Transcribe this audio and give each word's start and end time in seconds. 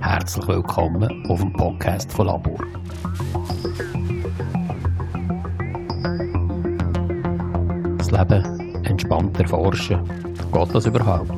Herzlich 0.00 0.48
willkommen 0.48 1.24
auf 1.28 1.40
dem 1.40 1.52
Podcast 1.54 2.12
von 2.12 2.26
Labor. 2.26 2.58
Das 7.96 8.10
Leben 8.10 8.84
entspannt 8.84 9.40
erforschen. 9.40 10.00
Geht 10.52 10.74
das 10.74 10.86
überhaupt? 10.86 11.30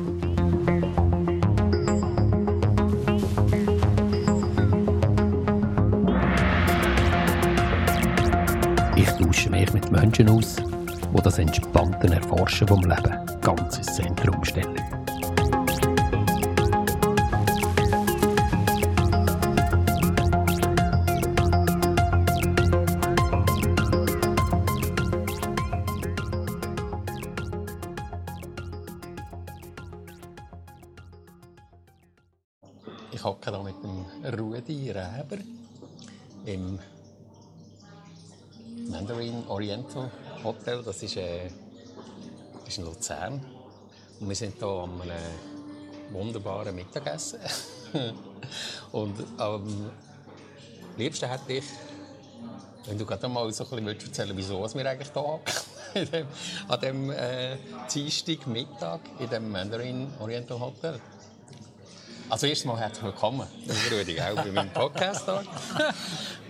Ich 8.95 9.09
tausche 9.11 9.49
mich 9.49 9.73
mit 9.73 9.91
Menschen 9.91 10.29
aus, 10.29 10.57
die 10.57 11.21
das 11.21 11.39
entspannte 11.39 12.13
Erforschen 12.13 12.67
vom 12.67 12.81
Leben 12.81 13.20
ganz 13.41 13.77
ins 13.77 13.95
Zentrum 13.95 14.43
stellen. 14.43 14.75
Ich 33.11 33.23
hocke 33.23 33.51
hier 33.51 33.63
mit 33.63 33.75
dem 33.83 34.39
Rudi 34.39 34.89
Räber 34.89 35.37
im 36.45 36.79
Mandarin 38.89 39.43
Oriental 39.47 40.09
Hotel. 40.43 40.81
Das 40.83 41.03
ist, 41.03 41.17
äh, 41.17 41.49
ist 42.71 42.77
in 42.77 42.85
Luzern. 42.85 43.45
Und 44.19 44.29
wir 44.29 44.35
sind 44.35 44.55
hier 44.57 44.67
einem 44.67 46.11
wunderbaren 46.11 46.73
Mittagessen. 46.73 47.39
Und 48.91 49.15
am 49.37 49.91
liebsten 50.97 51.29
hätte 51.29 51.53
ich, 51.53 51.65
wenn 52.85 52.97
du 52.97 53.05
gerade 53.05 53.27
mal 53.27 53.51
so 53.51 53.63
ein 53.65 53.69
bisschen 53.69 53.87
erzählen 53.87 54.37
wieso 54.37 54.65
wir 54.73 54.89
eigentlich 54.89 55.09
hier 55.13 55.39
dem, 56.05 56.27
an 56.67 56.79
diesem 56.79 57.11
äh, 57.11 57.57
Dienstag 57.93 58.47
Mittag 58.47 59.01
in 59.19 59.29
dem 59.29 59.51
Mandarin 59.51 60.07
Oriental 60.19 60.59
Hotel. 60.59 60.99
Also 62.29 62.47
erstmal 62.47 62.79
herzlich 62.79 63.03
willkommen, 63.03 63.45
Rudi, 63.91 64.21
auch 64.21 64.35
bei 64.35 64.51
meinem 64.51 64.71
Podcast. 64.71 65.25
hier. 65.27 65.43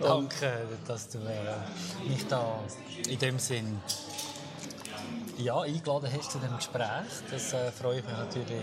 Danke, 0.00 0.68
dass 0.86 1.08
du 1.08 1.18
äh, 1.18 2.08
mich 2.08 2.24
da 2.28 2.60
in 3.08 3.18
dem 3.18 3.40
Sinn 3.40 3.80
ja, 5.42 5.60
eingeladen 5.60 6.10
hast 6.12 6.32
zu 6.32 6.38
dem 6.38 6.56
Gespräch. 6.56 6.86
Das 7.30 7.52
äh, 7.52 7.72
freue 7.72 7.98
ich 7.98 8.04
mich 8.04 8.16
natürlich 8.16 8.62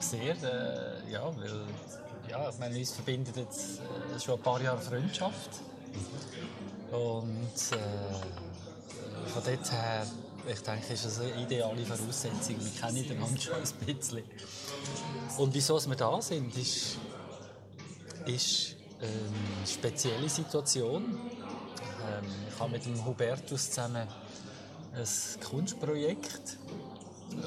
sehr. 0.00 0.36
Äh, 0.42 1.10
ja, 1.10 1.24
weil 1.36 1.66
ja, 2.28 2.48
ich 2.48 2.58
meine, 2.58 2.78
uns 2.78 2.92
verbindet 2.92 3.36
jetzt 3.36 3.80
äh, 3.80 4.20
schon 4.20 4.36
ein 4.36 4.42
paar 4.42 4.60
Jahre 4.60 4.80
Freundschaft. 4.80 5.50
Und 6.90 7.72
äh, 7.72 9.28
von 9.28 9.42
dort 9.44 9.72
her, 9.72 10.06
ich 10.50 10.60
denke, 10.60 10.92
ist 10.92 11.04
das 11.04 11.20
eine 11.20 11.42
ideale 11.42 11.84
Voraussetzung. 11.84 12.56
Wir 12.58 12.80
kennen 12.80 13.10
einander 13.10 13.40
schon 13.40 13.54
ein 13.54 13.96
bisschen. 13.96 14.24
Und 15.36 15.54
wieso 15.54 15.78
wir 15.86 15.96
da 15.96 16.20
sind, 16.22 16.56
ist, 16.56 16.96
ist 18.26 18.76
eine 19.00 19.66
spezielle 19.66 20.28
Situation. 20.28 21.04
Ähm, 21.04 22.24
ich 22.48 22.58
habe 22.58 22.70
mit 22.70 22.84
dem 22.84 23.04
Hubertus 23.04 23.70
zusammen 23.70 24.08
ein 24.94 25.40
Kunstprojekt. 25.48 26.58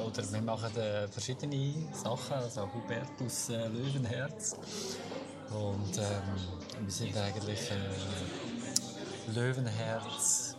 Oder 0.05 0.31
wir 0.31 0.41
machen 0.41 0.75
äh, 0.77 1.07
verschiedene 1.07 1.73
Sachen, 1.91 2.33
also 2.33 2.69
Hubertus 2.73 3.49
äh, 3.49 3.67
Löwenherz. 3.67 4.55
Und 5.49 5.97
ähm, 5.97 6.83
wir 6.85 6.91
sind 6.91 7.17
eigentlich 7.17 7.71
äh, 7.71 9.31
Löwenherz, 9.33 10.55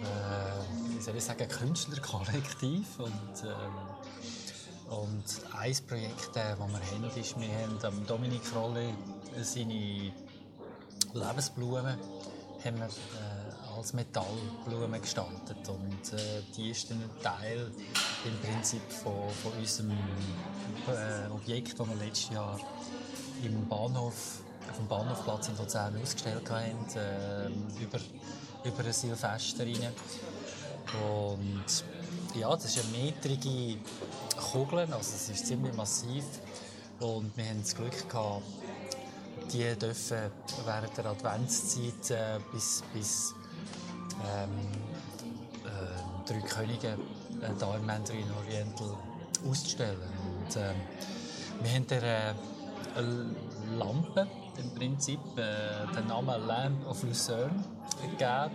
äh, 0.00 0.94
wie 0.94 1.00
soll 1.00 1.16
ich 1.16 1.24
sagen, 1.24 1.48
Künstlerkollektiv. 1.48 2.98
Und, 2.98 3.44
ähm, 3.44 4.98
und 4.98 5.24
ein 5.56 5.76
Projekt, 5.86 6.30
das 6.34 6.58
wir 6.58 6.66
haben, 6.66 7.20
ist, 7.20 7.40
wir 7.40 7.48
haben 7.82 8.06
Dominik 8.06 8.44
Frolle 8.44 8.92
seine 9.42 10.12
Lebensblume 11.14 11.98
haben 12.64 12.78
wir, 12.78 12.86
äh, 12.86 13.37
als 13.78 13.92
Metallblume 13.92 15.00
gestaltet. 15.00 15.68
Und 15.68 16.12
äh, 16.12 16.42
die 16.56 16.70
ist 16.70 16.90
ein 16.90 17.02
Teil 17.22 17.70
im 18.24 18.38
Prinzip 18.40 18.82
von, 18.90 19.30
von 19.42 19.52
unserem 19.52 19.92
äh, 19.92 21.30
Objekt, 21.32 21.78
das 21.78 21.88
wir 21.88 21.94
letztes 21.94 22.30
Jahr 22.30 22.58
im 23.42 23.68
Bahnhof, 23.68 24.40
auf 24.68 24.76
dem 24.76 24.88
Bahnhofplatz 24.88 25.48
in 25.48 25.56
Luzern 25.56 26.00
ausgestellt 26.02 26.50
haben, 26.50 26.86
äh, 26.96 27.82
über, 27.82 27.98
über 28.64 28.84
ein 28.84 28.92
Silvester 28.92 29.64
rein. 29.64 29.92
Und 31.04 31.84
ja, 32.34 32.50
das 32.50 32.64
ist 32.64 32.84
eine 32.84 33.04
metrige 33.04 33.78
Kugel, 34.52 34.80
also 34.80 34.98
es 34.98 35.28
ist 35.28 35.46
ziemlich 35.46 35.74
massiv. 35.74 36.24
Und 36.98 37.36
wir 37.36 37.44
haben 37.44 37.62
das 37.62 37.76
Glück 37.76 38.08
gehabt, 38.08 38.42
die 39.52 39.74
dürfen 39.76 40.32
während 40.66 40.96
der 40.96 41.06
Adventszeit 41.06 42.10
äh, 42.10 42.40
bis, 42.52 42.82
bis 42.92 43.34
ähm, 44.24 44.50
äh, 45.64 46.30
drei 46.30 46.40
Könige 46.40 46.88
äh, 46.88 47.76
im 47.76 47.86
Mandarin 47.86 48.26
Oriental 48.44 48.96
auszustellen. 49.48 49.98
Und, 49.98 50.56
ähm, 50.56 50.76
wir 51.60 51.70
haben 51.72 51.86
der 51.88 52.02
äh, 52.02 52.34
Lampe 53.76 54.26
im 54.56 54.74
Prinzip 54.74 55.20
äh, 55.36 55.92
den 55.94 56.06
Namen 56.06 56.46
Lamp 56.46 56.86
of 56.86 57.02
Lucerne 57.02 57.64
gegeben, 58.02 58.50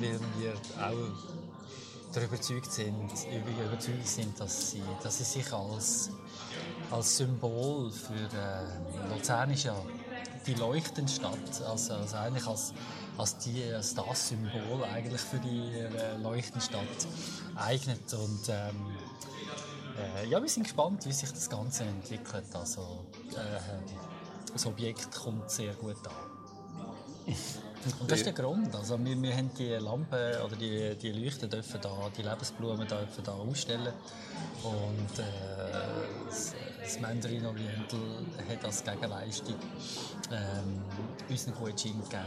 weil 0.00 0.20
wir 0.38 0.54
auch 0.80 1.32
darüber 2.12 2.34
überzeugt 2.34 2.72
sind, 2.72 3.10
überzeugt 3.66 4.06
sind 4.06 4.38
dass, 4.38 4.72
sie, 4.72 4.82
dass 5.02 5.18
sie 5.18 5.24
sich 5.24 5.52
als, 5.52 6.10
als 6.90 7.16
Symbol 7.16 7.90
für 7.90 8.14
äh, 8.14 9.14
Luzern 9.14 9.50
ist 9.50 9.64
ja 9.64 9.74
die 10.46 10.54
leuchtende 10.54 11.10
Stadt, 11.10 11.62
also, 11.68 11.94
also 11.94 12.16
eigentlich 12.16 12.46
als, 12.46 12.72
als, 13.16 13.38
die, 13.38 13.64
als 13.72 13.94
das 13.94 14.28
Symbol 14.28 14.84
eigentlich 14.84 15.20
für 15.20 15.38
die 15.38 15.70
äh, 15.70 16.16
leuchtende 16.22 16.64
Stadt 16.64 17.06
eignet. 17.56 18.12
Und 18.14 18.48
ähm, 18.48 18.76
äh, 19.98 20.28
ja, 20.28 20.40
wir 20.40 20.48
sind 20.48 20.64
gespannt, 20.64 21.06
wie 21.06 21.12
sich 21.12 21.30
das 21.30 21.48
Ganze 21.48 21.84
entwickelt. 21.84 22.44
Also, 22.54 23.04
äh, 23.30 24.52
das 24.52 24.66
Objekt 24.66 25.14
kommt 25.14 25.50
sehr 25.50 25.72
gut 25.74 25.96
an. 26.06 26.32
Und 28.00 28.10
das 28.10 28.18
ist 28.18 28.26
der 28.26 28.32
Grund. 28.32 28.74
Also 28.74 28.98
wir, 29.04 29.20
wir 29.20 29.36
haben 29.36 29.50
die 29.58 29.70
Lampen 29.70 30.40
oder 30.44 30.56
die, 30.56 30.96
die 30.96 31.12
Leuchten 31.12 31.50
dürfen 31.50 31.80
da, 31.80 31.90
die 32.16 32.22
Lebensblumen 32.22 32.86
dürfen 32.86 33.24
da 33.24 33.32
ausstellen. 33.32 33.92
Und 34.62 35.18
äh, 35.18 36.71
das, 36.82 37.00
Mandarin 37.00 37.46
Oriental 37.46 38.00
hat 38.48 38.64
als 38.64 38.84
Gegenleistung 38.84 39.56
ähm, 40.30 40.82
uns 41.28 41.46
einen 41.46 41.56
Gutschein 41.56 42.00
gegeben 42.02 42.22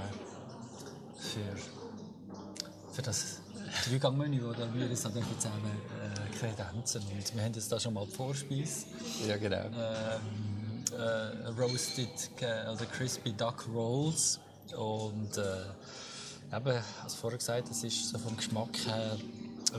für, 1.17 2.93
für 2.93 3.01
das 3.01 3.41
Dreigangmenü, 3.87 4.41
das 4.57 4.73
wir 4.73 4.89
uns 4.89 5.01
dann 5.01 5.13
zusammen 5.13 5.71
äh, 6.01 6.37
kredenzen. 6.37 7.01
Und 7.01 7.35
wir 7.35 7.43
haben 7.43 7.53
jetzt 7.53 7.71
da 7.71 7.79
schon 7.79 7.93
mal 7.93 8.05
die 8.05 8.15
Vorspeise. 8.15 8.85
Ja, 9.27 9.37
genau. 9.37 9.65
Ähm, 9.65 10.83
äh, 10.97 11.47
roasted 11.59 12.09
oder 12.39 12.85
crispy 12.85 13.33
duck 13.33 13.67
rolls 13.73 14.39
und 14.77 15.37
äh, 15.37 16.55
eben, 16.55 16.83
als 17.03 17.15
vorher 17.15 17.37
gesagt, 17.37 17.69
es 17.69 17.83
ist 17.83 18.09
so 18.09 18.17
vom 18.17 18.37
Geschmack 18.37 18.77
her 18.85 19.17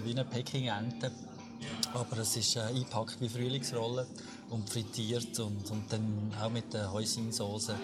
wie 0.04 0.10
eine 0.10 0.25
Peking-Ente, 0.25 1.10
aber 1.95 2.18
es 2.18 2.36
ist 2.36 2.56
äh, 2.56 2.60
eingepackt 2.60 3.21
wie 3.21 3.28
Frühlingsrolle 3.28 4.06
und 4.51 4.69
frittiert 4.69 5.39
und, 5.41 5.71
und 5.71 5.93
dann 5.93 6.33
auch 6.41 6.51
mit 6.51 6.72
der 6.72 6.93
Häusinsauce 6.93 7.71
äh, 7.71 7.75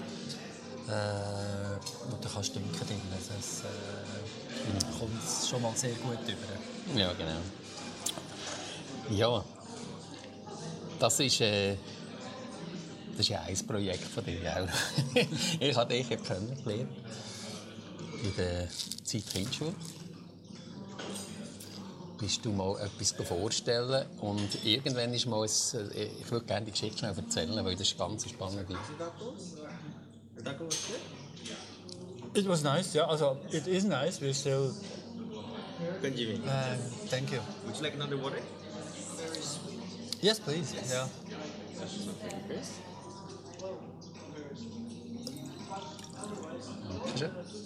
und 2.11 2.25
da 2.25 2.29
kannst 2.33 2.55
du 2.55 2.61
dünken 2.61 2.87
drin. 2.87 3.01
Das 3.11 3.61
äh, 3.61 4.99
kommt 4.99 5.49
schon 5.49 5.63
mal 5.63 5.75
sehr 5.77 5.95
gut 5.95 6.19
über. 6.27 6.99
Ja, 6.99 7.13
genau. 7.13 7.41
Ja, 9.11 9.45
das 10.99 11.21
ist, 11.21 11.41
äh, 11.41 11.77
das 13.13 13.21
ist 13.21 13.29
ja 13.29 13.43
ein 13.43 13.67
Projekt 13.67 14.05
von 14.05 14.25
dir 14.25 14.69
ich 15.61 15.77
habe 15.77 15.95
dich 15.95 16.09
kennengelernt 16.09 16.89
in 18.23 18.37
der 18.37 18.69
Zeit 19.05 19.27
Kindschule. 19.27 19.75
Bist 22.23 22.45
du 22.45 22.53
mal 22.53 22.79
etwas 22.81 23.11
vorstellen 23.27 24.07
und 24.21 24.65
irgendwann 24.65 25.13
ist 25.13 25.27
mal, 25.27 25.43
ein, 25.43 25.91
äh, 25.91 26.05
ich 26.21 26.31
würde 26.31 26.47
gerne 26.47 26.67
die 26.67 26.71
Geschichte 26.71 26.99
schnell 26.99 27.15
erzählen, 27.17 27.65
weil 27.65 27.73
das 27.73 27.89
ist 27.89 27.99
ganz 27.99 28.31
spannend. 28.31 28.71
It 32.35 32.47
was 32.49 32.63
nice, 32.63 32.95
yeah. 32.95 33.09
Also, 33.09 33.39
it 33.51 33.67
is 33.67 33.83
nice. 33.83 34.21
We're 34.21 34.33
still. 34.33 34.73
Jimmy? 36.01 36.41
Uh, 36.47 36.77
thank 37.09 37.33
you. 37.33 37.41
Would 37.67 37.77
you 37.77 37.83
like 37.83 37.95
another 37.95 38.17
water? 38.17 38.39
Yes, 40.21 40.39
please. 40.39 40.77
Ja. 40.89 41.09
Dankeschön. 47.05 47.62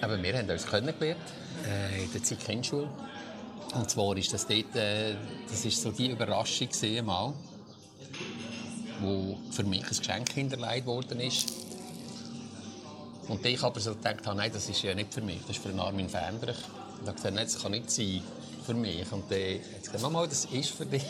Aber 0.00 0.22
wir 0.22 0.38
haben 0.38 0.48
uns 0.48 0.66
kennengelernt 0.66 1.20
äh, 1.68 2.04
in 2.04 2.12
der 2.12 2.22
Zeit-Kindschule. 2.22 2.88
Und 3.74 3.90
zwar 3.90 4.16
ist 4.16 4.32
das 4.32 4.46
dort, 4.46 4.74
äh, 4.74 5.14
das 5.48 5.64
ist 5.64 5.82
so 5.82 5.92
die 5.92 6.10
Überraschung 6.10 6.68
gewesen, 6.68 7.04
mal, 7.04 7.34
wo 9.00 9.38
für 9.50 9.64
mich 9.64 9.84
ein 9.84 9.96
Geschenk 9.96 10.32
hinterlegt 10.32 10.86
worden 10.86 11.20
ist. 11.20 11.52
Und 13.28 13.44
ich 13.44 13.62
aber 13.62 13.78
so 13.78 13.94
gedacht 13.94 14.26
habe, 14.26 14.38
nein, 14.38 14.50
das 14.52 14.68
ist 14.68 14.82
ja 14.82 14.94
nicht 14.94 15.12
für 15.12 15.20
mich, 15.20 15.40
das 15.46 15.56
ist 15.56 15.62
für 15.62 15.78
Armin 15.78 16.08
Fendrich. 16.08 16.56
Und 16.56 17.02
ich 17.02 17.06
habe 17.06 17.16
gesagt, 17.16 17.36
das 17.36 17.62
kann 17.62 17.72
nicht 17.72 17.90
sein 17.90 18.22
für 18.64 18.74
mich. 18.74 19.12
Und 19.12 19.30
dann 19.30 19.38
hat 19.38 19.60
er 19.72 19.78
gesagt, 19.80 20.02
Mama, 20.02 20.26
das 20.26 20.46
ist 20.46 20.70
für 20.70 20.86
dich. 20.86 21.04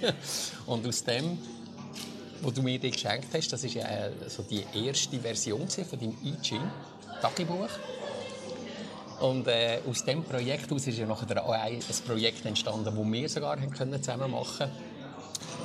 und 0.66 0.86
aus 0.86 1.02
dem, 1.04 1.38
was 2.40 2.54
du 2.54 2.62
mir 2.62 2.78
geschenkt 2.78 3.34
hast, 3.34 3.52
das 3.52 3.64
ist 3.64 3.74
ja 3.74 3.84
äh, 3.84 4.12
so 4.28 4.44
die 4.44 4.64
erste 4.72 5.18
Version 5.18 5.68
von 5.68 5.98
deinem 5.98 6.16
I 6.24 6.34
Ching 6.40 6.62
Tagebuch. 7.20 7.68
Und 9.20 9.48
äh, 9.48 9.80
aus 9.88 10.04
diesem 10.04 10.22
Projekt 10.22 10.70
aus 10.72 10.86
ist 10.86 10.98
ja 10.98 11.06
nachher 11.06 11.50
ein, 11.50 11.80
Projekt 12.06 12.44
entstanden, 12.46 12.84
das 12.84 12.94
wir 12.94 13.28
sogar 13.28 13.56
können 13.56 14.02
zusammen 14.02 14.30
machen 14.30 14.58
konnten. 14.58 14.98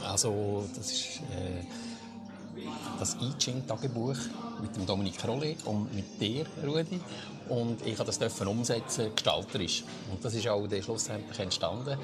Also, 0.05 0.67
das 0.75 0.91
ist 0.91 1.19
äh, 1.19 1.63
das 2.99 3.15
I 3.21 3.33
Ching 3.37 3.65
Tagebuch 3.67 4.17
mit 4.61 4.75
dem 4.75 4.85
Dominik 4.85 5.23
Rolli 5.27 5.55
und 5.65 5.93
mit 5.93 6.19
dir, 6.19 6.45
Rudi. 6.65 6.99
Und 7.49 7.85
ich 7.85 7.95
durfte 7.95 8.19
das 8.19 8.41
umsetzen, 8.41 9.11
gestalterisch. 9.13 9.83
Und 10.11 10.23
das 10.23 10.33
ist 10.33 10.47
auch 10.47 10.67
schlussendlich 10.81 11.39
entstanden. 11.39 11.97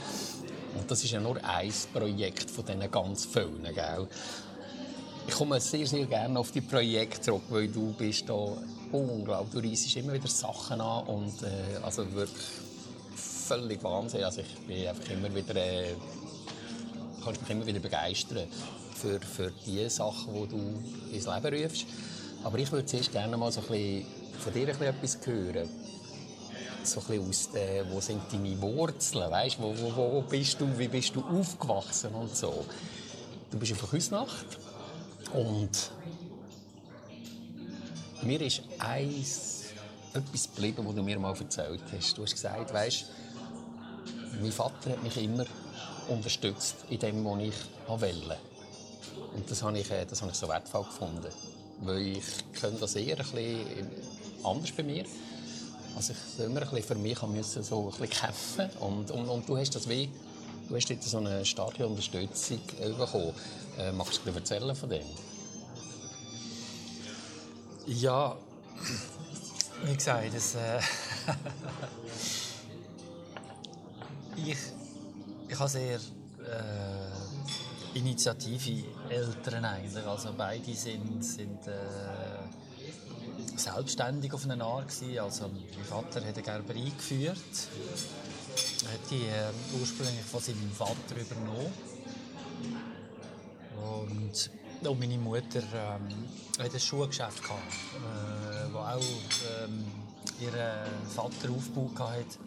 Und 0.77 0.89
das 0.89 1.03
ist 1.03 1.11
ja 1.11 1.19
nur 1.19 1.37
ein 1.43 1.73
Projekt 1.93 2.51
von 2.51 2.65
diesen 2.65 2.91
ganz 2.91 3.25
vielen. 3.25 3.63
Gell? 3.63 4.07
Ich 5.29 5.35
komme 5.35 5.59
sehr, 5.59 5.85
sehr 5.85 6.07
gerne 6.07 6.39
auf 6.39 6.51
die 6.51 6.59
Projekte 6.59 7.21
zurück, 7.21 7.43
weil 7.49 7.67
du 7.67 7.93
bist 7.93 8.27
da 8.27 8.57
unglaublich. 8.91 9.61
Du 9.61 9.69
reissest 9.69 9.97
immer 9.97 10.13
wieder 10.13 10.27
Sachen 10.27 10.81
an 10.81 11.05
und 11.05 11.43
äh, 11.43 11.77
also 11.83 12.11
wirklich 12.13 12.47
völlig 13.15 13.83
Wahnsinn. 13.83 14.23
Also 14.23 14.41
ich 14.41 14.55
bin 14.65 14.87
einfach 14.87 15.07
immer 15.11 15.33
wieder, 15.35 15.55
äh, 15.55 15.93
kannst 17.23 17.41
mich 17.41 17.49
immer 17.51 17.63
wieder 17.67 17.79
begeistern 17.79 18.47
für, 18.95 19.19
für 19.19 19.53
die 19.67 19.87
Sachen, 19.87 20.33
die 20.33 20.47
du 20.47 21.15
ins 21.15 21.27
Leben 21.27 21.63
rufst. 21.63 21.85
Aber 22.43 22.57
ich 22.57 22.71
würde 22.71 22.87
zuerst 22.87 23.11
gerne 23.11 23.37
mal 23.37 23.51
so 23.51 23.61
ein 23.61 23.67
bisschen 23.67 24.05
von 24.39 24.51
dir 24.51 24.61
ein 24.61 24.79
bisschen 24.79 24.87
etwas 24.87 25.19
hören. 25.27 25.69
So 26.83 27.01
aus 27.01 27.51
der, 27.51 27.87
wo 27.91 28.01
sind 28.01 28.23
deine 28.31 28.59
Wurzeln, 28.59 29.29
weißt, 29.29 29.61
wo, 29.61 29.75
wo, 29.77 29.95
wo 29.95 30.21
bist 30.21 30.59
du, 30.59 30.67
wie 30.75 30.87
bist 30.87 31.15
du 31.15 31.23
aufgewachsen 31.23 32.15
und 32.15 32.35
so. 32.35 32.65
Du 33.51 33.59
bist 33.59 33.73
auf 33.73 33.91
Küsnacht 33.91 34.57
und 35.33 35.91
mir 38.21 38.41
ist 38.41 38.61
eins, 38.79 39.65
etwas 40.13 40.49
geblieben, 40.53 40.85
was 40.85 40.95
du 40.95 41.03
mir 41.03 41.19
mal 41.19 41.35
erzählt 41.37 41.81
hast. 41.95 42.17
Du 42.17 42.23
hast 42.23 42.33
gesagt, 42.33 42.73
weißt, 42.73 43.05
mein 44.41 44.51
Vater 44.51 44.91
hat 44.91 45.03
mich 45.03 45.17
immer 45.17 45.45
unterstützt 46.07 46.77
in 46.89 46.99
dem, 46.99 47.23
was 47.25 47.41
ich 47.41 47.53
wollte. 47.87 48.37
Und 49.35 49.49
das 49.49 49.61
habe 49.61 49.77
ich, 49.77 49.89
äh, 49.91 50.05
das 50.05 50.21
habe 50.21 50.31
ich 50.31 50.37
so 50.37 50.47
wertvoll 50.47 50.83
gefunden. 50.83 51.31
Weil 51.81 52.17
ich 52.17 52.23
kenne 52.59 52.77
das 52.79 52.95
eher 52.95 53.19
ein 53.19 53.87
anders 54.43 54.71
bei 54.71 54.83
mir. 54.83 55.05
Also 55.95 56.13
ich 56.13 56.45
immer 56.45 56.61
ein 56.61 56.83
für 56.83 56.95
mich 56.95 57.21
müssen 57.23 57.63
so 57.63 57.93
ein 57.99 58.09
kämpfen 58.09 58.69
und, 58.79 59.11
und, 59.11 59.27
und 59.27 59.47
du 59.47 59.57
hast 59.57 59.75
das 59.75 59.87
wie 59.87 60.09
du 60.67 60.75
hast 60.75 60.89
jetzt 60.89 61.09
so 61.09 61.17
eine 61.17 61.43
starke 61.45 61.85
Unterstützung 61.85 62.59
bekommen. 62.79 63.33
Äh, 63.79 63.93
magst 63.93 64.19
du 64.25 64.31
erzählen 64.31 64.75
von 64.75 64.89
dem? 64.89 65.05
Ja, 67.87 68.35
wie 69.85 69.93
gesagt, 69.95 70.33
das, 70.33 70.55
äh, 70.55 70.79
ich, 74.35 74.57
ich 75.47 75.59
habe 75.59 75.69
sehr 75.69 75.95
äh, 75.95 77.97
initiative 77.97 78.83
Eltern 79.07 79.63
eigentlich. 79.63 80.05
Also 80.05 80.33
beide 80.37 80.75
sind, 80.75 81.23
sind 81.23 81.65
äh, 81.67 81.77
selbstständig 83.55 84.33
auf 84.33 84.43
eine 84.43 84.61
Art 84.61 84.89
gewesen. 84.89 85.19
Also 85.19 85.47
mein 85.47 85.85
Vater 85.85 86.19
hat 86.19 86.35
eine 86.35 86.43
Gerberei 86.43 86.91
geführt, 86.97 87.37
hat 87.37 89.09
die 89.09 89.25
äh, 89.25 89.53
ursprünglich 89.79 90.25
von 90.25 90.41
seinem 90.41 90.69
Vater 90.71 91.15
übernommen. 91.15 91.88
Und 93.81 94.49
und 94.81 94.99
meine 94.99 95.17
Mutter 95.17 95.59
ähm, 95.59 96.07
hat 96.57 96.73
ein 96.73 96.79
Schuhgeschäft 96.79 97.43
gehabt, 97.43 97.59
äh, 97.95 98.73
wo 98.73 98.77
auch 98.77 99.01
ähm, 99.63 99.83
ihren 100.39 100.87
Vater 101.13 101.51
aufgebaut 101.53 101.99
hat 101.99 102.39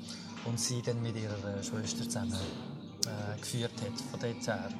und 0.46 0.58
sie 0.58 0.80
dann 0.80 1.02
mit 1.02 1.14
ihrer 1.16 1.62
Schwester 1.62 2.04
zusammen 2.04 2.32
äh, 3.04 3.38
geführt 3.38 3.72
hat 3.82 4.00
von 4.10 4.20
dort 4.20 4.46
her. 4.46 4.70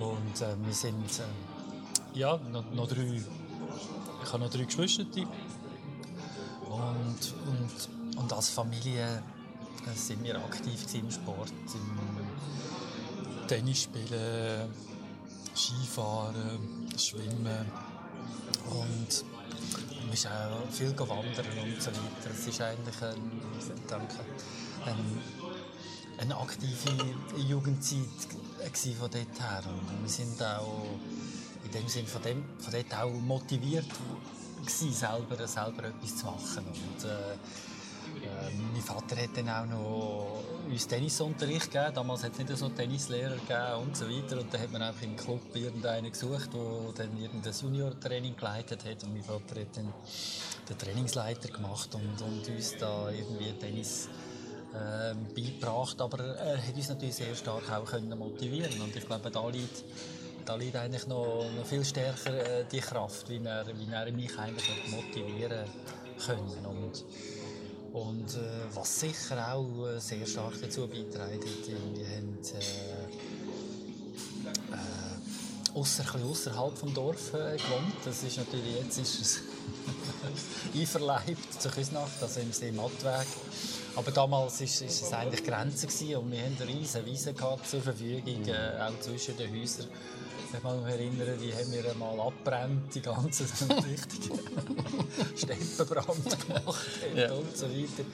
Und 0.00 0.42
äh, 0.42 0.56
wir 0.64 0.74
sind 0.74 1.20
äh, 1.20 2.18
ja 2.18 2.36
noch, 2.50 2.68
noch, 2.72 2.88
drei, 2.88 3.22
ich 4.24 4.32
habe 4.32 4.42
noch 4.42 4.50
drei 4.50 4.64
Geschwister 4.64 5.04
und, 6.68 7.34
und, 7.46 8.18
und 8.18 8.32
als 8.32 8.48
Familie 8.48 9.22
äh, 9.86 9.94
sind 9.94 10.24
wir 10.24 10.36
aktiv 10.36 10.84
im 10.94 11.12
Sport, 11.12 11.52
im 11.74 13.46
Tennisspielen 13.46 14.68
Skifahren, 15.56 16.86
Schwimmen 16.98 17.66
und 18.70 19.24
wir 20.10 20.16
sind 20.16 20.30
auch 20.30 20.70
viel 20.70 20.98
wandern 20.98 21.46
und 21.64 21.82
so 21.82 21.90
weiter. 21.90 22.30
Es 22.30 22.46
ist 22.46 22.60
eigentlich 22.60 23.02
ein, 23.02 23.40
danke, 23.88 24.14
ein, 24.84 25.22
eine 26.18 26.36
aktive 26.36 26.90
Jugendzeit 27.36 28.06
von 28.98 29.10
dort 29.10 29.40
her. 29.40 29.62
Und 29.66 30.02
wir 30.02 30.08
sind 30.08 30.42
auch 30.42 30.84
in 31.64 31.70
dem 31.72 31.88
Sinne 31.88 32.06
von, 32.06 32.22
dem, 32.22 32.44
von 32.58 32.72
dort 32.72 32.94
auch 32.94 33.12
motiviert 33.12 33.86
gewesen, 34.60 34.92
selber, 34.92 35.46
selber 35.46 35.84
etwas 35.84 36.16
zu 36.16 36.26
machen. 36.26 36.66
Und, 36.66 37.04
äh, 37.04 37.32
äh, 37.32 38.54
mein 38.72 38.82
Vater 38.82 39.16
hat 39.16 39.36
dann 39.36 39.48
auch 39.48 39.66
noch 39.66 40.44
uns 40.66 40.86
Tennisunterricht 40.86 41.70
gegeben. 41.70 41.94
Damals 41.94 42.24
hat 42.24 42.32
es 42.32 42.38
nicht 42.38 42.56
so 42.56 42.68
Tennislehrer 42.68 43.36
gegeben 43.36 43.82
und 43.82 43.96
so 43.96 44.08
weiter. 44.08 44.40
Und 44.40 44.52
dann 44.52 44.60
hat 44.60 44.72
man 44.72 44.82
einfach 44.82 45.02
im 45.02 45.16
Club 45.16 45.40
irgendeinen 45.54 46.10
gesucht, 46.10 46.50
der 46.52 46.92
dann 47.06 47.16
irgendein 47.16 47.52
Junior-Training 47.52 48.36
geleitet 48.36 48.84
hat. 48.84 49.02
Und 49.04 49.14
mein 49.14 49.22
Vater 49.22 49.60
hat 49.60 49.76
dann 49.76 49.92
den 50.68 50.78
Trainingsleiter 50.78 51.48
gemacht 51.48 51.94
und, 51.94 52.20
und 52.22 52.48
uns 52.48 52.76
da 52.78 53.10
irgendwie 53.10 53.52
Tennis 53.52 54.08
äh, 54.74 55.14
beigebracht. 55.34 56.00
Aber 56.00 56.22
er 56.24 56.58
hat 56.58 56.74
uns 56.74 56.88
natürlich 56.88 57.16
sehr 57.16 57.34
stark 57.34 57.70
auch 57.70 57.84
können 57.84 58.16
motivieren 58.18 58.80
Und 58.80 58.94
ich 58.94 59.06
glaube, 59.06 59.30
da 59.30 59.48
liegt, 59.48 59.84
da 60.44 60.56
liegt 60.56 60.76
eigentlich 60.76 61.06
noch, 61.06 61.46
noch 61.56 61.66
viel 61.66 61.84
stärker 61.84 62.34
äh, 62.34 62.64
die 62.70 62.80
Kraft, 62.80 63.28
wie 63.28 63.44
er, 63.44 63.66
wie 63.66 63.92
er 63.92 64.12
mich 64.12 64.38
eigentlich 64.38 64.90
motivieren 64.90 65.64
können. 66.24 66.66
Und, 66.66 67.04
und 67.92 68.34
äh, 68.34 68.74
was 68.74 69.00
sicher 69.00 69.52
auch 69.54 69.86
äh, 69.86 70.00
sehr 70.00 70.26
stark 70.26 70.54
dazu 70.60 70.86
beiträgt, 70.86 71.68
wir 71.68 72.06
haben 72.06 72.38
äh, 72.54 72.58
äh, 74.72 75.78
ausser, 75.78 76.04
außerhalb 76.24 76.76
vom 76.76 76.92
Dorf 76.94 77.34
äh, 77.34 77.56
gewohnt. 77.56 77.94
Das 78.04 78.22
ist 78.22 78.38
natürlich 78.38 78.76
jetzt 78.82 78.98
ist 78.98 79.20
es 79.20 79.40
einverleibt 80.74 81.60
zur 81.60 81.70
Küsnacht, 81.70 82.22
also 82.22 82.40
im 82.40 82.52
See 82.52 82.72
Mattweg. 82.72 83.26
Aber 83.94 84.10
damals 84.10 84.60
war 84.60 84.66
es 84.66 85.12
eigentlich 85.12 85.44
Grenze 85.44 85.86
und 86.18 86.30
wir 86.30 86.42
hatten 86.42 86.56
eine 86.60 86.68
riesige 86.68 87.06
Wiese 87.06 87.34
zur 87.34 87.80
Verfügung, 87.80 88.44
auch 88.78 89.00
zwischen 89.00 89.36
den 89.38 89.50
Häusern. 89.58 89.86
Ich 90.52 90.62
kann 90.62 90.82
mich 90.82 90.94
erinnern, 90.94 91.38
die 91.40 91.52
haben 91.52 91.72
wir 91.72 91.94
mal 91.94 92.20
abbrennt, 92.20 92.94
die 92.94 93.00
ganze 93.00 93.44
richtige 93.44 94.38
Steppenbrand 95.36 96.46
gemacht 96.46 96.86
ja. 97.14 97.32
und 97.32 97.56
so 97.56 97.66
weiter. 97.66 98.04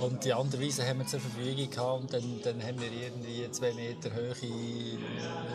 Und 0.00 0.24
die 0.24 0.32
andere 0.32 0.60
Wiese 0.60 0.86
haben 0.86 1.00
wir 1.00 1.06
zur 1.06 1.20
Verfügung 1.20 1.70
gehabt 1.70 2.00
und 2.00 2.12
dann, 2.12 2.42
dann 2.42 2.62
haben 2.62 2.80
wir 2.80 2.90
irgendwie 2.92 3.50
zwei 3.50 3.72
Meter 3.72 4.10
hohe 4.14 4.34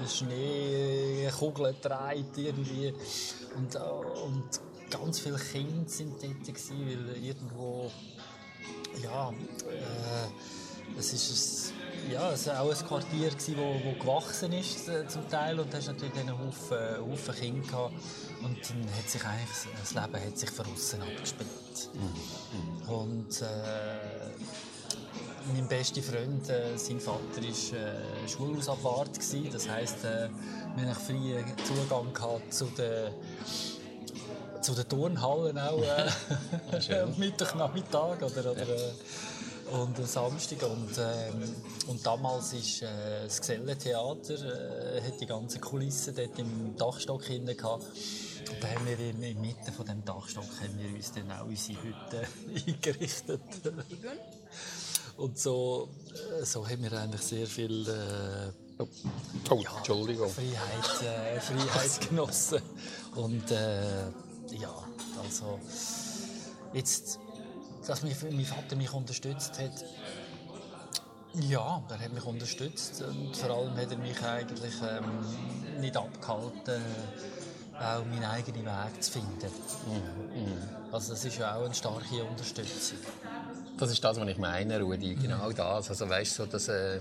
Schneekugeln 0.08 1.75
gedreht 1.82 2.38
irgendwie. 2.38 2.94
Und, 3.56 3.75
und 3.75 4.50
ganz 4.89 5.20
viele 5.20 5.38
Kinder 5.38 5.89
sind 5.89 6.22
dort 6.22 6.46
gewesen, 6.46 6.88
weil 6.88 7.24
irgendwo 7.24 7.92
ja, 9.01 9.30
äh, 9.30 11.00
es 11.00 11.13
ist 11.13 11.73
ja, 12.12 12.31
es 12.31 12.48
war 12.48 12.62
auch 12.62 12.69
ein 12.69 12.88
Quartier, 12.88 13.31
das 13.31 13.50
wo, 13.55 13.75
wo 13.83 13.91
gewachsen 14.00 14.53
ist 14.53 14.89
äh, 14.89 15.07
zum 15.07 15.27
Teil 15.29 15.60
und 15.60 15.72
da 15.74 15.77
hast 15.77 15.88
natürlich 15.88 16.17
einen 16.17 16.38
Haufen, 16.38 16.77
Haufen 17.00 17.36
Kinder 17.36 17.67
gehabt. 17.67 17.93
und 18.41 18.57
dann 18.69 18.98
hat 18.98 19.10
sich 19.10 19.24
eigentlich 19.24 19.50
das 19.79 19.93
Leben 19.93 20.25
hat 20.25 20.38
sich 20.38 20.50
von 20.50 20.65
außen 20.65 21.01
abgespielt. 21.01 21.89
Mhm. 21.93 22.89
Und 22.89 23.41
äh, 23.41 23.45
mein 25.53 25.67
beste 25.67 26.01
Freund, 26.01 26.50
äh, 26.50 26.77
sein 26.77 27.00
Vater 27.00 27.19
war 27.38 27.43
äh, 27.43 28.27
Schulhausabwart. 28.27 29.13
Gewesen. 29.13 29.50
Das 29.51 29.69
heisst, 29.69 30.03
äh, 30.05 30.29
wir 30.75 30.89
hatten 30.89 31.05
freien 31.05 31.45
Zugang 31.65 32.13
gehabt 32.13 32.53
zu 32.53 32.65
den 32.65 33.12
zu 34.62 34.74
den 34.74 34.88
Turnhallen 34.88 35.57
auch 35.60 35.83
äh, 35.83 36.93
am 37.01 37.17
Mittagnachmittag 37.17 38.22
oder, 38.22 38.51
oder 38.51 38.62
äh, 38.62 38.91
und 39.72 39.98
am 39.98 40.05
Samstag. 40.05 40.63
Und, 40.63 40.98
ähm, 40.98 41.55
und 41.88 42.05
damals 42.05 42.53
ist 42.53 42.82
äh, 42.82 43.24
das 43.24 43.39
Gesellentheater 43.39 44.34
äh, 44.34 45.01
hat 45.01 45.20
die 45.20 45.25
ganze 45.25 45.60
Kulisse 45.60 46.13
dort 46.13 46.38
im 46.39 46.75
Dachstock 46.77 47.24
hinten 47.25 47.55
gehabt. 47.58 47.86
Und 48.50 48.63
da 48.63 48.67
haben 48.67 48.86
wir 48.86 49.00
in 49.00 49.22
der 49.22 49.36
Mitte 49.36 49.72
von 49.72 49.86
dem 49.86 50.03
Dachstock 50.03 50.46
haben 50.62 50.77
wir 50.77 50.96
uns 50.96 51.12
dann 51.12 51.32
auch 51.32 51.46
unsere 51.46 51.82
Hütte 51.82 52.27
eingerichtet. 52.67 53.41
Und 55.17 55.38
so, 55.38 55.89
äh, 56.39 56.46
so 56.46 56.67
haben 56.67 56.84
wir 56.84 56.93
eigentlich 56.93 57.22
sehr 57.22 57.48
viel 57.48 57.88
äh, 57.88 58.84
oh, 59.50 59.60
ja, 59.62 59.77
Entschuldigung. 59.77 60.29
Freiheit, 60.29 61.01
äh, 61.03 61.39
Freiheit 61.39 62.10
genossen. 62.10 62.62
Und 63.15 63.51
äh, 63.51 64.08
ja, 64.51 64.74
also 65.24 65.60
jetzt, 66.74 67.20
dass 67.88 68.04
mich, 68.04 68.16
mein 68.24 68.46
Vater 68.46 68.75
mich 68.75 68.94
unterstützt 68.94 69.60
hat, 69.60 69.84
ja, 71.36 71.82
er 71.90 72.00
hat 72.00 72.13
mich 72.13 72.25
unterstützt 72.25 73.02
und 73.02 73.36
vor 73.36 73.50
allem 73.50 73.75
hat 73.75 73.92
er 73.92 73.98
mich 73.98 74.22
eigentlich 74.22 74.74
ähm, 74.82 75.82
nicht 75.82 75.98
abgehalten, 75.98 76.82
auch 77.80 78.06
meinen 78.06 78.24
eigenen 78.24 78.66
Weg 78.66 79.04
zu 79.04 79.12
finden. 79.13 79.52
Mhm. 79.88 80.92
Also 80.92 81.13
das 81.13 81.25
ist 81.25 81.38
ja 81.38 81.56
auch 81.56 81.66
eine 81.66 81.74
starke 81.74 82.24
Unterstützung. 82.24 83.00
Das 83.80 83.90
ist 83.90 84.04
das, 84.04 84.20
was 84.20 84.28
ich 84.28 84.38
meine, 84.38 84.80
Rudi. 84.80 85.16
Genau 85.16 85.50
mhm. 85.50 85.56
das. 85.56 85.90
Also 85.90 86.08
weißt 86.08 86.38
du, 86.38 86.44
so, 86.44 86.50
dass 86.50 86.68
äh, 86.68 87.00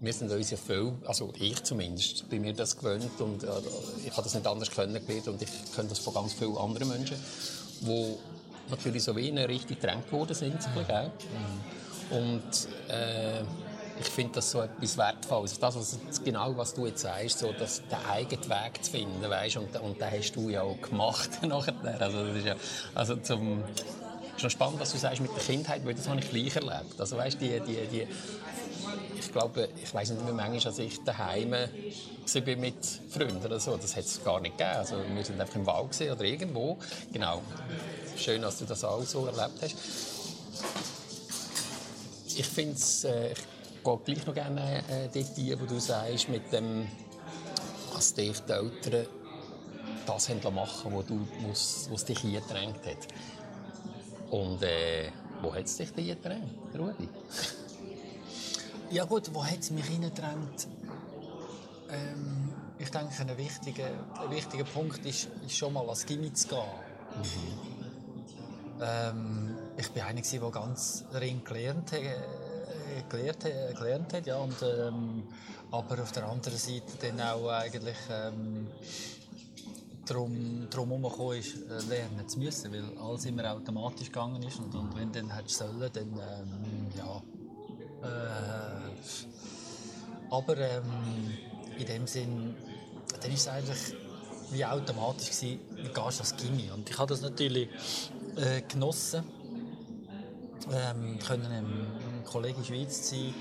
wir 0.00 0.12
sind 0.12 0.30
uns 0.30 0.50
ja 0.50 0.58
viel, 0.58 0.92
also 1.06 1.32
ich 1.38 1.62
zumindest, 1.64 2.28
bei 2.28 2.38
mir 2.38 2.52
das 2.52 2.76
gewöhnt 2.76 3.18
und 3.18 3.44
äh, 3.44 3.48
ich 4.04 4.12
habe 4.12 4.24
das 4.24 4.34
nicht 4.34 4.46
anders 4.46 4.70
kennengelernt 4.70 5.28
und 5.28 5.40
ich 5.40 5.48
kenne 5.74 5.88
das 5.88 5.98
von 6.00 6.12
ganz 6.12 6.34
vielen 6.34 6.56
anderen 6.56 6.88
Menschen, 6.88 7.16
die 7.80 8.14
natürlich 8.70 9.02
so 9.04 9.16
wie 9.16 9.30
Richtung 9.30 9.76
gedrängt 9.76 10.10
worden 10.12 10.34
sind. 10.34 10.54
Mhm. 10.54 12.16
Und 12.16 12.68
äh, 12.88 13.40
ich 13.98 14.06
finde 14.06 14.34
das 14.34 14.50
so 14.50 14.60
etwas 14.60 14.96
Wertvolles. 14.96 15.58
Das, 15.58 15.76
was, 15.76 15.98
genau 16.22 16.56
was 16.56 16.74
du 16.74 16.86
jetzt 16.86 17.02
sagst, 17.02 17.38
so, 17.38 17.52
dass 17.52 17.82
den 17.88 17.98
eigenen 18.10 18.48
Weg 18.48 18.84
zu 18.84 18.90
finden, 18.90 19.22
weißt, 19.22 19.56
und, 19.56 19.80
und 19.80 20.00
den 20.00 20.10
hast 20.10 20.32
du 20.32 20.48
ja 20.50 20.62
auch 20.62 20.80
gemacht 20.80 21.30
nachher. 21.42 21.74
Also, 21.98 22.26
das 22.26 22.36
ist 22.36 22.46
ja, 22.46 22.56
also 22.94 23.16
zum, 23.16 23.64
noch 24.42 24.50
spannend, 24.50 24.80
was 24.80 24.92
du 24.92 24.98
sagst 24.98 25.20
mit 25.20 25.30
der 25.34 25.42
Kindheit, 25.42 25.84
weil 25.84 25.94
das 25.94 26.08
habe 26.08 26.20
ich 26.20 26.30
gleich 26.30 26.56
erlebt. 26.56 27.00
Also 27.00 27.16
weißt, 27.16 27.40
die, 27.40 27.60
die, 27.60 27.86
die, 27.90 28.06
ich 29.18 29.32
glaube, 29.32 29.68
ich 29.82 29.92
weiß 29.92 30.10
nicht 30.10 30.24
mehr 30.24 30.32
manchmal, 30.32 30.66
als 30.66 30.78
ich 30.78 31.02
daheim 31.04 31.52
war 31.52 31.68
mit 32.56 32.84
Freunden 33.10 33.44
oder 33.44 33.60
so. 33.60 33.76
Das 33.76 33.96
hat 33.96 34.04
es 34.04 34.22
gar 34.24 34.40
nicht 34.40 34.58
gegeben. 34.58 34.76
Also 34.76 34.96
wir 35.08 35.24
sind 35.24 35.40
einfach 35.40 35.56
im 35.56 35.66
Wald 35.66 36.00
oder 36.00 36.22
irgendwo. 36.22 36.78
Genau. 37.12 37.42
Schön, 38.16 38.42
dass 38.42 38.58
du 38.58 38.64
das 38.64 38.84
auch 38.84 39.02
so 39.02 39.26
erlebt 39.26 39.62
hast. 39.62 39.76
Ich 42.36 42.46
finde 42.46 42.74
es, 42.74 43.04
äh, 43.04 43.32
ich 43.32 43.38
gehe 43.84 43.98
gleich 44.04 44.26
noch 44.26 44.34
gerne 44.34 44.78
äh, 44.88 45.08
dort 45.12 45.38
ein, 45.38 45.60
wo 45.60 45.66
du 45.66 45.78
sagst, 45.80 46.28
mit 46.28 46.52
dem, 46.52 46.86
dich 48.14 48.40
die 48.40 48.52
Eltern 48.52 49.06
das 50.06 50.28
haben 50.28 50.54
machen 50.54 50.92
wo 50.92 51.02
du, 51.02 51.26
was 51.90 52.04
dich 52.04 52.18
hier 52.20 52.40
gedrängt 52.40 52.86
hat. 52.86 53.08
Und 54.30 54.62
äh, 54.62 55.10
wo 55.42 55.54
hat 55.54 55.64
es 55.64 55.76
dich 55.76 55.90
hier 55.94 56.14
gedrängt, 56.14 56.52
Rudi? 56.78 57.08
Ja 58.90 59.04
gut, 59.04 59.34
wo 59.34 59.44
hat 59.44 59.58
es 59.60 59.70
mich 59.70 59.84
hineingedrängt? 59.84 60.68
Ähm, 61.90 62.52
ich 62.78 62.90
denke, 62.90 63.12
ein 63.18 63.36
wichtiger, 63.36 63.88
ein 64.20 64.30
wichtiger 64.30 64.64
Punkt 64.64 65.04
ist, 65.04 65.28
ist 65.44 65.56
schon 65.56 65.72
mal 65.72 65.88
als 65.88 66.06
Gimmick 66.06 66.36
zu 66.36 66.48
gehen. 66.48 66.62
Mhm. 67.16 67.76
Ähm, 68.80 69.56
ich 69.76 69.94
war 69.96 70.06
einer, 70.06 70.20
der 70.20 70.50
ganz 70.50 71.04
ring 71.14 71.42
gelernt, 71.42 71.92
äh, 71.94 72.14
gelernt, 73.08 73.44
gelernt 73.76 74.12
hat. 74.12 74.26
Ja, 74.26 74.36
und, 74.38 74.56
ähm, 74.62 75.24
aber 75.70 76.02
auf 76.02 76.12
der 76.12 76.28
anderen 76.28 76.58
Seite 76.58 76.92
dann 77.00 77.20
auch 77.20 77.48
eigentlich 77.48 77.96
ähm, 78.10 78.68
darum, 80.06 80.68
darum 80.70 80.88
herumgekommen 80.90 81.38
ist, 81.38 81.56
äh, 81.56 81.88
lernen 81.88 82.28
zu 82.28 82.38
müssen, 82.38 82.72
weil 82.72 82.96
alles 82.98 83.24
immer 83.24 83.52
automatisch 83.52 84.12
gegangen 84.12 84.42
ist. 84.42 84.60
Und, 84.60 84.74
und 84.74 84.96
wenn 84.96 85.10
dann 85.10 85.34
hättest 85.34 85.58
sollen, 85.58 85.90
dann 85.92 86.12
ähm, 86.12 86.86
ja, 86.96 87.20
äh, 88.06 88.86
aber 90.30 90.56
ähm, 90.58 91.36
in 91.78 91.86
dem 91.86 92.06
Sinn, 92.06 92.54
dann 93.20 93.30
ist 93.30 93.40
es 93.40 93.48
eigentlich 93.48 93.94
wie 94.50 94.64
automatisch 94.64 95.30
gewesen, 95.30 95.60
du 95.70 95.82
gehst 95.82 96.20
als 96.20 96.36
Gimmi. 96.36 96.70
Und 96.72 96.88
ich 96.88 96.98
habe 96.98 97.08
das 97.12 97.20
natürlich 97.20 97.68
äh, 98.36 98.62
genossen, 98.62 99.24
ähm, 100.72 101.18
können 101.18 101.52
im, 101.52 101.86
im 102.18 102.24
Kollege 102.24 102.64
Schweiz 102.64 103.10
sein 103.10 103.34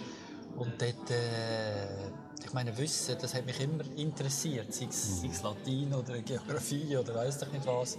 und 0.57 0.81
dort, 0.81 1.12
äh, 1.12 2.07
ich 2.43 2.53
meine, 2.53 2.77
Wissen, 2.77 3.15
das 3.19 3.34
hat 3.34 3.45
mich 3.45 3.60
immer 3.60 3.84
interessiert, 3.98 4.74
sei 4.74 4.86
es, 4.89 5.22
sei 5.22 5.27
es 5.27 5.41
Latein 5.43 5.93
oder 5.93 6.19
Geografie 6.22 6.95
oder 6.98 7.15
weiß 7.15 7.41
ich 7.41 7.51
nicht 7.51 7.65
was. 7.65 7.98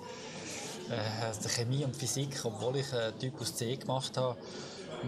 Äh, 0.88 1.48
Chemie 1.48 1.84
und 1.84 1.96
Physik, 1.96 2.38
obwohl 2.44 2.76
ich 2.76 2.92
einen 2.92 3.18
Typus 3.18 3.54
C 3.56 3.76
gemacht 3.76 4.16
habe, 4.16 4.36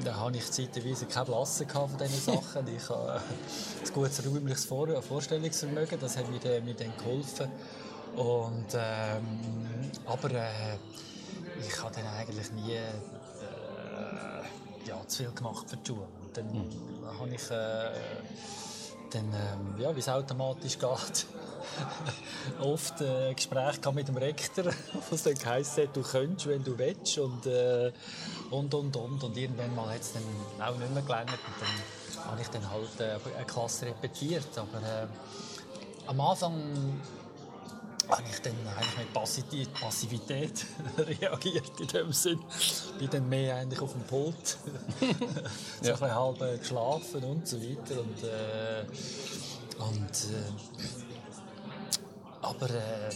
da 0.05 0.21
hatte 0.21 0.39
ich 0.39 0.51
zeitweise 0.51 1.07
keine 1.07 1.27
Blasse 1.27 1.67
von 1.67 1.97
diesen 1.99 2.35
Sachen. 2.35 2.67
Ich 2.69 2.89
habe 2.89 3.21
ein 3.85 3.93
gutes 3.93 4.25
räumliches 4.25 4.65
Vorstellungsvermögen, 4.65 5.99
das 6.01 6.17
hat 6.17 6.31
mir 6.31 6.39
dann, 6.39 6.65
mir 6.65 6.75
dann 6.75 6.97
geholfen. 6.97 7.51
Und, 8.17 8.75
ähm, 8.75 9.91
aber 10.07 10.31
äh, 10.31 10.77
ich 11.61 11.83
habe 11.83 11.95
dann 11.95 12.07
eigentlich 12.07 12.51
nie 12.53 12.73
äh, 12.73 12.89
ja, 14.87 15.07
zu 15.07 15.19
viel 15.25 15.33
gemacht 15.33 15.69
für 15.69 15.77
die 15.77 15.87
Schule. 15.87 16.07
Und 16.23 16.37
dann 16.37 16.53
mhm. 16.53 17.19
habe 17.19 17.35
ich 17.35 17.51
äh, 17.51 17.91
dann, 19.11 19.33
ähm, 19.33 19.81
ja, 19.81 19.95
wie 19.95 20.01
es 20.01 20.09
automatisch 20.09 20.79
geht, 20.79 21.27
oft 22.61 23.01
äh, 23.01 23.35
Gespräche 23.35 23.93
mit 23.93 24.09
dem 24.09 24.17
Rektor, 24.17 24.67
was 25.11 25.23
dann 25.23 25.35
geheißen 25.35 25.85
hat, 25.85 25.97
du 25.97 26.03
könntest, 26.03 26.49
wenn 26.49 26.65
du 26.65 26.77
willst 26.79 27.19
und, 27.19 27.47
äh, 27.47 27.93
und, 28.51 28.73
und, 28.75 28.97
und. 28.97 29.25
Und 29.25 29.37
irgendwann 29.37 29.75
mal 29.75 29.95
hat 29.95 30.01
es 30.01 30.13
dann 30.13 30.23
auch 30.61 30.77
nicht 30.77 30.93
mehr 30.93 31.03
gelernt 31.03 31.31
und 31.31 31.55
dann 31.61 32.29
habe 32.31 32.41
ich 32.41 32.49
dann 32.49 32.71
halt 32.71 33.01
äh, 33.01 33.19
eine 33.37 33.47
Klasse 33.47 33.87
repetiert. 33.87 34.57
Aber 34.57 34.79
äh, 34.79 35.07
am 36.07 36.21
Anfang 36.21 37.01
habe 38.09 38.23
ich 38.31 38.41
dann 38.41 38.55
eigentlich 38.77 38.99
mit 38.99 39.13
Passivität, 39.13 39.75
Passivität 39.75 40.67
reagiert 40.99 41.81
in 41.81 41.87
dem 41.89 42.13
Sinn. 42.13 42.41
Bin 42.99 43.11
dann 43.11 43.29
mehr 43.29 43.57
eigentlich 43.57 43.81
auf 43.81 43.93
dem 43.93 44.03
Pult, 44.03 44.57
so 45.83 45.89
ja. 45.89 45.95
ein 45.95 46.15
halb 46.15 46.41
äh, 46.41 46.59
geschlafen 46.59 47.23
und 47.25 47.47
so 47.47 47.61
weiter. 47.61 48.01
Und, 48.01 48.25
äh, 48.25 48.85
und 49.79 50.11
äh, 50.11 50.98
aber 52.49 52.71
äh, 52.71 53.11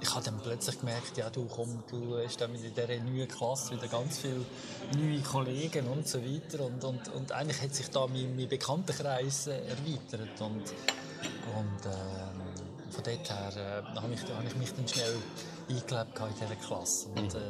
ich 0.00 0.14
habe 0.14 0.24
dann 0.24 0.38
plötzlich 0.40 0.78
gemerkt, 0.78 1.16
ja, 1.16 1.30
du 1.30 1.46
komm, 1.46 1.82
du 1.90 2.18
hast 2.22 2.40
dann 2.40 2.54
in 2.54 2.62
dieser 2.74 2.86
neuen 3.02 3.28
Klasse 3.28 3.72
wieder 3.72 3.88
ganz 3.88 4.18
viele 4.18 4.44
neue 4.96 5.20
Kollegen 5.20 5.86
und 5.88 6.06
so 6.06 6.18
weiter. 6.22 6.64
Und, 6.64 6.82
und, 6.84 7.08
und 7.14 7.32
eigentlich 7.32 7.60
hat 7.62 7.74
sich 7.74 7.88
da 7.90 8.06
mein, 8.06 8.36
mein 8.36 8.48
Bekanntenkreis 8.48 9.46
erweitert. 9.46 10.40
Und, 10.40 10.64
und 11.56 11.86
äh, 11.86 12.90
von 12.90 13.04
dort 13.04 13.30
her 13.30 13.82
äh, 13.94 14.00
habe 14.00 14.14
ich, 14.14 14.22
hab 14.22 14.46
ich 14.46 14.56
mich 14.56 14.72
dann 14.74 14.88
schnell 14.88 15.16
eingelebt 15.68 16.18
in 16.18 16.46
dieser 16.46 16.56
Klasse. 16.56 17.08
Und, 17.14 17.34
äh, 17.34 17.40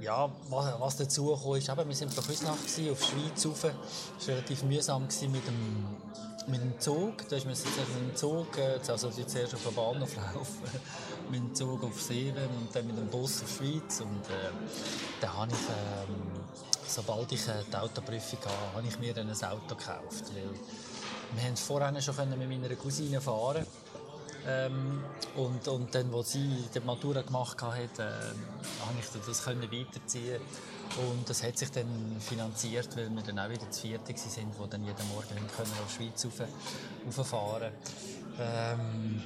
ja, 0.00 0.30
was, 0.48 0.80
was 0.80 0.96
dazu 0.96 1.36
kam, 1.36 1.56
ist, 1.56 1.68
eben, 1.68 1.88
wir 1.88 2.00
waren 2.00 2.18
auf 2.18 2.26
Küsnacht 2.26 2.58
auf 2.58 3.04
Schweiz 3.04 3.46
rauf. 3.46 3.64
Es 4.18 4.28
war 4.28 4.34
relativ 4.34 4.62
mühsam 4.62 5.02
mit 5.02 5.46
dem 5.46 5.96
mit 6.48 6.62
dem 6.62 6.78
Zug, 6.80 7.28
da 7.28 7.36
ist 7.36 7.44
man 7.44 7.54
mit 7.54 8.10
dem 8.10 8.16
Zug, 8.16 8.56
äh, 8.58 8.78
also 8.88 9.10
zuerst 9.10 9.54
auf 9.54 9.62
den 9.62 9.74
Bahnhof 9.74 10.16
laufen, 10.16 10.62
mit 11.30 11.40
dem 11.40 11.54
Zug 11.54 11.84
auf 11.84 12.00
Seelen 12.00 12.48
und 12.58 12.74
dann 12.74 12.86
mit 12.86 12.96
dem 12.96 13.08
Bus 13.08 13.42
auf 13.42 13.58
die 13.60 13.72
Schweiz 13.72 14.00
und 14.00 14.24
äh, 14.26 14.50
dann 15.20 15.36
habe 15.36 15.52
ich, 15.52 15.58
ähm, 15.58 16.40
sobald 16.86 17.30
ich 17.32 17.46
äh, 17.48 17.52
die 17.70 17.76
Autoprüfung 17.76 18.38
hatte, 18.40 18.74
habe 18.74 18.86
ich 18.86 18.98
mir 18.98 19.14
dann 19.14 19.28
ein 19.28 19.44
Auto 19.44 19.74
gekauft, 19.74 20.24
weil 20.34 20.50
wir 21.34 21.42
haben 21.42 21.56
vorher 21.56 22.00
schon 22.00 22.28
mit 22.30 22.48
meiner 22.48 22.74
Cousine 22.76 23.20
fahren 23.20 23.66
ähm, 24.46 25.04
und, 25.36 25.68
und 25.68 25.94
dann, 25.94 26.14
als 26.14 26.32
sie 26.32 26.64
die 26.74 26.80
Matura 26.80 27.22
gemacht 27.22 27.60
hat, 27.60 27.98
äh, 27.98 28.02
habe 28.02 28.98
ich 29.00 29.26
das 29.26 29.44
können 29.44 29.70
weiterziehen 29.70 30.40
und 30.96 31.28
das 31.28 31.42
hat 31.42 31.58
sich 31.58 31.70
dann 31.70 32.16
finanziert, 32.20 32.96
weil 32.96 33.10
wir 33.10 33.22
dann 33.22 33.38
auch 33.38 33.50
wieder 33.50 33.70
zu 33.70 33.82
viert 33.82 34.00
waren, 34.08 34.16
die 34.16 34.70
dann 34.70 34.84
jeden 34.84 35.08
Morgen 35.08 35.46
können 35.56 35.72
auf 35.84 35.96
die 35.98 36.04
Schweiz 36.04 36.24
rauf, 36.24 36.48
rauffahren 37.16 37.72
ähm, 38.40 39.22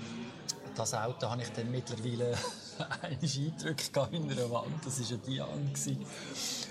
Das 0.74 0.94
Auto 0.94 1.28
habe 1.28 1.42
ich 1.42 1.50
dann 1.50 1.70
mittlerweile 1.70 2.36
eingedrückt 3.02 3.90
in 4.12 4.30
einer 4.30 4.50
Wand. 4.50 4.84
Das 4.84 5.00
war 5.00 5.18
ein 5.18 5.22
Dian. 5.22 5.72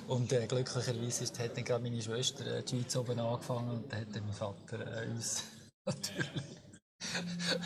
Und 0.08 0.34
äh, 0.34 0.48
glücklicherweise 0.48 1.24
ist, 1.24 1.40
hat 1.40 1.56
dann 1.56 1.64
gerade 1.64 1.84
meine 1.84 2.02
Schwester 2.02 2.46
äh, 2.46 2.64
die 2.64 2.80
Schweiz 2.80 2.96
oben 2.96 3.20
angefangen 3.20 3.70
und 3.70 3.92
dann 3.92 4.02
hat 4.02 4.16
dann 4.16 4.24
mein 4.26 4.34
Vater 4.34 5.04
äh, 5.04 5.10
uns 5.10 5.44
natürlich 5.86 6.28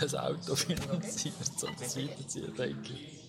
ein 0.02 0.16
Auto 0.20 0.56
finanziert, 0.56 1.34
um 1.64 1.76
das 1.80 1.98
weiterziehen, 1.98 2.56
denke 2.56 2.94
ich. 2.94 3.26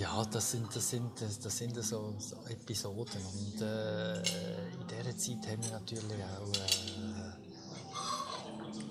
Ja, 0.00 0.24
das 0.24 0.52
sind, 0.52 0.74
das 0.74 0.88
sind, 0.88 1.10
das 1.20 1.58
sind 1.58 1.74
so, 1.84 2.14
so 2.18 2.36
Episoden. 2.48 3.20
Und 3.20 3.60
äh, 3.60 4.16
in 4.20 4.86
dieser 4.88 5.14
Zeit 5.14 5.46
haben 5.52 5.62
wir 5.62 5.72
natürlich 5.72 6.24
auch. 6.24 6.54
Äh, 6.56 7.36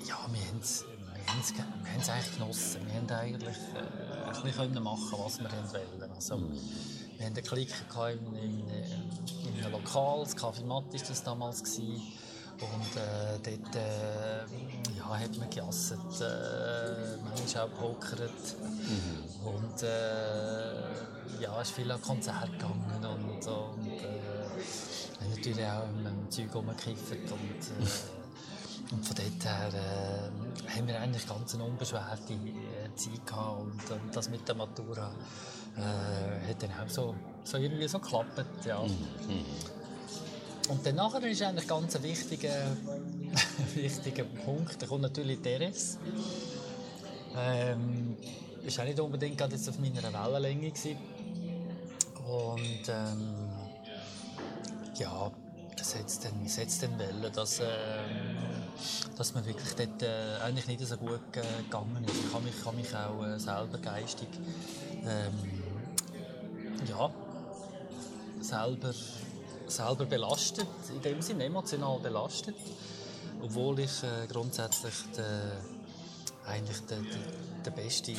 ja, 0.08 0.18
wir 0.32 0.48
haben 0.48 0.60
es 0.62 0.86
wir 0.86 1.34
wir 1.34 2.14
eigentlich 2.14 2.38
genossen. 2.38 2.82
Wir 2.86 2.94
haben 2.94 3.10
eigentlich 3.10 3.58
äh, 3.74 4.24
ein 4.24 4.44
bisschen 4.44 4.84
machen 4.84 5.18
was 5.18 5.40
wir 5.40 5.50
wollten. 5.50 6.12
Also, 6.14 6.38
wir 6.38 7.26
hatten 7.26 7.38
einen 7.38 7.44
Klick 7.44 7.74
in, 8.36 8.70
in 8.70 9.64
einem 9.64 9.72
Lokal, 9.72 10.26
das 10.26 10.38
Café 10.38 10.64
Matt 10.64 10.94
war 10.94 11.00
das 11.08 11.24
damals. 11.24 11.64
Gewesen. 11.64 12.04
Und 12.62 12.96
äh, 12.98 13.58
dort 13.58 13.76
äh, 13.76 14.46
ja, 14.96 15.18
hat 15.18 15.38
man 15.40 15.50
gejasset, 15.50 15.98
äh, 16.22 17.18
manchmal 17.24 17.64
auch 17.64 17.70
gepokert. 17.70 18.56
Mhm. 18.62 19.29
Und 19.44 19.84
äh, 19.84 21.42
ja, 21.42 21.62
ist 21.62 21.72
viel 21.72 21.90
an 21.92 22.02
Konzerte 22.02 22.52
gegangen 22.52 23.06
und, 23.06 23.48
und 23.48 23.88
äh, 23.88 25.30
natürlich 25.30 25.66
auch 25.66 25.88
mit 25.88 26.34
Zeug 26.34 26.54
rumgekifft. 26.54 27.12
Und, 27.12 27.32
äh, 27.32 28.92
und 28.92 29.06
von 29.06 29.16
dort 29.16 29.46
her 29.46 29.72
äh, 29.74 30.70
haben 30.70 30.88
wir 30.88 31.00
eigentlich 31.00 31.28
ganz 31.28 31.56
eine 31.56 31.64
unbeschwerte 31.64 32.34
äh, 32.34 32.96
Zeit 32.96 33.26
gehabt. 33.26 33.62
Und, 33.62 33.92
und 33.92 34.16
das 34.16 34.30
mit 34.30 34.48
der 34.48 34.56
Matura 34.56 35.12
äh, 35.78 36.50
hat 36.50 36.62
dann 36.62 36.72
auch 36.72 36.90
so, 36.90 37.16
so 37.44 37.58
irgendwie 37.58 37.88
so 37.88 38.00
geklappt. 38.00 38.66
Ja. 38.66 38.82
Mhm. 38.84 39.46
Und 40.70 40.86
dann 40.86 40.96
nachher 40.96 41.24
ist 41.24 41.42
eigentlich 41.42 41.68
ganz 41.68 41.96
ein 41.96 42.04
wichtiger, 42.04 42.78
wichtiger 43.74 44.24
Punkt. 44.24 44.82
Da 44.82 44.86
kommt 44.86 45.02
natürlich 45.02 45.40
Teres. 45.40 45.98
Ähm, 47.36 48.18
ist 48.64 48.80
auch 48.80 48.84
nicht 48.86 49.00
unbedingt 49.00 49.38
gerade 49.38 49.56
jetzt 49.56 49.68
auf 49.70 49.80
meiner 49.80 50.04
Wellenlänge 50.04 50.72
gewesen. 50.72 50.98
Und 52.28 52.90
ähm, 52.90 53.50
ja, 54.96 55.32
es 55.80 55.96
hat 55.96 56.26
dann, 56.26 56.46
es 56.46 56.58
hat's 56.58 56.80
dann 56.80 57.00
wollen, 57.00 57.34
dass, 57.34 57.60
äh, 57.60 57.66
dass 59.18 59.34
man 59.34 59.46
wirklich 59.46 59.74
dort 59.76 60.04
äh, 60.04 60.44
eigentlich 60.44 60.68
nicht 60.68 60.86
so 60.86 60.98
gut 60.98 61.20
äh, 61.34 61.64
gegangen 61.64 62.04
ist. 62.06 62.16
Ich 62.28 62.34
habe 62.34 62.44
mich, 62.44 62.64
kann 62.64 62.76
mich 62.76 62.96
auch 62.96 63.26
äh, 63.26 63.40
selber 63.40 63.78
geistig 63.80 64.28
ähm, 65.06 65.64
ja, 66.88 67.10
selber 68.42 68.94
selber 69.70 70.06
belastet, 70.06 70.68
in 70.90 71.02
dem 71.02 71.22
Sinne 71.22 71.46
emotional 71.46 72.00
belastet, 72.00 72.56
obwohl 73.42 73.80
ich 73.80 74.04
äh, 74.04 74.28
grundsätzlich 74.28 74.94
der, 75.16 75.62
eigentlich 76.48 76.80
der, 76.90 76.98
der, 77.00 77.49
der 77.70 77.84
beste 77.84 78.14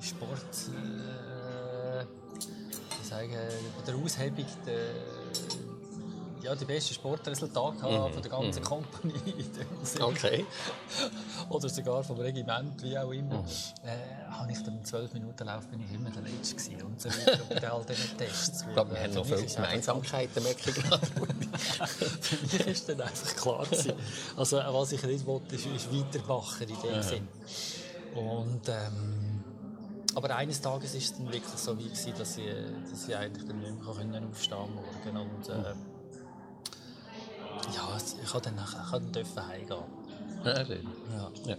Sport, 0.00 0.68
äh, 0.68 2.02
ich 3.00 3.08
sage, 3.08 3.28
bei 3.78 3.86
der 3.86 3.94
Aushebung 3.94 4.46
der, 4.66 4.80
ja, 6.42 6.56
die 6.56 6.64
besten 6.64 6.94
Sportresultate 6.94 7.76
mhm. 7.76 8.12
von 8.12 8.22
der 8.22 8.30
ganzen 8.30 8.62
mhm. 8.62 8.66
Company. 8.66 9.14
okay. 10.00 10.44
Oder 11.48 11.68
sogar 11.68 12.02
vom 12.02 12.18
Regiment, 12.18 12.82
wie 12.82 12.98
auch 12.98 13.12
immer. 13.12 13.42
Mhm. 13.42 13.46
Äh, 13.84 14.32
habe 14.32 14.50
ich 14.50 14.58
dann 14.64 14.76
im 14.76 14.84
12 14.84 15.12
Minuten 15.14 15.44
Lauf 15.44 15.68
bin 15.68 15.80
ich 15.80 15.94
immer 15.94 16.10
der 16.10 16.22
Letzte 16.22 16.56
gewesen 16.56 16.82
und 16.82 17.00
so 17.00 17.08
weiter. 17.08 17.38
und 17.48 17.64
all 17.64 17.84
diesen 17.84 18.18
Tests. 18.18 18.64
Ich 18.66 18.74
glaube, 18.74 18.90
wir 18.90 19.02
haben 19.02 19.14
noch 19.14 19.24
viele 19.24 19.44
Gemeinsamkeiten, 19.44 20.42
merke 20.42 20.70
ich 20.70 20.76
Für 22.20 22.56
mich 22.56 22.66
ist 22.66 22.88
dann 22.88 23.00
einfach 23.00 23.36
klar 23.36 23.64
gewesen. 23.64 23.92
Also, 24.36 24.56
was 24.56 24.92
ich 24.92 25.02
nicht 25.04 25.24
wollte, 25.24 25.54
ist, 25.54 25.66
ist 25.66 25.94
weitermachen 25.94 26.68
in 26.68 26.82
dem 26.82 27.02
Sinn. 27.02 27.28
Und, 28.14 28.68
ähm, 28.68 29.44
aber 30.14 30.36
eines 30.36 30.60
Tages 30.60 30.94
war 30.94 31.00
es 31.00 31.16
dann 31.16 31.26
wirklich 31.26 31.44
so 31.56 31.78
wie 31.78 31.84
gewesen, 31.84 32.12
dass 32.18 32.36
ich, 32.36 32.46
dass 32.90 33.08
ich 33.08 33.16
eigentlich 33.16 33.46
dann 33.46 33.58
nicht 33.60 33.82
mehr 33.82 33.94
aufstehen 34.28 34.68
konnte. 35.02 35.20
Und, 35.20 35.48
äh, 35.48 35.74
ja, 37.74 37.96
ich 38.22 38.30
konnte 38.30 38.50
dann 38.50 38.56
nachher 38.56 38.90
heimgehen. 38.90 39.26
Ja, 40.44 40.64
schön. 40.64 40.88
Ja. 41.14 41.30
ja. 41.46 41.56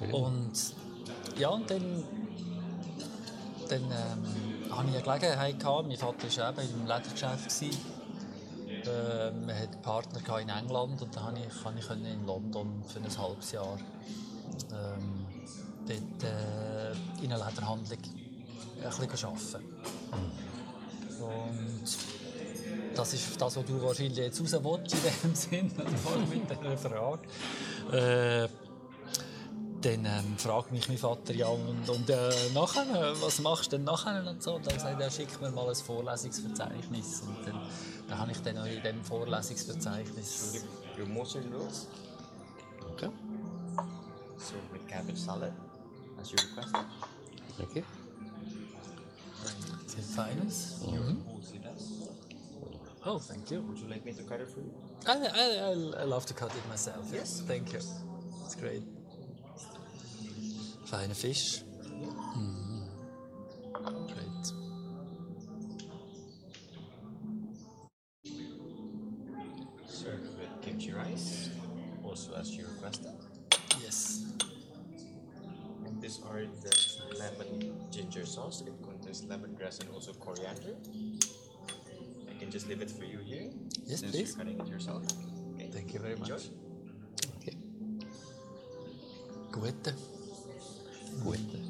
ja. 0.00 0.14
Und 0.14 0.52
ja, 1.38 1.48
und 1.50 1.70
dann, 1.70 2.04
dann 3.68 3.82
ähm, 3.82 4.70
hatte 4.70 4.88
ich 4.88 4.96
eine 4.96 5.02
Gelegenheit. 5.02 5.60
Gehabt. 5.60 5.88
Mein 5.88 5.96
Vater 5.96 6.56
war 6.56 6.62
eben 6.62 6.74
im 6.74 6.86
Ledergeschäft. 6.86 7.62
Ähm, 8.88 9.48
er 9.48 9.62
hatte 9.62 9.72
einen 9.72 9.82
Partner 9.82 10.38
in 10.38 10.48
England 10.48 11.02
und 11.02 11.16
dann 11.16 11.24
konnte 11.24 11.40
ich, 11.40 11.84
ich 11.84 12.06
in 12.06 12.26
London 12.26 12.84
für 12.86 13.00
ein 13.00 13.18
halbes 13.18 13.52
Jahr 13.52 13.78
ähm, 14.72 15.26
dort, 15.86 16.22
äh, 16.24 17.24
in 17.24 17.32
einer 17.32 17.48
Lederhandlung 17.48 17.86
ein 18.82 19.08
bisschen 19.08 19.28
arbeiten. 19.28 19.64
Und 21.20 21.98
das 22.94 23.14
ist 23.14 23.40
das, 23.40 23.56
was 23.56 23.64
du 23.64 23.82
wahrscheinlich 23.82 24.16
jetzt 24.16 24.40
raus 24.40 24.52
willst, 24.52 24.94
in 24.94 25.30
dem 25.30 25.34
Sinn, 25.34 25.72
mit 26.30 26.50
dieser 26.50 26.78
Frage. 26.78 27.22
Äh, 27.92 28.48
dann 29.82 30.04
ähm, 30.04 30.38
fragt 30.38 30.72
mich 30.72 30.88
mein 30.88 30.98
Vater 30.98 31.34
ja 31.34 31.48
und, 31.48 31.88
und 31.88 32.10
äh, 32.10 32.30
nachher, 32.54 33.14
was 33.20 33.40
machst 33.40 33.72
du 33.72 33.76
denn 33.76 33.84
nachher 33.84 34.26
und 34.26 34.42
so. 34.42 34.54
Und 34.54 34.66
dann 34.66 34.78
sagt 34.78 35.00
er, 35.00 35.10
schick 35.10 35.40
mir 35.40 35.50
mal 35.50 35.68
ein 35.68 35.74
Vorlesungsverzeichnis 35.74 37.22
und 37.22 37.46
dann, 37.46 37.60
dann 38.08 38.18
habe 38.18 38.32
ich 38.32 38.38
dann 38.38 38.58
auch 38.58 38.66
in 38.66 38.82
diesem 38.82 39.04
Vorlesungsverzeichnis. 39.04 40.64
Your 40.98 41.06
mushroom 41.06 41.52
rolls. 41.52 41.86
Okay. 42.92 43.10
So 44.46 44.54
with 44.70 44.86
cabbage 44.86 45.18
salad, 45.18 45.52
as 46.20 46.30
you 46.30 46.38
requested. 46.48 46.84
Thank 47.58 47.74
you. 47.74 47.84
it 49.98 50.04
finest? 50.14 50.86
Mm-hmm. 50.86 51.16
Oh, 53.04 53.18
thank 53.18 53.50
you. 53.50 53.60
Would 53.62 53.78
you 53.78 53.88
like 53.88 54.04
me 54.04 54.12
to 54.12 54.22
cut 54.22 54.40
it 54.40 54.48
for 54.48 54.60
you? 54.60 54.72
I, 55.04 55.14
I, 55.16 56.02
I 56.02 56.04
love 56.04 56.26
to 56.26 56.34
cut 56.34 56.54
it 56.54 56.68
myself. 56.68 57.10
Yes. 57.12 57.42
Thank 57.44 57.72
you. 57.72 57.80
It's 58.44 58.54
great. 58.54 58.84
Feiner 60.84 61.14
Fisch. 61.14 61.64
Mm. 62.36 62.86
Great. 64.14 64.52
Served 69.88 70.38
with 70.38 70.62
kimchi 70.62 70.92
rice, 70.92 71.50
also 72.04 72.34
as 72.34 72.56
you 72.56 72.64
requested. 72.68 73.10
Yes. 73.82 74.24
And 75.84 76.00
these 76.02 76.20
are 76.28 76.42
the 76.62 76.72
lemon 77.18 77.74
ginger 77.90 78.26
sauce. 78.26 78.62
It 78.66 78.72
contains 78.82 79.22
lemongrass 79.22 79.80
and 79.80 79.90
also 79.90 80.12
coriander. 80.14 80.74
I 82.30 82.38
can 82.38 82.50
just 82.50 82.68
leave 82.68 82.82
it 82.82 82.90
for 82.90 83.04
you 83.04 83.18
here. 83.18 83.50
Yes, 83.84 84.00
since 84.00 84.12
please. 84.12 84.28
You're 84.36 84.44
cutting 84.44 84.60
it 84.60 84.68
yourself. 84.68 85.04
Okay. 85.54 85.70
Thank 85.72 85.94
you 85.94 86.00
very 86.00 86.14
Enjoy. 86.14 86.34
much. 86.34 86.48
okay. 87.40 87.56
Gute. 89.50 89.92
Gute. 91.22 91.65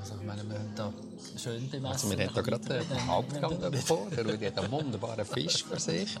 Also 0.00 0.14
ich 0.20 0.26
meine, 0.26 0.42
wir 0.48 0.58
haben 0.58 0.74
da 0.74 0.92
schön 1.36 1.68
bemessen. 1.70 1.86
Also 1.92 2.10
wir 2.18 2.26
haben 2.26 2.34
da 2.34 2.40
gerade 2.42 2.84
den 2.84 3.06
Hauptgang 3.06 3.60
davor. 3.60 4.06
Der 4.10 4.26
Rudi 4.26 4.46
hat 4.46 4.58
einen 4.58 4.70
wunderbaren 4.70 5.24
Fisch 5.24 5.64
für 5.64 5.78
sich. 5.78 6.16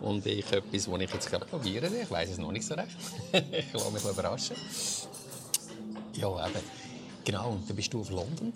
Und 0.00 0.24
ich 0.26 0.50
etwas, 0.52 0.84
das 0.86 1.00
ich 1.00 1.12
jetzt 1.12 1.30
gerade 1.30 1.44
probiere. 1.46 1.86
Ich 1.86 2.10
weiß 2.10 2.30
es 2.30 2.38
noch 2.38 2.52
nicht 2.52 2.66
so 2.66 2.74
recht. 2.74 2.96
ich 3.32 3.72
lasse 3.72 3.90
mich 3.90 4.04
überraschen. 4.04 4.56
Ja, 6.14 6.46
eben. 6.46 6.60
Genau, 7.24 7.50
und 7.50 7.68
dann 7.68 7.76
bist 7.76 7.92
du 7.92 8.00
auf 8.00 8.10
London. 8.10 8.52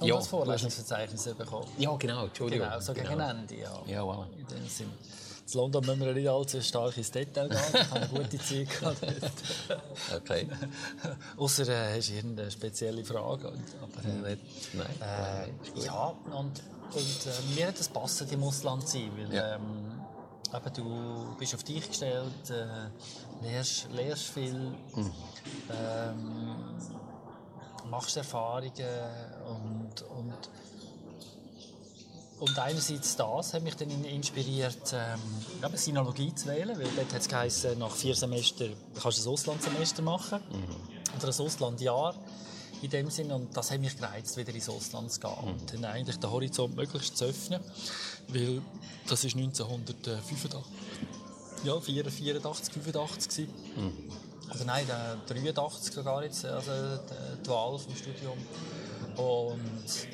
Und 0.00 0.08
Ja, 0.08 0.16
das 0.16 0.26
Vorlesungsverzeichnis 0.28 1.24
bekommen. 1.34 1.66
Ja, 1.78 1.94
genau, 1.96 2.24
Entschuldigung. 2.24 2.66
Genau, 2.66 2.80
so 2.80 2.92
gegen 2.92 3.06
Genau. 3.08 3.28
Ende, 3.30 3.54
ja. 3.54 3.82
Ja, 3.86 4.02
voilà. 4.02 4.26
In 4.36 4.46
dem 4.46 4.68
Sinn. 4.68 4.90
In 5.54 5.60
London 5.60 5.84
müssen 5.86 6.00
wir 6.00 6.12
nicht 6.14 6.28
allzu 6.28 6.60
stark 6.62 6.96
ins 6.96 7.10
Detail 7.10 7.48
gehen. 7.48 7.58
Ich 7.74 7.90
habe 7.90 8.00
eine 8.00 8.08
gute 8.08 8.38
Zeit 8.38 8.68
gehabt. 8.70 9.02
Okay. 10.16 10.48
Außer 11.36 11.68
äh, 11.68 11.96
hast 11.98 12.08
du 12.08 12.14
irgendeine 12.14 12.50
spezielle 12.50 13.04
Frage. 13.04 13.48
Aber, 13.82 14.08
äh, 14.28 14.36
Nein. 14.72 14.86
Äh, 15.00 15.84
ja, 15.84 16.06
und, 16.26 16.34
und 16.34 17.26
äh, 17.26 17.54
mir 17.54 17.68
hat 17.68 17.78
das 17.78 17.88
passend 17.88 18.32
im 18.32 18.42
Ausland 18.44 18.86
zu 18.88 18.98
sein, 18.98 19.10
weil 19.16 19.34
Ja. 19.34 19.54
ähm, 19.56 20.00
eben, 20.54 20.74
du 20.74 21.36
bist 21.38 21.54
auf 21.54 21.62
dich 21.64 21.86
gestellt, 21.88 22.50
äh, 22.50 23.44
lernst, 23.46 23.88
lernst 23.92 24.24
viel, 24.28 24.54
Mhm. 24.94 25.12
ähm, 25.70 26.56
machst 27.90 28.16
Erfahrungen 28.16 28.70
und, 29.46 30.02
und, 30.02 30.34
und 32.42 32.58
einerseits 32.58 33.14
das 33.14 33.54
hat 33.54 33.62
mich 33.62 33.76
dann 33.76 33.88
inspiriert, 34.04 34.92
ähm, 34.92 35.20
eben 35.64 35.76
Sinologie 35.76 36.34
zu 36.34 36.48
wählen, 36.48 36.76
weil 36.76 36.88
dort 36.96 37.14
hat 37.14 37.20
es 37.20 37.28
geheißen, 37.28 37.78
nach 37.78 37.92
vier 37.92 38.16
Semester 38.16 38.66
kannst 39.00 39.18
du 39.18 39.28
ein 39.28 39.32
Auslandssemester 39.32 40.02
machen. 40.02 40.40
Oder 41.16 41.28
ein 41.28 41.40
Auslandjahr 41.40 42.16
in 42.82 42.90
dem 42.90 43.10
Sinn. 43.10 43.30
Und 43.30 43.56
das 43.56 43.70
hat 43.70 43.78
mich 43.78 43.96
gereizt, 43.96 44.36
wieder 44.36 44.52
ins 44.52 44.68
Ausland 44.68 45.12
zu 45.12 45.20
gehen. 45.20 45.30
Und 45.40 45.72
dann 45.72 45.84
eigentlich 45.84 46.18
den 46.18 46.32
Horizont 46.32 46.74
möglichst 46.74 47.16
zu 47.16 47.26
öffnen, 47.26 47.60
weil 48.26 48.60
das 49.06 49.22
ist 49.22 49.36
1985, 49.36 50.60
ja 51.62 51.78
84, 51.78 52.74
85 52.74 53.28
gewesen. 53.28 53.52
Also 54.48 54.64
nein, 54.64 54.84
der 54.88 55.16
83 55.28 55.94
sogar 55.94 56.24
jetzt, 56.24 56.44
also 56.44 56.72
die 57.40 57.48
Wahl 57.48 57.78
vom 57.78 57.94
Studium. 57.94 58.38
Und 59.16 60.08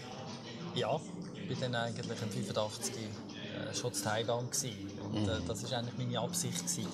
ja, 0.75 1.01
ich 1.49 1.61
war 1.61 1.69
dann 1.69 1.75
eigentlich 1.75 2.07
im 2.11 2.17
85 2.17 2.95
äh, 2.95 3.75
schon 3.75 3.93
zu 3.93 4.03
Thailand 4.05 4.51
gewesen. 4.53 4.91
Und 5.13 5.29
äh, 5.29 5.41
das 5.47 5.71
war 5.71 5.79
eigentlich 5.79 5.99
meine 5.99 6.21
Absicht. 6.21 6.59
Gewesen. 6.59 6.87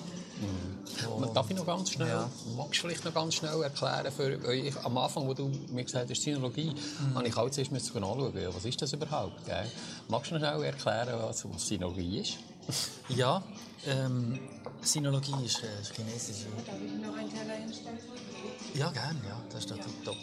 Und, 1.15 1.33
Darf 1.35 1.49
ich 1.49 1.55
noch 1.55 1.65
ganz 1.65 1.91
schnell, 1.91 2.09
Ja. 2.09 2.29
magst 2.57 2.73
du 2.83 2.87
vielleicht 2.87 3.05
noch 3.05 3.13
ganz 3.13 3.35
schnell 3.35 3.61
erklären, 3.63 4.11
für 4.11 4.37
euch, 4.45 4.73
am 4.83 4.97
Anfang, 4.97 5.25
wo 5.27 5.33
du 5.33 5.49
mir 5.71 5.83
gesagt 5.85 6.09
hast, 6.09 6.21
Sinologie, 6.21 6.71
Mhm. 6.99 7.15
habe 7.15 7.27
ich 7.27 7.37
auch 7.37 7.49
zuerst 7.49 7.71
müssen 7.71 7.95
anschauen, 7.95 8.33
was 8.53 8.65
ist 8.65 8.81
das 8.81 8.91
überhaupt? 8.91 9.45
Gell? 9.45 9.65
Magst 10.09 10.31
du 10.31 10.35
noch 10.35 10.41
schnell 10.41 10.63
erklären, 10.63 11.19
was, 11.21 11.45
was 11.49 11.65
Sinologie 11.67 12.19
ist? 12.19 12.33
ja, 13.09 13.41
ähm, 13.85 14.37
Sinologie 14.81 15.45
ist 15.45 15.63
äh, 15.63 15.81
ist 15.81 15.95
chinesische. 15.95 16.47
Darf 16.65 16.75
ich 16.83 17.01
noch 17.05 17.15
einen 17.15 17.29
Teller 17.33 17.53
hinstellen? 17.55 17.99
Ja, 18.73 18.89
gerne, 18.91 19.19
ja, 19.27 19.41
das 19.49 19.59
ist 19.61 19.71
doch 19.71 19.77
top. 20.03 20.17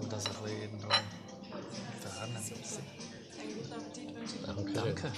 Und 0.00 0.10
das 0.10 0.24
ein 0.24 0.32
bisschen 0.32 0.62
irgendwo 0.62 0.88
fernen. 0.88 2.36
Danke. 4.54 4.72
Danke. 4.72 5.12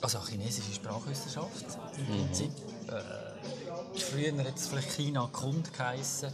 Also 0.00 0.18
chinesische 0.26 0.72
Sprachwissenschaft 0.74 1.64
im 1.96 2.06
Prinzip. 2.06 2.50
Äh, 2.88 3.98
früher 4.00 4.36
hat 4.44 4.56
es 4.56 4.66
vielleicht 4.66 4.90
China 4.90 5.28
Kund 5.32 5.72
geheissen. 5.72 6.32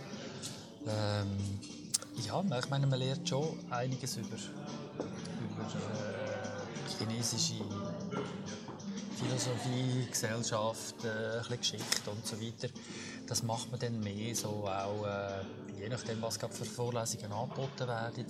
Ähm, 0.86 1.60
ja, 2.26 2.42
ich 2.58 2.70
meine, 2.70 2.86
man 2.86 2.98
lernt 2.98 3.28
schon 3.28 3.58
einiges 3.70 4.16
über, 4.16 4.36
über 4.96 5.66
äh, 5.66 6.98
chinesische 6.98 7.62
Philosophie, 9.18 10.06
Gesellschaft, 10.10 11.04
äh, 11.04 11.08
ein 11.08 11.38
bisschen 11.40 11.58
Geschichte 11.58 12.10
und 12.10 12.26
so 12.26 12.40
weiter. 12.40 12.68
Das 13.26 13.42
macht 13.42 13.70
man 13.70 13.78
dann 13.80 14.00
mehr 14.00 14.34
so 14.34 14.66
auch, 14.66 15.04
äh, 15.06 15.44
je 15.78 15.88
nachdem, 15.88 16.20
was 16.22 16.38
gerade 16.38 16.54
für 16.54 16.64
Vorlesungen 16.64 17.32
angeboten 17.32 17.86
werden. 17.86 18.26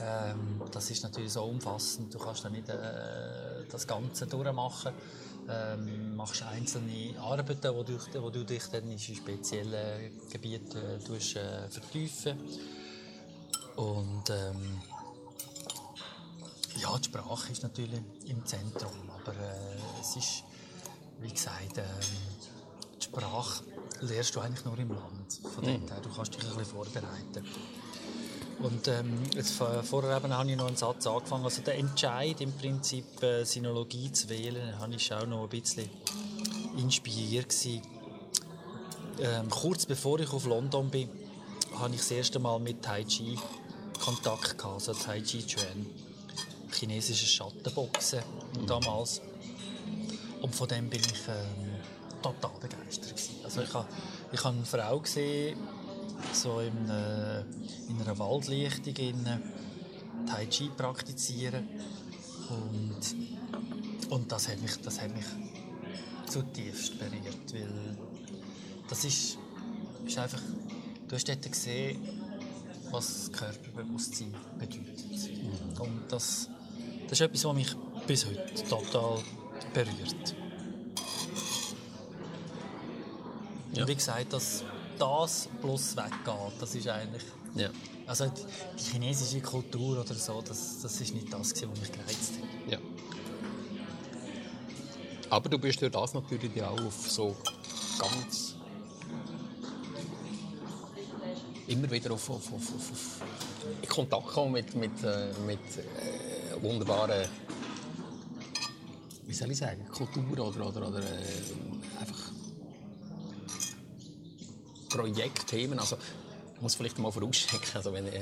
Ähm, 0.00 0.62
das 0.70 0.90
ist 0.90 1.02
natürlich 1.02 1.32
so 1.32 1.42
umfassend, 1.44 2.14
du 2.14 2.18
kannst 2.18 2.44
dann 2.44 2.52
nicht 2.52 2.68
äh, 2.68 3.64
das 3.70 3.86
Ganze 3.86 4.26
durchmachen. 4.26 4.92
Ähm, 5.50 6.14
machst 6.14 6.42
einzelne 6.42 7.18
Arbeiten, 7.18 7.74
wo 7.74 7.82
du, 7.82 7.98
wo 8.20 8.28
du 8.28 8.44
dich 8.44 8.66
dann 8.66 8.90
in 8.90 8.98
spezielle 8.98 10.10
Gebiete 10.30 10.78
äh, 10.78 10.98
tust, 10.98 11.36
äh, 11.36 11.68
vertiefen 11.70 12.38
und 13.78 14.28
ähm, 14.30 14.82
ja, 16.78 16.98
die 16.98 17.04
Sprache 17.04 17.52
ist 17.52 17.62
natürlich 17.62 18.00
im 18.26 18.44
Zentrum, 18.44 18.90
aber 19.08 19.32
äh, 19.32 20.00
es 20.00 20.16
ist, 20.16 20.42
wie 21.20 21.30
gesagt, 21.30 21.78
ähm, 21.78 21.84
die 22.98 23.04
Sprache 23.04 23.62
lernst 24.00 24.34
du 24.36 24.40
eigentlich 24.40 24.64
nur 24.64 24.78
im 24.78 24.88
Land. 24.90 25.40
Von 25.54 25.64
dort 25.64 25.90
her, 25.90 26.00
du 26.02 26.08
kannst 26.14 26.34
dich 26.34 26.42
ein 26.42 26.48
bisschen 26.48 26.64
vorbereiten. 26.66 27.44
Und 28.60 28.88
ähm, 28.88 29.22
jetzt, 29.34 29.52
vor- 29.52 29.82
vorher 29.84 30.16
eben 30.16 30.32
habe 30.32 30.50
ich 30.50 30.56
noch 30.56 30.66
einen 30.66 30.76
Satz 30.76 31.06
angefangen. 31.06 31.44
Also 31.44 31.62
der 31.62 31.76
Entscheid 31.78 32.40
im 32.40 32.52
Prinzip 32.52 33.22
äh, 33.22 33.44
Sinologie 33.44 34.10
zu 34.10 34.28
wählen, 34.28 34.78
habe 34.78 34.94
ich 34.94 35.12
auch 35.12 35.26
noch 35.26 35.44
ein 35.44 35.48
bisschen 35.48 35.88
inspiriert 36.76 37.48
gewesen. 37.48 37.82
Ähm, 39.20 39.48
kurz 39.48 39.86
bevor 39.86 40.18
ich 40.20 40.32
auf 40.32 40.44
London 40.46 40.90
bin, 40.90 41.08
habe 41.78 41.94
ich 41.94 42.00
das 42.00 42.10
erste 42.10 42.38
Mal 42.38 42.58
mit 42.58 42.82
Tai 42.82 43.04
Chi 43.04 43.38
Kontakt 44.04 44.58
gehabt, 44.58 44.74
also 44.74 44.92
Tai 44.92 45.20
Chi 45.20 45.44
Chuan, 45.44 45.86
chinesisches 46.72 47.30
Schattenboxen 47.30 48.22
damals. 48.66 49.20
Und 50.40 50.54
von 50.54 50.68
dem 50.68 50.88
bin 50.88 51.00
ich 51.00 51.28
ähm, 51.28 51.80
total 52.22 52.52
begeistert 52.60 53.10
gewesen. 53.10 53.34
Also 53.48 53.62
ich 53.62 53.72
habe 53.72 53.88
ich 54.30 54.44
habe 54.44 54.56
eine 54.58 54.66
Frau 54.66 55.00
gesehen, 55.00 55.56
so 56.34 56.60
in, 56.60 56.90
äh, 56.90 57.40
in 57.88 57.98
einer 57.98 58.18
Waldlichtung 58.18 58.94
in 58.96 59.24
Tai 60.26 60.44
Chi 60.44 60.68
praktizieren 60.76 61.66
und, 62.50 64.10
und 64.10 64.30
das 64.30 64.48
hat 64.48 64.60
mich, 64.60 64.76
das 64.82 65.00
hat 65.00 65.14
mich 65.14 65.24
zutiefst 66.26 66.98
berührt, 66.98 67.54
weil 67.54 67.96
das 68.86 69.04
ist, 69.06 69.38
ist 70.06 70.18
einfach, 70.18 70.42
du 71.08 71.14
hast 71.14 71.26
dort 71.26 71.50
gesehen, 71.50 72.06
was 72.90 73.32
Körperbewusstsein 73.32 74.34
bedeutet. 74.58 75.80
Und 75.80 76.02
das, 76.10 76.50
das 77.04 77.12
ist 77.12 77.20
etwas, 77.22 77.44
was 77.46 77.54
mich 77.54 77.74
bis 78.06 78.26
heute 78.26 78.64
total 78.68 79.22
berührt. 79.72 80.34
Ja. 83.72 83.82
Und 83.82 83.88
wie 83.88 83.94
gesagt, 83.94 84.32
dass 84.32 84.64
das 84.98 85.48
plus 85.60 85.96
weggeht, 85.96 86.52
das 86.60 86.74
ist 86.74 86.88
eigentlich... 86.88 87.22
Ja. 87.54 87.70
Also 88.06 88.26
die, 88.26 88.82
chinesische 88.82 89.40
Kultur 89.40 90.00
oder 90.00 90.14
so, 90.14 90.42
das, 90.42 90.80
das 90.80 91.00
ist 91.00 91.14
nicht 91.14 91.32
das, 91.32 91.52
was 91.52 91.80
mich 91.80 91.92
gereizt 91.92 92.32
hat. 92.34 92.72
ja. 92.72 92.78
Aber 95.30 95.48
du 95.50 95.58
bist 95.58 95.82
durch 95.82 95.92
das 95.92 96.14
natürlich 96.14 96.62
auch 96.62 96.80
auf 96.80 97.10
so 97.10 97.36
ganz 97.98 98.54
immer 101.66 101.90
wieder 101.90 102.12
auf, 102.12 102.30
auf, 102.30 102.50
auf, 102.50 102.54
auf, 102.54 102.90
auf 102.92 103.22
in 103.82 103.88
Kontakt 103.88 104.26
gekommen 104.26 104.52
mit, 104.52 104.74
mit, 104.74 105.04
äh, 105.04 105.32
mit 105.46 105.60
äh, 105.76 106.62
wunderbaren 106.62 107.28
wie 109.26 109.34
soll 109.34 109.50
ich 109.50 109.58
sagen, 109.58 109.86
Kultur 109.88 110.24
oder, 110.32 110.66
oder, 110.66 110.88
oder 110.88 111.00
äh, 111.00 112.00
einfach 112.00 112.32
Projektthemen. 114.88 115.78
Also, 115.78 115.96
ich 116.54 116.62
muss 116.62 116.74
vielleicht 116.74 116.98
mal 116.98 117.12
vorausschicken, 117.12 117.70
also 117.74 117.92
wenn, 117.92 118.06
äh, 118.08 118.20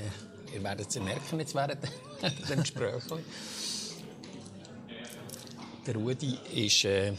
ihr 0.54 0.62
werdet 0.62 0.88
es 0.88 0.96
merken 0.96 1.40
jetzt 1.40 1.54
während 1.54 1.78
dem 2.50 2.60
Gespräch. 2.60 3.02
Der 5.86 5.94
Rudi 5.94 6.38
ist, 6.52 6.84
äh, 6.84 7.12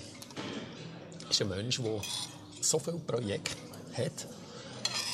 ist 1.30 1.42
ein 1.42 1.50
Mensch, 1.50 1.82
der 1.82 2.02
so 2.62 2.80
viele 2.80 2.98
Projekte 2.98 3.56
hat. 3.96 4.28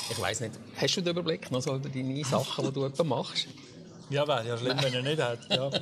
Ich 0.09 0.19
weiß 0.19 0.41
nicht, 0.41 0.53
hast 0.75 0.97
du 0.97 1.01
den 1.01 1.11
Überblick 1.11 1.49
noch 1.51 1.61
so 1.61 1.75
über 1.75 1.87
deine 1.89 2.23
Sachen, 2.25 2.65
die 2.65 2.71
du 2.71 3.03
machst? 3.03 3.47
Ja, 4.09 4.27
wäre 4.27 4.47
ja 4.47 4.57
schlimm, 4.57 4.77
wenn 4.81 4.93
er 4.93 5.01
nicht 5.01 5.21
hat. 5.21 5.39
Ja. 5.49 5.69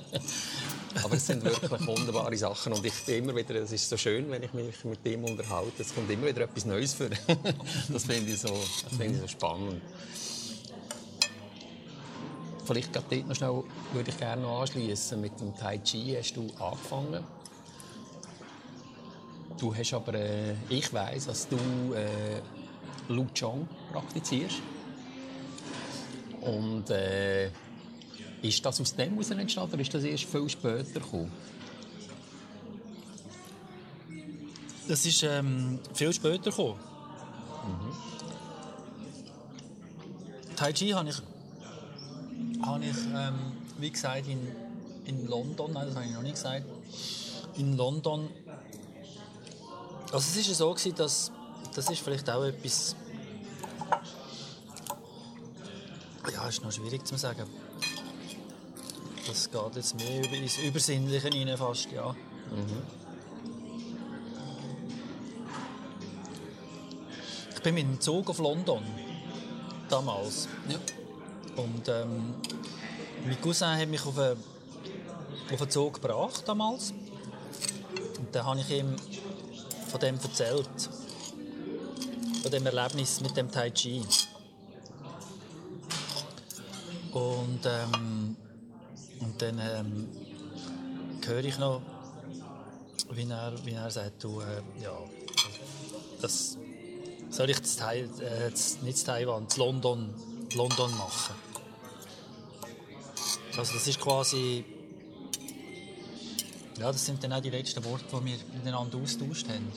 Aber 1.03 1.15
es 1.15 1.25
sind 1.25 1.43
wirklich 1.43 1.87
wunderbare 1.87 2.35
Sachen 2.35 2.73
und 2.73 2.85
ich 2.85 3.07
immer 3.07 3.35
wieder, 3.35 3.55
es 3.55 3.71
ist 3.71 3.89
so 3.89 3.97
schön, 3.97 4.29
wenn 4.29 4.43
ich 4.43 4.53
mich 4.53 4.83
mit 4.83 5.05
dem 5.05 5.23
unterhalte. 5.23 5.81
Es 5.81 5.95
kommt 5.95 6.09
immer 6.11 6.27
wieder 6.27 6.41
etwas 6.41 6.65
Neues 6.65 6.93
für. 6.93 7.09
Das 7.89 8.05
finde 8.05 8.31
ich 8.31 8.39
so, 8.39 8.49
das 8.49 8.97
finde 8.97 9.15
ich 9.15 9.21
so 9.21 9.27
spannend. 9.27 9.81
Vielleicht 12.65 12.93
gerade 12.93 13.05
dort 13.09 13.27
noch 13.27 13.35
schnell, 13.35 13.63
würde 13.93 14.09
ich 14.09 14.17
gerne 14.17 14.41
noch 14.41 14.61
anschließen. 14.61 15.19
Mit 15.19 15.39
dem 15.39 15.55
Tai 15.55 15.77
Chi 15.79 16.15
hast 16.17 16.35
du 16.35 16.47
angefangen. 16.59 17.23
Du 19.59 19.75
hast 19.75 19.93
aber, 19.93 20.13
äh, 20.13 20.55
ich 20.69 20.91
weiß, 20.91 21.27
dass 21.27 21.47
du 21.47 21.57
äh, 21.93 22.41
Lu 23.09 23.27
Chong 23.37 23.67
praktizierst. 23.91 24.61
Und 26.41 26.89
äh, 26.89 27.49
ist 28.41 28.65
das 28.65 28.81
aus 28.81 28.95
dem 28.95 29.11
heraus 29.11 29.29
entstanden 29.31 29.73
oder 29.73 29.81
ist 29.81 29.93
das 29.93 30.03
erst 30.03 30.25
viel 30.25 30.49
später 30.49 30.99
gekommen? 30.99 31.31
Das 34.87 35.05
ist 35.05 35.23
ähm, 35.23 35.79
viel 35.93 36.11
später 36.11 36.49
gekommen. 36.49 36.79
Tai 40.55 40.73
Chi 40.73 40.89
habe 40.89 41.09
ich, 41.09 41.21
habe 42.61 42.85
ich 42.85 42.97
ähm, 43.15 43.33
wie 43.79 43.89
gesagt, 43.89 44.27
in, 44.27 44.47
in 45.05 45.27
London, 45.27 45.71
nein, 45.73 45.87
das 45.87 45.95
habe 45.95 46.05
ich 46.05 46.11
noch 46.11 46.21
nicht 46.21 46.35
gesagt, 46.35 46.65
in 47.57 47.77
London, 47.77 48.29
also 50.05 50.17
es 50.17 50.35
ist 50.35 50.47
ja 50.47 50.53
so 50.53 50.71
gewesen, 50.71 50.95
dass, 50.95 51.31
das 51.73 51.89
ist 51.89 52.01
vielleicht 52.01 52.29
auch 52.29 52.43
etwas, 52.43 52.95
ja, 56.31 56.47
ist 56.47 56.63
noch 56.63 56.71
schwierig 56.71 57.07
zu 57.07 57.17
sagen. 57.17 57.47
Das 59.31 59.49
geht 59.49 59.75
jetzt 59.77 59.95
mehr 59.97 60.19
über- 60.25 60.35
ins 60.35 60.57
Übersinnliche 60.57 61.29
hinein 61.29 61.57
fast, 61.57 61.89
ja. 61.91 62.13
Ich 67.55 67.61
bin 67.61 67.75
mit 67.75 67.83
dem 67.83 68.01
Zug 68.01 68.29
auf 68.29 68.39
London 68.39 68.83
damals 69.89 70.47
Ja. 70.67 70.77
und 71.63 71.87
ähm, 71.87 72.33
Mein 73.25 73.39
Cousin 73.39 73.77
hat 73.77 73.87
mich 73.87 74.03
auf 74.05 74.17
einen, 74.17 74.37
auf 75.53 75.61
einen 75.61 75.69
Zug 75.71 75.93
gebracht 76.01 76.43
damals. 76.47 76.91
Und 78.17 78.33
dann 78.35 78.45
habe 78.45 78.59
ich 78.61 78.69
ihm 78.71 78.95
von 79.89 79.99
dem 79.99 80.15
erzählt. 80.15 80.67
Von 82.41 82.51
dem 82.51 82.65
Erlebnis 82.65 83.21
mit 83.21 83.37
dem 83.37 83.51
Tai 83.51 83.69
Chi. 83.69 84.01
Und, 87.13 87.59
ähm, 87.65 88.30
und 89.41 89.57
dann 89.57 89.59
ähm, 89.59 90.09
höre 91.25 91.43
ich 91.43 91.57
noch, 91.57 91.81
wie 93.11 93.29
er, 93.29 93.53
wie 93.65 93.71
er 93.71 93.89
sagt, 93.89 94.23
du, 94.23 94.41
äh, 94.41 94.61
ja, 94.81 94.97
das 96.21 96.57
soll 97.29 97.49
ich 97.49 97.59
das, 97.59 97.77
äh, 97.77 98.51
das, 98.51 98.81
nicht 98.81 98.97
das 98.97 99.03
Taiwan, 99.03 99.45
das 99.47 99.57
London, 99.57 100.13
London 100.55 100.91
machen. 100.97 101.35
Also 103.57 103.73
das 103.73 103.87
ist 103.87 103.99
quasi, 103.99 104.63
ja, 106.77 106.91
das 106.91 107.05
sind 107.05 107.23
dann 107.23 107.33
auch 107.33 107.41
die 107.41 107.49
letzten 107.49 107.83
Worte, 107.83 108.05
die 108.07 108.25
wir 108.25 108.37
miteinander 108.53 108.97
austauscht 108.97 109.47
haben. 109.49 109.71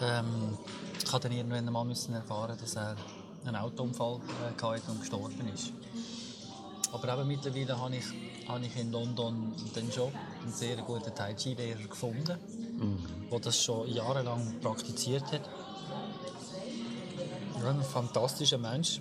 Ähm, 0.00 0.58
ich 1.02 1.12
habe 1.12 1.22
dann 1.22 1.32
irgendwann 1.32 1.72
mal 1.72 1.84
müssen 1.84 2.14
erfahren, 2.14 2.58
dass 2.60 2.76
er 2.76 2.96
einen 3.44 3.56
Autounfall 3.56 4.16
äh, 4.16 4.62
hatte 4.62 4.90
und 4.90 5.00
gestorben 5.00 5.48
ist. 5.54 5.72
Aber 6.94 7.12
eben 7.12 7.26
mittlerweile 7.26 7.76
habe 7.76 7.96
ich, 7.96 8.04
habe 8.46 8.64
ich 8.64 8.76
in 8.76 8.92
London 8.92 9.52
dann 9.74 9.90
schon 9.90 10.12
einen 10.42 10.52
sehr 10.52 10.76
guten 10.76 11.12
Tai 11.12 11.34
Chi-Lehrer 11.34 11.88
gefunden, 11.88 12.38
der 13.32 13.40
das 13.40 13.60
schon 13.60 13.92
jahrelang 13.92 14.60
praktiziert 14.60 15.24
hat. 15.32 15.40
Ja, 17.60 17.70
ein 17.70 17.82
fantastischer 17.82 18.58
Mensch, 18.58 19.00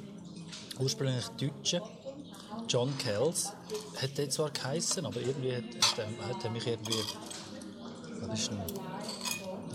ursprünglich 0.80 1.28
Deutscher. 1.40 1.88
John 2.68 2.98
Kells 2.98 3.54
hat 4.02 4.18
er 4.18 4.28
zwar 4.28 4.50
geheissen, 4.50 5.06
aber 5.06 5.22
irgendwie 5.22 5.56
hat, 5.56 5.64
hat, 5.64 6.00
er, 6.00 6.30
hat 6.30 6.44
er 6.44 6.50
mich 6.50 6.66
irgendwie. 6.66 6.98
Das 8.28 8.40
ist 8.40 8.52
ein, 8.52 8.58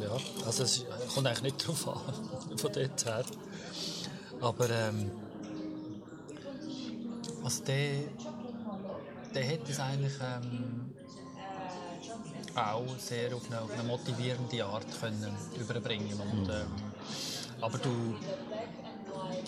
ja, 0.03 0.45
also 0.45 0.65
es 0.65 0.85
kommt 1.15 1.29
eigentlich 1.29 1.55
nicht 1.55 1.69
drauf 1.69 1.87
an, 1.87 2.57
von 2.59 2.73
dort 2.73 3.05
her. 3.05 3.25
Aber 4.41 4.71
ähm, 4.71 5.13
also 7.49 7.65
der, 7.65 8.01
der 9.35 9.53
hat 9.53 9.71
es 9.71 9.81
eigentlich 9.81 10.13
ähm, 10.21 10.93
auch 12.55 12.99
sehr 12.99 13.35
auf 13.35 13.47
eine, 13.47 13.63
auf 13.63 13.73
eine 13.73 13.85
motivierende 13.85 14.67
Art 14.67 14.85
können 15.01 15.35
überbringen 15.59 16.13
und 16.21 16.47
ähm, 16.51 16.67
aber 17.63 17.79
du 17.79 18.17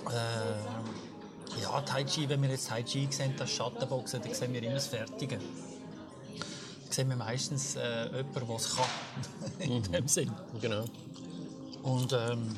äh, 0.08 1.60
ja 1.60 1.80
Tai 1.82 2.04
Chi, 2.04 2.26
wenn 2.26 2.40
wir 2.40 2.48
jetzt 2.48 2.68
Tai 2.68 2.82
Chi 2.82 3.06
sehen, 3.10 3.34
das 3.36 3.50
Schattenboxen, 3.50 4.22
dann 4.22 4.32
sehen 4.32 4.54
wir 4.54 4.62
immer 4.62 4.76
das 4.76 4.86
Fertige. 4.86 5.36
Dann 5.36 5.46
sehen 6.88 7.10
wir 7.10 7.16
meistens 7.16 7.76
äh, 7.76 8.04
jemanden, 8.06 8.46
der 8.46 8.56
es 8.56 8.76
kann, 8.76 8.86
in 9.58 9.82
dem 9.82 10.08
Sinn. 10.08 10.32
Genau. 10.58 10.84
Und, 11.82 12.14
ähm, 12.14 12.56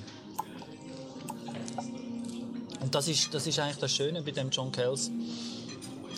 und 2.82 2.94
das, 2.94 3.08
ist, 3.08 3.32
das 3.32 3.46
ist 3.46 3.58
eigentlich 3.58 3.78
das 3.78 3.92
Schöne 3.92 4.22
bei 4.22 4.32
dem 4.32 4.50
John 4.50 4.70
Kells. 4.72 5.10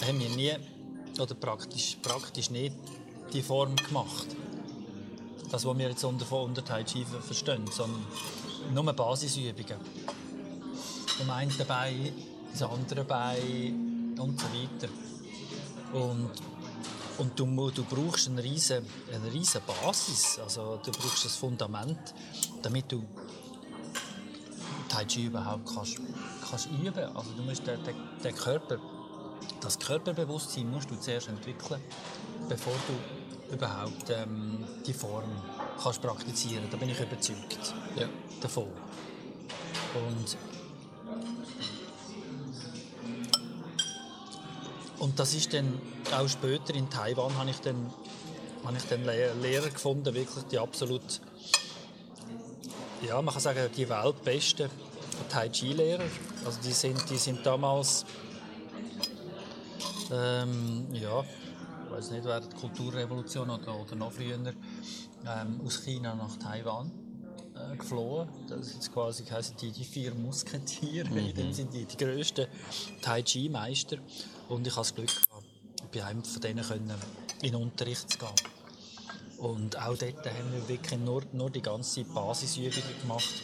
Haben 0.07 0.19
wir 0.19 0.29
nie, 0.31 0.53
oder 1.21 1.35
praktisch, 1.35 1.97
praktisch 2.03 2.51
nicht, 2.51 2.75
die 3.33 3.43
Form 3.43 3.77
gemacht. 3.77 4.27
Das, 5.51 5.65
was 5.65 5.79
wir 5.79 5.89
jetzt 5.89 6.03
unter, 6.05 6.31
unter 6.33 6.65
Tai 6.65 6.83
Chi 6.83 7.05
ver- 7.05 7.21
verstehen, 7.21 7.65
sondern 7.71 8.05
nur 8.73 8.93
Basisübungen. 8.93 9.77
Vom 11.19 11.31
einen 11.31 11.53
Bein, 11.69 12.13
das 12.51 12.63
andere 12.63 13.05
Bein 13.05 14.17
und 14.19 14.41
so 14.41 14.47
weiter. 14.47 14.93
Und, 15.93 16.31
und 17.19 17.39
du, 17.39 17.71
du 17.71 17.85
brauchst 17.85 18.29
eine 18.29 18.43
riesen, 18.43 18.85
eine 19.13 19.33
riesen 19.33 19.61
Basis, 19.65 20.41
also 20.41 20.81
du 20.85 20.91
brauchst 20.91 21.25
das 21.25 21.37
Fundament, 21.37 22.15
damit 22.63 22.91
du 22.91 23.05
Tai 24.89 25.05
Chi 25.05 25.27
überhaupt 25.27 25.73
kannst, 25.73 26.01
kannst 26.49 26.67
üben. 26.67 27.17
Also 27.17 27.31
du 27.37 27.43
musst 27.43 27.67
den, 27.67 27.83
den, 27.85 27.95
den 28.23 28.35
Körper, 28.35 28.79
das 29.61 29.79
Körperbewusstsein 29.79 30.71
musst 30.71 30.91
du 30.91 30.97
zuerst 30.97 31.29
entwickeln, 31.29 31.81
bevor 32.49 32.75
du 32.87 33.55
überhaupt 33.55 34.11
ähm, 34.11 34.65
die 34.87 34.93
Form 34.95 35.31
kannst 35.83 36.01
praktizieren. 36.03 36.65
Da 36.71 36.77
bin 36.77 36.89
ich 36.89 37.01
überzeugt 37.01 37.75
Ja. 37.97 38.09
davon. 38.41 38.69
Und, 39.95 40.37
und 44.99 45.19
das 45.19 45.35
ist 45.35 45.53
dann 45.53 45.81
auch 46.13 46.29
später 46.29 46.75
in 46.75 46.89
Taiwan 46.91 47.37
habe 47.37 47.51
ich 47.51 47.59
dann, 47.61 47.93
habe 48.65 48.77
ich 48.77 48.85
dann 48.85 49.05
Le- 49.05 49.35
Lehrer 49.35 49.69
gefunden, 49.69 50.13
wirklich 50.15 50.45
die 50.51 50.59
absolut, 50.59 51.21
ja 53.03 53.21
man 53.23 53.33
kann 53.33 53.43
sagen, 53.43 53.69
die 53.77 53.89
weltbesten 53.89 54.69
Tai 55.29 55.49
Chi 55.51 55.73
Lehrer. 55.73 56.05
Also 56.45 56.61
die 56.63 56.73
sind, 56.73 57.09
die 57.09 57.17
sind 57.17 57.45
damals, 57.45 58.05
ähm, 60.13 60.87
ja, 60.93 61.25
ich 61.85 61.91
weiß 61.91 62.11
nicht, 62.11 62.25
während 62.25 62.53
der 62.53 62.61
Kulturrevolution 62.61 63.51
oder, 63.51 63.81
oder 63.81 63.97
noch 63.97 64.13
früher, 64.13 64.37
ähm, 64.37 65.61
aus 65.65 65.83
China 65.83 66.15
nach 66.15 66.37
Taiwan 66.37 66.93
äh, 67.55 67.77
geflohen. 67.77 68.29
Das 68.49 68.69
ist 68.69 68.93
quasi 68.93 69.25
heissen 69.25 69.57
die, 69.61 69.71
die 69.71 69.85
vier 69.85 70.15
Musketiere. 70.15 71.09
In 71.19 71.35
dem 71.35 71.53
sind 71.53 71.73
die, 71.73 71.85
die 71.87 71.97
grössten 71.97 72.47
Tai 73.01 73.23
Chi 73.23 73.49
Meister. 73.49 73.97
Und 74.49 74.67
ich 74.67 74.77
hatte 74.77 74.89
das 74.89 74.95
Glück, 74.95 75.09
gehabt, 75.09 75.47
bei 75.93 76.05
einem 76.05 76.25
von 76.25 76.43
denen 76.43 76.65
können, 76.65 76.93
in 77.43 77.53
den 77.53 77.63
Unterricht 77.63 78.11
zu 78.11 78.19
gehen. 78.19 78.29
Und 79.39 79.79
auch 79.79 79.97
dort 79.97 80.27
haben 80.27 80.53
wir 80.53 80.69
wirklich 80.69 81.01
nur, 81.01 81.23
nur 81.33 81.51
die 81.51 81.63
ganze 81.63 82.05
Basisübungen 82.05 83.01
gemacht. 83.01 83.43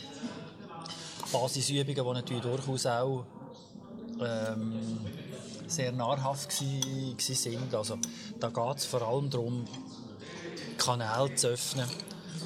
Basisübungen, 1.32 1.94
die 1.94 2.12
natürlich 2.12 2.42
durchaus 2.42 2.86
auch 2.86 3.24
ähm, 4.20 4.98
sehr 5.66 5.92
nahrhaft 5.92 6.52
sind. 6.52 7.74
Also, 7.74 7.98
da 8.38 8.48
geht 8.48 8.76
es 8.78 8.84
vor 8.84 9.02
allem 9.02 9.30
darum, 9.30 9.64
Kanäle 10.76 11.34
zu 11.34 11.48
öffnen. 11.48 11.88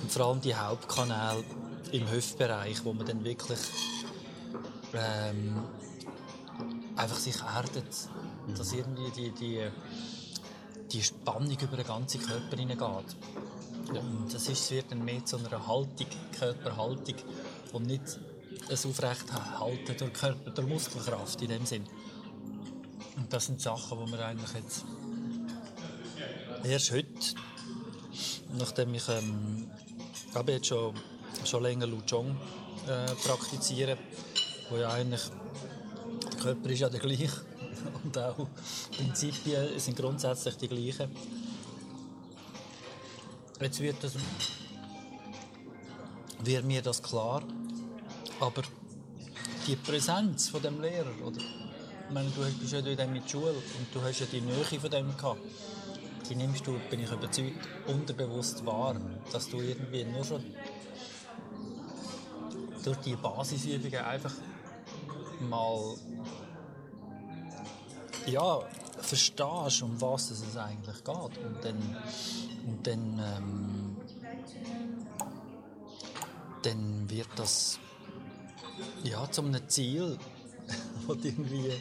Und 0.03 0.13
vor 0.13 0.27
allem 0.27 0.41
die 0.41 0.55
Hauptkanäle 0.55 1.45
im 1.93 2.11
Hüftbereich, 2.11 2.85
wo 2.85 2.93
man 2.93 3.07
dann 3.07 3.25
wirklich 3.25 3.59
ähm, 4.93 5.63
einfach 6.97 7.17
sich 7.17 7.41
erdet. 7.41 8.09
Dass 8.57 8.73
irgendwie 8.73 9.11
die, 9.11 9.31
die, 9.31 9.71
die 10.93 11.03
Spannung 11.03 11.57
über 11.59 11.77
den 11.77 11.87
ganzen 11.87 12.21
Körper 12.21 12.57
hineingeht. 12.57 13.17
Und 13.89 14.33
das 14.33 14.43
ist, 14.49 14.65
es 14.65 14.71
wird 14.71 14.91
dann 14.91 15.05
mehr 15.05 15.25
zu 15.25 15.37
einer 15.37 15.67
Haltung, 15.67 16.07
Körperhaltung 16.39 17.17
und 17.73 17.87
nicht 17.87 18.19
ein 18.69 18.91
Aufrechthalten 18.91 19.97
durch 19.99 20.13
Körper, 20.13 20.51
durch 20.51 20.69
Muskelkraft 20.69 21.41
in 21.43 21.49
dem 21.49 21.67
Sinn. 21.67 21.85
Und 23.17 23.33
das 23.33 23.47
sind 23.47 23.61
Sachen, 23.61 24.05
die 24.05 24.13
wir 24.13 24.27
eigentlich 24.27 24.53
jetzt 24.55 24.85
erst 26.65 26.93
heute, 26.93 27.37
nachdem 28.59 28.95
ich 28.95 29.09
ähm, 29.09 29.71
habe 30.35 30.53
jetzt 30.53 30.69
schon, 30.69 30.95
schon 31.45 31.63
länger 31.63 31.87
Luzhong 31.87 32.37
äh, 32.89 33.15
praktiziere, 33.27 33.99
wo 34.71 34.77
ja 34.77 34.91
eigentlich 34.91 35.23
der 36.23 36.41
Körper 36.41 36.71
ist 36.71 36.81
ja 36.81 36.89
der 36.89 37.01
gleiche 37.01 37.31
und 38.05 38.17
auch 38.19 38.47
Prinzipien 38.97 39.79
sind 39.79 39.97
grundsätzlich 39.97 40.57
die 40.57 40.69
gleichen. 40.69 41.11
Jetzt 43.61 43.81
wird, 43.81 44.03
das, 44.03 44.15
wird 46.43 46.65
mir 46.65 46.83
das 46.83 47.03
klar, 47.03 47.43
aber 48.41 48.63
die 49.67 49.77
Präsenz 49.77 50.49
von 50.49 50.63
dem 50.63 50.81
Lehrer, 50.81 51.13
oder, 51.25 51.39
ich 51.41 52.13
meine, 52.13 52.31
du 52.31 52.43
bist 52.61 52.73
ja 52.73 52.83
dort 52.83 53.11
mit 53.11 53.31
Schule 53.31 53.51
und 53.51 53.95
du 53.95 54.03
hast 54.03 54.21
ja 54.21 54.27
die 54.31 54.41
Nähe 54.41 54.65
von 54.65 54.91
dem 54.91 55.17
gehabt, 55.17 55.41
die 56.29 56.37
nimmst 56.37 56.67
du, 56.67 56.79
bin 56.91 57.01
ich 57.01 57.11
überzeugt, 57.11 57.69
unterbewusst 57.87 58.65
wahr, 58.65 58.97
dass 59.33 59.49
du 59.49 59.61
irgendwie 59.61 60.05
nur 60.05 60.25
schon 60.25 60.45
durch 62.83 62.97
die 62.99 63.17
Basisübungen 63.17 64.01
einfach 64.01 64.33
mal 65.41 65.97
ja, 68.27 68.61
verstehst, 69.01 69.83
um 69.83 70.01
was 70.01 70.31
es 70.31 70.57
eigentlich 70.57 71.03
geht. 71.05 71.39
Und 71.45 71.59
dann, 71.63 71.97
und 72.67 72.87
dann, 72.87 73.19
ähm, 73.19 73.97
dann 76.63 77.11
wird 77.11 77.29
das 77.37 77.79
ja, 79.03 79.31
zu 79.31 79.43
einem 79.43 79.69
Ziel, 79.69 80.19
das 81.09 81.19
du 81.19 81.29
irgendwie 81.29 81.73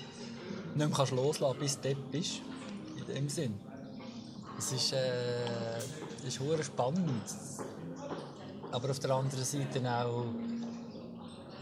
nicht 0.75 0.75
mehr 0.75 0.89
kannst 0.89 1.11
loslassen 1.11 1.59
bis 1.59 1.79
du 1.79 1.93
dort 1.93 2.11
bist. 2.11 2.41
In 2.97 3.13
dem 3.13 3.29
Sinn. 3.29 3.59
Es 4.57 4.71
ist, 4.71 4.93
äh, 4.93 5.77
ist 6.25 6.39
spannend. 6.63 7.23
Aber 8.71 8.89
auf 8.89 8.99
der 8.99 9.11
anderen 9.11 9.43
Seite 9.43 9.91
auch, 9.91 10.25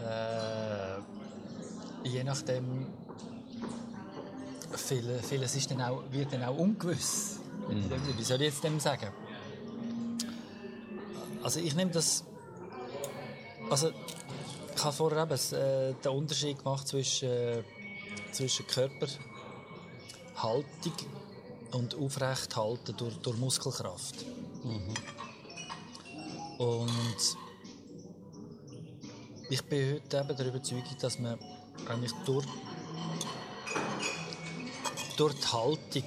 äh, 0.02 2.08
je 2.08 2.24
nachdem, 2.24 2.86
viel, 4.76 5.20
vieles 5.22 5.56
ist 5.56 5.70
dann 5.70 5.82
auch, 5.82 6.02
wird 6.10 6.32
dann 6.32 6.44
auch 6.44 6.56
ungewiss. 6.56 7.38
Wie 8.16 8.22
soll 8.22 8.40
ich 8.42 8.52
jetzt 8.52 8.64
dem 8.64 8.80
sagen? 8.80 9.08
Also 11.42 11.60
ich 11.60 11.74
nehme 11.74 11.90
das... 11.90 12.24
Also 13.70 13.90
ich 14.74 14.84
habe 14.84 14.96
vorher 14.96 15.22
eben 15.24 15.34
äh, 15.54 15.94
den 16.02 16.12
Unterschied 16.12 16.58
gemacht 16.58 16.88
zwischen, 16.88 17.28
äh, 17.28 17.62
zwischen 18.32 18.66
Körperhaltung 18.66 19.18
und 21.72 21.94
Aufrechthalten 21.94 22.96
durch, 22.96 23.16
durch 23.18 23.36
Muskelkraft. 23.38 24.24
Und 26.58 27.36
ich 29.50 29.62
bin 29.64 29.94
heute 29.94 30.18
eben 30.18 30.36
der 30.36 30.46
Überzeugung, 30.46 30.96
dass 31.00 31.18
man 31.18 31.38
eigentlich 31.88 32.12
durch, 32.24 32.46
durch 35.16 35.34
die 35.34 35.46
Haltung, 35.46 36.04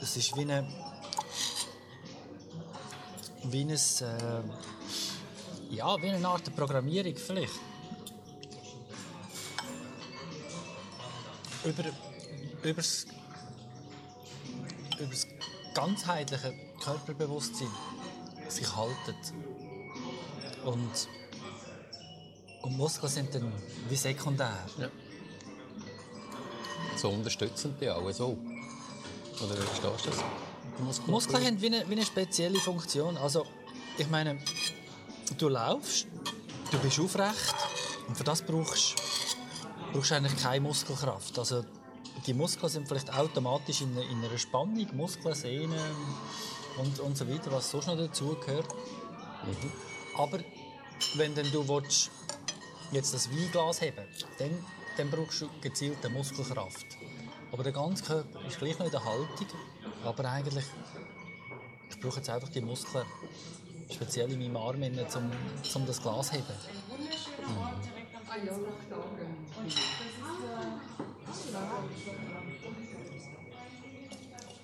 es 0.00 0.16
ist 0.16 0.36
wie 0.36 0.42
eine, 0.42 0.68
wie, 3.44 3.62
ein, 3.62 3.70
äh, 3.70 3.76
ja, 5.70 5.96
wie 6.02 6.10
eine 6.10 6.28
Art 6.28 6.54
Programmierung 6.56 7.16
vielleicht. 7.16 7.71
Über, 11.64 11.84
übers, 12.62 13.06
übers 14.98 15.26
ganzheitliche 15.74 16.54
Körperbewusstsein 16.82 17.68
sich 18.48 18.76
halten. 18.76 19.14
Und, 20.64 21.08
und 22.62 22.76
Muskeln 22.76 23.12
sind 23.12 23.34
dann 23.34 23.52
wie 23.88 23.96
sekundär. 23.96 24.58
So 26.96 27.10
unterstützend 27.10 27.80
die 27.80 27.90
auch 27.90 28.10
so. 28.12 28.36
Oder 29.40 29.56
wie 29.56 29.62
verstehst 29.62 30.06
du 30.06 30.10
das? 30.10 30.24
Muskulatur? 30.78 31.14
Muskeln 31.14 31.46
haben 31.46 31.60
wie 31.60 31.66
eine, 31.66 31.88
wie 31.88 31.92
eine 31.92 32.04
spezielle 32.04 32.58
Funktion. 32.58 33.16
Also, 33.16 33.46
ich 33.98 34.08
meine, 34.08 34.38
du 35.38 35.48
laufst, 35.48 36.06
du 36.70 36.78
bist 36.78 37.00
aufrecht 37.00 37.54
und 38.06 38.16
für 38.16 38.24
das 38.24 38.42
brauchst 38.42 38.94
brauchst 39.92 40.10
du 40.10 40.14
eigentlich 40.14 40.42
keine 40.42 40.60
Muskelkraft. 40.60 41.38
Also, 41.38 41.64
die 42.26 42.34
Muskeln 42.34 42.70
sind 42.70 42.88
vielleicht 42.88 43.12
automatisch 43.12 43.82
in, 43.82 43.96
in 43.96 44.24
einer 44.24 44.38
Spannung, 44.38 44.86
Muskeln, 44.94 45.34
Sehnen 45.34 45.78
und, 46.78 46.98
und 47.00 47.16
so 47.16 47.28
weiter, 47.28 47.52
was 47.52 47.70
sonst 47.70 47.86
noch 47.86 47.96
dazugehört. 47.96 48.66
Aber 50.16 50.38
wenn 51.16 51.34
denn 51.34 51.50
du 51.50 51.66
willst, 51.68 52.10
jetzt 52.92 53.14
das 53.14 53.30
Weinglas 53.30 53.80
heben 53.80 54.04
dann, 54.38 54.64
dann 54.96 55.10
brauchst 55.10 55.42
du 55.42 55.48
gezielte 55.60 56.08
Muskelkraft. 56.10 56.86
Aber 57.50 57.62
der 57.62 57.72
ganze 57.72 58.04
Körper 58.04 58.46
ist 58.46 58.58
gleich 58.58 58.78
noch 58.78 58.86
in 58.86 58.92
der 58.92 59.04
Haltung, 59.04 59.46
aber 60.04 60.24
eigentlich 60.30 60.64
ich 61.90 62.00
brauche 62.00 62.16
jetzt 62.16 62.30
einfach 62.30 62.48
die 62.48 62.60
Muskeln, 62.60 63.04
speziell 63.90 64.32
in 64.32 64.38
meinem 64.38 64.56
Arm, 64.56 64.82
um, 64.82 65.30
um 65.74 65.86
das 65.86 66.00
Glas 66.02 66.28
zu 66.28 66.34
heben. 66.34 66.46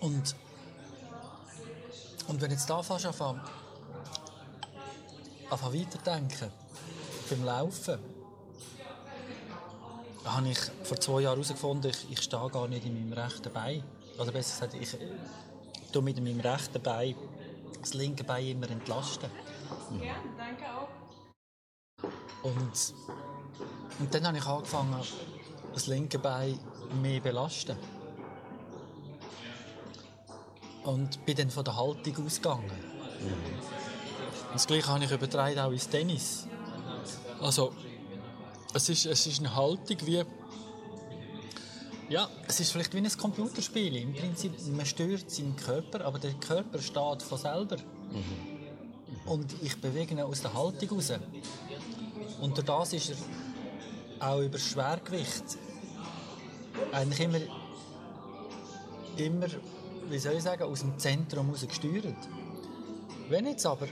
Und, 0.01 0.37
und 2.29 2.41
wenn 2.41 2.51
jetzt 2.51 2.71
da 2.71 2.83
fast 2.83 3.05
anfangen, 3.05 3.41
anfangen 5.51 5.81
weiterdenken, 5.81 6.51
beim 7.29 7.45
Laufen, 7.45 7.99
habe 10.25 10.49
ich 10.49 10.59
vor 10.85 10.99
zwei 10.99 11.21
Jahren 11.21 11.35
herausgefunden, 11.35 11.91
ich, 11.91 12.11
ich 12.11 12.23
stehe 12.23 12.49
gar 12.51 12.69
nicht 12.69 12.87
in 12.87 12.95
meinem 12.95 13.13
rechten 13.19 13.53
Bein. 13.53 13.83
Oder 14.19 14.33
besser 14.33 14.67
gesagt, 14.67 14.83
ich 14.83 14.97
tue 15.93 16.03
mit 16.03 16.17
meinem 16.23 16.41
rechten 16.41 16.83
Bein 16.83 17.15
das 17.81 17.95
linke 17.95 18.25
Bein 18.25 18.47
immer 18.47 18.71
entlasten. 18.71 19.31
Gerne, 19.91 20.23
danke 20.37 20.65
auch. 20.65 20.89
Und, 22.43 22.95
und 23.99 24.15
dann 24.15 24.27
habe 24.27 24.39
ich 24.39 24.47
angefangen, 24.47 24.95
das 25.75 25.87
linke 25.87 26.19
Bein 26.19 26.59
mehr 27.03 27.17
zu 27.17 27.23
belasten. 27.23 27.77
Und 30.85 31.25
bin 31.27 31.37
dann 31.37 31.51
von 31.51 31.65
der 31.65 31.77
Haltung 31.77 32.27
ausgegangen. 32.27 32.71
Und 32.71 34.55
das 34.55 34.67
Gleiche 34.67 34.89
habe 34.89 35.05
ich 35.05 35.11
übertragen 35.11 35.59
auch 35.59 35.71
ins 35.71 35.89
Tennis. 35.89 36.47
Also, 37.41 37.73
es 38.73 38.89
ist, 38.89 39.07
es 39.07 39.27
ist 39.27 39.41
eine 39.41 39.55
Haltung 39.55 39.97
wie... 40.05 40.25
Ja, 42.09 42.27
es 42.47 42.61
ist 42.61 42.73
vielleicht 42.73 42.95
wie 42.95 42.99
ein 42.99 43.19
Computerspiel. 43.19 43.97
Im 43.97 44.15
Prinzip, 44.15 44.53
man 44.69 44.87
stört 44.87 45.31
seinen 45.31 45.57
Körper, 45.57 46.05
aber 46.07 46.19
der 46.19 46.33
Körper 46.35 46.81
steht 46.81 47.23
von 47.23 47.39
selber. 47.39 47.77
Und 49.27 49.55
ich 49.63 49.79
bewege 49.79 50.15
ihn 50.15 50.21
aus 50.21 50.41
der 50.41 50.55
Haltung 50.55 50.89
raus. 50.89 51.13
Und 52.41 52.57
durch 52.57 52.67
das 52.67 52.93
ist 52.95 53.11
er 53.11 53.17
auch 54.21 54.41
über 54.41 54.59
Schwergewicht 54.59 55.45
eigentlich 56.93 57.21
immer, 57.21 57.41
immer, 59.17 59.47
wie 60.09 60.19
soll 60.19 60.35
ich 60.35 60.43
sagen, 60.43 60.63
aus 60.63 60.81
dem 60.81 60.99
Zentrum 60.99 61.47
heraus 61.47 61.67
gesteuert. 61.67 62.17
Wenn 63.29 63.47
jetzt 63.47 63.67
aber 63.67 63.89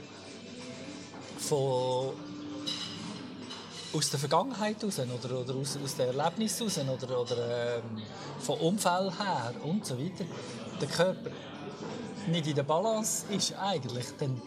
von, 1.37 2.13
aus 3.93 4.09
der 4.09 4.19
Vergangenheit 4.19 4.83
raus 4.83 4.99
oder, 4.99 5.39
oder 5.39 5.55
aus, 5.55 5.77
aus 5.83 5.95
den 5.95 6.07
Erlebnissen 6.07 6.67
raus 6.67 7.03
oder, 7.03 7.21
oder 7.21 7.77
ähm, 7.77 8.01
von 8.39 8.59
Unfällen 8.59 9.15
her 9.17 9.53
und 9.63 9.85
so 9.85 9.97
weiter, 9.97 10.25
der 10.81 10.87
Körper 10.87 11.31
nicht 12.27 12.47
in 12.47 12.55
der 12.55 12.63
Balance 12.63 13.25
ist 13.31 13.53
eigentlich, 13.53 14.05
dann 14.17 14.41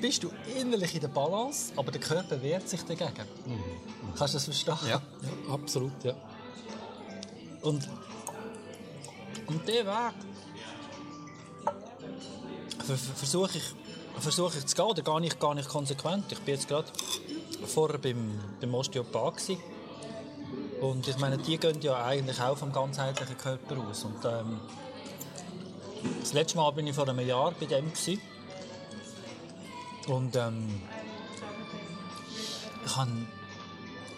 bist 0.00 0.22
du 0.22 0.30
innerlich 0.58 0.94
in 0.94 1.00
der 1.00 1.08
Balance, 1.08 1.72
aber 1.76 1.90
der 1.92 2.00
Körper 2.00 2.40
wehrt 2.42 2.68
sich 2.68 2.82
dagegen. 2.82 3.12
Kannst 4.16 4.34
du 4.34 4.36
das 4.38 4.44
verstehen? 4.44 4.76
Ja. 4.88 5.00
absolut, 5.52 5.92
ja. 6.04 6.14
Und, 7.62 7.88
und 9.46 9.66
der 9.68 9.84
Weg 9.86 10.14
ver- 12.78 12.96
ver- 12.96 13.14
versuche 13.14 13.58
ich, 13.58 13.64
versuche 14.20 14.58
ich 14.58 14.66
zu 14.66 14.76
gehen, 14.76 14.92
da 14.94 15.02
gehe 15.18 15.26
ich 15.26 15.38
gar 15.38 15.54
nicht 15.54 15.68
konsequent. 15.68 16.30
Ich 16.32 16.38
bin 16.40 16.54
jetzt 16.54 16.68
gerade 16.68 16.88
vorher 17.66 17.98
beim, 17.98 18.38
beim 18.60 18.74
Osteopath 18.74 19.36
gewesen. 19.38 19.60
und 20.80 21.06
ich 21.08 21.18
meine, 21.18 21.38
die 21.38 21.58
gehen 21.58 21.80
ja 21.82 22.04
eigentlich 22.04 22.40
auch 22.40 22.56
vom 22.56 22.72
ganzheitlichen 22.72 23.36
Körper 23.36 23.76
aus. 23.88 24.04
Und, 24.04 24.24
ähm, 24.24 24.60
das 26.20 26.32
letzte 26.32 26.56
Mal 26.58 26.70
bin 26.72 26.86
ich 26.86 26.94
vor 26.94 27.08
einem 27.08 27.26
Jahr 27.26 27.52
bei 27.58 27.66
dem 27.66 27.90
gewesen. 27.92 28.20
Und 30.08 30.36
ähm, 30.36 30.80
ich 32.84 32.96
habe 32.96 33.10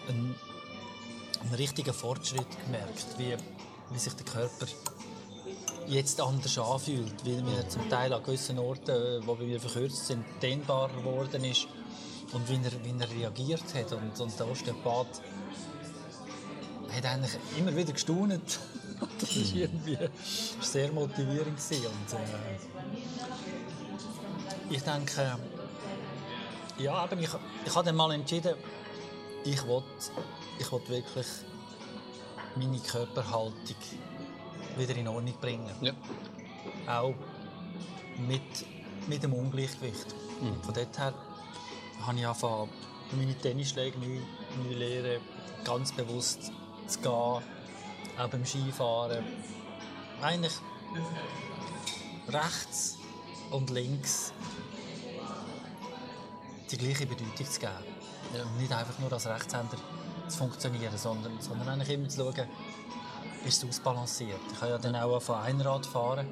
einen, 0.09 0.35
einen 1.41 1.55
richtigen 1.55 1.93
Fortschritt 1.93 2.47
gemerkt, 2.65 3.07
wie, 3.19 3.37
wie 3.91 3.99
sich 3.99 4.15
der 4.15 4.27
Körper 4.27 4.67
jetzt 5.87 6.21
anders 6.21 6.57
anfühlt, 6.59 7.25
wie 7.25 7.37
er 7.57 7.69
zum 7.69 7.89
Teil 7.89 8.13
an 8.13 8.23
gewissen 8.23 8.59
Orten, 8.59 8.91
äh, 8.91 9.27
wo 9.27 9.39
wir 9.39 9.61
verkürzt 9.61 10.07
sind, 10.07 10.25
dehnbarer 10.41 10.95
geworden 10.95 11.45
ist 11.45 11.67
und 12.33 12.49
wie 12.49 12.55
er, 12.55 12.73
wie 12.85 12.95
er 12.99 13.11
reagiert 13.11 13.75
hat. 13.75 13.93
Und, 13.93 14.19
und 14.21 14.39
der 14.39 14.49
Osteopath 14.49 15.21
hat 16.95 17.07
eigentlich 17.07 17.39
immer 17.59 17.75
wieder 17.75 17.93
gestaunt. 17.93 18.59
Das 19.19 19.35
war 19.35 19.55
irgendwie 19.55 19.97
sehr 20.61 20.93
motivierend. 20.93 21.57
Gewesen. 21.57 21.87
Und, 21.87 22.13
äh, 22.13 22.59
ich 24.69 24.83
denke, 24.83 25.39
ja, 26.83 27.05
eben, 27.05 27.21
ich, 27.21 27.31
ich 27.65 27.75
habe 27.75 27.87
dann 27.87 27.97
mal 27.97 28.13
entschieden, 28.13 28.55
ich 29.45 29.67
will, 29.67 29.83
ich 30.59 30.71
will 30.71 30.89
wirklich 30.89 31.27
meine 32.57 32.79
Körperhaltung 32.79 33.77
wieder 34.77 34.97
in 34.97 35.09
Ordnung 35.09 35.35
bringen. 35.41 35.71
Ja. 35.81 35.93
Auch 36.87 37.15
mit, 38.27 38.43
mit 39.09 39.23
dem 39.23 39.33
Ungleichgewicht. 39.33 40.15
Von 40.63 40.75
dort 40.75 40.99
her 40.99 41.15
habe 42.07 42.19
ich 42.19 42.27
angefangen, 42.27 42.71
meine 43.13 43.35
Tennisschläge 43.35 43.99
neu, 43.99 44.21
neu 44.65 44.75
lernen, 44.75 45.21
ganz 45.65 45.93
bewusst 45.93 46.51
zu 46.87 46.99
gehen, 47.01 47.11
auch 47.13 47.43
beim 48.31 48.45
Skifahren. 48.45 49.25
Eigentlich 50.23 50.55
rechts 52.29 52.99
und 53.51 53.71
links 53.71 54.33
die 56.71 56.79
gleiche 56.79 57.07
Bedeutung 57.07 57.47
zu 57.47 57.61
geben. 57.61 57.73
Und 58.33 58.61
nicht 58.61 58.73
einfach 58.73 58.99
nur 58.99 59.13
als 59.13 59.27
Rechtshänder 59.27 59.77
zu 60.29 60.39
funktionieren, 60.39 60.97
sondern, 60.97 61.41
sondern 61.41 61.69
eigentlich 61.69 61.91
immer 61.91 62.09
zu 62.09 62.19
schauen, 62.19 62.49
ist 63.45 63.63
es 63.63 63.69
ausbalanciert. 63.69 64.41
Ich 64.53 64.61
habe 64.61 64.73
ja 64.73 64.79
dann 64.79 64.97
auch 64.97 65.21
von 65.21 65.37
Einrad 65.37 65.87
fahren. 65.87 66.27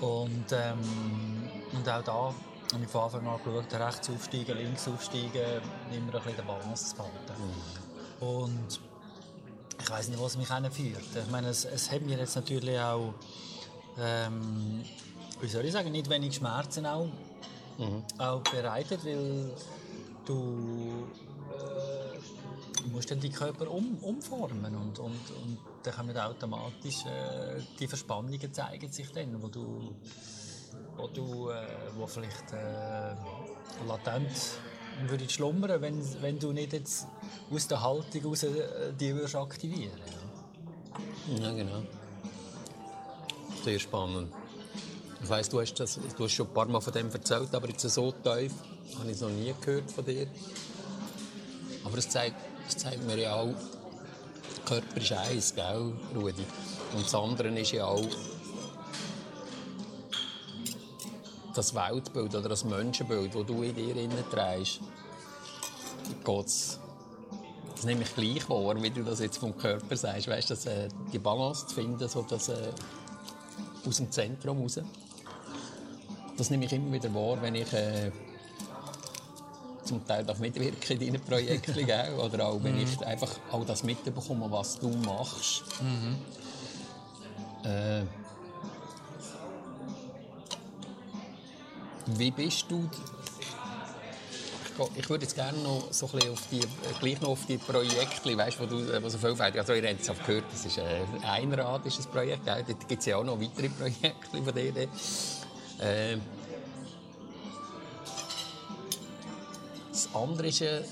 Und, 0.00 0.52
ähm, 0.52 1.48
und 1.72 1.88
auch 1.88 2.02
da 2.02 2.34
habe 2.72 2.82
ich 2.82 2.88
von 2.88 3.04
Anfang 3.04 3.26
an 3.26 3.38
geschaut, 3.44 3.72
rechts 3.72 4.10
aufsteigen, 4.10 4.56
links 4.56 4.88
aufsteigen, 4.88 5.62
immer 5.92 6.06
ein 6.06 6.10
bisschen 6.10 6.36
den 6.36 6.46
Balance 6.46 6.96
zu 6.96 7.02
halten. 7.02 7.42
Und 8.20 8.80
ich 9.80 9.90
weiß 9.90 10.08
nicht, 10.08 10.20
was 10.20 10.36
mich 10.36 10.52
hinführt. 10.52 11.04
Ich 11.14 11.30
meine, 11.30 11.48
es, 11.48 11.64
es 11.64 11.90
hat 11.90 12.02
mir 12.02 12.18
jetzt 12.18 12.34
natürlich 12.34 12.78
auch, 12.78 13.14
ähm, 13.98 14.82
wie 15.40 15.46
soll 15.46 15.64
ich 15.64 15.72
sagen, 15.72 15.92
nicht 15.92 16.10
wenig 16.10 16.34
Schmerzen 16.34 16.86
auch, 16.86 17.08
auch 18.18 18.42
bereitet, 18.42 19.04
weil 19.04 19.52
du 20.24 21.08
äh, 21.52 22.88
musst 22.88 23.10
dann 23.10 23.20
die 23.20 23.30
Körper 23.30 23.70
um, 23.70 23.98
umformen 24.00 24.74
und, 24.74 24.98
und, 24.98 25.30
und 25.42 25.58
dann 25.82 25.94
kommen 25.94 26.16
automatisch 26.16 27.04
äh, 27.06 27.60
die 27.78 27.86
Verspannungen 27.86 28.52
zeigen 28.52 28.90
sich 28.90 29.10
dann, 29.12 29.42
wo 29.42 29.48
du, 29.48 29.94
wo 30.96 31.08
du 31.08 31.50
äh, 31.50 31.66
wo 31.96 32.06
vielleicht 32.06 32.52
äh, 32.52 33.14
latent 33.86 34.30
würde 35.06 35.28
schlummern, 35.28 35.80
wenn, 35.80 36.22
wenn 36.22 36.38
du 36.38 36.52
nicht 36.52 36.72
jetzt 36.72 37.06
aus 37.50 37.68
der 37.68 37.82
Haltung 37.82 38.24
raus 38.24 38.42
äh, 38.44 38.92
die 38.98 39.14
würdest 39.14 39.36
aktivieren. 39.36 40.00
Ja, 41.38 41.52
genau. 41.52 41.82
Sehr 43.62 43.78
spannend. 43.78 44.32
Ich 45.22 45.28
weiss, 45.28 45.48
du 45.48 45.60
hast, 45.60 45.74
das, 45.74 45.98
du 46.16 46.24
hast 46.24 46.32
schon 46.32 46.46
ein 46.46 46.54
paar 46.54 46.66
Mal 46.66 46.80
von 46.80 46.92
dem 46.92 47.10
erzählt, 47.10 47.54
aber 47.54 47.68
jetzt 47.68 47.82
so 47.82 48.12
tief 48.12 48.52
habe 48.98 49.06
ich 49.06 49.12
es 49.12 49.20
noch 49.20 49.30
nie 49.30 49.54
gehört 49.60 49.90
von 49.90 50.04
dir. 50.04 50.26
Aber 51.84 51.98
es 51.98 52.08
zeigt, 52.08 52.36
es 52.68 52.76
zeigt 52.76 53.04
mir 53.06 53.18
ja 53.18 53.34
auch, 53.34 53.54
der 54.56 54.64
Körper 54.64 55.00
ist 55.00 55.12
eins, 55.12 55.54
gell, 55.54 55.92
Rudi? 56.14 56.44
Und 56.94 57.04
das 57.04 57.14
andere 57.14 57.48
ist 57.48 57.72
ja 57.72 57.86
auch 57.86 58.08
das 61.54 61.74
Weltbild 61.74 62.34
oder 62.34 62.48
das 62.48 62.64
Menschenbild, 62.64 63.34
das 63.34 63.46
du 63.46 63.62
in 63.62 63.74
dir 63.74 63.94
trägst. 64.30 64.80
Geht's 66.24 66.78
das 67.76 67.84
nehme 67.84 68.02
ich 68.02 68.14
gleich 68.14 68.48
wahr, 68.48 68.82
wie 68.82 68.90
du 68.90 69.02
das 69.02 69.20
jetzt 69.20 69.36
vom 69.36 69.56
Körper 69.56 69.96
sagst. 69.96 70.28
Weißt, 70.28 70.50
dass, 70.50 70.64
äh, 70.64 70.88
die 71.12 71.18
Balance 71.18 71.66
zu 71.66 71.74
finden, 71.74 72.08
so 72.08 72.22
dass, 72.22 72.48
äh, 72.48 72.70
aus 73.86 73.98
dem 73.98 74.10
Zentrum 74.10 74.62
raus. 74.62 74.80
Das 76.36 76.50
nehme 76.50 76.64
ich 76.66 76.72
immer 76.72 76.92
wieder 76.92 77.12
wahr, 77.14 77.40
wenn 77.40 77.54
ich 77.54 77.72
äh, 77.72 78.10
zum 79.84 80.06
Teil 80.06 80.24
darf 80.24 80.38
mitwirken 80.38 81.00
in 81.00 81.12
deinen 81.12 81.22
Projekten. 81.22 81.74
Oder 82.20 82.46
auch, 82.46 82.62
wenn 82.62 82.78
ich 82.78 83.04
einfach 83.06 83.30
all 83.52 83.64
das 83.64 83.82
mitbekomme, 83.82 84.50
was 84.50 84.78
du 84.78 84.88
machst. 84.88 85.64
Äh, 87.64 88.02
wie 92.06 92.30
bist 92.30 92.66
du 92.70 92.88
ich 94.94 95.08
würde 95.08 95.24
jetzt 95.24 95.34
gerne 95.34 95.58
noch 95.58 95.84
so 95.90 96.06
ein 96.06 96.12
bisschen 96.12 96.32
auf 96.32 96.42
die, 96.50 96.60
äh, 96.60 96.66
gleich 97.00 97.20
noch 97.20 97.30
auf 97.30 97.46
die 97.46 97.56
Projekte, 97.56 98.36
weißt, 98.36 98.60
wo 98.60 98.66
du, 98.66 98.78
äh, 98.92 99.02
was 99.02 99.12
so 99.14 99.18
vielfältig, 99.18 99.60
also 99.60 99.72
ihr 99.72 99.88
habt 99.88 100.00
es 100.00 100.10
auch 100.10 100.26
gehört, 100.26 100.44
das 100.52 100.66
ist 100.66 100.78
äh, 100.78 101.00
Einrad 101.24 101.86
ist 101.86 101.98
das 101.98 102.06
Projekt, 102.06 102.46
dort 102.46 102.88
gibt 102.88 103.00
es 103.00 103.06
ja 103.06 103.16
auch 103.16 103.24
noch 103.24 103.40
weitere 103.40 103.68
Projekte 103.70 104.42
von 104.42 104.54
dir. 104.54 104.88
Äh, 105.78 106.16
das 109.90 110.08
andere 110.14 110.48
ist, 110.48 110.60
äh, 110.60 110.82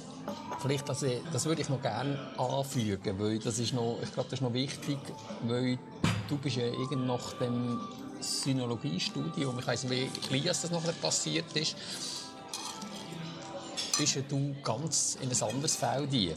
vielleicht, 0.60 0.88
das, 0.88 1.04
das 1.32 1.44
würde 1.46 1.62
ich 1.62 1.68
noch 1.68 1.80
gerne 1.80 2.18
anfügen, 2.38 3.18
weil 3.18 3.38
das 3.38 3.58
ist 3.58 3.72
noch, 3.72 3.98
ich 4.02 4.12
glaube, 4.12 4.28
das 4.30 4.40
ist 4.40 4.42
noch 4.42 4.52
wichtig, 4.52 4.98
weil 5.42 5.78
du 6.28 6.36
bist 6.36 6.56
ja 6.56 6.64
irgend 6.64 7.06
nach 7.06 7.32
dem 7.34 7.80
Synologiestudium, 8.20 9.58
ich 9.58 9.66
weiß 9.66 9.90
wie 9.90 10.06
klein 10.06 10.44
das 10.44 10.70
noch 10.70 10.82
passiert 11.00 11.54
ist, 11.56 11.76
bist 13.98 14.16
ja 14.16 14.22
du 14.22 14.54
ganz 14.62 15.18
in 15.20 15.30
ein 15.30 15.42
anderes 15.42 15.76
Feld 15.76 16.12
ein. 16.12 16.32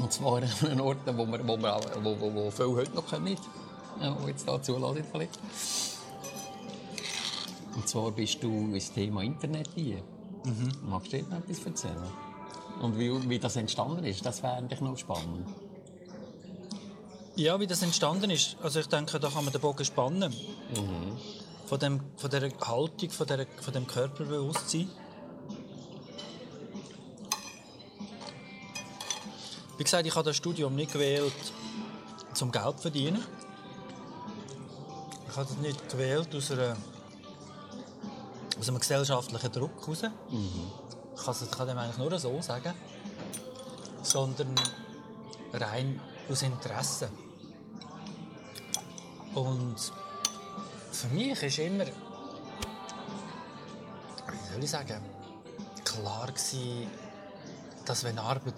Und 0.00 0.12
zwar 0.12 0.38
an 0.38 0.48
einem 0.70 0.80
Ort, 0.80 0.98
wo, 1.06 1.26
wir, 1.26 1.46
wo, 1.46 1.56
wir, 1.56 1.80
wo, 2.02 2.20
wo, 2.20 2.34
wo 2.34 2.50
viele 2.50 2.74
heute 2.74 2.94
noch 2.94 3.06
können, 3.06 3.36
die 3.36 4.28
jetzt 4.28 4.48
da 4.48 4.60
zulassen 4.60 5.04
vielleicht. 5.10 5.38
Und 7.74 7.88
zwar 7.88 8.10
bist 8.10 8.42
du 8.42 8.48
ins 8.74 8.92
Thema 8.92 9.22
Internet 9.22 9.68
ein. 9.76 10.02
Mhm. 10.44 10.72
Magst 10.88 11.12
du 11.12 11.18
dir 11.18 11.28
noch 11.28 11.38
etwas 11.38 11.64
erzählen? 11.64 12.12
Und 12.80 12.98
wie, 12.98 13.28
wie 13.28 13.38
das 13.38 13.56
entstanden 13.56 14.04
ist, 14.04 14.24
das 14.24 14.42
wäre 14.42 14.54
eigentlich 14.54 14.80
noch 14.80 14.96
spannend. 14.96 15.46
Ja, 17.34 17.58
wie 17.60 17.66
das 17.66 17.82
entstanden 17.82 18.30
ist. 18.30 18.56
Also 18.62 18.80
ich 18.80 18.88
denke, 18.88 19.18
da 19.18 19.30
kann 19.30 19.44
man 19.44 19.52
den 19.52 19.60
Bogen 19.60 19.84
spannen. 19.84 20.34
Von, 21.66 21.78
dem, 21.78 22.00
von 22.16 22.30
der 22.30 22.42
Haltung, 22.60 23.10
von, 23.10 23.26
der, 23.26 23.46
von 23.60 23.72
dem 23.72 23.86
Körperbewusstsein. 23.86 24.90
Wie 29.78 29.84
gesagt, 29.84 30.06
ich 30.06 30.14
habe 30.14 30.26
das 30.26 30.36
Studium 30.36 30.74
nicht 30.76 30.92
gewählt, 30.92 31.32
zum 32.34 32.52
Geld 32.52 32.76
zu 32.76 32.82
verdienen. 32.82 33.24
Ich 35.30 35.36
habe 35.36 35.48
das 35.48 35.56
nicht 35.58 35.88
gewählt 35.88 36.34
aus, 36.34 36.50
einer, 36.50 36.76
aus 38.62 38.68
einem 38.68 38.78
gesellschaftlichen 38.78 39.50
Druck 39.50 39.80
heraus. 39.80 40.04
Ich 40.04 41.24
kann 41.24 41.50
kann 41.50 41.66
dem 41.66 41.78
eigentlich 41.78 41.98
nur 41.98 42.16
so 42.16 42.40
sagen. 42.40 42.72
Sondern 44.04 44.54
rein 45.52 46.00
aus 46.30 46.42
Interesse. 46.42 47.08
Und 49.34 49.74
für 50.92 51.08
mich 51.08 51.42
ist 51.42 51.58
immer, 51.58 51.86
wie 51.86 51.92
soll 54.52 54.62
ich 54.62 54.70
sagen, 54.70 55.02
klar 55.84 56.28
gewesen, 56.28 56.86
dass 57.84 58.04
wenn 58.04 58.16
Arbeit 58.16 58.54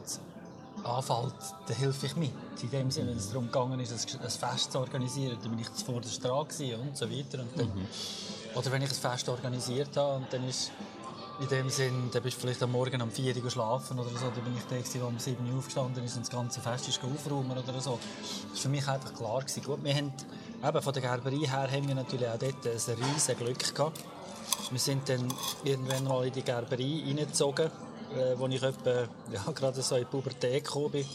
anfällt, 0.84 1.34
dann 1.66 1.76
helfe 1.76 2.06
ich 2.06 2.16
mit. 2.16 2.32
In 2.62 2.70
dem 2.70 2.90
Sinne, 2.90 3.10
wenn 3.10 3.16
es 3.16 3.28
darum 3.28 3.46
gegangen 3.46 3.80
ist, 3.80 3.92
ein 3.92 4.30
Fest 4.30 4.72
zu 4.72 4.78
organisieren, 4.78 5.38
dann 5.42 5.50
bin 5.50 5.60
ich 5.60 5.72
zuvorderst 5.72 6.22
dran 6.24 6.46
gewesen 6.46 6.80
und 6.80 6.96
so 6.96 7.10
weiter. 7.10 7.40
Und 7.40 7.58
dann, 7.58 7.70
Oder 8.54 8.72
wenn 8.72 8.82
ich 8.82 8.90
ein 8.90 8.94
Fest 8.94 9.28
organisiert 9.28 9.96
habe 9.96 10.16
und 10.16 10.32
dann 10.32 10.48
ist 10.48 10.70
in 11.40 11.48
dem 11.48 11.68
Sinn, 11.68 12.10
dann 12.12 12.22
bist 12.22 12.36
du 12.36 12.42
vielleicht 12.42 12.62
am 12.62 12.70
Morgen 12.72 13.02
um 13.02 13.10
4 13.10 13.36
Uhr 13.42 13.50
schlafen 13.50 13.98
oder 13.98 14.10
so, 14.10 14.30
dann 14.32 14.44
bin 14.44 14.56
ich 14.56 14.62
der, 14.64 14.80
der 14.82 15.08
um 15.08 15.18
7 15.18 15.50
Uhr 15.50 15.58
aufgestanden 15.58 16.04
ist 16.04 16.16
und 16.16 16.22
das 16.22 16.30
ganze 16.30 16.60
Fest 16.60 16.88
ist 16.88 17.00
aufräumen 17.02 17.58
oder 17.58 17.80
so. 17.80 17.98
Das 17.98 18.50
war 18.50 18.56
für 18.56 18.68
mich 18.68 18.86
einfach 18.86 19.12
klar. 19.14 19.40
Gewesen. 19.40 19.62
Gut, 19.64 19.82
wir 19.82 19.94
haben, 19.94 20.12
eben 20.62 20.82
von 20.82 20.92
der 20.92 21.02
Gerberei 21.02 21.46
her 21.46 21.68
haben 21.70 21.88
wir 21.88 21.94
natürlich 21.94 22.28
auch 22.28 22.38
dort 22.38 22.64
ein 22.64 22.72
riesiges 22.72 23.36
Glück 23.36 23.74
gehabt. 23.74 24.00
Wir 24.70 24.78
sind 24.78 25.08
dann 25.08 25.26
irgendwann 25.64 26.04
mal 26.04 26.26
in 26.26 26.32
die 26.32 26.42
Gerberei 26.42 27.02
reingezogen, 27.04 27.70
äh, 28.16 28.38
wo 28.38 28.46
ich 28.46 28.62
etwa, 28.62 29.08
ja, 29.32 29.52
gerade 29.54 29.82
so 29.82 29.96
in 29.96 30.02
die 30.02 30.06
Pubertät 30.06 30.64
gekommen 30.64 30.90
bin. 30.90 31.06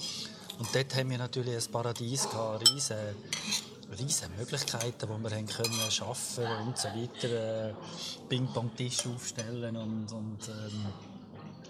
Und 0.60 0.76
dort 0.76 0.96
haben 0.96 1.10
wir 1.10 1.18
natürlich 1.18 1.56
ein 1.56 1.72
Paradies 1.72 2.30
gehabt, 2.30 2.70
riesige, 2.70 3.16
riesige 3.98 4.30
Möglichkeiten, 4.38 5.08
die 5.08 5.08
wir 5.08 5.38
haben 5.38 5.48
können 5.48 5.80
arbeiten 5.80 6.68
und 6.68 6.78
so 6.78 6.88
weiter. 6.90 7.70
Äh, 7.70 7.74
Ping-Pong-Tisch 8.28 9.08
aufstellen 9.08 9.76
und, 9.78 10.12
und 10.12 10.48
ähm, 10.50 10.86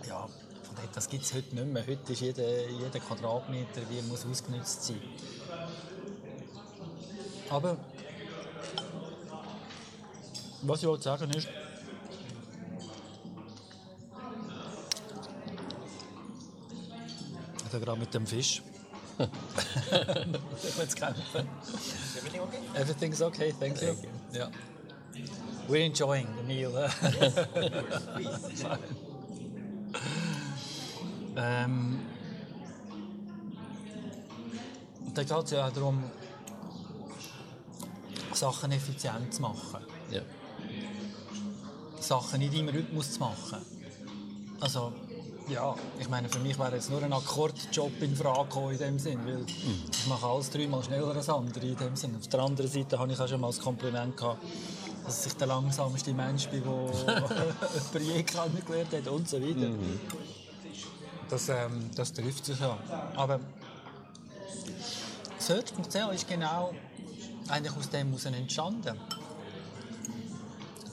ja, 0.07 0.27
von 0.63 0.75
dort, 0.75 0.95
das 0.95 1.07
gibt 1.07 1.23
es 1.23 1.34
heute 1.34 1.55
nicht 1.55 1.67
mehr. 1.67 1.86
Heute 1.86 2.13
ist 2.13 2.21
jeder, 2.21 2.69
jeder 2.69 2.99
Quadratmeter 2.99 3.82
wie 3.89 4.01
muss 4.01 4.25
ausgenutzt 4.25 4.84
sein. 4.86 5.01
Aber 7.49 7.77
was 10.63 10.82
ich 10.82 10.88
wollte 10.88 11.03
sagen 11.03 11.32
ist, 11.32 11.47
also 17.74 17.86
gerade 17.86 17.99
mit 17.99 18.13
dem 18.13 18.26
Fisch. 18.26 18.61
ich 19.20 19.28
will 20.78 20.84
jetzt 20.84 20.95
kämpfen. 20.95 21.47
Everything 22.15 22.41
okay? 22.41 22.57
Everything's 22.74 23.22
okay, 23.22 23.53
thank 23.59 23.82
you. 23.82 23.95
Yeah. 24.34 24.49
We're 25.67 25.86
enjoying 25.86 26.28
the 26.38 26.43
meal. 26.43 26.72
ähm, 31.36 31.99
da 35.13 35.24
geht 35.24 35.43
es 35.45 35.51
ja 35.51 35.67
auch 35.67 35.72
darum, 35.72 36.03
Sachen 38.34 38.72
effizient 38.72 39.34
zu 39.34 39.41
machen. 39.41 39.86
Ja. 40.09 40.22
Sachen 41.99 42.41
in 42.41 42.51
deinem 42.51 42.70
Rhythmus 42.70 43.13
zu 43.13 43.20
machen. 43.20 43.59
Also, 44.59 44.93
ja, 45.49 45.75
ich 45.99 46.09
meine, 46.09 46.29
für 46.29 46.39
mich 46.39 46.57
wäre 46.57 46.75
jetzt 46.75 46.89
nur 46.89 47.01
ein 47.01 47.13
Akkordjob 47.13 48.01
in 48.01 48.15
Frage 48.15 48.43
gekommen 48.43 48.71
in 48.71 48.77
dem 48.77 48.99
Sinn, 48.99 49.19
weil 49.25 49.45
ich 49.47 50.07
mache 50.07 50.25
alles 50.25 50.49
dreimal 50.49 50.83
schneller 50.83 51.15
als 51.15 51.29
andere 51.29 51.65
in 51.65 51.75
dem 51.75 51.95
Sinn. 51.95 52.15
Auf 52.17 52.27
der 52.27 52.39
anderen 52.41 52.69
Seite 52.69 52.99
habe 52.99 53.11
ich 53.11 53.19
auch 53.19 53.27
schon 53.27 53.41
mal 53.41 53.47
das 53.47 53.59
Kompliment 53.59 54.15
gehabt, 54.15 54.43
dass 55.05 55.25
ich 55.25 55.33
der 55.33 55.47
langsamste 55.47 56.13
Mensch 56.13 56.47
bin, 56.47 56.63
der 57.93 58.01
je 58.01 58.23
kennengelernt 58.23 58.93
hat 58.93 59.07
und 59.07 59.27
so 59.27 59.41
weiter. 59.41 59.71
Das, 61.29 61.49
ähm, 61.49 61.89
das 61.95 62.13
trifft 62.13 62.45
sich 62.45 62.59
ja. 62.59 62.77
Aber 63.15 63.39
Search.ch 65.37 65.95
ist 66.13 66.27
genau 66.27 66.73
eigentlich 67.47 67.75
aus 67.75 67.89
dem 67.89 68.07
heraus 68.07 68.25
entstanden. 68.25 68.99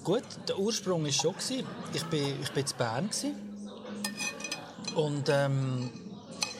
Gut, 0.04 0.24
der 0.48 0.58
Ursprung 0.58 1.04
war 1.04 1.12
schon. 1.12 1.34
Ich 1.92 2.04
bin, 2.04 2.40
ich 2.40 2.50
bin 2.52 2.64
in 2.64 2.76
Bern. 2.78 3.08
gewesen. 3.08 3.45
Und 4.96 5.28
ähm, 5.28 5.90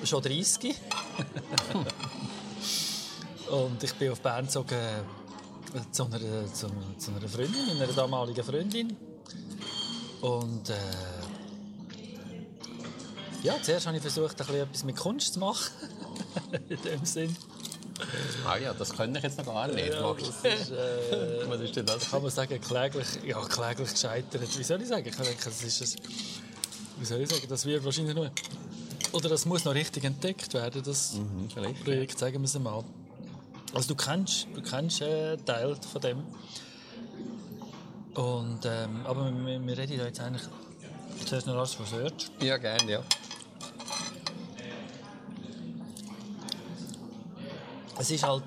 schon 0.04 0.22
30. 0.22 0.74
Und 3.50 3.82
ich 3.82 3.94
bin 3.94 4.12
auf 4.12 4.20
Bern 4.20 4.46
gezogen 4.46 4.74
äh, 4.74 5.80
zu 5.90 6.04
einer, 6.04 6.18
zu, 6.52 6.68
zu 6.98 7.10
einer 7.12 7.28
Freundin, 7.28 7.70
einer 7.70 7.92
damaligen 7.92 8.44
Freundin. 8.44 8.96
Und 10.20 10.70
äh, 10.70 10.74
ja, 13.42 13.54
zuerst 13.62 13.86
habe 13.86 13.96
ich 13.96 14.02
versucht, 14.02 14.32
ein 14.32 14.46
bisschen 14.46 14.62
etwas 14.62 14.84
mit 14.84 14.96
Kunst 14.96 15.34
zu 15.34 15.40
machen. 15.40 15.70
In 16.68 16.82
dem 16.82 17.04
Sinn. 17.04 17.36
Ah 18.46 18.58
ja, 18.58 18.74
das 18.74 18.90
könnte 18.90 19.18
ich 19.18 19.24
jetzt 19.24 19.38
noch 19.38 19.46
gar 19.46 19.68
nicht. 19.68 19.88
Ja, 19.88 20.12
ist, 20.12 20.44
äh, 20.44 21.48
Was 21.48 21.60
ist 21.60 21.76
denn 21.76 21.86
das? 21.86 22.10
kann 22.10 22.20
man 22.20 22.30
sagen, 22.30 22.60
kläglich, 22.60 23.06
ja, 23.24 23.40
kläglich 23.42 23.92
gescheitert. 23.92 24.58
Wie 24.58 24.64
soll 24.64 24.82
ich 24.82 24.88
sagen? 24.88 25.06
Ich 25.08 25.16
denke, 25.16 25.44
das 25.44 25.62
ist 25.62 25.80
es. 25.80 25.96
Wie 26.98 27.04
soll 27.04 27.20
ich 27.20 27.28
sagen? 27.28 27.46
Das 27.48 27.64
wird 27.66 27.84
wahrscheinlich 27.84 28.14
nur. 28.14 28.30
Oder 29.12 29.28
das 29.28 29.44
muss 29.46 29.64
noch 29.64 29.74
richtig 29.74 30.04
entdeckt 30.04 30.52
werden, 30.54 30.82
das 30.82 31.14
Mhm. 31.14 31.48
Projekt, 31.84 32.18
sagen 32.18 32.38
wir 32.38 32.44
es 32.44 32.58
mal. 32.58 32.84
Also 33.72 33.88
du 33.88 33.94
kennst, 33.94 34.46
du 34.54 34.62
kennst 34.62 35.00
äh, 35.02 35.36
Teil 35.38 35.76
von 35.76 36.00
dem. 36.00 36.22
Und, 38.14 38.60
ähm, 38.64 39.04
aber 39.04 39.30
wir, 39.30 39.60
wir 39.66 39.78
reden 39.78 39.98
ja 39.98 40.06
jetzt 40.06 40.20
eigentlich 40.20 40.42
zuerst 41.26 41.46
noch 41.46 41.54
alles 41.56 41.74
von 41.74 41.86
Search. 41.86 42.30
Ja, 42.40 42.56
gerne, 42.56 42.90
ja. 42.90 43.02
Es 47.98 48.10
ist 48.10 48.24
halt 48.26 48.44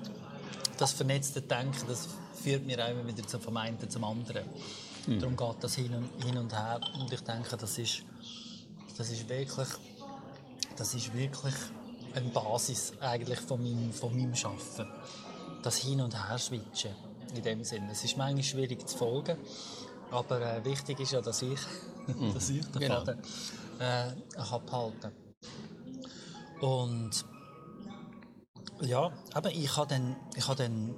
das 0.78 0.92
vernetzte 0.92 1.42
Denken, 1.42 1.84
das 1.88 2.08
führt 2.42 2.64
mir 2.66 2.82
auch 2.84 2.90
immer 2.90 3.06
wieder 3.06 3.26
zum- 3.26 3.56
einen 3.56 3.90
zum 3.90 4.04
anderen. 4.04 4.44
Darum 5.06 5.36
geht 5.36 5.56
das 5.64 5.74
hin 5.74 5.92
und, 5.94 6.24
hin 6.24 6.36
und 6.38 6.52
her. 6.52 6.80
Und 7.00 7.12
ich 7.12 7.20
denke, 7.20 7.56
das 7.56 7.78
ist, 7.78 8.02
das 9.00 9.10
ist 9.10 9.26
wirklich, 9.30 9.68
das 10.76 10.92
ist 10.92 11.14
wirklich 11.14 11.54
eine 12.14 12.28
Basis 12.28 12.92
eigentlich 13.00 13.40
von 13.40 13.62
meinem, 13.62 13.94
von 13.94 14.14
meinem 14.14 14.34
Arbeiten. 14.34 14.92
Das 15.62 15.78
Hin- 15.78 16.02
und 16.02 16.14
Her-Switchen 16.14 16.94
in 17.34 17.42
dem 17.42 17.64
Sinne. 17.64 17.92
Es 17.92 18.04
ist 18.04 18.18
manchmal 18.18 18.42
schwierig 18.42 18.86
zu 18.86 18.98
folgen, 18.98 19.38
aber 20.10 20.42
äh, 20.42 20.62
wichtig 20.66 21.00
ist 21.00 21.12
ja, 21.12 21.22
dass 21.22 21.40
ich, 21.40 21.60
dass 22.34 22.50
ich 22.50 22.60
den 22.72 22.78
genau. 22.78 22.96
Faden 22.96 23.22
äh, 23.78 24.12
kann 24.36 24.66
behalten 24.66 25.12
Und 26.60 27.24
ja, 28.82 29.10
aber 29.32 29.50
ich 29.50 29.74
habe 29.78 29.88
dann, 29.88 30.16
ich 30.36 30.46
habe 30.46 30.64
dann 30.64 30.94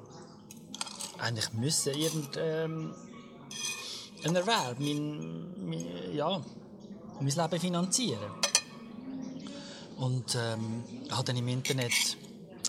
eigentlich 1.18 1.53
müssen 1.53 1.94
irgend 1.94 2.36
ähm, 2.36 2.94
Erwerb, 4.24 4.80
mein, 4.80 5.68
mein, 5.68 5.86
ja, 6.12 6.42
mein 7.21 7.29
Leben 7.29 7.61
finanzieren. 7.61 8.31
Und 9.97 10.35
ähm, 10.35 10.85
habe 11.11 11.25
dann 11.25 11.37
im 11.37 11.49
Internet 11.49 11.93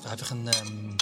einfach 0.09 0.31
ein, 0.31 0.49
ähm, 0.61 0.97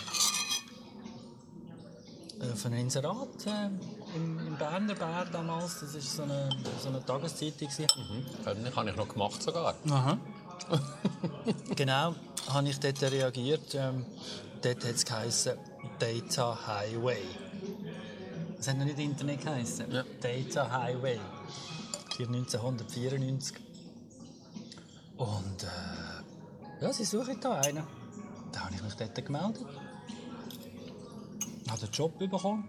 äh, 2.40 2.56
von 2.56 2.72
einem 2.72 2.82
Inserat 2.82 3.46
äh, 3.46 3.68
im, 4.16 4.40
im 4.48 4.58
Berner 4.58 4.96
Bär 4.96 5.26
damals, 5.32 5.82
das 5.82 5.94
war 5.94 6.02
so 6.02 6.24
eine, 6.24 6.50
so 6.82 6.90
eine 6.90 7.06
Tageszeitung. 7.06 7.68
gewesen. 7.68 7.88
Könnte, 8.44 8.76
habe 8.76 8.90
ich 8.90 8.96
noch 8.96 9.08
gemacht 9.08 9.42
sogar. 9.44 9.76
Aha. 9.90 10.18
genau, 11.76 12.16
habe 12.48 12.70
ich 12.70 12.80
dort 12.80 13.02
reagiert. 13.02 13.76
Ähm, 13.76 14.06
dort 14.62 14.86
hat 14.86 14.96
es 14.96 15.06
geheißen 15.06 15.54
Data 16.00 16.58
Highway. 16.68 17.24
Das 18.58 18.70
hat 18.70 18.78
noch 18.78 18.86
nicht 18.86 19.00
Internet 19.00 19.42
geheißen. 19.42 19.92
Ja. 19.92 20.04
Data 20.22 20.72
Highway. 20.72 21.20
Hier 22.18 22.28
1994. 22.28 23.58
Und 25.18 25.64
äh, 25.64 26.84
ja, 26.84 26.92
sie 26.92 27.06
suchen 27.06 27.40
da 27.40 27.60
einen. 27.62 27.84
Da 28.52 28.66
habe 28.66 28.76
ich 28.76 28.84
mich 28.84 28.94
dort 28.96 29.16
gemeldet. 29.16 29.66
Habe 31.70 31.80
den 31.80 31.92
Job 31.92 32.18
bekommen. 32.20 32.68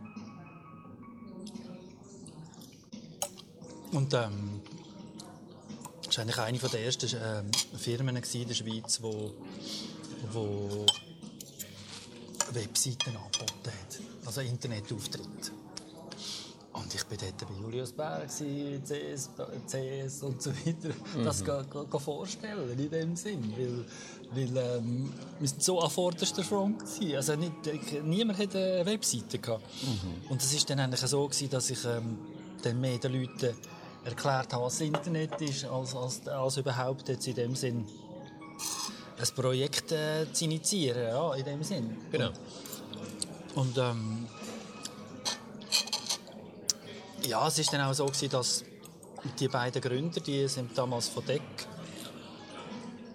Und 3.93 4.14
ähm, 4.14 4.61
das 6.05 6.18
war 6.18 6.45
eigentlich 6.45 6.62
eine 6.62 6.72
der 6.72 6.84
ersten 6.84 7.11
ähm, 7.22 7.51
Firmen 7.78 8.16
in 8.16 8.22
der 8.49 8.55
Schweiz, 8.55 9.03
wo, 9.03 9.32
wo 10.30 10.86
Webseiten 12.53 13.16
angeboten 13.16 13.66
hat. 13.66 14.26
Also 14.26 14.40
Internetauftritt. 14.40 15.53
Und 16.73 16.95
ich 16.95 17.03
war 17.11 17.16
dort 17.18 17.49
bei 17.49 17.62
Julius 17.62 17.93
Berg, 17.93 18.29
CS, 18.29 19.31
CS 19.66 20.23
und 20.23 20.41
so 20.43 20.51
weiter. 20.51 20.95
Das 21.23 21.45
go, 21.45 21.62
go, 21.68 21.85
go 21.85 21.99
vorstellen 21.99 22.79
in 22.79 22.91
dem 22.91 23.14
Sinn. 23.14 23.53
Weil, 23.57 23.85
weil 24.35 24.79
ähm, 24.79 25.12
wir 25.39 25.49
sind 25.49 25.62
so 25.62 25.81
an 25.81 25.91
vorderster 25.91 26.43
Front 26.43 26.81
gewesen. 26.81 27.16
Also 27.16 27.37
nicht, 27.37 27.53
niemand 28.05 28.39
hatte 28.39 28.59
eine 28.59 28.87
Webseite 28.87 29.39
gehabt. 29.39 29.64
Und 30.31 30.43
es 30.43 30.55
war 30.55 30.66
dann 30.68 30.81
eigentlich 30.81 31.01
so, 31.01 31.27
gewesen, 31.27 31.51
dass 31.51 31.68
ich 31.68 31.85
ähm, 31.85 32.18
dann 32.62 32.81
mehr 32.81 32.97
den 32.97 33.20
Leuten 33.20 33.55
erklärt 34.05 34.53
habe, 34.53 34.64
was 34.64 34.79
das 34.79 34.87
Internet 34.87 35.41
ist, 35.43 35.64
als, 35.66 35.95
als, 35.95 36.27
als 36.27 36.57
überhaupt 36.57 37.09
jetzt 37.09 37.27
in 37.27 37.35
dem 37.35 37.55
Sinn 37.55 37.85
ein 39.18 39.35
Projekt 39.37 39.93
äh, 39.93 40.27
zu 40.33 40.45
initiieren. 40.45 41.03
Ja, 41.03 41.35
in 41.35 41.45
dem 41.45 41.62
Sinn. 41.62 41.97
Genau. 42.11 42.31
Und 43.55 43.77
ähm, 43.77 44.27
ja, 47.27 47.47
es 47.47 47.59
war 47.59 47.79
dann 47.79 47.89
auch 47.89 47.95
so, 47.95 48.07
gewesen, 48.07 48.31
dass 48.31 48.64
die 49.39 49.49
beiden 49.49 49.81
Gründer, 49.81 50.20
die 50.20 50.49
sind 50.49 50.77
damals 50.77 51.09
von 51.09 51.25
Deck, 51.25 51.43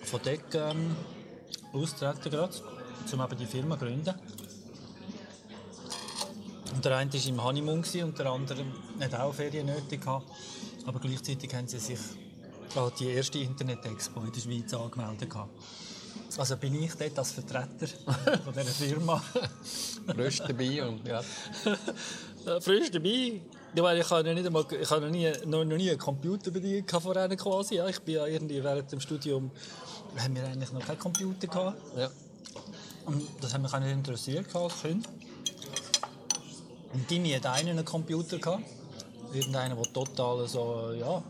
von 0.03 0.21
Deck 0.21 0.43
ähm, 0.53 0.95
austreten 1.73 2.29
gerade, 2.31 2.55
um 3.11 3.21
eben 3.21 3.37
die 3.37 3.45
Firma 3.45 3.77
zu 3.77 3.85
gründen. 3.85 4.15
Und 6.73 6.85
der 6.85 6.97
eine 6.97 7.11
war 7.11 7.27
im 7.27 7.43
Honeymoon 7.43 7.83
und 8.03 8.19
der 8.19 8.25
andere 8.27 8.65
hat 8.99 9.15
auch 9.15 9.33
Ferien 9.33 9.65
nötig 9.65 10.01
gehabt. 10.01 10.29
Aber 10.85 10.99
gleichzeitig 10.99 11.53
haben 11.53 11.67
sie 11.67 11.79
sich 11.79 11.99
an 12.75 12.91
die 12.99 13.09
erste 13.09 13.39
Internet-Expo 13.39 14.21
in 14.21 14.31
der 14.31 14.39
Schweiz 14.39 14.73
angemeldet. 14.73 15.29
gehabt. 15.29 15.49
Also 16.37 16.55
bin 16.57 16.83
ich 16.83 16.93
dort 16.93 17.17
als 17.17 17.31
Vertreter 17.31 17.87
von 18.43 18.53
dieser 18.53 18.65
Firma. 18.65 19.23
Frisch 20.07 20.37
dabei 20.37 20.87
und 20.87 21.07
ja. 21.07 21.21
Frisch 22.61 22.91
dabei. 22.91 23.41
Ich 23.75 23.81
meine, 23.81 23.99
ich 23.99 24.09
habe 24.09 24.23
noch, 24.23 24.33
nicht 24.33 24.47
einmal, 24.47 24.65
ich 24.81 24.89
habe 24.89 25.01
noch, 25.01 25.11
nie, 25.11 25.31
noch, 25.45 25.63
noch 25.63 25.77
nie 25.77 25.89
einen 25.89 25.99
Computer 25.99 26.51
bedient 26.51 26.87
gehabt 26.87 27.03
vorher 27.03 27.35
quasi. 27.35 27.75
Ja, 27.75 27.87
ich 27.87 27.99
bin 28.01 28.15
ja 28.15 28.25
irgendwie 28.25 28.63
während 28.63 28.91
dem 28.91 28.99
Studium 28.99 29.51
haben 30.17 30.35
wir 30.35 30.43
eigentlich 30.43 30.71
noch 30.71 30.85
keinen 30.85 30.99
Computer 30.99 31.47
gehabt. 31.47 31.77
ja. 31.97 32.09
Und 33.05 33.23
das 33.39 33.53
hat 33.53 33.61
mich 33.61 33.73
auch 33.73 33.79
nicht 33.79 33.91
interessiert 33.91 34.53
als 34.55 34.81
Kind. 34.81 35.07
Und 36.93 37.07
Timmy 37.07 37.31
hat 37.31 37.45
einen 37.45 37.69
einen 37.69 37.85
Computer 37.85 38.37
gehabt. 38.37 38.63
Irgendeiner, 39.33 39.75
der 39.75 39.93
total 39.93 40.47
so, 40.47 40.91
ja... 40.93 41.23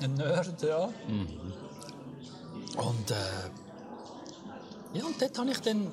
Ein 0.00 0.14
Nerd, 0.14 0.62
ja. 0.62 0.84
Und 2.76 3.10
äh, 3.10 3.14
ja, 4.92 5.04
und 5.04 5.20
dort 5.20 5.38
habe 5.38 5.50
ich 5.50 5.60
dann 5.60 5.90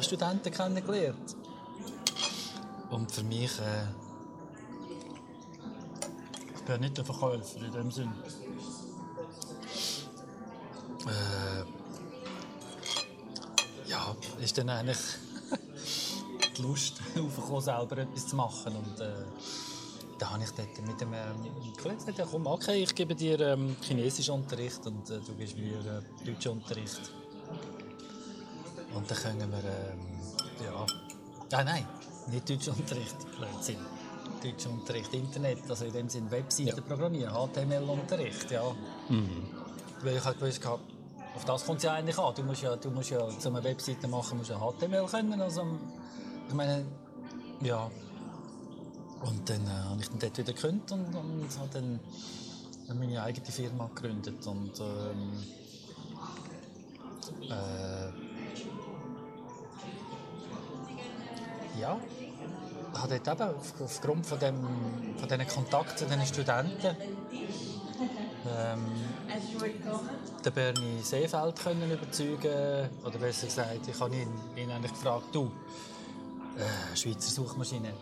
Studenten 0.00 0.52
kennengelernt. 0.52 1.36
Und 2.90 3.10
für 3.10 3.22
mich, 3.22 3.58
äh, 3.60 3.86
ich 6.54 6.62
bin 6.62 6.80
nicht 6.80 6.98
der 6.98 7.04
Verkäufer 7.04 7.60
in 7.64 7.72
dem 7.72 7.90
Sinn. 7.90 8.12
Äh, 11.06 11.64
ja, 13.88 14.16
ist 14.40 14.58
dann 14.58 14.68
eigentlich 14.70 14.98
die 16.56 16.62
Lust 16.62 17.00
aufgekommen, 17.18 17.60
selber 17.60 17.98
etwas 17.98 18.26
zu 18.26 18.36
machen. 18.36 18.74
Und 18.74 19.00
äh, 19.00 19.24
da 20.18 20.30
habe 20.30 20.42
ich 20.42 20.50
dort 20.50 20.86
mit 20.86 21.00
dem 21.00 21.14
ähm, 21.14 21.74
Kollegen 21.80 22.04
gesagt, 22.04 22.28
komm, 22.30 22.46
okay, 22.46 22.82
ich 22.82 22.94
gebe 22.94 23.14
dir 23.14 23.40
ähm, 23.40 23.76
Chinesischunterricht 23.82 24.84
und 24.86 25.08
äh, 25.10 25.20
du 25.20 25.34
gibst 25.34 25.56
mir 25.56 25.78
äh, 25.78 26.26
Deutschunterricht. 26.26 27.12
Und 28.94 29.08
dann 29.08 29.18
können 29.18 29.50
wir, 29.50 29.64
ähm, 29.64 30.00
ja, 30.64 30.86
ah, 31.52 31.64
nein, 31.64 31.86
nicht 32.30 32.48
Deutschunterricht, 32.48 33.16
Blödsinn. 33.36 33.76
Deutschunterricht, 34.42 35.12
Internet, 35.12 35.58
also 35.68 35.84
in 35.84 35.92
dem 35.92 36.08
Sinne 36.08 36.30
Webseiten 36.30 36.68
Ja. 36.68 36.82
programmieren, 36.82 37.32
HTML-Unterricht, 37.34 38.50
ja. 38.50 38.62
Weil 40.02 40.16
ich 40.16 40.24
halt 40.24 40.38
gewusst 40.38 40.64
habe, 40.64 40.80
auf 41.36 41.44
das 41.44 41.64
kommt 41.66 41.78
es 41.78 41.84
ja 41.84 41.92
eigentlich 41.94 42.18
an. 42.18 42.34
Du 42.34 42.42
musst 42.42 42.62
ja, 42.62 42.74
du 42.76 42.90
musst 42.90 43.10
ja 43.10 43.28
zu 43.38 43.48
einer 43.48 43.62
Webseite 43.62 44.08
machen, 44.08 44.38
musst 44.38 44.50
ja 44.50 44.58
HTML 44.58 45.06
können. 45.06 45.40
Also, 45.40 45.64
ich 46.48 46.54
meine, 46.54 46.86
ja. 47.62 47.90
Und 49.22 49.48
dann 49.48 49.66
äh, 49.66 49.70
habe 49.70 50.00
ich 50.00 50.08
dann 50.08 50.18
dort 50.18 50.38
wieder 50.38 50.52
gekündigt 50.54 50.92
und, 50.92 51.14
und 51.14 51.58
habe 51.58 51.68
dann 51.74 52.00
meine 52.98 53.22
eigene 53.22 53.46
Firma 53.46 53.90
gegründet. 53.94 54.46
Und 54.46 54.80
ähm, 54.80 55.44
äh, 57.50 58.10
ja, 61.78 61.98
habe 63.02 63.20
dort 63.20 63.40
eben 63.40 63.56
auf, 63.56 63.74
aufgrund 63.80 64.26
von, 64.26 64.38
dem, 64.38 64.56
von 65.18 65.28
diesen 65.28 65.48
Kontakten 65.48 65.96
zu 65.96 66.04
diesen 66.06 66.26
Studenten 66.26 66.96
ähm, 68.48 68.86
den 70.44 70.52
Bernie 70.52 71.02
Seefeld 71.02 71.56
können 71.56 71.90
überzeugen 71.90 72.88
Oder 73.04 73.18
besser 73.18 73.46
gesagt, 73.46 73.86
ich 73.86 74.00
habe 74.00 74.14
ihn, 74.16 74.32
ihn 74.56 74.70
eigentlich 74.70 74.92
gefragt, 74.92 75.26
du, 75.32 75.50
äh, 76.56 76.96
Schweizer 76.96 77.30
Suchmaschine, 77.30 77.92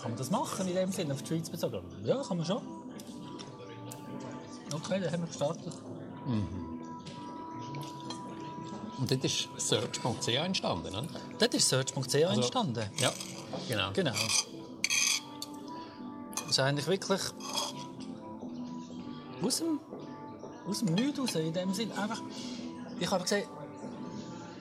kann 0.00 0.10
man 0.10 0.16
das 0.16 0.30
machen 0.30 0.66
in 0.66 0.74
dem 0.74 0.92
Sinne, 0.92 1.14
auf 1.14 1.22
die 1.22 1.28
Schweiz 1.28 1.50
bezogen? 1.50 1.82
Ja, 2.04 2.22
kann 2.22 2.38
man 2.38 2.46
schon. 2.46 2.62
Okay, 4.72 5.00
dann 5.00 5.12
haben 5.12 5.22
wir 5.22 5.28
gestartet. 5.28 5.72
Und 8.98 9.10
dort 9.10 9.24
ist 9.24 9.48
Search.ch 9.56 10.28
entstanden, 10.28 10.94
oder? 10.94 11.06
Dort 11.38 11.54
ist 11.54 11.68
Search.ch 11.68 12.14
entstanden. 12.14 12.84
Ja, 12.98 13.12
genau. 13.68 13.92
Genau. 13.92 14.12
Das 16.34 16.50
ist 16.50 16.60
eigentlich 16.60 16.86
wirklich 16.86 17.20
aus 19.42 19.58
dem, 19.58 19.80
aus 20.68 20.78
dem 20.80 20.94
Nichts 20.94 21.18
raus, 21.18 21.34
in 21.34 21.52
dem 21.52 21.74
Sinn. 21.74 21.92
Einfach, 21.92 22.22
ich 22.98 23.10
habe 23.10 23.22
gesehen, 23.22 23.48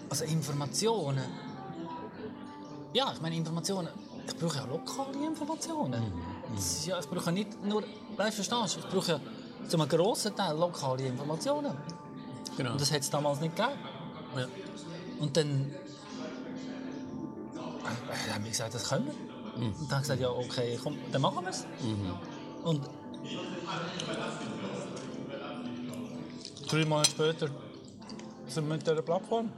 also 0.09 0.25
Informationen. 0.25 1.23
Ja, 2.93 3.11
ich 3.13 3.21
meine 3.21 3.35
Informationen. 3.35 3.89
Ich 4.27 4.35
brauche 4.37 4.57
ja 4.57 4.65
lokale 4.65 5.25
Informationen. 5.25 6.13
Das 6.55 6.65
ist 6.65 6.85
ja, 6.85 6.99
ich 6.99 7.07
brauche 7.07 7.31
nicht 7.31 7.63
nur, 7.63 7.83
weißt 8.15 8.39
du, 8.39 8.43
verstehst? 8.43 8.85
Ich 8.85 8.91
brauche 8.91 9.11
ja 9.13 9.19
zu 9.67 9.77
einem 9.77 9.89
grossen 9.89 10.35
Teil 10.35 10.55
lokale 10.57 11.07
Informationen. 11.07 11.75
genau. 12.57 12.71
Und 12.73 12.81
das 12.81 12.91
hat 12.91 13.01
es 13.01 13.09
damals 13.09 13.39
nicht 13.39 13.55
gegeben. 13.55 13.77
ja. 14.37 14.47
Und 15.19 15.35
dann 15.37 15.73
äh, 18.27 18.33
haben 18.33 18.43
wir 18.43 18.51
gesagt, 18.51 18.73
das 18.73 18.89
können 18.89 19.07
wir. 19.07 19.13
Und 19.55 19.91
dann 19.91 20.01
gesagt, 20.01 20.19
ja, 20.19 20.29
okay, 20.29 20.79
komm, 20.81 20.97
dann 21.11 21.21
machen 21.21 21.43
wir 21.43 21.51
es. 21.51 21.65
Und 22.63 22.89
drei 26.67 26.85
Monate 26.85 27.11
später 27.11 27.49
sind 28.47 28.67
wir 28.67 28.75
mit 28.75 28.81
dieser 28.81 29.01
Plattform 29.01 29.51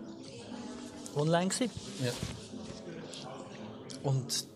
online 1.16 1.48
gewesen. 1.48 1.72
ja. 2.04 2.12
Und 4.04 4.48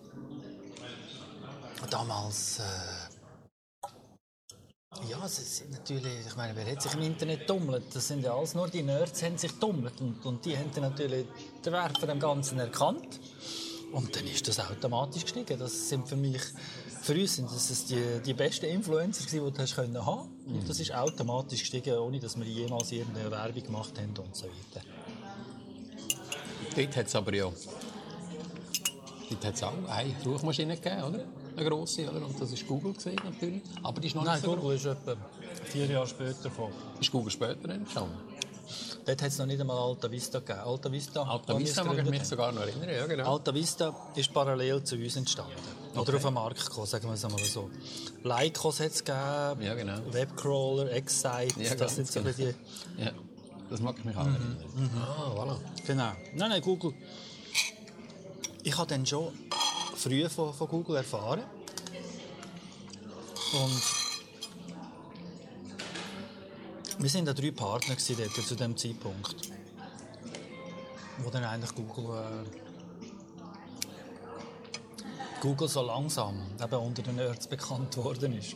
damals, 1.89 2.59
äh, 2.59 2.63
ja, 5.09 5.25
es 5.25 5.57
sind 5.57 5.71
natürlich, 5.71 6.27
ich 6.27 6.35
meine, 6.35 6.55
wer 6.55 6.71
hat 6.71 6.81
sich 6.81 6.93
im 6.93 7.01
Internet 7.01 7.49
dummelt? 7.49 7.95
Das 7.95 8.07
sind 8.07 8.23
ja 8.23 8.33
alles 8.35 8.53
nur 8.53 8.67
die 8.67 8.83
Nerds, 8.83 9.23
haben 9.23 9.37
sich 9.37 9.51
dummelt. 9.53 9.99
Und, 10.01 10.23
und 10.25 10.45
die 10.45 10.57
haben 10.57 10.71
dann 10.73 10.83
natürlich 10.83 11.25
den 11.65 11.73
Wert 11.73 11.97
von 11.97 12.09
dem 12.09 12.19
Ganzen 12.19 12.59
erkannt. 12.59 13.19
Und 13.91 14.15
dann 14.15 14.27
ist 14.27 14.47
das 14.47 14.59
automatisch 14.59 15.23
gestiegen. 15.23 15.57
Das 15.57 15.89
sind 15.89 16.07
für 16.07 16.15
mich, 16.15 16.41
für 17.01 17.13
uns 17.13 17.35
sind 17.35 17.49
das 17.49 17.85
die, 17.85 18.19
die 18.23 18.33
besten 18.33 18.65
Influencer 18.65 19.25
gewesen, 19.25 19.45
die 19.45 19.51
du 19.51 19.61
hast 19.61 19.75
können 19.75 20.05
haben. 20.05 20.29
Und 20.45 20.69
das 20.69 20.79
ist 20.79 20.93
automatisch 20.93 21.61
gestiegen, 21.61 21.97
ohne 21.97 22.19
dass 22.19 22.37
wir 22.37 22.45
jemals 22.45 22.91
irgendeine 22.91 23.31
Werbung 23.31 23.63
gemacht 23.63 23.97
haben 23.97 24.13
und 24.25 24.35
so 24.35 24.45
weiter. 24.45 24.85
Dort 26.75 26.95
hat 26.95 27.07
es 27.07 27.15
aber 27.15 27.33
ja. 27.33 27.51
Dort 29.29 29.45
hat 29.45 29.55
es 29.55 29.63
auch 29.63 29.73
eine 29.87 30.15
Suchmaschine 30.23 30.75
gegeben, 30.75 31.03
oder? 31.03 31.25
Eine 31.55 31.69
grosse, 31.69 32.09
oder? 32.09 32.25
Und 32.25 32.39
das 32.39 32.51
war 32.51 32.67
Google 32.67 32.93
gewesen, 32.93 33.15
natürlich. 33.23 33.61
Aber 33.83 33.99
die 33.99 34.07
ist 34.07 34.15
noch 34.15 34.23
Nein, 34.23 34.35
nicht 34.35 34.45
so 34.45 34.55
Google 34.55 34.75
ist 34.75 34.85
etwa 34.85 35.15
vier 35.65 35.85
Jahre 35.87 36.07
später 36.07 36.49
gekommen. 36.49 36.73
Ist 36.99 37.11
Google 37.11 37.31
später 37.31 37.69
entstanden? 37.69 38.17
Dort 39.05 39.21
hat 39.21 39.29
es 39.29 39.37
noch 39.39 39.45
nicht 39.45 39.59
einmal 39.59 39.77
Alta 39.77 40.11
Vista 40.11 40.39
gegeben. 40.39 40.59
Alta 40.59 40.91
Vista, 40.91 41.23
Alta 41.23 41.57
Vista 41.57 41.83
mag 41.83 41.97
ich 41.97 42.09
mich 42.09 42.23
sogar 42.25 42.51
noch 42.51 42.61
erinnern, 42.61 42.89
ja 42.89 43.05
genau. 43.07 43.33
Alta 43.33 43.53
Vista 43.53 43.95
ist 44.15 44.31
parallel 44.33 44.83
zu 44.83 44.95
uns 44.95 45.15
entstanden. 45.15 45.53
Oder 45.93 46.01
Okay. 46.01 46.15
auf 46.17 46.23
den 46.23 46.33
Markt 46.33 46.65
gekommen, 46.65 46.85
sagen 46.85 47.07
wir 47.07 47.13
es 47.13 47.25
einmal 47.25 47.43
so. 47.43 47.69
Lycos 48.23 48.79
hat 48.79 48.91
es 48.91 49.03
gegeben, 49.03 49.61
Ja, 49.63 49.73
genau. 49.73 49.97
Webcrawler, 50.11 50.95
X-Sites, 50.97 51.55
Ja, 51.69 51.75
das 51.75 51.95
sind 51.95 52.11
so 52.11 52.21
genau. 52.21 52.35
die... 52.37 52.53
Ja, 53.03 53.11
das 53.69 53.79
mag 53.79 53.95
ich 53.97 54.05
mich 54.05 54.15
auch 54.15 54.21
erinnern. 54.21 54.57
Ah, 55.01 55.31
voilà. 55.35 55.57
Genau. 55.87 56.11
Nein, 56.35 56.49
nein, 56.49 56.61
Google. 56.61 56.93
Ich 58.63 58.77
habe 58.77 58.87
dann 58.87 59.05
schon 59.05 59.29
früh 59.95 60.27
von, 60.29 60.53
von 60.53 60.67
Google 60.67 60.97
erfahren. 60.97 61.41
Und 63.53 63.81
wir 66.99 67.13
waren 67.13 67.25
da 67.25 67.33
drei 67.33 67.51
Partner 67.51 67.95
dort, 67.95 68.33
zu 68.45 68.55
dem 68.55 68.75
Zeitpunkt. 68.75 69.49
Wo 71.19 71.29
dann 71.29 71.45
eigentlich 71.45 71.73
Google, 71.73 72.17
äh, 72.17 72.43
Google 75.41 75.69
so 75.69 75.81
langsam 75.81 76.41
eben 76.61 76.75
unter 76.75 77.01
den 77.01 77.15
Nerds 77.15 77.47
bekannt 77.55 77.95
worden 77.95 78.37
ist. 78.37 78.55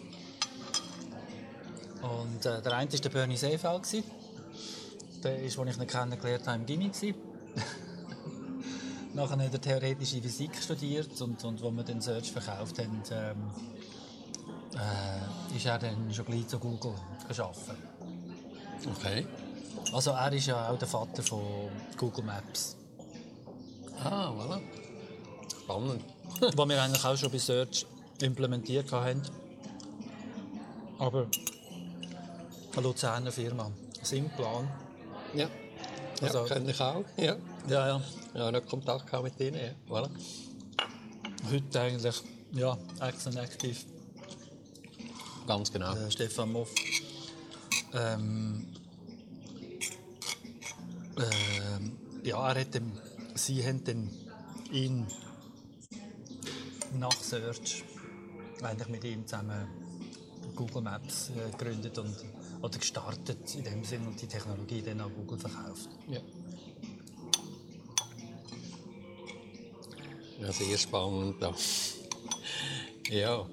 Und 2.02 2.46
äh, 2.46 2.62
der 2.62 2.74
eine 2.74 2.92
war 2.92 3.00
der 3.00 3.10
Bernie 3.10 3.38
Seefeld. 3.38 4.04
Der 5.24 5.42
ist, 5.42 5.58
als 5.58 5.70
ich 5.70 5.78
ihn 5.78 5.88
kennengelernt 5.88 6.46
habe, 6.46 6.60
im 6.60 6.66
Gimmi. 6.66 6.90
gewesen. 6.90 7.16
Nachher 9.14 9.38
hat 9.38 9.54
er 9.54 9.62
theoretische 9.62 10.22
Physik 10.22 10.62
studiert 10.62 11.22
und, 11.22 11.42
und 11.46 11.62
wo 11.62 11.72
wir 11.72 11.84
den 11.84 12.02
Search 12.02 12.34
verkauft 12.34 12.78
haben, 12.80 13.02
ähm, 13.10 13.52
äh, 14.76 15.56
ist 15.56 15.66
er 15.66 15.80
dann 15.80 16.14
schon 16.14 16.26
gleich 16.26 16.48
zu 16.48 16.60
Google 16.60 16.96
gearbeitet. 17.30 17.93
Okay. 18.90 19.26
Also 19.94 20.12
er 20.12 20.32
ist 20.34 20.48
ja 20.48 20.70
auch 20.70 20.78
der 20.78 20.88
Vater 20.88 21.24
von 21.24 21.70
Google 21.98 22.24
Maps, 22.24 22.76
Ah, 24.04 24.32
voilà. 24.32 24.60
Spannend. 25.64 26.04
wo 26.58 26.68
wir 26.68 26.82
eigentlich 26.82 27.06
auch 27.06 27.16
schon 27.16 27.32
bei 27.32 27.38
Search 27.38 27.86
implementiert 28.22 28.92
haben. 28.92 29.22
Aber 31.00 31.28
eine 32.74 32.82
Luzerner 32.82 33.32
Firma, 33.32 33.72
Simplan. 34.02 34.68
Ja. 35.34 35.48
Ja, 36.22 36.28
Also- 36.28 36.44
kenne 36.46 36.72
ich 36.72 36.82
auch. 36.82 37.04
Ja. 37.18 37.36
Ja, 37.68 37.88
ja. 37.88 38.02
Ja, 38.34 38.52
noch 38.52 38.66
Kontakt 38.66 39.12
mit 39.24 39.40
ihnen, 39.40 39.56
ja. 39.56 39.72
Voilà. 39.90 40.10
Heute 41.52 41.82
eigentlich, 41.82 42.16
ja, 42.54 42.78
Action 43.00 43.38
Active. 43.38 43.78
Ganz 45.48 45.72
genau. 45.72 45.94
äh, 45.96 46.10
Stefan 46.12 46.52
Moff. 46.52 46.72
Ähm, 47.94 48.73
ähm, 51.18 51.98
ja, 52.24 52.52
er 52.52 52.62
hat 52.62 52.74
dem, 52.74 52.92
sie 53.36 53.66
haben 53.66 53.84
dann 53.84 54.10
ihn 54.72 55.06
nach 57.00 57.12
Search 57.12 57.84
eigentlich 58.62 58.88
mit 58.90 59.04
ihm 59.04 59.28
zusammen 59.28 59.68
Google 60.56 60.82
Maps 60.82 61.30
äh, 61.30 61.52
gegründet 61.52 61.98
und 61.98 62.16
oder 62.62 62.80
gestartet 62.80 63.56
in 63.56 63.66
dem 63.66 63.84
Sinn 63.84 64.08
und 64.08 64.22
die 64.22 64.28
Technologie 64.28 64.82
dann 64.82 65.02
an 65.02 65.14
Google 65.14 65.38
verkauft. 65.38 65.90
Ja. 66.08 66.22
Ja, 70.40 70.52
sehr 70.52 70.78
spannend. 70.78 71.42
Da. 71.42 71.54
Ja. 73.10 73.46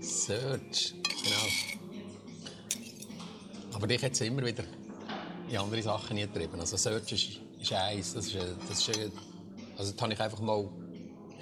Search, 0.00 0.94
genau. 1.02 1.71
Aber 3.82 3.88
dich 3.88 4.04
hat 4.04 4.12
es 4.12 4.20
immer 4.20 4.46
wieder 4.46 4.62
in 5.50 5.56
andere 5.56 5.82
Sachen 5.82 6.16
getrieben. 6.16 6.60
Also 6.60 6.76
Search 6.76 7.10
ist, 7.10 7.40
ist 7.60 7.72
eins. 7.72 8.14
Das 8.14 8.26
ist, 8.26 8.36
das 8.68 8.78
ist, 8.78 8.96
also 9.76 9.90
das 9.90 10.00
habe 10.00 10.12
ich 10.12 10.20
einfach 10.20 10.38
mal 10.38 10.68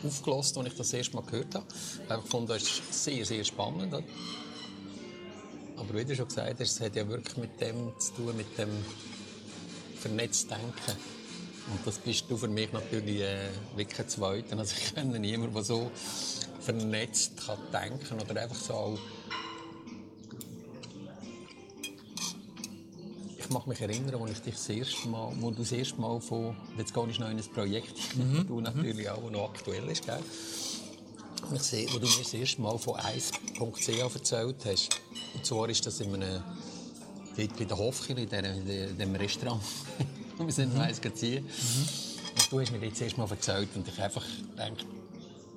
aufgelost, 0.02 0.56
als 0.56 0.68
ich 0.68 0.74
das 0.74 0.90
erste 0.94 1.16
Mal 1.16 1.24
gehört 1.24 1.54
habe. 1.54 1.66
Ich 2.02 2.08
gefunden, 2.08 2.48
das 2.48 2.80
sehr, 2.92 3.26
sehr 3.26 3.44
spannend. 3.44 3.92
Aber 3.92 5.94
wie 5.94 6.02
du 6.02 6.16
schon 6.16 6.28
gesagt 6.28 6.58
hast, 6.58 6.60
es 6.60 6.80
hat 6.80 6.96
ja 6.96 7.06
wirklich 7.06 7.36
mit 7.36 7.60
dem 7.60 7.92
zu 7.98 8.14
tun, 8.14 8.34
mit 8.34 8.56
dem 8.56 8.70
vernetzten 9.96 10.48
Denken. 10.48 10.98
Und 11.72 11.86
das 11.86 11.98
bist 11.98 12.24
du 12.30 12.38
für 12.38 12.48
mich 12.48 12.72
natürlich 12.72 13.20
äh, 13.20 13.50
wirklich 13.76 14.18
ein. 14.18 14.58
Also 14.58 14.76
ich 14.78 14.94
kenne 14.94 15.18
niemanden, 15.18 15.52
der 15.52 15.62
so 15.62 15.90
vernetzt 16.60 17.36
kann 17.36 17.58
denken 17.70 18.18
oder 18.18 18.40
einfach 18.40 18.56
so 18.56 18.98
Ich 23.50 23.54
mag 23.54 23.66
mich 23.66 23.80
erinnern, 23.80 24.14
als 24.22 24.30
ich 24.30 24.42
dich 24.42 24.54
das 24.54 24.68
erste 24.68 25.08
Mal, 25.08 25.32
wo 25.40 25.50
du 25.50 25.62
das 25.62 25.72
erste 25.72 26.00
Mal 26.00 26.20
von, 26.20 26.56
jetzt 26.78 26.94
gehe 26.94 27.08
ich 27.10 27.18
noch 27.18 27.28
in 27.28 27.36
ein 27.36 27.52
Projekt, 27.52 27.98
das 28.36 28.46
du 28.46 28.60
natürlich 28.60 29.10
auch 29.10 29.28
noch 29.28 29.50
aktuell 29.50 29.88
ist, 29.88 30.06
gell? 30.06 30.20
Ich 31.52 31.62
sehe, 31.62 31.88
wo 31.92 31.98
du 31.98 32.06
mir 32.06 32.18
das 32.22 32.32
erste 32.32 32.60
Mal 32.60 32.78
von 32.78 32.94
1.ch 32.94 34.14
erzählt 34.14 34.56
hast. 34.64 34.90
Und 35.34 35.44
zwar 35.44 35.68
ist 35.68 35.84
das 35.84 35.98
in 35.98 36.14
einem, 36.14 36.44
dort 37.36 37.58
bei 37.58 37.64
der 37.64 37.76
Hofkirche, 37.76 38.22
in, 38.22 38.68
in, 38.68 38.96
dem 38.96 39.16
Restaurant. 39.16 39.60
wir 40.38 40.52
sind 40.52 40.72
mhm. 40.72 40.82
eins 40.82 41.00
ziehen. 41.16 41.44
Und 41.44 42.52
du 42.52 42.60
hast 42.60 42.70
mir 42.70 42.88
das 42.88 43.00
erste 43.00 43.18
Mal 43.18 43.28
erzählt 43.28 43.70
und 43.74 43.88
ich 43.88 44.00
einfach 44.00 44.24
gedacht, 44.50 44.86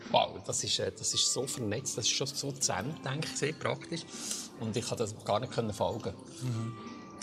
wow, 0.09 0.31
das 0.47 0.63
ist, 0.63 0.79
äh, 0.79 0.91
das 0.91 1.13
ist 1.13 1.31
so 1.31 1.45
vernetzt, 1.45 1.95
das 1.95 2.05
ist 2.05 2.11
schon 2.11 2.25
so 2.25 2.51
zusammen, 2.53 2.95
denke 3.05 3.27
ich, 3.31 3.37
sehr 3.37 3.53
praktisch. 3.53 4.01
Und 4.59 4.75
ich 4.75 4.83
konnte 4.83 5.03
das 5.03 5.13
gar 5.23 5.39
nicht 5.39 5.53
können 5.53 5.73
folgen. 5.73 6.15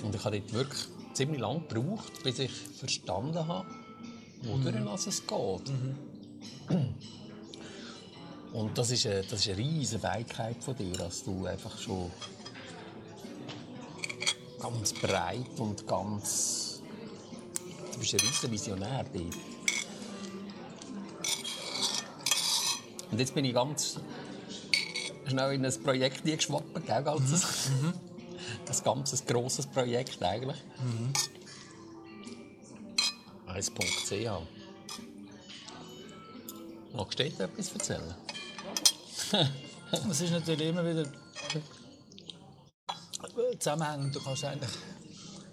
Und 0.02 0.14
ich 0.14 0.24
habe 0.24 0.40
dort 0.40 0.52
wirklich 0.52 0.84
ziemlich 1.12 1.40
lange 1.40 1.60
gebraucht, 1.60 2.22
bis 2.22 2.38
ich 2.38 2.52
verstanden 2.52 3.46
habe, 3.46 3.68
worin 4.42 4.84
mhm. 4.84 4.88
es 4.88 5.04
geht. 5.26 5.72
Und 8.52 8.76
das 8.76 8.90
ist 8.90 9.06
eine, 9.06 9.22
das 9.22 9.40
ist 9.40 9.48
eine 9.48 9.58
riesige 9.58 10.00
Fähigkeit 10.00 10.56
von 10.62 10.74
dir, 10.74 10.92
dass 10.92 11.22
du 11.22 11.46
einfach 11.46 11.78
schon 11.78 12.10
ganz 14.60 14.92
breit 14.92 15.58
und 15.58 15.86
ganz... 15.86 16.82
Du 17.92 17.98
bist 18.00 18.14
ein 18.14 18.20
riesiger 18.20 18.50
Visionär 18.50 19.04
dort. 19.12 19.36
Und 23.12 23.18
jetzt 23.18 23.34
bin 23.34 23.44
ich 23.44 23.54
ganz 23.54 24.00
schnell 25.28 25.54
in 25.54 25.64
ein 25.64 25.82
Projekt 25.82 26.24
geschwappt, 26.24 26.86
gell, 26.86 27.04
Ein 28.70 28.84
ganzes 28.84 29.26
grosses 29.26 29.66
Projekt 29.66 30.22
eigentlich. 30.22 30.58
1.ch. 33.48 34.30
Magst 36.92 37.18
du 37.18 37.24
dir 37.24 37.44
etwas 37.44 37.72
erzählen? 37.72 38.14
Es 40.08 40.20
ist 40.20 40.30
natürlich 40.30 40.68
immer 40.68 40.84
wieder 40.86 41.04
zusammenhängend. 43.58 44.14
Du 44.14 44.20
kannst 44.20 44.44
eigentlich 44.44 44.70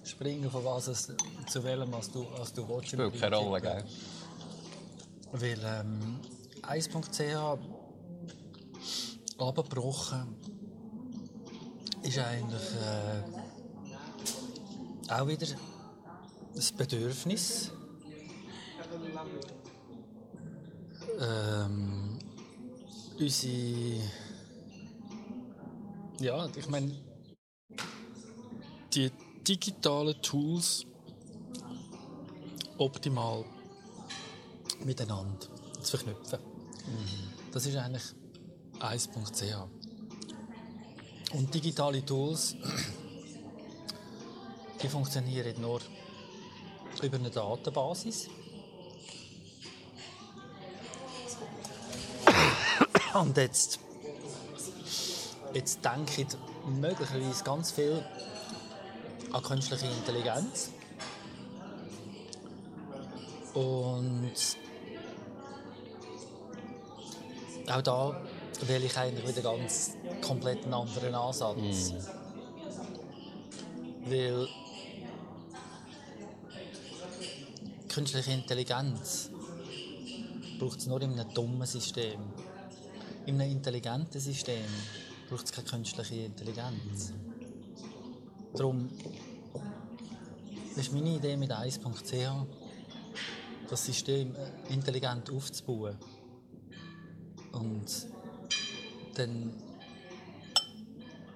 springen 0.03 0.51
von 0.51 0.63
was 0.63 0.87
es 0.87 1.11
zu 1.47 1.63
wählen, 1.63 1.91
was 1.91 2.11
du, 2.11 2.23
was 2.37 2.53
du 2.53 2.67
willst. 2.69 2.89
Spielt 2.89 3.19
keine 3.19 3.37
Rolle, 3.37 3.61
gell? 3.61 3.83
Weil 5.31 5.59
ähm, 5.65 6.19
1.ch 6.61 7.59
abgebrochen 9.39 10.35
ist 12.07 12.19
eigentlich 12.19 12.61
äh, 12.81 13.21
auch 15.11 15.27
wieder 15.27 15.47
das 16.55 16.71
Bedürfnis. 16.71 17.71
Ähm, 21.19 22.17
unsere. 23.19 24.01
Ja, 26.19 26.47
ich 26.55 26.69
meine, 26.69 26.95
die 28.93 29.11
digitalen 29.47 30.21
Tools 30.21 30.85
optimal 32.77 33.43
miteinander 34.85 35.47
zu 35.81 35.97
verknüpfen. 35.97 36.39
Das 37.51 37.65
ist 37.65 37.75
eigentlich 37.75 38.03
1.ch. 38.79 39.76
Und 41.33 41.53
digitale 41.53 42.05
Tools, 42.05 42.55
die 44.81 44.87
funktionieren 44.87 45.59
nur 45.61 45.81
über 47.01 47.17
eine 47.17 47.29
Datenbasis. 47.29 48.29
Und 53.13 53.35
jetzt, 53.35 53.79
jetzt 55.53 55.83
ich 56.17 56.27
möglicherweise 56.65 57.43
ganz 57.43 57.71
viel 57.71 58.03
an 59.31 59.43
künstliche 59.43 59.87
Intelligenz. 59.87 60.69
Und 63.53 64.33
auch 67.69 67.81
da 67.81 68.21
wähle 68.61 68.85
ich 68.85 68.97
eigentlich 68.97 69.27
wieder 69.27 69.41
ganz 69.41 69.95
komplett 70.21 70.63
einen 70.63 70.73
anderen 70.73 71.13
Ansatz. 71.13 71.93
Weil 74.05 74.47
künstliche 77.89 78.31
Intelligenz 78.31 79.29
braucht 80.59 80.79
es 80.79 80.87
nur 80.87 81.01
in 81.01 81.19
einem 81.19 81.33
dummen 81.33 81.65
System. 81.67 82.19
In 83.25 83.41
einem 83.41 83.51
intelligenten 83.51 84.19
System 84.19 84.65
braucht 85.29 85.45
es 85.45 85.51
keine 85.51 85.67
künstliche 85.67 86.15
Intelligenz. 86.25 87.13
Darum 88.55 88.89
ist 90.75 90.93
meine 90.93 91.15
Idee 91.15 91.37
mit 91.37 91.51
1.ch, 91.51 92.45
das 93.69 93.85
System 93.85 94.35
intelligent 94.69 95.29
aufzubauen. 95.29 95.97
Und 97.51 98.07
dann 99.17 99.53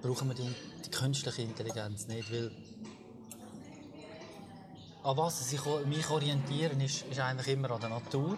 brauchen 0.00 0.28
wir 0.28 0.34
die, 0.34 0.54
die 0.84 0.90
künstliche 0.90 1.42
Intelligenz 1.42 2.06
nicht, 2.06 2.32
weil 2.32 2.50
an 5.02 5.16
was 5.16 5.48
sich 5.48 5.60
mich 5.86 6.08
orientieren 6.10 6.80
ist, 6.80 7.04
ist 7.06 7.18
eigentlich 7.18 7.48
immer 7.48 7.72
an 7.72 7.80
der 7.80 7.90
Natur 7.90 8.36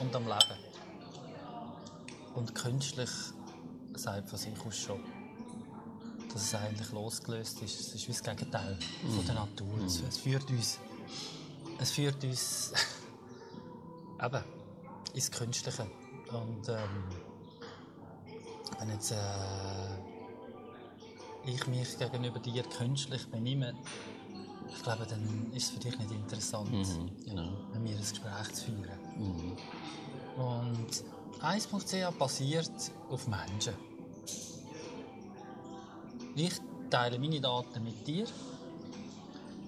und 0.00 0.14
am 0.14 0.24
Leben. 0.24 0.58
Und 2.34 2.54
künstlich 2.54 3.10
sagt 3.94 4.28
von 4.28 4.38
sich 4.38 4.54
aus 4.66 4.76
schon, 4.76 5.00
dass 6.32 6.42
es 6.42 6.54
eigentlich 6.54 6.90
losgelöst 6.92 7.62
ist. 7.62 7.80
Es 7.80 7.94
ist 7.94 8.08
wie 8.08 8.12
das 8.12 8.22
Gegenteil 8.22 8.78
von 9.02 9.24
der 9.24 9.34
Natur. 9.34 9.84
Es, 9.86 10.00
es 10.00 10.18
führt 10.18 10.48
uns, 10.50 10.78
es 11.78 11.90
führt 11.92 12.22
uns 12.24 12.72
eben 14.22 14.44
ins 15.14 15.30
Künstliche. 15.30 15.86
Und 16.32 16.68
ähm, 16.68 17.29
wenn 18.78 18.90
jetzt 18.90 19.12
äh, 19.12 19.16
ich 21.46 21.66
mich 21.66 21.98
gegenüber 21.98 22.38
dir 22.38 22.62
künstlich 22.62 23.26
benehme, 23.28 23.74
ich 24.68 24.82
glaube, 24.82 25.06
dann 25.06 25.50
ist 25.52 25.64
es 25.64 25.70
für 25.70 25.80
dich 25.80 25.98
nicht 25.98 26.10
interessant, 26.12 26.70
Genau. 27.26 27.50
mit 27.72 27.82
mir 27.82 27.94
ein 27.96 27.98
Gespräch 28.00 28.52
zu 28.52 28.64
führen. 28.66 29.56
Und 30.36 31.04
1.ch 31.42 32.18
basiert 32.18 32.70
auf 33.10 33.26
Menschen. 33.26 33.74
Ich 36.36 36.60
teile 36.88 37.18
meine 37.18 37.40
Daten 37.40 37.82
mit 37.82 38.06
dir 38.06 38.26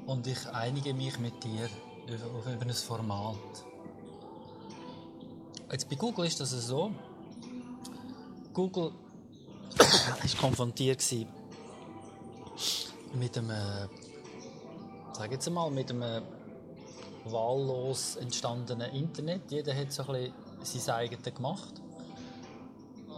und 0.07 0.27
ich 0.27 0.47
einige 0.49 0.95
mich 0.95 1.19
mit 1.19 1.43
dir 1.43 1.69
über, 2.07 2.53
über 2.53 2.63
ein 2.63 2.73
Format. 2.73 3.37
Jetzt 5.71 5.89
bei 5.89 5.97
Google 5.97 6.27
ist 6.27 6.41
das 6.41 6.51
so. 6.51 6.93
Google 8.53 8.93
war 9.79 10.41
konfrontiert 10.41 11.03
mit 13.15 13.39
einem, 13.39 13.89
sag 15.13 15.31
jetzt 15.33 15.51
mal, 15.51 15.71
mit 15.71 15.91
einem 15.91 16.23
wahllos 17.25 18.17
entstandenen 18.17 18.91
Internet. 18.93 19.51
Jeder 19.51 19.75
hat 19.75 19.93
so 19.93 20.07
ein 20.09 20.33
bisschen 20.61 20.81
sein 20.81 20.97
eigenes 20.97 21.35
gemacht. 21.35 21.81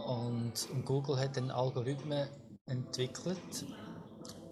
Und, 0.05 0.53
und 0.71 0.85
Google 0.85 1.19
hat 1.19 1.35
dann 1.35 1.49
Algorithmen 1.49 2.27
entwickelt, 2.67 3.65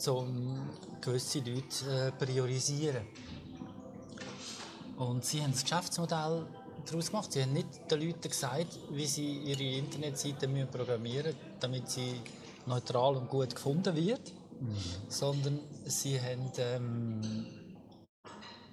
um 0.07 0.69
gewisse 1.01 1.39
Leute 1.39 2.11
äh, 2.11 2.11
priorisieren. 2.11 3.05
Und 4.97 5.23
sie 5.23 5.41
haben 5.41 5.51
das 5.51 5.63
Geschäftsmodell 5.63 6.45
daraus 6.89 7.07
gemacht. 7.07 7.31
Sie 7.31 7.41
haben 7.41 7.53
nicht 7.53 7.67
den 7.89 8.01
Leuten 8.01 8.29
gesagt, 8.29 8.79
wie 8.91 9.05
sie 9.05 9.39
ihre 9.39 9.77
Internetseite 9.77 10.47
müssen 10.47 10.69
programmieren 10.69 11.33
müssen, 11.33 11.57
damit 11.59 11.89
sie 11.89 12.21
neutral 12.65 13.15
und 13.17 13.29
gut 13.29 13.53
gefunden 13.55 13.95
wird, 13.95 14.31
sondern 15.09 15.59
sie 15.85 16.19
haben 16.19 16.51
ähm, 16.57 17.45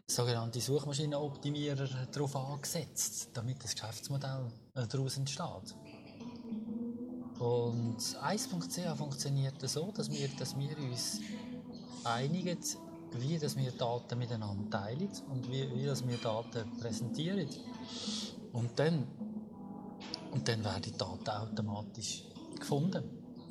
sogenannte 0.06 0.60
Suchmaschinenoptimierer 0.60 1.88
darauf 2.12 2.36
angesetzt, 2.36 3.30
damit 3.32 3.62
das 3.62 3.74
Geschäftsmodell 3.74 4.50
äh, 4.74 4.86
daraus 4.86 5.16
entsteht. 5.16 5.74
Und 7.38 7.98
1.ch 7.98 8.98
funktioniert 8.98 9.54
so, 9.68 9.90
dass 9.92 10.10
wir, 10.10 10.28
dass 10.38 10.58
wir 10.58 10.76
uns 10.78 11.20
einigen, 12.04 12.58
wie 13.18 13.38
dass 13.38 13.56
wir 13.56 13.72
Daten 13.72 14.18
miteinander 14.18 14.70
teilen 14.70 15.10
und 15.30 15.50
wie, 15.50 15.68
wie 15.74 15.86
dass 15.86 16.06
wir 16.06 16.16
Daten 16.18 16.70
präsentieren. 16.78 17.48
Und 18.52 18.78
dann, 18.78 19.06
und 20.32 20.46
dann 20.48 20.64
werden 20.64 20.82
die 20.82 20.92
Daten 20.92 21.30
automatisch 21.30 22.24
gefunden. 22.58 23.04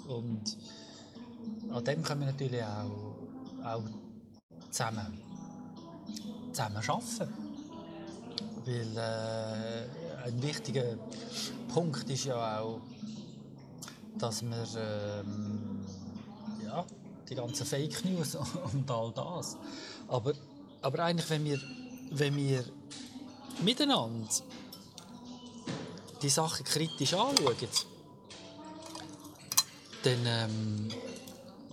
Und 0.07 0.57
an 1.69 1.83
dem 1.83 2.03
können 2.03 2.21
wir 2.21 2.27
natürlich 2.27 2.63
auch, 2.63 3.15
auch 3.63 3.83
zusammen, 4.69 5.21
zusammen 6.51 6.77
arbeiten. 6.77 7.33
Weil 8.65 8.97
äh, 8.97 10.25
ein 10.25 10.41
wichtiger 10.43 10.97
Punkt 11.73 12.09
ist 12.09 12.25
ja 12.25 12.59
auch, 12.59 12.81
dass 14.17 14.43
wir 14.43 14.65
ähm, 14.77 15.85
ja, 16.63 16.85
die 17.29 17.35
ganzen 17.35 17.65
Fake 17.65 18.03
News 18.05 18.35
und 18.73 18.89
all 18.89 19.11
das. 19.11 19.57
Aber, 20.07 20.33
aber 20.81 20.99
eigentlich, 21.03 21.29
wenn 21.29 21.45
wir, 21.45 21.61
wenn 22.11 22.35
wir 22.35 22.63
miteinander 23.61 24.27
die 26.21 26.29
Sachen 26.29 26.65
kritisch 26.65 27.13
anschauen, 27.13 27.55
dann, 30.03 30.25
ähm, 30.25 30.87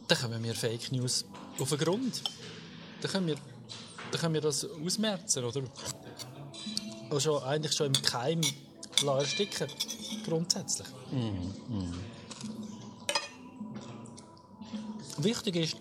dann 0.08 0.18
kommen 0.18 0.42
wir 0.42 0.54
Fake 0.54 0.92
News 0.92 1.24
auf 1.58 1.68
den 1.68 1.78
Grund. 1.78 2.22
Dann 3.00 3.10
können 3.10 3.26
wir, 3.28 3.36
dann 4.10 4.20
können 4.20 4.34
wir 4.34 4.40
das 4.40 4.64
ausmerzen, 4.64 5.44
oder? 5.44 5.62
Schon, 7.20 7.42
eigentlich 7.44 7.72
schon 7.72 7.86
im 7.86 8.02
Keim 8.02 8.40
ersticken. 9.04 9.68
Grundsätzlich. 10.24 10.88
Wichtig 15.18 15.56
ist, 15.56 15.76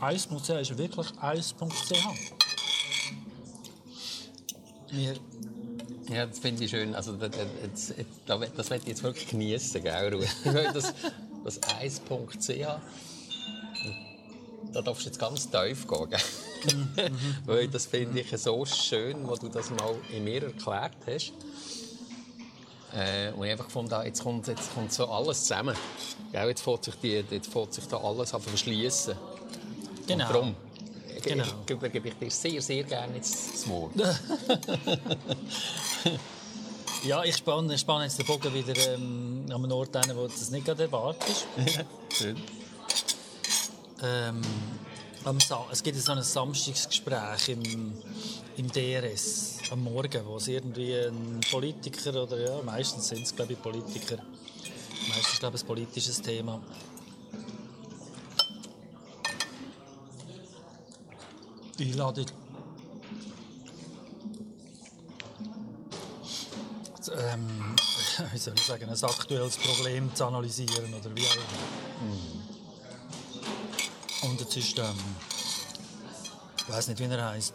1.ch 0.00 0.50
ist 0.50 0.78
wirklich 0.78 1.06
1.ch. 1.08 1.94
Wir 4.90 5.14
Ja, 6.08 6.26
das 6.26 6.38
finde 6.38 6.64
ich 6.64 6.70
schön. 6.70 6.94
Also, 6.94 7.12
das, 7.12 7.30
das, 7.30 7.94
das, 8.26 8.52
das 8.56 8.70
werde 8.70 8.82
ich 8.82 8.88
jetzt 8.88 9.02
wirklich 9.02 9.28
genießen, 9.28 9.82
gell, 9.82 10.20
das, 10.72 10.94
das 11.44 11.60
1.ch, 11.62 12.80
da 14.72 14.82
darfst 14.82 15.04
du 15.04 15.08
jetzt 15.08 15.18
ganz 15.18 15.48
tief 15.48 15.86
gehen, 15.86 16.10
gell? 16.10 17.10
Weil 17.46 17.68
das 17.68 17.86
finde 17.86 18.20
ich 18.20 18.30
so 18.38 18.64
schön, 18.64 19.26
wo 19.26 19.36
du 19.36 19.48
das 19.48 19.70
mal 19.70 19.94
in 20.12 20.24
mir 20.24 20.42
erklärt 20.42 20.96
hast. 21.06 21.32
Äh, 22.94 23.32
und 23.32 23.44
ich 23.44 23.52
einfach 23.52 23.68
habe, 23.74 24.06
jetzt 24.06 24.22
kommt, 24.22 24.46
jetzt 24.46 24.72
kommt 24.74 24.92
so 24.92 25.06
alles 25.06 25.40
zusammen. 25.40 25.76
Gell? 26.32 26.48
Jetzt 26.48 26.62
fängt 26.62 26.84
sich, 26.84 26.94
die, 26.96 27.24
jetzt 27.28 27.52
fängt 27.52 27.74
sich 27.74 27.86
da 27.88 27.98
alles 27.98 28.32
an 28.32 28.40
verschließen. 28.40 29.14
Genau. 30.06 30.26
Und 30.26 30.34
darum 30.34 30.56
Genau. 31.24 31.44
ich, 31.44 31.70
ich, 31.70 31.92
gebe 31.92 32.08
ich 32.08 32.14
dir 32.14 32.30
sehr, 32.30 32.60
sehr 32.60 32.84
gerne 32.84 33.16
jetzt 33.16 33.54
das 33.54 33.68
Wort. 33.68 33.92
Ja, 37.04 37.22
ich 37.22 37.36
spanne, 37.36 37.76
spanne 37.76 38.04
jetzt 38.04 38.18
den 38.18 38.24
Bogen 38.24 38.54
wieder 38.54 38.74
ähm, 38.94 39.44
an 39.50 39.62
einen 39.62 39.72
Ort 39.72 39.94
hin, 39.94 40.16
wo 40.16 40.22
du 40.22 40.28
das 40.28 40.48
nicht 40.48 40.64
gerade 40.64 40.84
erwartest. 40.84 41.46
Schön. 42.08 42.36
Ähm, 44.02 44.40
am 45.24 45.40
Sa 45.40 45.66
es 45.72 45.82
gibt 45.82 45.98
so 45.98 46.12
ein 46.12 46.22
Samstagsgespräch 46.22 47.48
im, 47.48 47.92
im 48.56 48.70
DRS 48.70 49.58
am 49.70 49.82
Morgen, 49.82 50.24
wo 50.26 50.36
es 50.36 50.48
irgendwie 50.48 50.94
ein 50.94 51.40
Politiker 51.50 52.22
oder 52.22 52.38
ja, 52.38 52.62
meistens 52.62 53.08
sind 53.08 53.22
es 53.22 53.34
glaube 53.34 53.54
ich 53.54 53.62
Politiker, 53.62 54.18
meistens 55.08 55.38
glaube 55.40 55.56
ich 55.56 55.62
ein 55.62 55.66
politisches 55.66 56.20
Thema. 56.20 56.60
Einladung. 61.80 62.26
Ähm, 67.16 67.74
wie 68.32 68.38
soll 68.38 68.54
ich 68.54 68.62
sagen, 68.62 68.88
ein 68.88 69.04
aktuelles 69.04 69.56
Problem 69.56 70.14
zu 70.14 70.24
analysieren 70.24 70.94
oder 70.94 71.14
wie 71.16 71.26
auch 71.26 71.34
immer. 71.34 72.12
Und 72.12 72.43
jetzt 74.54 74.68
ist, 74.68 74.78
ähm, 74.78 74.94
ich 76.58 76.68
weiß 76.68 76.88
nicht, 76.88 77.00
wie 77.00 77.04
er 77.04 77.30
heißt, 77.30 77.54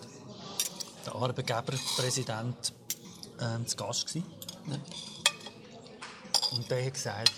der 1.06 1.16
Arbeitgeberpräsident 1.16 2.74
ähm, 3.40 3.66
zu 3.66 3.78
Gast 3.78 4.08
gewesen. 4.08 4.26
Und 6.52 6.70
der 6.70 6.86
hat 6.86 6.94
gesagt, 6.94 7.32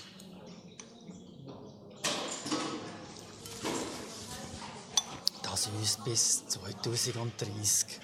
dass 5.44 5.68
uns 5.68 5.98
bis 6.04 6.48
2030, 6.48 8.00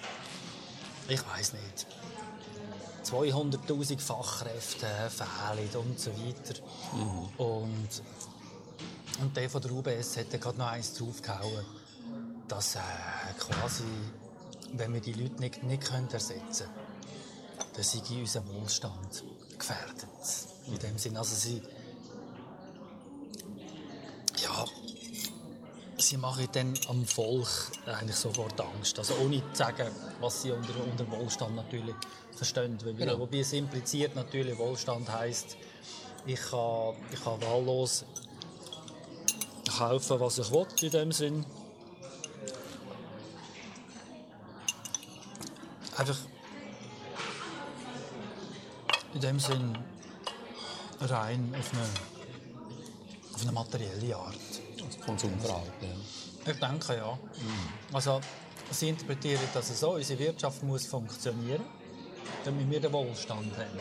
ich 1.08 1.28
weiß 1.28 1.54
nicht, 1.54 1.88
200.000 3.04 4.00
Fachkräfte 4.00 4.88
fehlen 5.10 5.76
und 5.76 6.00
so 6.00 6.12
weiter. 6.12 6.62
Und 7.38 7.90
und 9.20 9.36
der 9.36 9.50
von 9.50 9.62
der 9.62 9.72
UBS 9.72 10.18
hat 10.18 10.30
gerade 10.40 10.58
noch 10.58 10.68
eins 10.68 10.94
draufgehauen, 10.94 11.66
dass 12.48 12.76
äh, 12.76 12.80
quasi, 13.38 13.84
wenn 14.74 14.94
wir 14.94 15.02
die 15.02 15.14
Leute 15.14 15.40
nicht, 15.40 15.64
nicht 15.64 15.84
können 15.84 16.10
ersetzen 16.12 16.68
können, 16.68 17.68
dann 17.74 17.84
sei 17.84 18.00
unser 18.20 18.48
Wohlstand 18.48 19.24
gefährdet. 19.58 20.08
In 20.68 20.78
dem 20.80 20.98
Sinn, 20.98 21.18
also 21.18 21.36
sie, 21.36 21.62
ja, 24.44 24.66
sie 25.98 26.18
machen 26.18 26.48
dann 26.52 26.74
am 26.90 27.06
Volk 27.06 27.48
eigentlich 27.86 28.18
sofort 28.18 28.60
Angst. 28.60 29.00
Also 29.00 29.16
ohne 29.16 29.42
zu 29.52 29.58
sagen, 29.58 29.88
was 30.20 30.42
sie 30.42 30.52
unter, 30.52 30.74
unter 30.84 31.10
Wohlstand 31.12 31.56
natürlich 31.56 31.96
verstehen. 32.36 32.78
Weil, 32.84 32.94
Genau. 32.94 33.20
Wobei 33.20 33.40
es 33.40 33.54
impliziert 33.54 34.16
natürlich, 34.16 34.58
Wohlstand 34.58 35.12
heisst, 35.12 35.58
ich 36.26 36.42
kann, 36.42 36.96
ich 37.12 37.24
kann 37.24 37.42
wahllos 37.42 38.06
kaufen, 39.78 40.20
was 40.20 40.38
ich 40.40 40.52
will, 40.52 40.68
in 40.82 40.90
dem 40.92 41.12
Sinn. 41.12 41.46
Einfach 45.98 46.18
in 49.14 49.22
dem 49.22 49.40
Sinn 49.40 49.78
rein 51.02 51.56
auf 51.58 51.72
eine, 51.74 51.84
auf 53.34 53.42
eine 53.42 53.52
materielle 53.52 54.16
Art. 54.16 54.36
Das 54.78 55.00
Konsumverhalten. 55.06 55.72
Ja. 55.82 56.52
Ich 56.52 56.60
denke 56.60 56.96
ja. 56.96 57.18
Also, 57.92 58.22
sie 58.72 58.90
interpretieren 58.90 59.42
das 59.54 59.80
so, 59.80 59.92
unsere 59.96 60.20
Wirtschaft 60.20 60.64
muss 60.64 60.86
funktionieren, 60.86 61.64
damit 62.46 62.70
wir 62.70 62.80
den 62.80 62.94
Wohlstand 62.94 63.58
haben. 63.58 63.80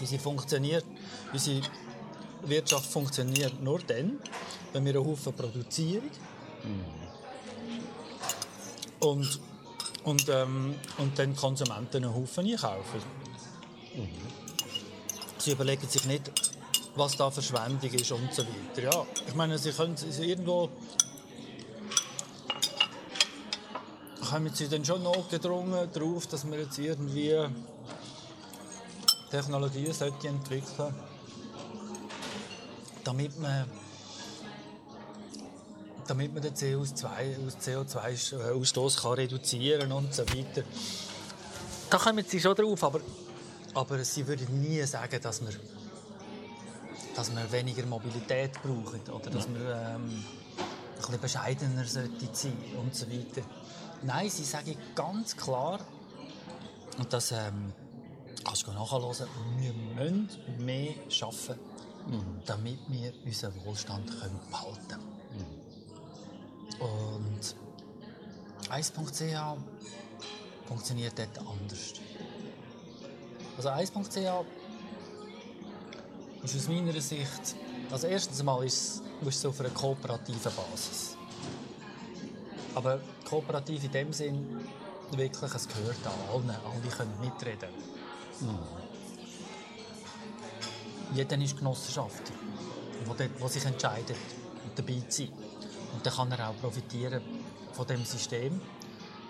Unsere, 0.00 0.22
funktioniert, 0.22 0.84
unsere 1.32 1.62
Wirtschaft 2.42 2.86
funktioniert 2.86 3.60
nur 3.60 3.80
dann, 3.80 4.20
wenn 4.74 4.84
wir 4.84 4.96
einen 4.96 5.06
Haufen 5.06 5.32
produzieren. 5.32 6.10
Und, 9.00 9.40
und, 10.04 10.28
ähm, 10.28 10.74
und 10.98 11.18
dann 11.18 11.34
Konsumenten 11.36 12.04
einen 12.04 12.14
Haufen 12.14 12.44
einkaufen. 12.44 13.02
Sie 15.38 15.52
überlegen 15.52 15.86
sich 15.88 16.04
nicht, 16.06 16.30
was 16.96 17.16
da 17.16 17.30
Verschwendung 17.30 17.90
ist 17.90 18.12
und 18.12 18.34
so 18.34 18.42
weiter. 18.42 18.82
Ja, 18.82 19.06
ich 19.26 19.34
meine, 19.34 19.58
sie 19.58 19.72
können 19.72 19.96
sie 19.96 20.24
irgendwo 20.24 20.70
kommen 24.28 24.52
sie 24.54 24.68
dann 24.68 24.84
schon 24.84 25.02
notgedrungen 25.02 25.88
darauf, 25.92 26.26
dass 26.26 26.50
wir 26.50 26.58
jetzt 26.58 26.78
irgendwie 26.78 27.36
Technologien 29.30 29.92
sollte 29.92 30.28
entwickeln, 30.28 30.94
damit 33.04 33.38
man 33.38 33.66
damit 36.06 36.34
man 36.34 36.42
den 36.42 36.54
CO2-Ausstoß 36.54 39.00
kann 39.00 39.12
reduzieren 39.12 39.90
und 39.92 40.12
so 40.14 40.28
weiter. 40.28 40.62
Da 41.90 41.98
kommen 41.98 42.24
sie 42.26 42.40
schon 42.40 42.54
drauf, 42.54 42.82
aber, 42.84 43.00
aber 43.74 44.04
sie 44.04 44.26
würden 44.26 44.60
nie 44.60 44.82
sagen, 44.82 45.20
dass 45.22 45.40
wir, 45.40 45.54
dass 47.14 47.34
wir 47.34 47.52
weniger 47.52 47.86
Mobilität 47.86 48.52
brauchen 48.62 49.00
oder 49.12 49.30
dass 49.30 49.48
wir 49.48 49.60
ähm, 49.60 50.24
ein 50.96 50.98
bisschen 50.98 51.20
bescheidener 51.20 51.84
sollten 51.84 52.28
sein 52.32 52.56
und 52.80 52.94
so 52.94 53.10
weiter. 53.10 53.42
Nein, 54.02 54.28
sie 54.28 54.44
sagen 54.44 54.76
ganz 54.94 55.36
klar, 55.36 55.80
und 56.98 57.12
das 57.12 57.32
ähm, 57.32 57.72
kannst 58.44 58.66
du 58.66 58.72
nachhören, 58.72 59.28
wir 59.58 59.72
müssen 59.72 60.28
mehr 60.58 60.94
arbeiten, 61.22 61.58
damit 62.44 62.78
wir 62.88 63.12
unseren 63.24 63.64
Wohlstand 63.64 64.20
können 64.20 64.40
behalten 64.50 64.88
können. 64.88 65.13
Und 66.84 67.56
1.ch 68.70 69.56
funktioniert 70.66 71.18
dort 71.18 71.38
anders. 71.38 71.94
Also 73.56 73.68
1.ch 73.70 74.44
ist 76.42 76.56
aus 76.56 76.68
meiner 76.68 77.00
Sicht, 77.00 77.56
also 77.90 78.06
erstens 78.06 78.40
einmal 78.40 78.64
ist 78.66 79.02
es- 79.26 79.46
auf 79.46 79.60
einer 79.60 79.70
kooperativen 79.70 80.52
Basis. 80.52 81.16
Aber 82.74 83.00
kooperativ 83.24 83.84
in 83.84 83.92
dem 83.92 84.12
Sinn, 84.12 84.66
wirklich, 85.12 85.54
es 85.54 85.66
gehört 85.68 85.96
an 86.06 86.12
allen, 86.30 86.50
alle 86.50 86.90
können 86.94 87.18
mitreden. 87.20 87.70
Jeder 91.14 91.38
ist 91.38 91.56
Genossenschaft, 91.56 92.32
wo, 93.06 93.14
dort, 93.14 93.40
wo 93.40 93.48
sich 93.48 93.64
entscheidet, 93.64 94.16
dabei 94.74 95.00
zu 95.08 95.22
sein. 95.22 95.32
Und 95.94 96.04
dann 96.04 96.12
kann 96.12 96.32
er 96.32 96.50
auch 96.50 96.56
profitieren 96.60 97.22
von 97.72 97.86
dem 97.86 98.04
System. 98.04 98.60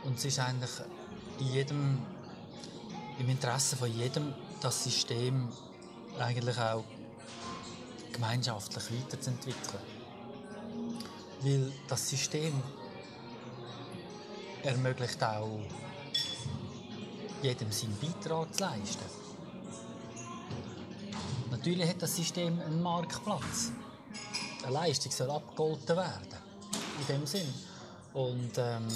Und 0.02 0.18
es 0.18 0.24
ist 0.24 0.38
eigentlich 0.38 0.70
in 1.38 1.46
jedem, 1.46 1.98
im 3.18 3.28
Interesse 3.28 3.76
von 3.76 3.92
jedem, 3.92 4.34
das 4.60 4.82
System 4.82 5.48
eigentlich 6.18 6.58
auch 6.58 6.84
gemeinschaftlich 8.12 8.84
weiterzuentwickeln. 8.92 9.82
Weil 11.42 11.72
das 11.86 12.08
System 12.08 12.62
ermöglicht 14.62 15.22
auch 15.22 15.60
jedem 17.42 17.70
seinen 17.70 17.96
Beitrag 17.98 18.54
zu 18.54 18.64
leisten. 18.64 19.04
Natürlich 21.50 21.88
hat 21.88 22.02
das 22.02 22.16
System 22.16 22.58
einen 22.60 22.82
Marktplatz. 22.82 23.72
Eine 24.62 24.72
Leistung 24.72 25.12
soll 25.12 25.30
abgegolten 25.30 25.96
werden. 25.96 26.33
In 27.00 27.06
dem 27.14 27.26
Sinn. 27.26 27.52
Und, 28.12 28.52
ähm, 28.58 28.86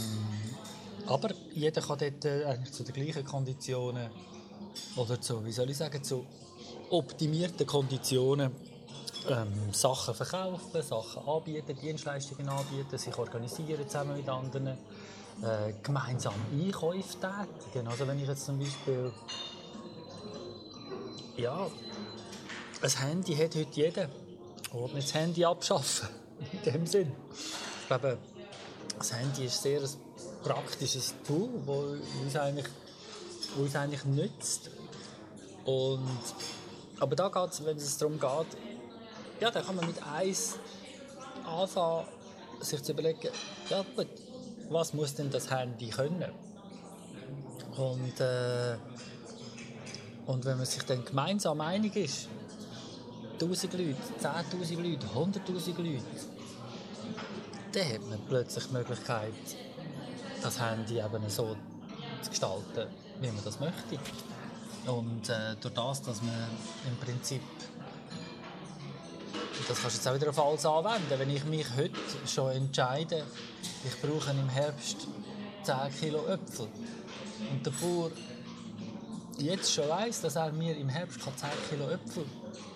aber 1.07 1.31
jeder 1.53 1.81
kann 1.81 1.99
dort 1.99 2.25
äh, 2.25 2.45
eigentlich 2.45 2.73
zu 2.73 2.85
den 2.85 2.95
gleichen 2.95 3.25
Konditionen 3.25 4.11
oder 4.97 5.21
zu, 5.21 5.45
wie 5.45 5.53
soll 5.53 5.71
ich 5.71 5.77
sagen, 5.77 6.03
zu 6.03 6.25
optimierten 6.91 7.67
Konditionen 7.67 8.53
ähm, 9.29 9.73
Sachen 9.73 10.15
verkaufen, 10.15 10.83
Sachen 10.83 11.27
anbieten, 11.27 11.77
Dienstleistungen 11.81 12.49
anbieten, 12.49 12.97
sich 12.97 13.17
organisieren 13.17 13.89
zusammen 13.89 14.17
mit 14.17 14.29
anderen, 14.29 14.69
äh, 14.69 15.73
gemeinsam 15.83 16.35
Einkäufe 16.53 17.17
tätigen. 17.19 17.89
Also 17.89 18.07
wenn 18.07 18.21
ich 18.21 18.29
jetzt 18.29 18.47
zum 18.47 18.59
Beispiel 18.59 19.13
ja, 21.37 21.69
ein 22.83 22.91
Handy 22.91 23.35
hat 23.37 23.55
heute 23.55 23.69
jeder. 23.73 24.09
Oder 24.73 24.95
nicht 24.95 25.09
das 25.09 25.15
Handy 25.15 25.45
abschaffen. 25.45 26.09
In 26.53 26.73
dem 26.73 26.87
Sinn. 26.87 27.13
Ich 27.89 27.97
glaube, 27.99 28.19
das 28.99 29.15
Handy 29.15 29.47
ist 29.47 29.63
sehr 29.63 29.81
ein 29.81 29.89
praktisches 30.43 31.15
Tool, 31.27 31.49
das 31.67 32.23
uns 32.23 32.37
eigentlich, 32.37 32.67
wo 33.57 33.63
uns 33.63 33.75
eigentlich 33.77 34.05
nützt. 34.05 34.69
Und, 35.65 36.05
aber 37.01 37.17
da 37.17 37.31
geht 37.31 37.51
es, 37.51 37.65
wenn 37.65 37.79
es 37.79 37.97
darum 37.97 38.21
geht, 38.21 38.61
ja, 39.41 39.51
da 39.51 39.63
kann 39.63 39.75
man 39.75 39.87
mit 39.87 40.03
eins 40.03 40.59
anfangen, 41.47 42.07
sich 42.61 42.83
zu 42.83 42.93
überlegen, 42.93 43.31
ja 43.71 43.83
gut, 43.97 44.09
was 44.69 44.93
muss 44.93 45.15
denn 45.15 45.31
das 45.31 45.51
Handy 45.51 45.89
können? 45.89 46.31
Und, 47.75 48.21
äh, 48.21 48.77
und 50.27 50.45
wenn 50.45 50.59
man 50.59 50.67
sich 50.67 50.83
dann 50.83 51.07
gemeinsam 51.07 51.63
einig 51.63 51.97
ist, 51.97 52.29
1000 53.41 53.73
Leute, 53.73 53.97
10.000 54.21 54.77
Leute, 54.77 55.07
100.000 55.07 55.79
Leute, 55.79 56.05
dann 57.79 57.93
hat 57.93 58.09
man 58.09 58.19
plötzlich 58.29 58.65
die 58.67 58.73
Möglichkeit, 58.73 59.33
das 60.43 60.61
Handy 60.61 60.99
eben 60.99 61.29
so 61.29 61.57
zu 62.23 62.31
gestalten, 62.31 62.89
wie 63.21 63.29
man 63.29 63.45
das 63.45 63.61
möchte. 63.61 63.99
Und 64.87 65.29
äh, 65.29 65.55
durch 65.61 65.75
das, 65.75 66.03
dass 66.03 66.23
man 66.23 66.49
im 66.89 66.97
Prinzip 66.97 67.43
das 69.69 69.83
kannst 69.83 69.97
du 69.97 69.99
jetzt 69.99 70.09
auch 70.09 70.15
wieder 70.15 70.31
auf 70.31 70.39
alles 70.39 70.65
anwenden. 70.65 71.19
Wenn 71.19 71.31
ich 71.31 71.45
mich 71.45 71.67
heute 71.77 71.95
schon 72.27 72.53
entscheide, 72.53 73.25
ich 73.85 74.01
brauche 74.01 74.31
im 74.31 74.49
Herbst 74.49 75.07
10 75.65 75.75
Kilo 76.01 76.27
Äpfel 76.27 76.69
und 77.51 77.67
der 77.67 77.71
Bauer 77.73 78.11
jetzt 79.37 79.71
schon 79.71 79.89
weiss, 79.91 80.23
dass 80.23 80.37
er 80.37 80.53
mir 80.53 80.75
im 80.75 80.89
Herbst 80.89 81.21
10 81.21 81.31
Kilo 81.69 81.91
Äpfel 81.91 82.25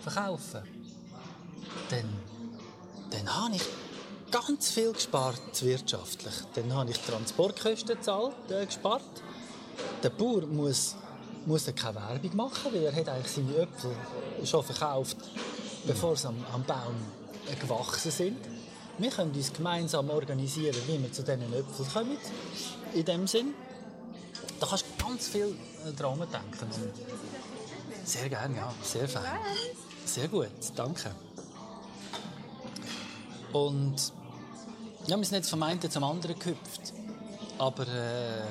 verkaufen 0.03 0.61
kann, 0.61 0.69
dann, 1.89 2.13
dann 3.11 3.43
habe 3.43 3.57
ich 3.57 3.63
ganz 4.33 4.71
viel 4.71 4.93
gespart 4.93 5.63
wirtschaftlich. 5.63 6.35
Dann 6.55 6.73
habe 6.75 6.91
ich 6.91 6.99
Transportkosten 6.99 7.97
gezahlt, 7.97 8.35
äh, 8.51 8.67
gespart. 8.67 9.03
Der 10.03 10.11
Bauer 10.11 10.43
muss, 10.47 10.97
muss 11.47 11.67
keine 11.67 11.97
Werbung 11.97 12.37
machen, 12.37 12.73
weil 12.73 12.85
er 12.85 12.95
hat 12.95 13.09
eigentlich 13.09 13.33
seine 13.33 13.57
Äpfel 13.57 13.95
schon 14.45 14.65
verkauft, 14.65 15.17
bevor 15.87 16.17
sie 16.17 16.29
am, 16.29 16.37
am 16.53 16.65
Baum 16.65 16.97
äh, 17.51 17.55
gewachsen 17.57 18.11
sind. 18.11 18.39
Wir 18.99 19.11
können 19.11 19.33
uns 19.33 19.53
gemeinsam 19.53 20.11
organisieren, 20.11 20.77
wie 20.87 21.01
wir 21.01 21.13
zu 21.13 21.23
diesen 21.23 21.53
Äpfeln 21.53 21.89
kommen. 21.93 22.19
In 22.95 23.05
dem 23.05 23.27
Sinn. 23.27 23.55
Da 24.61 24.67
kannst 24.67 24.85
du 24.99 25.05
ganz 25.05 25.29
viel 25.29 25.57
äh, 25.87 25.93
dran 25.93 26.19
denken. 26.19 26.71
Sehr 28.05 28.29
gerne, 28.29 28.57
ja. 28.57 28.75
Sehr 28.83 29.09
fein. 29.09 29.25
Sehr 30.05 30.29
gut, 30.29 30.49
danke. 30.75 31.11
Und 33.53 34.13
ja, 35.07 35.17
wir 35.17 35.25
sind 35.25 35.37
jetzt 35.37 35.51
vom 35.51 35.63
einen 35.63 35.91
zum 35.91 36.05
anderen 36.05 36.39
gehüpft. 36.39 36.93
Aber 37.59 37.87
äh, 37.87 38.43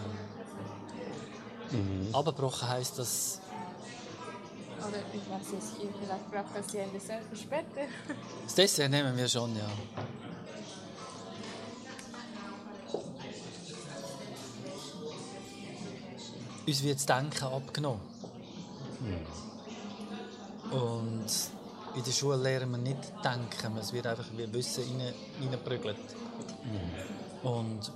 abgebrochen 2.14 2.68
heisst 2.68 3.00
das, 3.00 3.40
Oder 4.80 5.00
ich 5.14 5.30
weiß 5.30 5.54
nicht, 5.54 5.94
vielleicht 6.00 6.32
braucht 6.32 6.56
das 6.56 6.74
ja 6.74 6.84
ein 6.84 6.92
Dessert 6.92 7.24
für 7.30 7.36
später. 7.36 7.88
das 8.46 8.56
Dessert 8.56 8.90
nehmen 8.92 9.16
wir 9.18 9.28
schon, 9.28 9.56
ja. 9.56 9.70
Uns 16.68 16.84
wird 16.84 16.96
das 16.98 17.06
Denken 17.06 17.44
abgenommen. 17.44 18.02
Und 20.72 21.26
in 21.96 22.04
der 22.04 22.12
Schule 22.12 22.38
lernen 22.38 22.72
wir 22.72 22.78
nicht 22.78 23.12
denken, 23.24 23.78
es 23.78 23.94
wird 23.94 24.08
einfach 24.08 24.26
wie 24.36 24.52
Wissen 24.54 24.84
rein, 25.00 25.14
reingeprügelt. 25.40 25.98
Und, 27.44 27.92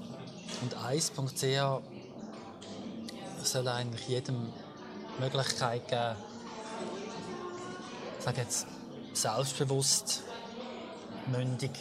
und 0.61 0.75
1.ch 0.75 1.81
soll 3.43 3.67
eigentlich 3.67 4.07
jedem 4.07 4.51
Möglichkeit 5.19 5.87
geben, 5.87 6.15
ich 8.17 8.23
sage 8.23 8.41
jetzt, 8.41 8.67
selbstbewusst, 9.13 10.23
mündig, 11.27 11.71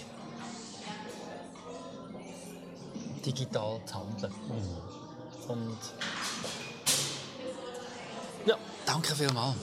digital 3.25 3.81
zu 3.87 3.95
handeln. 3.95 4.35
Und 5.49 5.79
ja, 5.79 6.14
danke 8.87 9.15
vielmals. 9.15 9.57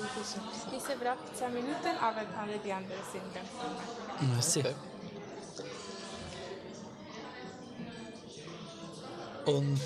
Diese 0.74 0.96
braucht 0.98 1.36
10 1.36 1.54
Minuten, 1.54 1.98
aber 2.00 2.22
alle 2.40 2.60
die 2.64 2.72
anderen 2.72 3.02
sind 3.12 3.34
ganz 3.34 3.50
normal. 3.58 4.36
Merci. 4.36 4.64
Und 9.46 9.82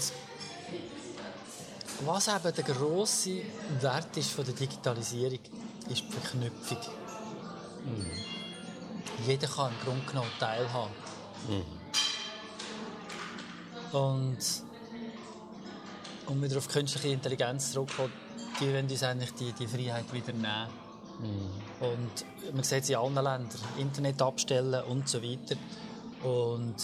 was 2.01 2.27
eben 2.27 2.53
der 2.53 2.63
grosse 2.63 3.41
Wert 3.79 4.17
ist 4.17 4.31
von 4.31 4.45
der 4.45 4.53
Digitalisierung, 4.53 5.39
ist 5.89 6.03
die 6.03 6.11
Verknüpfung. 6.11 6.77
Jeder 9.25 9.47
kann 9.47 9.71
im 9.71 9.79
Grunde 9.85 10.05
genommen 10.05 10.31
teilhaben. 10.39 10.91
Und 13.93 14.37
um 16.27 16.41
wieder 16.41 16.57
auf 16.57 16.67
künstliche 16.67 17.09
Intelligenz 17.09 17.71
zurückzukommen, 17.71 18.11
die 18.59 18.67
wollen 18.67 18.89
uns 18.89 19.03
eigentlich 19.03 19.33
die, 19.33 19.51
die 19.53 19.67
Freiheit 19.67 20.11
wieder 20.13 20.33
nehmen. 20.33 20.85
Und 21.79 22.53
man 22.53 22.63
sieht 22.63 22.83
es 22.83 22.89
in 22.89 22.95
allen 22.95 23.15
Ländern, 23.15 23.49
Internet 23.77 24.21
abstellen 24.21 24.83
und 24.83 25.07
so 25.07 25.21
weiter. 25.21 25.55
Und, 26.23 26.75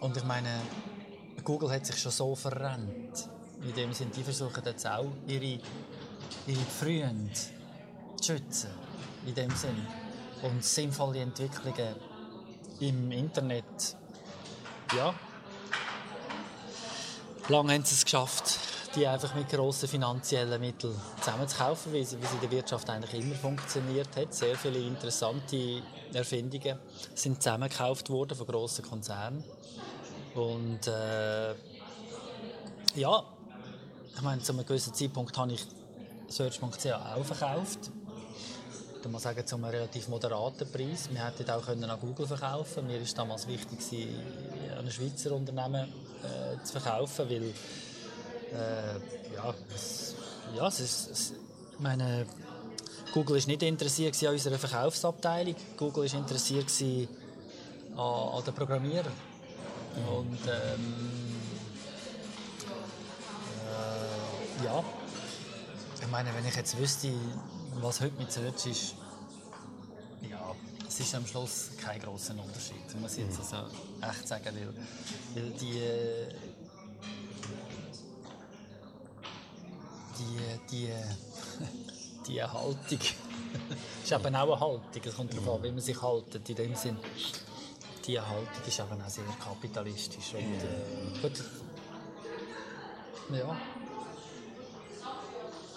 und 0.00 0.16
ich 0.16 0.24
meine, 0.24 0.60
Google 1.44 1.70
hat 1.70 1.86
sich 1.86 1.98
schon 1.98 2.12
so 2.12 2.34
verrennt. 2.34 3.28
In 3.62 3.74
dem 3.74 3.92
Sinne, 3.92 4.10
die 4.10 4.22
versuchen 4.22 4.62
jetzt 4.64 4.86
auch 4.86 5.06
ihre, 5.26 5.60
ihre 6.46 6.64
Freunde 6.78 7.32
zu 8.20 8.32
schützen. 8.32 8.70
In 9.26 9.34
dem 9.34 9.50
Sinn. 9.50 9.86
Und 10.42 10.64
sinnvolle 10.64 11.20
Entwicklungen 11.20 11.94
im 12.80 13.10
Internet, 13.10 13.96
ja. 14.94 15.14
Lange 17.48 17.72
haben 17.72 17.84
sie 17.84 17.94
es 17.94 18.04
geschafft, 18.04 18.58
die 18.96 19.06
einfach 19.06 19.34
mit 19.34 19.48
grossen 19.50 19.88
finanziellen 19.88 20.58
Mitteln 20.58 20.94
zusammenzukaufen, 21.20 21.92
wie 21.92 22.04
sie, 22.04 22.20
wie 22.20 22.26
sie 22.26 22.34
in 22.34 22.40
der 22.40 22.50
Wirtschaft 22.50 22.88
eigentlich 22.88 23.22
immer 23.22 23.34
funktioniert 23.34 24.08
hat. 24.16 24.32
Sehr 24.32 24.56
viele 24.56 24.78
interessante 24.78 25.82
Erfindungen 26.14 26.78
sind 27.14 27.42
zusammengekauft 27.42 28.08
worden 28.08 28.36
von 28.36 28.46
grossen 28.46 28.84
Konzernen. 28.84 29.44
Und 30.34 30.86
äh, 30.86 31.50
ja, 32.94 33.22
ich 34.14 34.22
meine, 34.22 34.40
zu 34.42 34.52
einem 34.52 34.64
gewissen 34.64 34.94
Zeitpunkt 34.94 35.36
habe 35.36 35.52
ich 35.52 35.66
Search.ch 36.28 36.86
auch 36.86 37.24
verkauft. 37.24 37.90
Ich 39.02 39.12
muss 39.12 39.22
sagen, 39.22 39.46
zu 39.46 39.54
einem 39.54 39.66
relativ 39.66 40.08
moderaten 40.08 40.68
Preis. 40.72 41.08
Wir 41.12 41.24
hätten 41.24 41.48
auch 41.48 41.68
an 41.68 42.00
Google 42.00 42.26
verkaufen 42.26 42.88
Mir 42.88 42.98
war 42.98 43.06
damals 43.14 43.46
wichtig, 43.46 44.08
an 44.76 44.84
ein 44.84 44.90
Schweizer 44.90 45.32
Unternehmen 45.32 45.92
äh, 46.24 46.64
zu 46.64 46.72
verkaufen, 46.80 47.30
weil 47.30 47.52
äh, 48.52 49.34
ja, 49.34 49.54
es, 49.74 50.14
ja, 50.54 50.68
es 50.68 50.80
ist, 50.80 51.10
es, 51.10 51.32
ich 51.72 51.80
meine, 51.80 52.26
Google 53.12 53.36
ist 53.36 53.48
nicht 53.48 53.62
interessiert 53.62 54.22
an 54.24 54.32
unserer 54.34 54.58
Verkaufsabteilung. 54.58 55.54
Google 55.76 56.04
ist 56.04 56.14
interessiert 56.14 56.70
an, 56.80 57.08
an 57.98 58.44
den 58.44 58.54
Programmierern. 58.54 59.12
Und 60.06 60.38
ähm, 60.46 61.36
äh, 63.64 64.64
ja, 64.64 64.84
ich 66.00 66.08
meine, 66.08 66.34
wenn 66.34 66.46
ich 66.46 66.54
jetzt 66.54 66.76
wüsste, 66.76 67.10
was 67.80 68.00
heute 68.00 68.14
mit 68.16 68.30
Search 68.30 68.66
ist, 68.66 68.94
ja, 70.28 70.54
es 70.86 71.00
ist 71.00 71.14
am 71.14 71.26
Schluss 71.26 71.70
kein 71.82 72.00
großer 72.00 72.32
Unterschied, 72.32 73.00
muss 73.00 73.16
ich 73.16 73.24
jetzt 73.24 73.38
also 73.38 73.66
echt 74.02 74.28
sagen, 74.28 74.44
weil, 74.44 75.42
weil 75.42 75.50
die, 75.52 75.80
die, 80.18 80.38
die, 80.70 80.92
die 82.26 82.42
Haltung 82.42 82.98
ist 84.04 84.12
eben 84.12 84.34
auch 84.36 84.42
eine 84.42 84.60
Haltung. 84.60 85.02
Es 85.04 85.16
kommt 85.16 85.32
darauf 85.34 85.56
an, 85.56 85.62
wie 85.62 85.70
man 85.72 85.80
sich 85.80 86.00
haltet. 86.00 86.48
In 86.48 86.56
dem 86.56 86.74
Sinn, 86.74 86.96
die 88.06 88.20
Haltung 88.20 88.64
ist 88.66 88.78
eben 88.78 89.02
auch 89.02 89.08
sehr 89.08 89.24
kapitalistisch. 89.42 90.34
Und, 90.34 90.40
äh, 90.42 91.20
gut, 91.22 91.42
ja. 93.30 93.56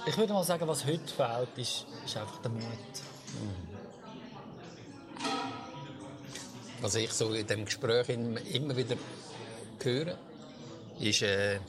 ich 0.05 0.17
würde 0.17 0.33
mal 0.33 0.43
sagen, 0.43 0.67
was 0.67 0.85
heute 0.85 1.07
fehlt, 1.13 1.57
ist, 1.57 1.85
ist 2.05 2.17
einfach 2.17 2.41
der 2.41 2.51
Mut. 2.51 2.63
Was 6.81 6.95
ich 6.95 7.11
so 7.11 7.33
in 7.33 7.45
dem 7.45 7.65
Gespräch 7.65 8.07
im- 8.09 8.37
immer 8.37 8.75
wieder 8.75 8.95
höre, 9.81 10.17
ist 10.99 11.21
äh, 11.23 11.59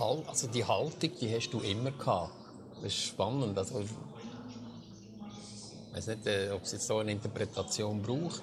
also 0.00 0.46
die 0.48 0.64
Haltung, 0.64 1.10
die 1.20 1.34
hast 1.34 1.50
du 1.50 1.60
immer 1.60 1.90
gehabt. 1.90 2.32
Das 2.76 2.92
ist 2.92 3.04
spannend. 3.04 3.56
Also, 3.56 3.80
ich 3.80 3.88
weiß 5.96 6.06
nicht, 6.08 6.26
äh, 6.26 6.50
ob 6.50 6.62
es 6.62 6.72
jetzt 6.72 6.86
so 6.86 6.98
eine 6.98 7.12
Interpretation 7.12 8.02
braucht, 8.02 8.42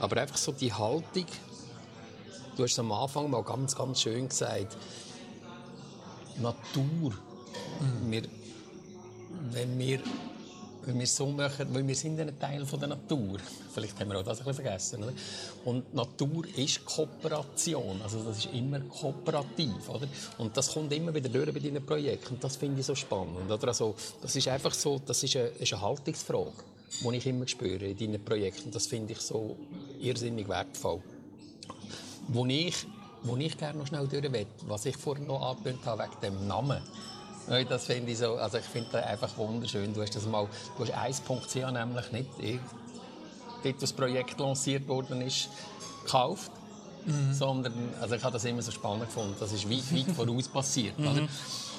aber 0.00 0.20
einfach 0.20 0.36
so 0.36 0.52
die 0.52 0.72
Haltung. 0.72 1.26
Du 2.56 2.64
hast 2.64 2.78
am 2.78 2.90
Anfang 2.92 3.30
mal 3.30 3.42
ganz, 3.42 3.76
ganz 3.76 4.02
schön 4.02 4.28
gesagt. 4.28 4.76
Natur. 6.40 7.12
Wir, 8.06 8.22
wenn 9.52 9.78
wir 9.78 10.00
wenn 10.88 10.96
wir 10.96 11.04
es 11.04 11.14
so 11.14 11.26
machen, 11.26 11.66
weil 11.74 11.86
wir 11.86 11.94
sind 11.94 12.18
ein 12.18 12.38
Teil 12.38 12.64
von 12.64 12.80
der 12.80 12.88
Natur. 12.88 13.38
Vielleicht 13.74 14.00
haben 14.00 14.10
wir 14.10 14.18
auch 14.18 14.24
das 14.24 14.40
ein 14.40 14.46
bisschen 14.46 14.64
vergessen. 14.64 15.04
Oder? 15.04 15.12
Und 15.66 15.94
Natur 15.94 16.46
ist 16.56 16.82
Kooperation, 16.86 18.00
also 18.02 18.22
das 18.24 18.38
ist 18.38 18.54
immer 18.54 18.80
kooperativ. 18.80 19.86
Oder? 19.88 20.08
Und 20.38 20.56
das 20.56 20.72
kommt 20.72 20.90
immer 20.94 21.14
wieder 21.14 21.28
durch 21.28 21.52
bei 21.52 21.60
deinen 21.60 21.84
Projekten 21.84 22.34
und 22.34 22.44
das 22.44 22.56
finde 22.56 22.80
ich 22.80 22.86
so 22.86 22.94
spannend. 22.94 23.50
Oder? 23.50 23.68
Also, 23.68 23.94
das 24.22 24.34
ist 24.34 24.48
einfach 24.48 24.72
so, 24.72 24.98
das 25.04 25.22
ist 25.22 25.36
eine, 25.36 25.48
ist 25.48 25.74
eine 25.74 25.82
Haltungsfrage, 25.82 26.52
die 27.02 27.16
ich 27.16 27.26
immer 27.26 27.46
spüre 27.46 27.84
in 27.84 27.96
deinen 27.98 28.24
Projekten. 28.24 28.70
Das 28.70 28.86
finde 28.86 29.12
ich 29.12 29.20
so 29.20 29.56
irrsinnig 30.00 30.48
wertvoll. 30.48 31.02
Wo 32.28 32.46
ich, 32.46 32.86
wo 33.24 33.36
ich 33.36 33.58
gerne 33.58 33.78
noch 33.78 33.86
schnell 33.86 34.08
durch 34.08 34.32
will, 34.32 34.46
was 34.66 34.86
ich 34.86 34.96
vorhin 34.96 35.26
noch 35.26 35.42
angetönt 35.42 35.84
habe 35.84 36.04
wegen 36.04 36.20
dem 36.22 36.48
Namen. 36.48 36.82
Ja, 37.50 37.64
Das 37.64 37.86
finde 37.86 38.12
ich 38.12 38.18
so, 38.18 38.34
also 38.36 38.58
ich 38.58 38.64
finde 38.64 38.88
das 38.92 39.04
einfach 39.04 39.36
wunderschön. 39.36 39.92
Du 39.94 40.02
hast 40.02 40.14
das 40.14 40.26
mal, 40.26 40.46
du 40.76 40.84
hast 40.86 40.94
1.ch 40.94 41.54
nämlich 41.72 42.12
nicht, 42.12 42.28
ich, 42.38 42.60
dort 43.64 43.82
das 43.82 43.92
Projekt 43.92 44.38
lanciert 44.38 44.86
worden 44.88 45.20
ist, 45.22 45.48
gekauft. 46.04 46.50
Sondern, 47.32 47.72
also 48.02 48.16
ich 48.16 48.22
habe 48.22 48.34
das 48.34 48.44
immer 48.44 48.60
so 48.60 48.70
spannend 48.70 49.06
gefunden. 49.06 49.34
Das 49.40 49.50
ist 49.52 49.70
weit, 49.70 49.94
weit 49.96 50.14
voraus 50.16 50.46
passiert. 50.48 50.98
Oder? 50.98 51.26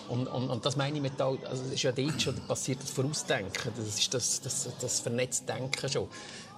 Und, 0.07 0.25
und, 0.27 0.49
und 0.49 0.65
das 0.65 0.75
meine 0.75 0.95
ich 0.95 1.03
mit, 1.03 1.21
all- 1.21 1.37
also 1.47 1.61
es 1.65 1.73
ist 1.73 1.83
ja 1.83 1.91
dort 1.91 2.19
schon 2.19 2.35
passiert, 2.47 2.81
das 2.81 2.89
Vorausdenken. 2.89 3.71
Das 3.77 3.99
ist 3.99 4.11
das, 4.11 4.41
das, 4.41 4.69
das 4.81 4.99
vernetzte 5.01 5.53
Denken 5.53 5.87
schon. 5.87 6.07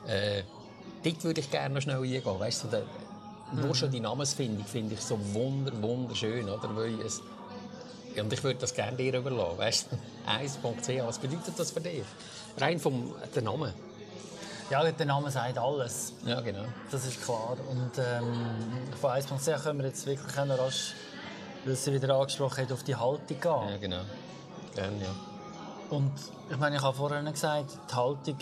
Äh, 0.08 0.44
dort 1.04 1.22
würde 1.26 1.42
ich 1.42 1.52
gerne 1.52 1.76
noch 1.76 1.82
schnell 1.82 1.98
eingehen. 2.02 2.24
Weißt 2.40 2.64
du, 2.64 2.68
der, 2.70 2.84
nur 3.54 3.76
schon 3.76 3.92
die 3.92 4.00
Namensfindung 4.00 4.64
finde 4.66 4.94
ich 4.94 5.02
so 5.02 5.20
wunder, 5.34 5.74
wunderschön. 5.82 6.48
Oder? 6.48 6.74
Weil 6.74 7.02
es, 7.02 7.22
ja, 8.16 8.24
und 8.24 8.34
ich 8.34 8.44
würde 8.44 8.60
das 8.60 8.74
gerne 8.74 8.98
dir 8.98 9.18
überlassen. 9.18 9.58
Weißt 9.58 9.88
du? 9.92 9.96
1.ch, 10.30 11.08
was 11.08 11.20
bedeutet 11.20 11.58
das 11.58 11.72
für 11.72 11.82
dich? 11.82 12.04
Rein 12.58 12.80
vom 12.80 13.14
der 13.34 13.42
Name. 13.42 13.74
Ja, 14.70 14.90
der 14.90 15.06
Name 15.06 15.30
sagt 15.30 15.58
alles. 15.58 16.14
Ja, 16.26 16.40
genau. 16.40 16.64
Das 16.90 17.06
ist 17.06 17.22
klar. 17.22 17.58
Und 17.70 17.92
ähm, 17.98 18.96
von 19.00 19.12
1.10 19.12 19.62
können 19.62 19.80
wir 19.80 19.88
jetzt 19.88 20.06
wirklich 20.06 20.34
noch 20.34 20.58
rasch, 20.58 20.94
weil 21.66 21.76
sie 21.76 21.92
wieder 21.94 22.16
angesprochen 22.16 22.64
hat, 22.64 22.72
auf 22.72 22.84
die 22.84 22.96
Haltung 22.96 23.28
gehen. 23.28 23.42
Ja, 23.44 23.78
genau. 23.78 24.02
Gerne, 24.74 25.02
ja. 25.02 25.16
Und 25.90 26.14
ich 26.50 26.58
meine, 26.58 26.78
ich 26.78 26.82
habe 26.82 26.96
vorhin 26.96 27.26
gesagt, 27.26 27.78
die 27.90 27.96
Haltung 27.96 28.38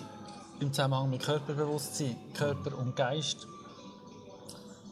im 0.59 0.71
Zusammenhang 0.71 1.09
mit 1.09 1.23
Körperbewusstsein, 1.23 2.15
Körper 2.35 2.77
und 2.77 2.95
Geist. 2.95 3.47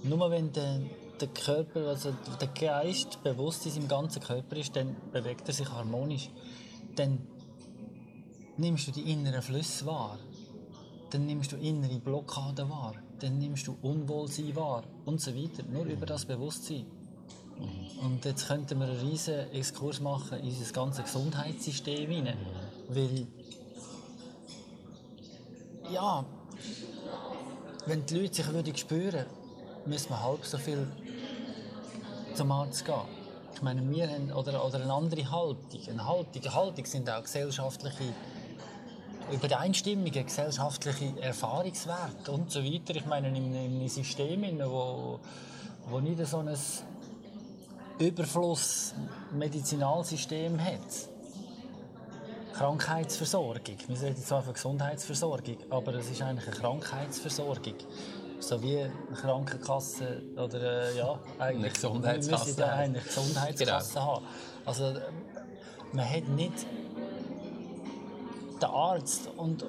Nur 0.01 0.31
wenn 0.31 0.51
der, 0.53 0.79
der 1.21 1.27
Körper, 1.29 1.87
also 1.87 2.13
der 2.39 2.47
Geist 2.47 3.21
bewusst 3.23 3.65
in 3.65 3.71
seinem 3.71 3.87
ganzen 3.87 4.21
Körper 4.21 4.55
ist, 4.55 4.75
dann 4.75 4.95
bewegt 5.11 5.47
er 5.47 5.53
sich 5.53 5.69
harmonisch. 5.69 6.29
Dann 6.95 7.19
nimmst 8.57 8.87
du 8.87 8.91
die 8.91 9.11
inneren 9.11 9.41
Flüsse 9.41 9.85
wahr. 9.85 10.19
Dann 11.11 11.25
nimmst 11.25 11.51
du 11.51 11.57
innere 11.57 11.99
Blockaden 11.99 12.69
wahr. 12.69 12.95
Dann 13.19 13.37
nimmst 13.37 13.67
du 13.67 13.77
Unwohlsein 13.81 14.55
wahr 14.55 14.83
und 15.05 15.21
so 15.21 15.35
weiter. 15.35 15.63
Nur 15.63 15.85
über 15.85 16.05
das 16.05 16.25
Bewusstsein. 16.25 16.85
Und 18.03 18.23
jetzt 18.25 18.47
könnten 18.47 18.79
wir 18.79 18.87
einen 18.87 18.99
riesen 18.99 19.51
Exkurs 19.51 19.99
machen 19.99 20.39
in 20.39 20.49
unser 20.49 20.71
ganzes 20.73 21.05
Gesundheitssystem 21.05 22.09
hinein. 22.09 22.37
Weil, 22.89 23.27
ja, 25.91 26.25
wenn 27.87 28.05
die 28.05 28.15
Leute 28.15 28.35
sich 28.35 28.53
würden 28.53 28.75
spüren 28.75 29.25
müssen 29.87 30.09
wir 30.09 30.21
halb 30.21 30.45
so 30.45 30.57
viel 30.57 30.85
zum 32.37 32.51
Arzt 32.51 32.85
gehen. 32.85 32.95
Ich 33.55 33.61
meine, 33.63 33.81
wir 33.89 34.07
haben, 34.07 34.31
oder, 34.31 34.63
oder 34.63 34.79
eine 34.79 34.93
andere 34.93 35.31
Haltung. 35.31 35.81
Eine 35.89 36.07
Haltung, 36.07 36.41
eine 36.43 36.53
Haltung 36.53 36.85
sind 36.85 37.09
auch 37.09 37.23
gesellschaftliche 37.23 38.13
Übereinstimmungen, 39.31 40.25
gesellschaftliche 40.25 41.19
Erfahrungswerte 41.19 42.31
und 42.31 42.51
so 42.51 42.63
weiter. 42.63 42.95
Ich 42.95 43.07
meine, 43.07 43.29
in 43.29 43.55
einem 43.55 43.87
System, 43.87 44.43
in 44.43 44.59
wo, 44.59 45.19
wo 45.89 45.99
nicht 45.99 46.23
so 46.27 46.37
ein 46.37 46.55
Überfluss 47.97 48.93
Medizinalsystem 49.31 50.63
hat. 50.63 51.09
Krankheitsversorgung. 52.53 53.77
Wir 53.87 54.01
reden 54.01 54.17
zwar 54.17 54.43
von 54.43 54.53
Gesundheitsversorgung, 54.53 55.57
aber 55.71 55.95
es 55.95 56.09
ist 56.09 56.21
eigentlich 56.21 56.47
eine 56.47 56.55
Krankheitsversorgung. 56.55 57.75
So 58.39 58.61
wie 58.61 58.77
eine 58.77 58.91
Krankenkasse 59.15 60.21
oder 60.35 60.89
äh, 60.89 60.97
ja, 60.97 61.19
eigentlich. 61.39 61.63
Eine 61.63 61.69
Gesundheitskasse 61.69 62.59
ja 62.59 62.67
haben. 62.67 62.79
eigentlich 62.79 63.03
Gesundheitskasse 63.03 64.03
haben. 64.03 64.25
Also 64.65 64.93
man 65.93 66.09
hat 66.09 66.27
nicht 66.27 66.65
der 68.61 68.69
Arzt 68.69 69.29
und, 69.37 69.65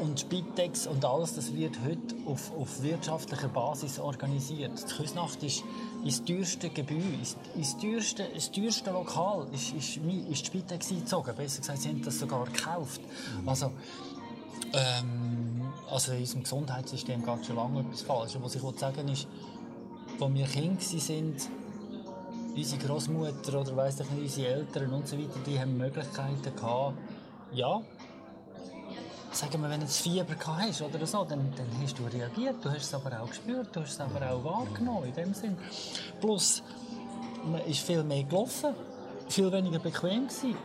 und 0.00 0.20
Spitex 0.20 0.86
und 0.86 1.04
alles, 1.04 1.34
das 1.34 1.54
wird 1.54 1.76
heute 1.84 2.14
auf, 2.26 2.52
auf 2.56 2.82
wirtschaftlicher 2.82 3.48
Basis 3.48 3.98
organisiert. 3.98 4.72
Die 4.88 4.94
Küsnacht 4.94 5.42
ist, 5.42 5.64
ist 6.04 6.20
das 6.20 6.26
teuerste 6.26 6.70
Gebäude, 6.70 7.02
ist, 7.20 7.36
ist 7.56 7.74
das, 7.74 7.80
teuerste, 7.80 8.28
das 8.34 8.50
teuerste 8.52 8.90
Lokal, 8.90 9.46
ist, 9.52 9.72
ist, 9.74 9.96
ist 9.96 10.02
die 10.42 10.46
Spitex 10.46 10.90
eingezogen. 10.90 11.34
Besser 11.34 11.60
gesagt, 11.60 11.78
sie 11.78 11.88
haben 11.88 12.02
das 12.02 12.18
sogar 12.18 12.44
gekauft. 12.44 13.00
Also, 13.46 13.72
ähm, 14.72 15.57
also 15.90 16.12
in 16.12 16.20
unserem 16.20 16.42
Gesundheitssystem 16.42 17.24
geht 17.24 17.46
schon 17.46 17.56
lange 17.56 17.80
etwas 17.80 18.02
falsch. 18.02 18.36
Was 18.40 18.54
ich 18.54 18.62
sagen 18.78 19.08
ist, 19.08 19.26
als 20.20 20.34
wir 20.34 20.46
Kinder 20.46 20.80
waren, 20.80 21.36
unsere 22.54 22.86
Großmutter 22.86 23.60
oder 23.60 23.76
weiss 23.76 24.00
ich 24.00 24.10
nicht, 24.10 24.22
unsere 24.22 24.48
Eltern 24.48 24.92
und 24.92 25.08
so 25.08 25.18
weiter, 25.18 25.38
die 25.46 25.58
haben 25.58 25.76
Möglichkeiten 25.76 26.56
gehabt, 26.56 26.98
ja, 27.52 27.80
sagen 29.30 29.62
wir, 29.62 29.70
wenn 29.70 29.80
du 29.80 29.86
das 29.86 29.98
Fieber 29.98 30.34
hast 30.44 30.82
oder 30.82 31.06
so, 31.06 31.24
dann, 31.24 31.52
dann 31.56 31.66
hast 31.82 31.98
du 31.98 32.04
reagiert, 32.04 32.56
du 32.62 32.70
hast 32.70 32.82
es 32.82 32.94
aber 32.94 33.20
auch 33.20 33.28
gespürt, 33.28 33.68
du 33.74 33.80
hast 33.80 33.92
es 33.92 34.00
aber 34.00 34.30
auch 34.30 34.44
wahrgenommen 34.44 35.04
in 35.04 35.14
dem 35.14 35.34
Sinn. 35.34 35.56
Plus, 36.20 36.62
man 37.44 37.60
ist 37.62 37.80
viel 37.80 38.02
mehr 38.02 38.24
gelaufen, 38.24 38.74
viel 39.28 39.50
weniger 39.52 39.78
bequem 39.78 40.26
gewesen. 40.26 40.56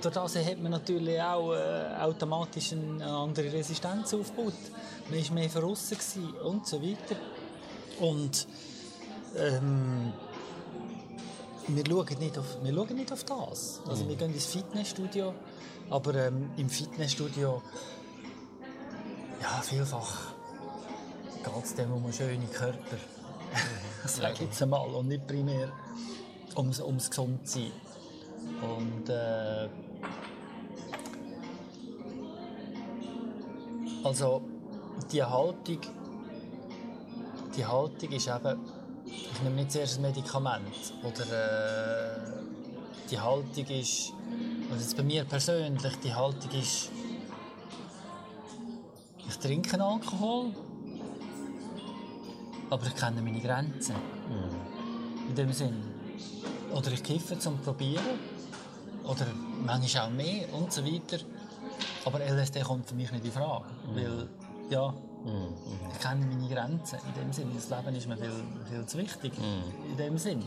Durch 0.00 0.14
das 0.14 0.36
hat 0.36 0.60
man 0.60 0.72
natürlich 0.72 1.20
auch 1.20 1.52
äh, 1.52 1.96
automatisch 2.00 2.72
eine 2.72 3.04
andere 3.06 3.52
Resistenz 3.52 4.14
aufgebaut. 4.14 4.54
Man 5.10 5.24
war 5.24 5.34
mehr 5.34 5.50
verrissen 5.50 6.34
und 6.44 6.66
so 6.66 6.82
weiter. 6.82 7.16
Und 8.00 8.46
ähm, 9.36 10.12
wir 11.66 11.84
schauen 11.86 12.18
nicht 12.18 12.38
auf, 12.38 12.58
wir 12.62 12.72
schauen 12.72 12.94
nicht 12.94 13.12
auf 13.12 13.24
das. 13.24 13.80
Also 13.86 14.08
wir 14.08 14.16
gehen 14.16 14.32
ins 14.32 14.46
Fitnessstudio, 14.46 15.34
aber 15.90 16.14
ähm, 16.14 16.50
im 16.56 16.68
Fitnessstudio 16.68 17.62
ja, 19.40 19.60
vielfach 19.62 20.32
geht 21.42 21.64
es 21.64 21.74
dem 21.74 21.92
um 21.92 22.04
einen 22.04 22.12
schönen 22.12 22.50
Körper. 22.50 22.96
Sag 24.06 24.34
ich 24.34 24.40
jetzt 24.40 24.62
einmal. 24.62 24.88
Und 24.88 25.08
nicht 25.08 25.26
primär 25.26 25.70
ums, 26.56 26.80
ums 26.80 27.08
Gesundsein. 27.10 27.72
Und 28.60 29.08
äh, 29.08 29.68
also 34.04 34.42
die 35.12 35.22
Haltung, 35.22 35.78
die 37.56 37.64
Haltung 37.64 38.10
ist 38.10 38.28
eben, 38.28 38.60
ich 39.06 39.42
nehme 39.42 39.56
nicht 39.56 39.72
zuerst 39.72 39.98
ein 39.98 40.02
Medikament 40.02 40.92
oder 41.02 41.24
äh, 41.24 42.38
die 43.10 43.18
Haltung 43.18 43.66
ist, 43.66 44.12
also 44.70 44.82
jetzt 44.82 44.96
bei 44.96 45.02
mir 45.02 45.24
persönlich, 45.24 45.96
die 46.02 46.14
Haltung 46.14 46.50
ist, 46.52 46.90
ich 49.28 49.38
trinke 49.38 49.80
Alkohol, 49.82 50.52
aber 52.70 52.86
ich 52.86 52.94
kenne 52.94 53.22
meine 53.22 53.40
Grenzen. 53.40 53.94
In 55.28 55.34
dem 55.34 55.52
Sinn. 55.52 55.82
Oder 56.74 56.92
ich 56.92 57.02
kiffe 57.02 57.38
zum 57.38 57.58
Probieren 57.58 58.37
oder 59.08 59.26
manchmal 59.64 60.06
auch 60.06 60.10
mehr 60.10 60.52
und 60.52 60.72
so 60.72 60.84
weiter. 60.84 61.18
Aber 62.04 62.20
LSD 62.20 62.60
kommt 62.60 62.88
für 62.88 62.94
mich 62.94 63.10
nicht 63.10 63.24
in 63.24 63.32
Frage, 63.32 63.64
mhm. 63.86 63.96
weil 63.96 64.28
ja, 64.70 64.88
mhm. 64.88 65.54
ich 65.92 65.98
kenne 66.00 66.26
meine 66.26 66.48
Grenzen 66.48 66.98
in 67.08 67.22
dem 67.22 67.32
Sinn. 67.32 67.50
Das 67.54 67.70
Leben 67.70 67.96
ist 67.96 68.06
mir 68.06 68.16
viel, 68.16 68.32
viel 68.70 68.86
zu 68.86 68.98
wichtig 68.98 69.32
mhm. 69.38 69.90
in 69.90 69.96
dem 69.96 70.18
Sinn. 70.18 70.44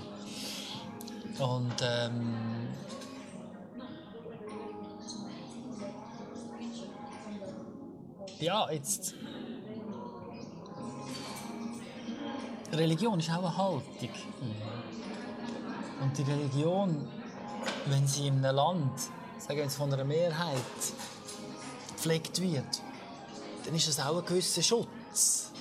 Und 1.40 1.76
ähm, 1.82 2.68
ja, 8.40 8.70
jetzt 8.72 9.16
Religion 12.74 13.20
ist 13.20 13.30
auch 13.32 13.40
eine 13.40 13.58
Haltung. 13.58 14.10
Mhm. 14.40 14.62
Und 16.04 16.18
die 16.18 16.24
Religion 16.24 17.08
wenn 17.86 18.08
sie 18.08 18.28
in 18.28 18.44
einem 18.44 18.56
Land, 18.56 19.00
sagen 19.38 19.58
wir 19.58 19.64
jetzt 19.64 19.76
von 19.76 19.92
einer 19.94 20.04
Mehrheit, 20.04 20.58
gepflegt 22.02 22.42
wird, 22.42 22.82
dann 23.64 23.76
ist 23.76 23.88
das 23.88 24.00
auch 24.00 24.18
ein 24.18 24.26
gewisser 24.26 24.64
Schutz. 24.64 25.52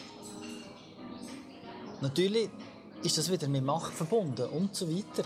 Natürlich 2.00 2.48
ist 3.02 3.18
das 3.18 3.30
wieder 3.30 3.46
mit 3.48 3.62
Macht 3.62 3.92
verbunden 3.92 4.48
und 4.48 4.74
so 4.74 4.88
weiter. 4.88 5.24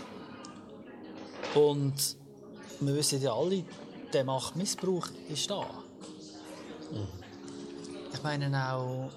Und 1.55 2.17
wir 2.81 2.95
wissen 2.97 3.23
ja 3.23 3.33
alle, 3.33 3.65
der 4.13 4.25
Machtmissbrauch 4.25 5.09
ist 5.29 5.49
da. 5.51 5.67
Ich 8.13 8.23
meine 8.23 8.73
auch, 8.73 9.11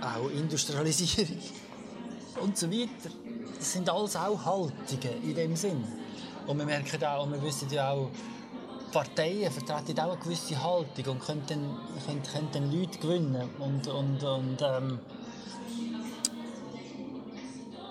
auch 0.00 0.30
Industrialisierung 0.30 1.38
und 2.40 2.56
so 2.56 2.70
weiter. 2.70 3.10
Das 3.62 3.74
sind 3.74 3.88
alles 3.88 4.16
auch 4.16 4.44
Haltungen 4.44 5.22
in 5.22 5.36
dem 5.36 5.54
Sinn. 5.54 5.84
Und 6.48 6.58
wir 6.58 6.64
merken 6.64 7.04
auch, 7.04 7.30
wir 7.30 7.40
wissen 7.40 7.70
ja 7.70 7.92
auch, 7.92 8.10
Parteien 8.90 9.52
vertreten 9.52 10.00
auch 10.00 10.10
eine 10.10 10.20
gewisse 10.20 10.60
Haltung 10.60 11.12
und 11.12 11.20
können 11.20 11.44
dann, 11.46 12.50
können, 12.50 12.72
Leute 12.72 12.98
gewinnen. 12.98 13.48
Und, 13.60 13.86
und, 13.86 14.24
und, 14.24 14.62
ähm, 14.62 14.98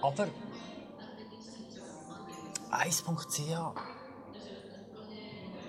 aber 0.02 0.28
1.ch 2.72 3.38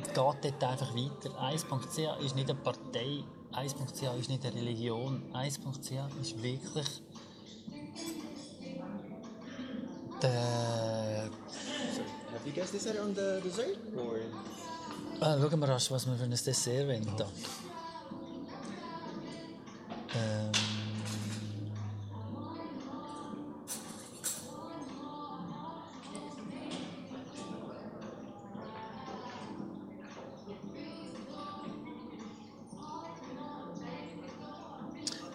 geht 0.03 0.17
dort 0.17 0.45
einfach 0.65 0.97
weiter. 0.97 1.31
1.ch 1.41 2.25
ist 2.25 2.35
nicht 2.35 2.51
eine 2.51 2.59
Partei, 2.59 3.23
1.ch 3.53 4.19
ist 4.19 4.29
nicht 4.29 4.45
eine 4.45 4.57
Religion. 4.57 5.23
1.ch 5.33 5.93
ist 6.21 6.43
wirklich 6.43 7.03
der. 10.23 11.31
Have 12.33 12.47
you 12.47 12.53
guys 12.53 12.71
decided 12.71 13.01
on 13.01 13.15
the 13.15 13.41
dessert? 13.43 13.77
Or 13.97 14.19
Ah, 15.21 15.39
schauen 15.39 15.61
wir 15.61 15.69
rasch, 15.69 15.89
was 15.91 16.05
wir 16.07 16.17
für 16.17 16.25
ein 16.25 16.31
Dessert 16.31 16.89
wollen. 16.89 17.07
Da. 17.17 17.27
Ähm. 20.17 20.51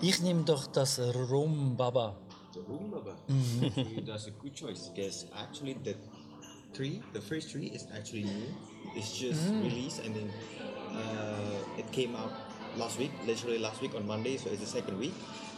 Ich 0.01 0.21
nehme 0.21 0.43
doch 0.43 0.67
das 0.67 0.99
Rum 0.99 1.75
Baba. 1.77 2.15
That's 4.05 4.27
a 4.27 4.31
good 4.31 4.55
choice. 4.55 4.89
Because 4.89 5.25
actually 5.37 5.77
the 5.83 5.95
three, 6.73 7.01
the 7.13 7.21
first 7.21 7.51
three 7.51 7.67
is 7.67 7.87
actually 7.95 8.23
new. 8.23 8.53
It's 8.95 9.17
just 9.17 9.51
mm. 9.51 9.63
released 9.63 10.03
and 10.03 10.15
then 10.15 10.31
uh, 10.91 11.77
it 11.77 11.91
came 11.91 12.15
out 12.15 12.31
last 12.77 12.99
week, 12.99 13.11
literally 13.25 13.57
last 13.57 13.81
week 13.81 13.95
on 13.95 14.05
Monday, 14.05 14.37
so 14.37 14.49
it's 14.49 14.61
the 14.61 14.67
second 14.67 14.99
week. 14.99 15.13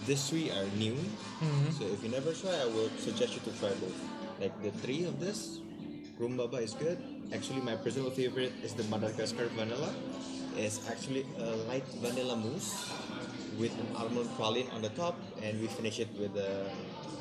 These 0.08 0.30
three 0.30 0.50
are 0.52 0.66
new. 0.78 0.96
Mm-hmm. 0.96 1.72
So 1.72 1.84
if 1.86 2.04
you 2.04 2.10
never 2.10 2.34
try, 2.34 2.56
I 2.56 2.66
would 2.66 2.98
suggest 3.00 3.36
you 3.36 3.42
to 3.52 3.60
try 3.60 3.70
both. 3.70 4.00
Like 4.40 4.56
the 4.64 4.72
three 4.80 5.04
of 5.04 5.20
this, 5.20 5.60
Room 6.18 6.38
Baba 6.38 6.58
is 6.58 6.74
good. 6.74 6.98
Actually, 7.34 7.62
my 7.62 7.76
personal 7.76 8.10
favorite 8.10 8.54
is 8.64 8.74
the 8.74 8.84
Madagascar 8.86 9.48
vanilla. 9.56 9.94
It's 10.56 10.80
actually 10.90 11.26
a 11.38 11.56
light 11.68 11.86
vanilla 12.02 12.36
mousse 12.36 12.92
with 13.60 13.72
an 13.80 13.88
almond 13.96 14.30
praline 14.38 14.72
on 14.74 14.82
the 14.82 14.90
top, 14.90 15.20
and 15.44 15.60
we 15.60 15.68
finish 15.68 16.00
it 16.00 16.10
with 16.18 16.36
a 16.36 16.72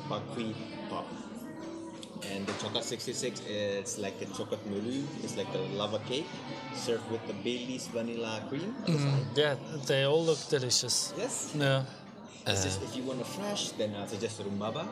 buckwheat 0.07 0.55
top. 0.89 1.05
And 2.31 2.45
the 2.45 2.53
chocolate 2.53 2.83
66 2.83 3.41
is 3.47 3.97
like 3.97 4.21
a 4.21 4.25
chocolate 4.25 4.65
mousse. 4.67 5.05
It's 5.23 5.37
like 5.37 5.47
a 5.53 5.59
lava 5.79 5.99
cake 5.99 6.27
served 6.75 7.09
with 7.11 7.25
the 7.27 7.33
Bailey's 7.33 7.87
vanilla 7.87 8.43
cream. 8.49 8.75
side. 8.85 9.25
Yeah, 9.35 9.55
they 9.87 10.03
all 10.03 10.23
look 10.23 10.39
delicious. 10.49 11.13
Yes. 11.17 11.55
Yeah. 11.55 11.83
It's 12.45 12.63
just 12.63 12.81
uh. 12.81 12.85
if 12.85 12.95
you 12.97 13.03
want 13.03 13.21
a 13.21 13.25
fresh, 13.25 13.69
then 13.71 13.95
I 13.95 14.05
suggest 14.07 14.37
the 14.37 14.43
rumbaba. 14.43 14.87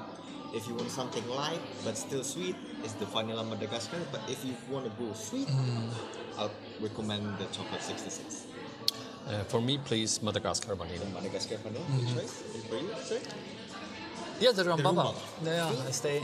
If 0.53 0.65
you 0.67 0.75
want 0.75 0.89
something 0.89 1.27
light 1.27 1.59
but 1.83 1.97
still 1.97 2.23
sweet, 2.23 2.55
it's 2.83 2.93
the 2.93 3.05
vanilla 3.05 3.43
Madagascar. 3.43 3.99
But 4.11 4.21
if 4.29 4.45
you 4.45 4.53
want 4.69 4.85
to 4.85 4.91
go 5.01 5.11
sweet, 5.13 5.47
mm. 5.47 5.89
I'll 6.37 6.51
recommend 6.79 7.37
the 7.37 7.45
chocolate 7.45 7.81
66. 7.81 8.45
Uh, 9.27 9.43
for 9.45 9.59
me, 9.59 9.77
please, 9.77 10.21
Madagascar 10.23 10.75
vanilla. 10.75 10.99
The 10.99 11.11
Madagascar 11.11 11.57
vanilla, 11.57 11.83
good 11.97 12.15
choice. 12.15 12.43
And 12.53 12.63
for 12.63 12.75
you, 12.77 12.89
sir? 13.03 13.19
Ja, 14.39 14.53
der 14.53 14.67
Rambaba. 14.67 14.89
Rambaba. 14.89 15.13
Ja, 15.45 15.53
ja, 15.53 15.69
ist 15.89 16.03
der. 16.03 16.15
Yes. 16.15 16.23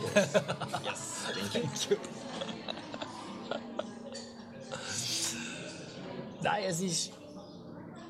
Thank 1.51 1.89
you. 1.89 1.97
Nein, 6.43 6.63
es 6.67 6.79
ist, 6.81 7.11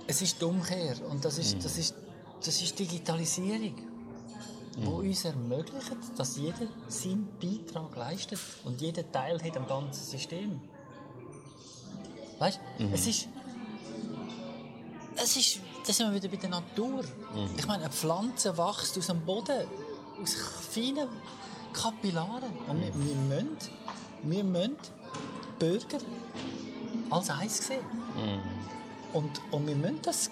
es 0.08 0.22
ist 0.22 0.42
die 0.42 0.46
Umkehr. 0.46 0.96
Und 1.10 1.24
das 1.24 1.38
ist, 1.38 1.64
das 1.64 1.78
ist, 1.78 1.96
das 2.44 2.62
ist 2.62 2.78
Digitalisierung, 2.78 3.76
die 4.76 4.88
uns 4.88 5.24
ermöglicht, 5.24 5.96
dass 6.18 6.36
jeder 6.38 6.68
seinen 6.88 7.30
Beitrag 7.40 7.96
leistet 7.96 8.40
und 8.66 8.82
jeder 8.82 9.10
Teil 9.12 9.42
hat 9.42 9.56
am 9.56 9.68
ganzen 9.68 10.04
System. 10.04 10.60
Weißt 12.40 12.60
du, 12.80 12.90
es 12.94 13.08
ist. 13.08 13.28
Es 15.16 15.38
ist. 15.38 15.60
Da 15.86 15.94
sind 15.94 16.08
wir 16.08 16.16
wieder 16.16 16.30
bei 16.30 16.38
der 16.38 16.50
Natur. 16.50 17.04
Ich 17.58 17.68
meine, 17.68 17.84
eine 17.84 17.94
Pflanze 17.94 18.58
wächst 18.58 18.98
aus 18.98 19.08
dem 19.08 19.20
Boden, 19.22 19.68
aus 20.22 20.36
feinen 20.72 21.10
Kapillaren. 21.74 22.52
Und 22.68 22.82
wir, 22.82 22.94
wir, 22.94 23.16
müssen, 23.16 23.58
wir 24.24 24.44
müssen 24.44 24.78
die 24.78 25.60
Bürger 25.60 25.98
als 27.10 27.30
eins 27.30 27.68
sehen. 27.68 27.86
Und, 29.14 29.42
und 29.52 29.68
wir 29.68 29.76
müssen 29.76 30.02
das 30.02 30.30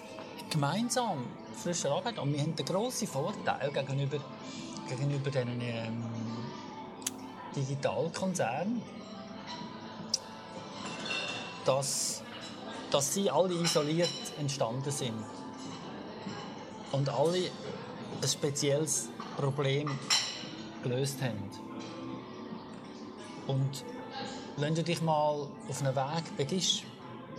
gemeinsam 0.50 1.24
frisch 1.54 1.84
arbeiten. 1.86 2.18
Und 2.18 2.32
wir 2.32 2.40
haben 2.40 2.56
den 2.56 2.66
grossen 2.66 3.08
Vorteil 3.08 3.70
gegenüber, 3.70 4.18
gegenüber 4.88 5.30
diesen 5.30 5.60
ähm, 5.60 6.04
Digitalkonzernen, 7.54 8.82
dass, 11.64 12.22
dass 12.90 13.14
sie 13.14 13.30
alle 13.30 13.54
isoliert 13.54 14.10
entstanden 14.38 14.90
sind. 14.90 15.14
Und 16.90 17.08
alle 17.08 17.50
ein 18.20 18.28
spezielles 18.28 19.08
Problem 19.42 19.90
gelöst 20.84 21.20
haben. 21.20 21.50
Und 23.48 23.84
wenn 24.56 24.74
du 24.74 24.84
dich 24.84 25.02
mal 25.02 25.48
auf 25.68 25.82
einen 25.82 25.96
Weg 25.96 26.36
begibst, 26.36 26.84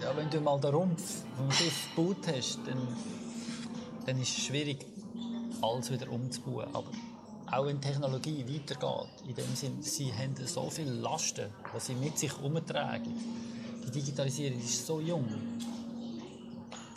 ja, 0.02 0.16
wenn 0.18 0.30
du 0.30 0.42
mal 0.42 0.60
den 0.60 0.74
Rumpf 0.74 1.24
vom 1.38 1.50
Schiff 1.50 1.88
gebaut 1.96 2.28
hast, 2.28 2.60
dann, 2.66 2.88
dann 4.06 4.20
ist 4.20 4.38
es 4.38 4.46
schwierig, 4.46 4.86
alles 5.62 5.92
wieder 5.92 6.12
umzubauen. 6.12 6.68
Aber 6.74 6.92
auch 7.52 7.66
wenn 7.68 7.80
Technologie 7.80 8.44
weitergeht, 8.50 9.10
in 9.26 9.36
dem 9.36 9.56
Sinn, 9.56 9.82
sie 9.82 10.12
haben 10.14 10.36
so 10.46 10.70
viele 10.70 10.92
Lasten, 10.92 11.46
die 11.74 11.80
sie 11.80 11.96
mit 11.96 12.20
sich 12.20 12.38
umtragen. 12.42 13.14
Die 13.88 13.92
Digitalisierung 13.92 14.60
ist 14.60 14.86
so 14.86 15.00
jung, 15.00 15.26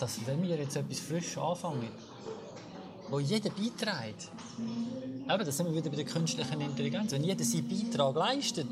dass 0.01 0.27
wenn 0.27 0.43
wir 0.43 0.57
jetzt 0.57 0.75
etwas 0.75 0.99
frisch 0.99 1.39
anfangen, 1.39 1.91
wo 3.11 3.21
jeder 3.21 3.51
beiträgt, 3.51 4.31
eben, 4.59 5.45
da 5.45 5.53
sind 5.53 5.67
wir 5.67 5.75
wieder 5.75 5.91
bei 5.91 5.97
der 5.97 6.05
künstlichen 6.05 6.61
Intelligenz. 6.61 7.13
Wenn 7.13 7.25
jeder 7.25 7.45
seinen 7.45 7.69
Beitrag 7.69 8.15
leistet, 8.17 8.69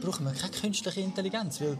brauchen 0.00 0.26
wir 0.26 0.32
keine 0.32 0.52
künstliche 0.52 1.00
Intelligenz, 1.00 1.60
weil 1.60 1.78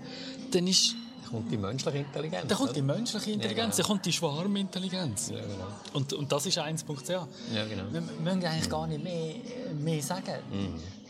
dann 0.50 0.66
ist 0.66 0.94
Da 1.24 1.28
kommt 1.30 1.50
die 1.50 1.56
menschliche 1.56 1.98
Intelligenz. 1.98 2.48
da 2.48 2.54
kommt 2.54 2.76
die 2.76 2.82
menschliche 2.82 3.30
Intelligenz, 3.32 3.76
genau. 3.76 3.88
da 3.88 3.92
kommt 3.92 4.06
die 4.06 4.12
Schwarmintelligenz. 4.12 5.30
Ja, 5.30 5.40
genau. 5.40 5.66
Und, 5.94 6.12
und 6.12 6.30
das 6.30 6.46
ist 6.46 6.58
1.ch. 6.58 7.08
Ja, 7.10 7.26
genau. 7.66 7.84
Wir 7.90 8.00
müssen 8.00 8.44
eigentlich 8.44 8.70
gar 8.70 8.86
nicht 8.86 9.02
mehr, 9.02 9.34
mehr 9.74 10.02
sagen. 10.02 10.34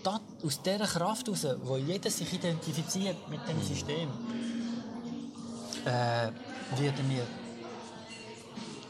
Da, 0.02 0.20
aus 0.44 0.60
dieser 0.62 0.86
Kraft 0.86 1.28
heraus, 1.28 1.46
wo 1.62 1.76
jeder 1.76 2.10
sich 2.10 2.32
identifiziert 2.32 3.16
mit 3.28 3.40
dem 3.48 3.62
System, 3.62 4.08
äh, 5.84 5.88
werden 6.80 7.10
wir 7.10 7.26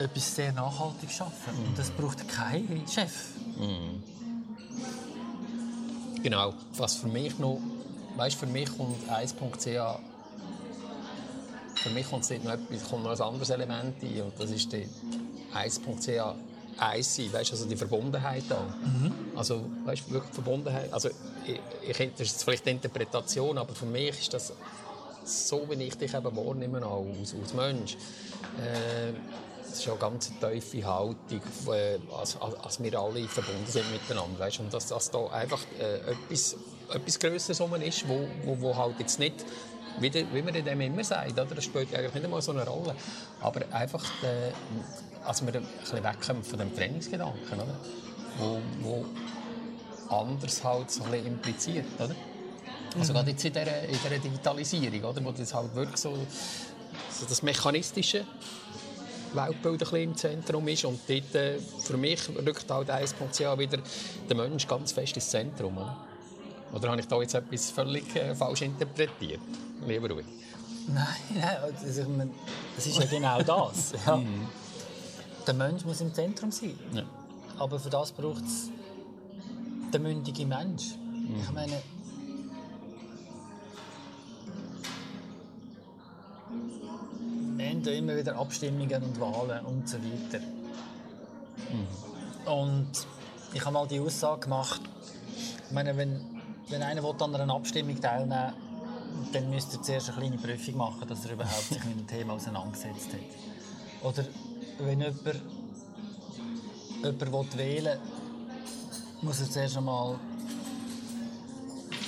etwas 0.03 0.35
sehr 0.35 0.53
nachhaltig 0.53 1.11
schaffen. 1.11 1.55
Und 1.67 1.79
das 1.79 1.91
braucht 1.91 2.27
keinen 2.29 2.87
Chef. 2.89 3.13
Genau. 6.23 6.55
Was 6.77 6.97
für 6.97 7.09
mich 7.09 7.39
noch, 7.39 7.61
weißt, 8.17 8.37
für 8.37 8.47
mich 8.47 8.77
kommt 8.77 8.97
1.ch, 9.09 9.99
für 11.75 11.91
mich 11.91 12.09
kommt 12.09 12.31
dort 12.31 12.45
noch, 12.45 12.53
etwas, 12.53 12.89
kommt 12.89 13.05
noch 13.05 13.11
ein 13.11 13.21
anderes 13.21 13.51
Element 13.51 14.03
ein 14.03 14.23
und 14.23 14.33
das 14.39 14.51
ist 14.51 14.73
die 14.73 14.89
1.ch 15.55 16.35
eins 16.79 17.17
sein, 17.17 17.33
weißt, 17.33 17.53
also 17.53 17.67
die 17.67 17.77
Verbundenheit 17.77 18.45
da. 18.49 18.63
Also, 19.37 19.65
weißt, 19.85 20.11
wirklich 20.11 20.33
Verbundenheit. 20.33 20.93
Also, 20.93 21.11
ich, 21.47 21.61
ich, 21.89 22.11
das 22.17 22.29
ist 22.29 22.45
vielleicht 22.45 22.67
eine 22.67 22.77
Interpretation, 22.77 23.59
aber 23.59 23.75
für 23.75 23.87
mich 23.87 24.21
ist 24.21 24.33
das 24.35 24.53
so 25.25 25.69
wie 25.69 25.83
ich 25.85 25.97
dich 25.97 26.15
eben 26.15 26.37
wahrnehme, 26.37 26.85
auch 26.85 27.07
als, 27.21 27.35
als 27.35 27.55
Mensch, 27.55 27.97
äh, 28.59 29.13
das 29.73 29.81
ist 29.81 29.89
eine 29.89 29.99
ganz 29.99 30.31
tiefe 30.39 30.87
Haltung, 30.87 31.41
äh, 31.69 31.99
als, 32.15 32.37
als, 32.41 32.83
wir 32.83 32.99
alle 32.99 33.27
verbunden 33.27 33.67
sind 33.67 33.91
miteinander. 33.91 34.39
Weißt? 34.39 34.61
Und 34.61 34.73
dass, 34.73 34.87
dass 34.87 35.11
da 35.11 35.27
einfach 35.29 35.61
äh, 35.81 36.13
etwas, 36.13 36.57
etwas 36.93 37.19
Größeres 37.19 37.61
ist, 37.83 38.09
wo, 38.09 38.29
wo, 38.45 38.61
wo 38.61 38.77
halt 38.77 38.99
jetzt 38.99 39.19
nicht, 39.19 39.45
wie, 39.99 40.11
de, 40.11 40.27
wie 40.33 40.43
man 40.43 40.53
dem 40.53 40.81
immer 40.81 41.05
sagt, 41.05 41.33
oder? 41.33 41.47
das 41.47 41.65
spielt 41.65 41.95
eigentlich 41.95 42.15
nicht 42.15 42.25
einmal 42.25 42.43
so 42.43 42.53
eine 42.53 42.67
Rolle, 42.67 42.95
aber 43.41 43.61
einfach, 43.73 44.05
äh, 44.23 44.53
als 45.25 45.45
wir 45.45 45.55
ein 45.55 45.67
bisschen 45.81 46.05
wegkommen 46.05 46.45
von 46.45 46.59
dem 46.59 46.75
Trainingsgedanken, 46.75 47.55
oder? 47.55 47.77
Wo, 48.39 48.59
wo 48.81 49.05
anders 50.15 50.63
halt 50.65 50.91
so 50.91 51.05
ein 51.05 51.11
bisschen 51.11 51.27
impliziert, 51.27 51.87
oder? 51.99 52.15
Also 52.99 53.15
gerade 53.15 53.31
jetzt 53.31 53.45
in 53.45 53.53
dieser, 53.53 53.83
in 53.85 53.99
dieser 53.99 54.19
Digitalisierung, 54.19 55.05
oder? 55.05 55.25
wo 55.25 55.33
das 55.33 55.55
halt 55.55 55.75
wirklich 55.75 55.97
so, 55.97 56.15
so 57.11 57.27
das 57.27 57.43
mechanistische 57.43 58.27
Weltbild 59.35 59.75
ein 59.75 59.79
bisschen 59.79 60.03
im 60.03 60.17
Zentrum 60.17 60.69
ist 60.69 60.85
und 60.85 61.01
dort, 61.09 61.35
äh, 61.35 61.59
für 61.59 61.97
mich 61.97 62.29
rückt 62.29 62.71
halt 62.71 62.91
1.ca 62.91 63.59
wieder 63.59 63.79
der 64.29 64.37
Mensch 64.37 64.67
ganz 64.67 64.93
fest 64.93 65.17
ins 65.17 65.29
Zentrum. 65.29 65.79
Oder, 65.79 65.97
oder 66.73 66.91
habe 66.91 67.01
ich 67.01 67.07
da 67.07 67.21
jetzt 67.21 67.35
etwas 67.35 67.71
völlig 67.71 68.15
äh, 68.17 68.35
falsch 68.35 68.63
interpretiert, 68.63 69.41
lieber 69.87 70.09
Rudi? 70.11 70.25
Nein, 70.89 71.07
nein 71.35 71.57
also 71.63 72.03
ich 72.03 72.09
meine, 72.09 72.31
das 72.77 72.87
ist 72.87 72.99
ja 72.99 73.07
genau 73.07 73.43
das. 73.43 73.93
Ja. 74.07 74.21
Der 75.47 75.55
Mensch 75.55 75.85
muss 75.85 76.01
im 76.01 76.15
Zentrum 76.15 76.53
sein. 76.53 76.79
Ja. 76.93 77.03
Aber 77.59 77.81
für 77.81 77.91
das 77.91 78.13
braucht 78.13 78.45
es 78.45 78.71
den 79.93 80.03
mündigen 80.03 80.49
Mensch. 80.49 80.95
Ich 81.43 81.53
meine, 81.53 81.83
ja 87.87 87.93
immer 87.93 88.17
wieder 88.17 88.37
Abstimmungen 88.37 89.03
und 89.03 89.21
Wahlen 89.21 89.65
und 89.65 89.89
so 89.89 89.99
weiter. 89.99 90.45
Und 92.51 92.91
ich 93.55 93.65
habe 93.65 93.73
mal 93.73 93.87
die 93.87 94.01
Aussage 94.01 94.41
gemacht, 94.41 94.81
ich 95.67 95.73
meine, 95.73 95.97
wenn, 95.97 96.21
wenn 96.69 96.83
einer 96.83 97.03
will 97.03 97.15
an 97.21 97.35
einer 97.35 97.55
Abstimmung 97.55 98.01
teilnehmen 98.01 98.53
dann 99.33 99.51
müsste 99.51 99.77
er 99.77 99.83
zuerst 99.83 100.11
eine 100.11 100.19
kleine 100.19 100.39
Prüfung 100.39 100.77
machen, 100.77 101.07
dass 101.09 101.25
er 101.25 101.33
überhaupt 101.33 101.69
sich 101.69 101.85
mit 101.85 101.99
dem 101.99 102.07
Thema 102.07 102.35
auseinandergesetzt 102.35 103.13
hat. 103.13 104.03
Oder 104.03 104.25
wenn 104.79 105.01
jemand, 105.01 105.43
jemand 107.03 107.59
wählen 107.59 107.85
will, 107.85 108.01
muss 109.23 109.41
er 109.41 109.51
zuerst 109.51 109.77
einmal 109.77 110.19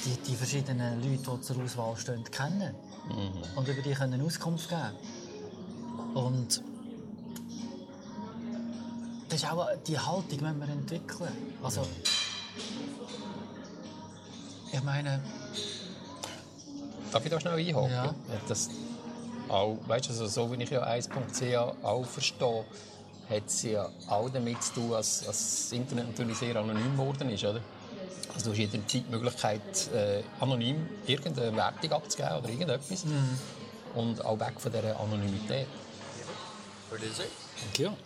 die, 0.05 0.17
die 0.29 0.35
verschiedenen 0.35 1.03
Leute, 1.03 1.31
die 1.37 1.41
zur 1.41 1.63
Auswahl 1.63 1.97
stehen, 1.97 2.25
kennen. 2.25 2.75
Und 3.57 3.69
über 3.69 3.83
die 3.83 3.93
können 3.93 4.21
Auskunft 4.21 4.69
geben. 4.69 4.93
Und 6.15 6.63
das 9.29 9.43
ist 9.43 9.51
auch 9.51 9.69
die 9.87 9.99
Haltung, 9.99 10.29
die 10.29 10.41
wir 10.41 10.69
entwickeln. 10.69 11.33
Also, 11.63 11.87
ich 14.73 14.83
meine, 14.83 15.21
Darf 17.15 17.25
ich 17.25 17.31
da 17.31 17.39
schnell 17.39 17.55
einhaken? 17.55 17.91
Ja. 17.93 18.15
Das, 18.49 18.71
auch, 19.49 19.79
weißt 19.87 20.07
du, 20.07 20.11
also, 20.11 20.27
so 20.27 20.51
wie 20.51 20.61
ich 20.61 20.71
ja 20.71 20.85
1.ca 20.85 21.75
auch 21.85 22.05
verstehe, 22.05 22.65
hat 23.31 23.47
es 23.47 23.63
ja 23.63 23.89
auch 24.09 24.29
damit 24.31 24.61
zu 24.65 24.75
tun, 24.75 24.91
dass, 24.91 25.25
das 25.25 25.71
Internet 25.71 26.09
natürlich 26.09 26.39
sehr 26.39 26.57
anonym 26.57 26.97
geworden 26.97 27.31
ist. 27.31 27.45
Oder? 27.45 27.61
Also 28.35 28.47
du 28.47 28.51
hast 28.51 28.59
jederzeit 28.59 28.93
die 28.93 29.05
Möglichkeit, 29.09 29.61
äh, 29.95 30.23
anonym 30.41 30.89
irgendeine 31.07 31.55
Wertung 31.55 31.93
abzugeben 31.93 32.37
oder 32.39 32.49
irgendetwas. 32.49 33.05
Und 33.95 34.25
auch 34.25 34.41
weg 34.41 34.55
von 34.59 34.73
dieser 34.73 34.99
Anonymität. 34.99 35.69
Ja. 37.79 37.97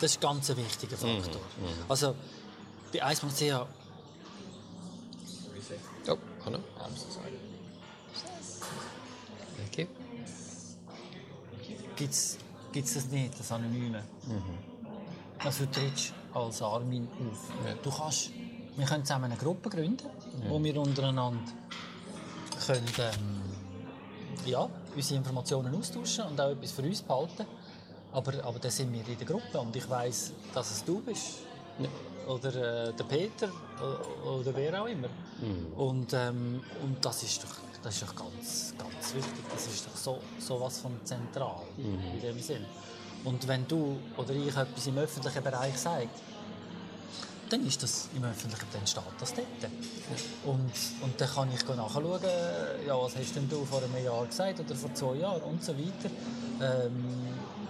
Das 0.00 0.12
ist 0.12 0.20
ganz 0.20 0.50
ein 0.50 0.56
wichtiger 0.58 0.96
Faktor. 0.96 1.40
Also, 1.88 2.14
bei 2.92 3.04
1.ch 3.04 3.66
Oh, 6.10 6.16
hallo. 6.44 6.58
Thank 9.56 9.78
you. 9.78 9.86
gibt 11.96 12.14
es 12.86 12.94
das 12.94 13.06
nicht, 13.08 13.38
das 13.38 13.52
Anonyme. 13.52 14.02
Also 15.40 15.64
du 15.66 15.70
trittst 15.70 16.14
als 16.32 16.62
Armin 16.62 17.08
auf. 17.08 17.50
Ja. 17.66 17.74
Du 17.82 17.90
kannst, 17.90 18.30
wir 18.76 18.86
können 18.86 19.04
zusammen 19.04 19.26
eine 19.26 19.36
Gruppe 19.36 19.68
gründen, 19.68 20.08
wo 20.48 20.62
wir 20.62 20.80
untereinander 20.80 21.40
können, 22.66 22.86
ähm, 22.98 23.37
ja, 24.46 24.68
unsere 24.94 25.18
Informationen 25.18 25.74
austauschen 25.74 26.24
und 26.24 26.40
auch 26.40 26.50
etwas 26.50 26.72
für 26.72 26.82
uns 26.82 27.02
behalten. 27.02 27.46
Aber, 28.12 28.32
aber 28.44 28.58
dann 28.58 28.70
sind 28.70 28.92
wir 28.92 29.06
in 29.06 29.18
der 29.18 29.26
Gruppe 29.26 29.60
und 29.60 29.74
ich 29.76 29.88
weiß, 29.88 30.32
dass 30.54 30.70
es 30.70 30.84
du 30.84 31.00
bist. 31.00 31.38
Oder 32.26 32.88
äh, 32.88 32.92
der 32.92 33.04
Peter 33.04 33.48
oder 34.24 34.54
wer 34.54 34.82
auch 34.82 34.86
immer. 34.86 35.08
Und, 35.76 36.12
ähm, 36.12 36.62
und 36.82 37.04
das 37.04 37.22
ist 37.22 37.44
doch, 37.44 37.54
das 37.82 37.94
ist 37.94 38.02
doch 38.02 38.16
ganz, 38.16 38.74
ganz 38.76 39.14
wichtig. 39.14 39.44
Das 39.50 39.66
ist 39.66 39.86
doch 39.86 39.96
so, 39.96 40.18
so 40.38 40.60
was 40.60 40.80
von 40.80 40.92
zentral 41.04 41.62
in 41.78 42.20
dem 42.20 42.38
Sinn. 42.40 42.64
Und 43.24 43.46
wenn 43.48 43.66
du 43.66 43.96
oder 44.16 44.34
ich 44.34 44.56
etwas 44.56 44.86
im 44.86 44.98
öffentlichen 44.98 45.42
Bereich 45.42 45.78
sagt, 45.78 46.08
dann 47.50 47.66
ist 47.66 47.82
das 47.82 48.08
im 48.14 48.24
Öffentlichen, 48.24 48.66
dann 48.72 48.86
steht 48.86 49.02
das 49.20 49.34
dort. 49.34 49.46
Und, 50.44 50.72
und 51.02 51.20
dann 51.20 51.28
kann 51.28 51.48
ich 51.52 51.66
nachschauen, 51.66 52.20
ja, 52.86 52.94
was 53.00 53.16
hast 53.16 53.36
denn 53.36 53.48
du 53.48 53.64
vor 53.64 53.82
einem 53.82 54.04
Jahr 54.04 54.26
gesagt 54.26 54.60
oder 54.60 54.74
vor 54.74 54.92
zwei 54.94 55.14
Jahren 55.16 55.42
und 55.42 55.62
so 55.64 55.72
weiter. 55.76 56.10
Ähm, 56.60 57.04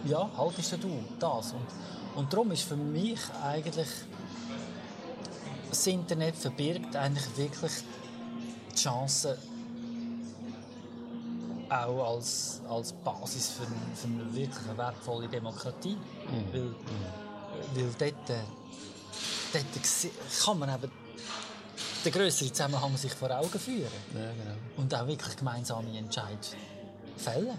ja, 0.06 0.28
haltest 0.36 0.72
du 0.82 1.04
das? 1.18 1.52
Und, 1.52 1.66
und 2.16 2.32
darum 2.32 2.50
ist 2.52 2.62
für 2.62 2.76
mich 2.76 3.20
eigentlich 3.42 3.88
das 5.70 5.86
Internet 5.86 6.34
verbirgt 6.36 6.96
eigentlich 6.96 7.36
wirklich 7.36 7.72
die 8.72 8.76
Chance 8.76 9.36
auch 11.68 12.14
als, 12.14 12.62
als 12.68 12.92
Basis 12.94 13.50
für, 13.50 13.66
eine- 13.66 13.94
für 13.94 14.06
eine 14.06 14.34
wirklich 14.34 14.76
wertvolle 14.76 15.28
Demokratie. 15.28 15.96
Weil, 16.52 16.74
weil 17.74 17.90
dort, 17.98 18.30
äh, 18.30 18.40
dort 19.52 19.64
kann 20.44 20.58
man 20.58 20.74
eben 20.74 20.90
den 22.04 22.12
grösseren 22.12 22.52
Zusammenhang 22.54 22.96
sich 22.96 23.12
vor 23.12 23.30
Augen 23.30 23.58
führen 23.58 23.82
Ja, 24.14 24.20
genau. 24.20 24.56
und 24.76 24.94
auch 24.94 25.06
wirklich 25.06 25.36
gemeinsame 25.36 25.96
Entscheidungen 25.96 26.38
fällen. 27.16 27.58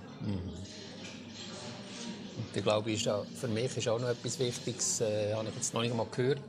Und 2.37 2.55
ich 2.55 2.63
glaube, 2.63 2.91
ist 2.91 3.05
da, 3.05 3.23
für 3.35 3.47
mich 3.47 3.75
ist 3.75 3.87
auch 3.89 3.99
noch 3.99 4.07
etwas 4.09 4.39
Wichtiges, 4.39 5.01
äh, 5.01 5.33
habe 5.33 5.49
ich 5.49 5.55
jetzt 5.55 5.73
noch 5.73 5.81
nicht 5.81 5.91
einmal 5.91 6.07
gehört, 6.11 6.39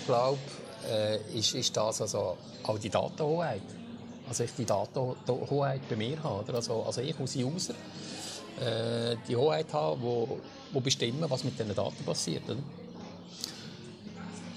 ich 0.00 0.06
glaube, 0.06 0.38
äh, 0.90 1.38
ist, 1.38 1.54
ist 1.54 1.76
das 1.76 2.00
also 2.00 2.36
auch 2.64 2.78
die 2.78 2.90
Datenhoheit. 2.90 3.62
Also 4.28 4.44
ich 4.44 4.52
die 4.52 4.64
Datenhoheit 4.64 5.88
bei 5.88 5.96
mir 5.96 6.22
habe. 6.22 6.44
Oder? 6.44 6.54
Also, 6.54 6.82
also 6.82 7.00
ich 7.00 7.18
als 7.18 7.36
User 7.36 7.74
äh, 8.60 9.16
die 9.28 9.36
Hoheit 9.36 9.72
habe, 9.72 10.00
wo, 10.00 10.38
wo 10.72 10.80
bestimmen, 10.80 11.24
was 11.28 11.44
mit 11.44 11.58
diesen 11.58 11.74
Daten 11.74 12.04
passiert. 12.04 12.44
Oder? 12.48 12.58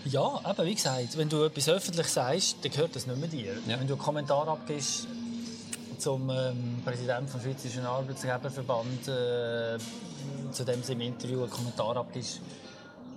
Ja, 0.05 0.41
eben, 0.49 0.65
wie 0.67 0.75
gesagt, 0.75 1.17
wenn 1.17 1.29
du 1.29 1.43
etwas 1.43 1.69
öffentlich 1.69 2.07
sagst, 2.07 2.57
dann 2.61 2.71
gehört 2.71 2.95
das 2.95 3.07
nicht 3.07 3.17
mehr 3.19 3.29
dir. 3.29 3.53
Ja. 3.67 3.79
Wenn 3.79 3.87
du 3.87 3.93
einen 3.93 4.01
Kommentar 4.01 4.47
abgibst 4.47 5.07
zum 5.97 6.29
ähm, 6.29 6.81
Präsidenten 6.83 7.27
vom 7.29 7.39
Schweizerischen 7.39 7.85
Arbeitsgeberverband, 7.85 9.07
äh, 9.07 9.77
zu 10.51 10.65
dem 10.65 10.83
sie 10.83 10.93
im 10.93 11.01
Interview 11.01 11.41
einen 11.43 11.49
Kommentar 11.49 11.95
abgibst, 11.95 12.41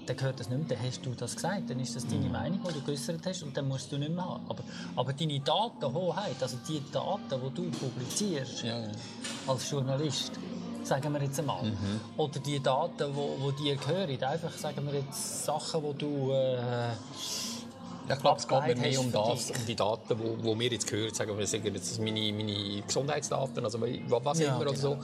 dann 0.06 0.16
gehört 0.16 0.38
das 0.38 0.48
nicht 0.48 0.68
mehr. 0.68 0.76
Dann 0.76 0.86
hast 0.86 1.04
du 1.04 1.10
das 1.14 1.34
gesagt. 1.34 1.68
Dann 1.68 1.80
ist 1.80 1.96
das 1.96 2.06
deine 2.06 2.28
Meinung, 2.28 2.60
die 2.68 2.72
du 2.74 2.80
geäußert 2.82 3.26
hast 3.26 3.42
und 3.42 3.56
dann 3.56 3.66
musst 3.66 3.90
du 3.90 3.98
nicht 3.98 4.12
mehr 4.14 4.24
haben. 4.24 4.44
Aber, 4.48 4.62
aber 4.94 5.12
deine 5.12 5.40
Datenhoheit, 5.40 6.40
also 6.40 6.56
die 6.68 6.80
Daten, 6.92 7.22
die 7.28 7.54
du 7.54 7.70
publizierst 7.70 8.62
Ja, 8.62 8.78
ja. 8.78 8.88
als 9.48 9.68
Journalist, 9.68 10.32
sagen 10.86 11.12
wir 11.12 11.22
jetzt 11.22 11.38
einmal, 11.38 11.72
oder 12.16 12.38
die 12.38 12.60
Daten, 12.62 12.94
die 13.10 13.16
wo, 13.16 13.36
wo 13.40 13.50
dir 13.50 13.76
gehören, 13.76 14.22
einfach 14.22 14.52
sagen 14.56 14.86
wir 14.86 15.00
jetzt 15.00 15.44
Sachen, 15.44 15.82
die 15.82 15.98
du 15.98 16.30
äh, 16.32 16.56
Ja, 18.08 18.14
ich 18.14 18.20
glaube, 18.20 18.38
es 18.38 18.46
geht 18.46 18.66
mir 18.66 18.76
mehr 18.76 19.00
um, 19.00 19.10
das, 19.12 19.50
um 19.50 19.66
die 19.66 19.74
Daten, 19.74 20.16
die 20.16 20.18
wo, 20.18 20.36
wo 20.44 20.58
wir 20.58 20.70
jetzt 20.70 20.86
gehört 20.86 21.16
sagen 21.16 21.36
wir, 21.36 21.46
sagen 21.46 21.74
jetzt 21.74 21.98
meine, 22.00 22.32
meine 22.32 22.82
Gesundheitsdaten, 22.82 23.64
also 23.64 23.80
was 23.80 24.38
Ja, 24.38 24.48
immer 24.54 24.60
oder 24.60 24.76
so. 24.76 24.90
genau. 24.90 25.02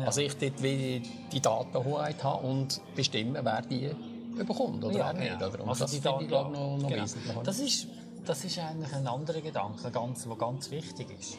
Ja. 0.00 0.06
Also 0.06 0.20
ich 0.20 0.36
dort 0.36 0.62
wie 0.62 1.02
die 1.32 1.40
Datenhoheit 1.40 2.22
habe 2.22 2.46
und 2.46 2.80
bestimmen, 2.94 3.36
wer 3.42 3.62
die 3.62 3.90
bekommt 4.36 4.84
oder 4.84 4.94
wer 4.94 5.12
nicht. 5.14 5.36
Oder? 5.36 5.60
Und 5.62 5.68
Also 5.70 5.84
das 5.84 5.90
die 5.92 6.00
finde 6.00 6.24
ich 6.24 6.28
Daten- 6.30 6.52
glaube 6.52 6.52
noch, 6.52 6.76
noch 6.78 6.88
genau. 6.88 7.02
wesentlich. 7.04 7.34
oder? 7.36 7.42
Das 7.44 7.58
ist, 7.58 7.86
das 8.26 8.44
ist 8.44 8.58
eigentlich 8.58 8.92
ein 8.92 9.06
anderer 9.06 9.40
Gedanke, 9.40 9.90
ganz, 9.90 10.24
der 10.24 10.36
ganz 10.36 10.70
wichtig 10.70 11.06
ist. 11.18 11.38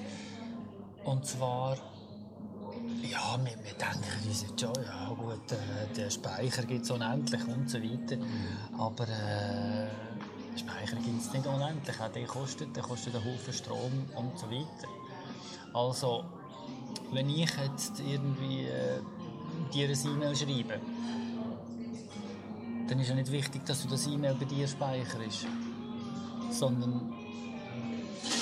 Und 1.03 1.25
zwar, 1.25 1.77
ja, 3.03 3.37
wir, 3.43 3.51
wir 3.63 3.73
denken 3.73 4.27
uns 4.27 4.41
jetzt 4.41 4.59
schon, 4.59 4.73
ja 4.83 5.09
gut, 5.09 5.51
äh, 5.51 5.93
der 5.95 6.09
Speicher 6.09 6.63
gibt 6.63 6.83
es 6.83 6.91
unendlich 6.91 7.47
und 7.47 7.69
so 7.69 7.77
weiter. 7.81 8.17
Aber 8.77 9.03
äh, 9.07 9.87
Speicher 10.57 10.97
gibt 10.97 11.21
es 11.21 11.33
nicht 11.33 11.45
unendlich. 11.45 11.99
Auch 11.99 12.11
der 12.11 12.25
kostet, 12.25 12.75
der 12.75 12.83
kostet 12.83 13.15
einen 13.15 13.25
Haufen 13.25 13.53
Strom 13.53 14.05
und 14.15 14.37
so 14.37 14.49
weiter. 14.49 14.87
Also, 15.73 16.23
wenn 17.11 17.29
ich 17.29 17.51
jetzt 17.55 17.99
irgendwie 17.99 18.65
äh, 18.65 18.99
dir 19.73 19.89
ein 19.89 20.13
E-Mail 20.13 20.35
schreibe, 20.35 20.79
dann 22.87 22.99
ist 22.99 23.09
ja 23.09 23.15
nicht 23.15 23.31
wichtig, 23.31 23.65
dass 23.65 23.83
du 23.83 23.89
das 23.89 24.07
E-Mail 24.07 24.35
bei 24.35 24.45
dir 24.45 24.67
speicherst, 24.67 25.45
sondern 26.51 27.13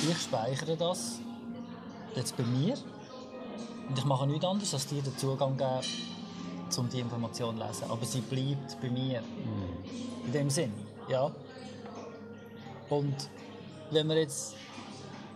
ich 0.08 0.18
speichere 0.18 0.78
das 0.78 1.20
jetzt 2.16 2.38
bei 2.38 2.44
mir 2.44 2.78
und 3.88 3.98
ich 3.98 4.06
mache 4.06 4.28
nichts 4.28 4.46
anderes, 4.46 4.74
als 4.74 4.88
dir 4.88 5.02
den 5.02 5.18
Zugang 5.18 5.58
geben, 5.58 5.82
um 6.78 6.90
die 6.90 7.00
Information 7.00 7.58
zu 7.58 7.64
lesen. 7.66 7.84
Aber 7.90 8.06
sie 8.06 8.22
bleibt 8.22 8.82
bei 8.82 8.90
mir. 8.90 9.22
In 10.26 10.32
dem 10.32 10.50
Sinn, 10.50 10.74
ja. 11.08 11.32
Und 12.90 13.16
wenn 13.92 14.08
wir 14.08 14.18
jetzt 14.18 14.56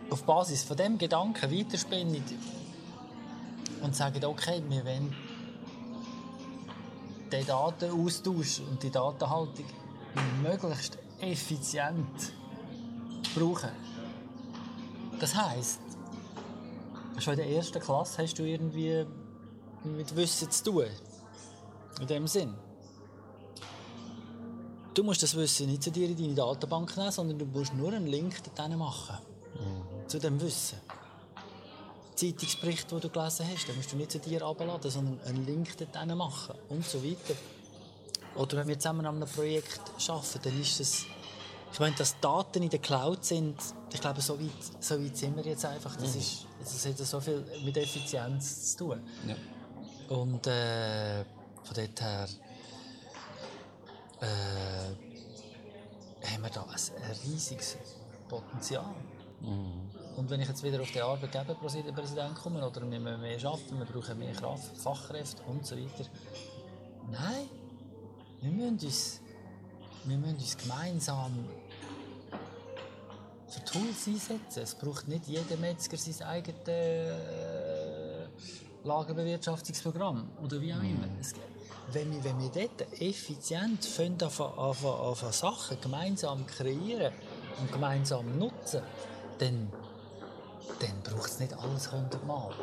auf 0.09 0.23
Basis 0.23 0.63
von 0.63 0.75
dem 0.77 0.97
Gedanken 0.97 1.51
weiterspinnen 1.51 2.23
und 3.81 3.95
sagen, 3.95 4.25
okay, 4.25 4.63
wir 4.67 4.83
wollen 4.83 5.15
den 7.31 7.45
Datenaustausch 7.45 8.61
und 8.61 8.81
die 8.81 8.89
Datenhaltung 8.89 9.65
möglichst 10.41 10.97
effizient 11.21 12.33
brauchen. 13.35 13.69
Das 15.19 15.35
heisst, 15.35 15.79
schon 17.21 17.33
in 17.33 17.39
der 17.39 17.49
ersten 17.49 17.79
Klasse 17.79 18.23
hast 18.23 18.37
du 18.39 18.43
irgendwie 18.43 19.05
mit 19.83 20.15
Wissen 20.15 20.49
zu 20.51 20.63
tun. 20.63 20.85
In 21.99 22.07
dem 22.07 22.27
Sinn. 22.27 22.53
Du 24.93 25.03
musst 25.03 25.23
das 25.23 25.35
Wissen 25.35 25.67
nicht 25.67 25.83
zu 25.83 25.91
dir 25.91 26.09
in 26.09 26.17
deine 26.17 26.33
Datenbank 26.33 26.95
nehmen, 26.97 27.11
sondern 27.11 27.39
du 27.39 27.45
musst 27.45 27.73
nur 27.73 27.93
einen 27.93 28.07
Link 28.07 28.43
dorthin 28.43 28.77
machen. 28.77 29.17
Zu 30.07 30.19
dem 30.19 30.39
Wissen. 30.41 30.79
Zeitungsbericht, 32.15 32.91
den 32.91 32.99
du 32.99 33.09
gelesen 33.09 33.45
hast, 33.49 33.67
den 33.67 33.77
musst 33.77 33.91
du 33.93 33.95
nicht 33.95 34.11
zu 34.11 34.19
dir 34.19 34.41
abladen, 34.41 34.91
sondern 34.91 35.21
einen 35.21 35.45
Link 35.45 35.77
dorthin 35.77 36.17
machen 36.17 36.55
und 36.69 36.85
so 36.85 37.03
weiter. 37.03 37.35
Oder 38.35 38.57
wenn 38.57 38.67
wir 38.67 38.79
zusammen 38.79 39.05
an 39.05 39.15
einem 39.15 39.29
Projekt 39.29 39.81
arbeiten, 40.07 40.39
dann 40.43 40.61
ist 40.61 40.79
es... 40.79 41.05
Ich 41.71 41.79
meine, 41.79 41.95
dass 41.95 42.19
Daten 42.19 42.63
in 42.63 42.69
der 42.69 42.79
Cloud 42.79 43.23
sind, 43.23 43.55
ich 43.93 44.01
glaube, 44.01 44.21
so 44.21 44.39
weit, 44.39 44.49
so 44.79 45.01
weit 45.01 45.15
sind 45.15 45.35
wir 45.35 45.43
jetzt 45.43 45.65
einfach. 45.65 45.95
Das, 45.95 46.15
ist, 46.15 46.45
das 46.59 46.85
hat 46.85 46.97
so 46.97 47.19
viel 47.19 47.45
mit 47.63 47.77
Effizienz 47.77 48.75
zu 48.75 48.85
tun. 48.85 49.01
Ja. 49.27 49.35
Und 50.15 50.47
äh, 50.47 51.23
von 51.63 51.75
dort 51.75 52.01
her 52.01 52.27
äh, 54.21 54.25
haben 56.27 56.43
wir 56.43 56.49
da 56.49 56.63
ein, 56.63 57.31
riesiges 57.31 57.77
Potenzial. 58.27 58.93
Und 60.17 60.29
wenn 60.29 60.41
ich 60.41 60.47
jetzt 60.49 60.63
wieder 60.63 60.81
auf 60.81 60.91
den 60.91 61.01
Arbeitgeberpräsident 61.01 62.35
komme, 62.35 62.65
oder 62.65 62.81
wir 62.81 62.99
müssen 62.99 63.21
mehr 63.21 63.45
arbeiten, 63.45 63.79
wir 63.79 63.85
brauchen 63.85 64.19
mehr 64.19 64.33
Kraft, 64.33 64.77
Fachkräfte 64.77 65.41
und 65.43 65.65
so 65.65 65.77
weiter. 65.77 66.09
Nein, 67.09 67.47
wir 68.41 68.51
müssen 68.51 68.79
uns, 68.85 69.21
wir 70.03 70.17
müssen 70.17 70.35
uns 70.35 70.57
gemeinsam 70.57 71.47
für 73.49 73.63
Tools 73.63 74.07
einsetzen. 74.07 74.63
Es 74.63 74.75
braucht 74.75 75.07
nicht 75.07 75.27
jeder 75.27 75.57
Metzger 75.57 75.97
sein 75.97 76.27
eigenes 76.27 76.67
äh, 76.67 78.27
Lagerbewirtschaftungsprogramm 78.83 80.29
oder 80.43 80.61
wie 80.61 80.73
auch 80.73 80.81
immer. 80.81 81.07
Es, 81.19 81.33
wenn, 81.91 82.11
wir, 82.11 82.23
wenn 82.23 82.39
wir 82.39 82.49
dort 82.49 83.01
effizient 83.01 83.83
fangen, 83.83 84.21
anfangen, 84.21 85.33
Sachen 85.33 85.81
gemeinsam 85.81 86.45
kreieren 86.45 87.13
und 87.59 87.71
gemeinsam 87.71 88.37
nutzen, 88.37 88.81
dann, 89.39 89.71
dann 90.79 91.03
braucht 91.03 91.31
es 91.31 91.39
nicht 91.39 91.53
alles 91.53 91.91
hundertmal. 91.91 92.53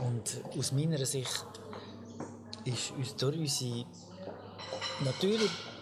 Und 0.00 0.40
aus 0.58 0.72
meiner 0.72 1.04
Sicht 1.04 1.44
ist 2.64 2.92
durch 3.20 3.38
unsere 3.38 3.84
natürlich 5.04 5.50
ich 5.50 5.73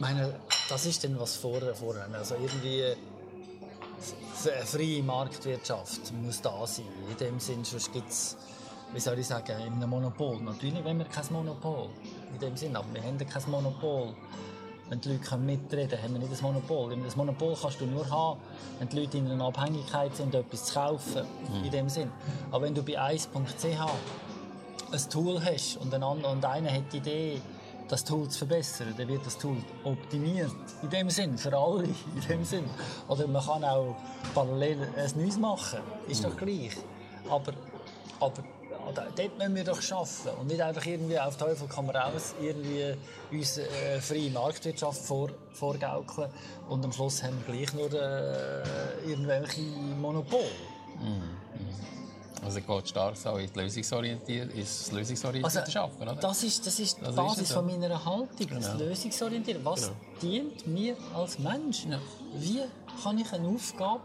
meine, 0.00 0.34
das 0.68 0.86
ist 0.86 1.04
dann 1.04 1.18
was 1.18 1.36
vorher, 1.36 1.74
vorher. 1.74 2.06
Also 2.12 2.34
irgendwie 2.34 2.84
eine 2.84 4.66
freie 4.66 5.02
Marktwirtschaft 5.02 6.12
muss 6.22 6.40
da 6.40 6.66
sein. 6.66 6.86
In 7.10 7.16
dem 7.16 7.38
Sinn, 7.38 7.64
sonst 7.64 7.92
gibt 7.92 8.08
es, 8.08 8.36
wie 8.92 9.00
soll 9.00 9.18
ich 9.18 9.26
sagen, 9.26 9.60
in 9.66 9.74
einem 9.74 9.90
Monopol. 9.90 10.40
Natürlich 10.40 10.82
wollen 10.84 10.98
wir 10.98 11.04
kein 11.06 11.26
Monopol. 11.30 11.90
In 12.32 12.38
dem 12.40 12.56
Sinn, 12.56 12.74
aber 12.74 12.86
wir 12.92 13.02
haben 13.02 13.18
kein 13.18 13.50
Monopol. 13.50 14.14
Wenn 14.88 15.00
die 15.00 15.10
Leute 15.10 15.36
mitreden 15.36 15.90
können, 15.90 16.02
haben 16.02 16.12
wir 16.14 16.20
nicht 16.20 16.32
das 16.32 16.42
Monopol. 16.42 16.96
Das 16.96 17.14
Monopol 17.14 17.56
kannst 17.60 17.80
du 17.80 17.86
nur 17.86 18.08
haben, 18.10 18.40
wenn 18.78 18.88
die 18.88 19.00
Leute 19.00 19.18
in 19.18 19.30
einer 19.30 19.44
Abhängigkeit 19.44 20.16
sind, 20.16 20.34
etwas 20.34 20.64
zu 20.64 20.74
kaufen. 20.74 21.26
In 21.62 21.70
dem 21.70 21.88
Sinn. 21.88 22.10
Aber 22.50 22.64
wenn 22.64 22.74
du 22.74 22.82
bei 22.82 22.98
1.ch 22.98 23.64
ein 24.92 25.10
Tool 25.10 25.40
hast 25.44 25.76
und, 25.76 25.94
ein 25.94 26.02
und 26.02 26.44
einer 26.44 26.72
hat 26.72 26.92
die 26.92 26.96
Idee, 26.96 27.40
das 27.90 28.04
Tool 28.04 28.28
zu 28.28 28.38
verbessern, 28.38 28.94
dann 28.96 29.08
wird 29.08 29.26
das 29.26 29.36
Tool 29.36 29.56
optimiert. 29.84 30.52
In 30.82 30.90
dem 30.90 31.10
Sinn, 31.10 31.36
für 31.36 31.56
alle. 31.56 31.84
In 32.14 32.28
dem 32.28 32.44
Sinn. 32.44 32.64
Oder 33.08 33.26
man 33.26 33.44
kann 33.44 33.64
auch 33.64 33.96
parallel 34.34 34.88
ein 34.96 35.10
neues 35.16 35.38
machen. 35.38 35.80
Ist 36.06 36.24
doch 36.24 36.36
gleich. 36.36 36.76
Aber, 37.28 37.52
aber 38.20 38.42
dort 39.16 39.38
müssen 39.38 39.54
wir 39.54 39.64
doch 39.64 39.82
schaffen 39.82 40.30
und 40.40 40.46
nicht 40.46 40.60
einfach 40.60 40.84
irgendwie 40.86 41.18
auf 41.18 41.36
Teufel 41.36 41.68
komm 41.68 41.90
raus 41.90 42.34
irgendwie 42.40 42.94
uns 43.30 43.58
äh, 43.58 44.00
freie 44.00 44.30
Marktwirtschaft 44.30 45.00
vor, 45.02 45.30
vorgaukeln 45.52 46.30
und 46.68 46.84
am 46.84 46.92
Schluss 46.92 47.22
haben 47.22 47.36
wir 47.46 47.54
gleich 47.54 47.72
nur 47.74 47.92
äh, 47.92 48.62
irgendwelche 49.08 49.60
Monopole. 50.00 50.44
Also 52.42 52.60
geht 52.60 52.88
stark 52.88 53.16
so 53.16 53.36
in 53.36 53.52
die 53.52 53.58
lösungsorientiert, 53.60 54.54
ins 54.54 54.90
lösungsorientierte 54.92 55.58
Also, 55.66 55.78
Arbeiten, 55.80 56.02
oder? 56.02 56.14
Das 56.16 56.42
ist, 56.42 56.66
das 56.66 56.78
ist 56.80 56.96
die 56.96 57.00
Das 57.02 57.10
ist 57.10 57.16
Basis 57.16 57.48
ja. 57.50 57.54
von 57.56 57.66
meiner 57.66 58.04
Haltung, 58.04 58.28
das 58.48 58.72
Genau. 58.72 58.78
lösungsorientiert. 58.84 59.64
Was 59.64 59.82
Genau. 59.82 59.94
dient 60.22 60.66
mir 60.66 60.96
als 61.14 61.38
Mensch? 61.38 61.84
Ja. 61.86 61.98
Wie 62.38 62.62
kann 63.02 63.18
ich 63.18 63.30
eine 63.32 63.48
Aufgabe 63.48 64.02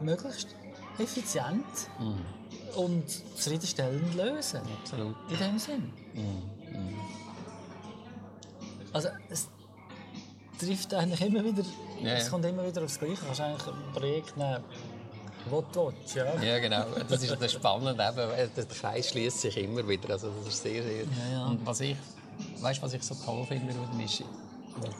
möglichst 0.00 0.48
effizient 0.98 1.64
Mhm. 1.98 2.20
und 2.76 3.04
zufriedenstellend 3.36 4.14
lösen? 4.14 4.60
Absolut. 4.82 5.16
In 5.30 5.38
dem 5.38 5.58
Sinn. 5.58 5.92
Also 8.92 9.08
es 9.28 9.48
trifft 10.58 10.92
eigentlich 10.94 11.20
immer 11.22 11.44
wieder, 11.44 11.62
Ja, 12.02 12.14
es 12.14 12.28
kommt 12.30 12.44
immer 12.44 12.66
wieder 12.66 12.82
aufs 12.82 12.98
Gleiche. 12.98 13.14
Du 13.16 13.26
kannst 13.26 13.40
eigentlich 13.40 13.66
ein 13.66 13.92
Projekt 13.94 14.36
nehmen, 14.36 14.64
was 15.48 15.64
du 15.72 15.86
willst, 15.86 16.14
ja. 16.14 16.42
Ja, 16.42 16.58
genau. 16.58 16.84
Das 17.08 17.22
ist 17.22 17.36
das 17.40 17.52
Spannende. 17.52 18.02
Eben, 18.02 18.50
der 18.56 18.64
Kreis 18.66 19.10
schließt 19.10 19.40
sich 19.40 19.56
immer 19.56 19.86
wieder. 19.86 20.10
Also 20.10 20.30
das 20.30 20.54
ist 20.54 20.62
sehr, 20.62 20.82
sehr... 20.82 21.04
ja. 21.32 21.46
Und 21.46 21.64
was 21.64 21.80
ich, 21.80 21.96
weißt, 22.60 22.82
was 22.82 22.92
ich 22.92 23.02
so 23.02 23.14
toll 23.14 23.44
finde, 23.46 23.72
ist, 24.04 24.24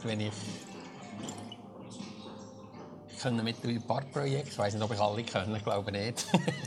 wenn 0.03 0.19
ich 0.19 0.33
ich 3.13 3.23
kenne 3.23 3.43
mit 3.43 3.63
ein 3.63 3.81
paar 3.83 4.01
Projekten, 4.01 4.49
ich 4.49 4.57
weiß 4.57 4.73
nicht, 4.73 4.83
ob 4.83 4.91
ich 4.91 4.99
alle 4.99 5.23
kenne, 5.23 5.55
ich 5.55 5.63
glaube 5.63 5.91
nicht. 5.91 6.25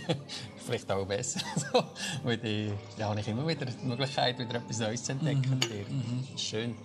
Vielleicht 0.65 0.91
auch 0.91 1.05
besser. 1.05 1.41
so. 1.57 1.83
Weil 2.23 2.39
die, 2.39 2.73
da 2.97 3.09
habe 3.09 3.19
ich 3.19 3.27
immer 3.27 3.45
wieder 3.45 3.67
die 3.67 3.85
Möglichkeit, 3.85 4.39
wieder 4.39 4.55
etwas 4.55 4.79
Neues 4.79 5.03
zu 5.03 5.13
entdecken. 5.13 5.59
Das 5.59 6.41
ist 6.41 6.47
schön. 6.47 6.77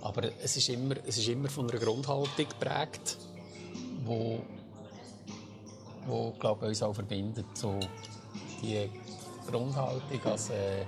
Aber 0.00 0.22
es 0.40 0.56
ist 0.56 0.68
immer, 0.68 0.94
es 1.04 1.18
ist 1.18 1.26
immer 1.26 1.48
von 1.48 1.68
einer 1.68 1.80
Grundhaltung 1.80 2.46
geprägt, 2.48 3.16
wo 4.04 4.40
wo 6.06 6.32
glaube 6.38 6.66
uns 6.66 6.82
auch 6.82 6.94
verbindet. 6.94 7.46
So 7.54 7.78
die 8.62 8.90
Grundhaltung, 9.50 10.20
dass 10.22 10.50
äh, 10.50 10.84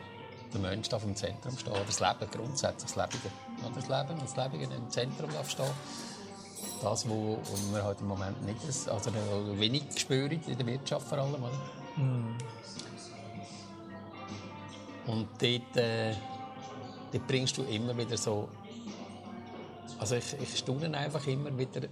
der 0.52 0.60
Mensch 0.60 0.88
darf 0.88 1.04
im 1.04 1.14
Zentrum 1.14 1.56
stehen, 1.56 1.72
oder 1.72 1.84
das 1.84 2.00
Leben 2.00 2.30
grundsätzlich, 2.30 2.92
das 2.92 2.96
Leben, 2.96 3.22
ja, 3.62 3.70
das 3.74 3.88
Leben, 3.88 4.20
das 4.20 4.36
Leben 4.36 4.70
im 4.70 4.90
Zentrum 4.90 5.30
darf 5.30 5.50
stehen. 5.50 5.66
Das, 6.82 7.08
wo 7.08 7.38
wir 7.72 7.84
halt 7.84 8.00
im 8.00 8.08
Moment 8.08 8.44
nicht, 8.44 8.60
also 8.88 9.10
wenig 9.58 9.84
spüren, 9.96 10.40
in 10.46 10.58
der 10.58 10.66
Wirtschaft 10.66 11.08
vor 11.08 11.18
allem. 11.18 11.42
Oder? 11.42 11.58
Und 15.06 15.28
dort, 15.40 15.76
äh, 15.76 16.14
dort 17.12 17.26
bringst 17.26 17.56
du 17.56 17.62
immer 17.62 17.96
wieder 17.96 18.16
so, 18.16 18.48
also 19.98 20.16
ich, 20.16 20.34
ich 20.40 20.58
staune 20.58 20.96
einfach 20.96 21.26
immer 21.26 21.56
wieder, 21.56 21.88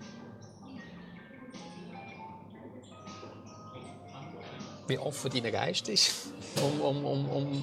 wie 4.86 4.98
offen 4.98 5.30
dein 5.30 5.52
Geist 5.52 5.88
ist, 5.88 6.28
um, 6.62 6.80
um, 6.80 7.04
um, 7.04 7.28
um, 7.28 7.62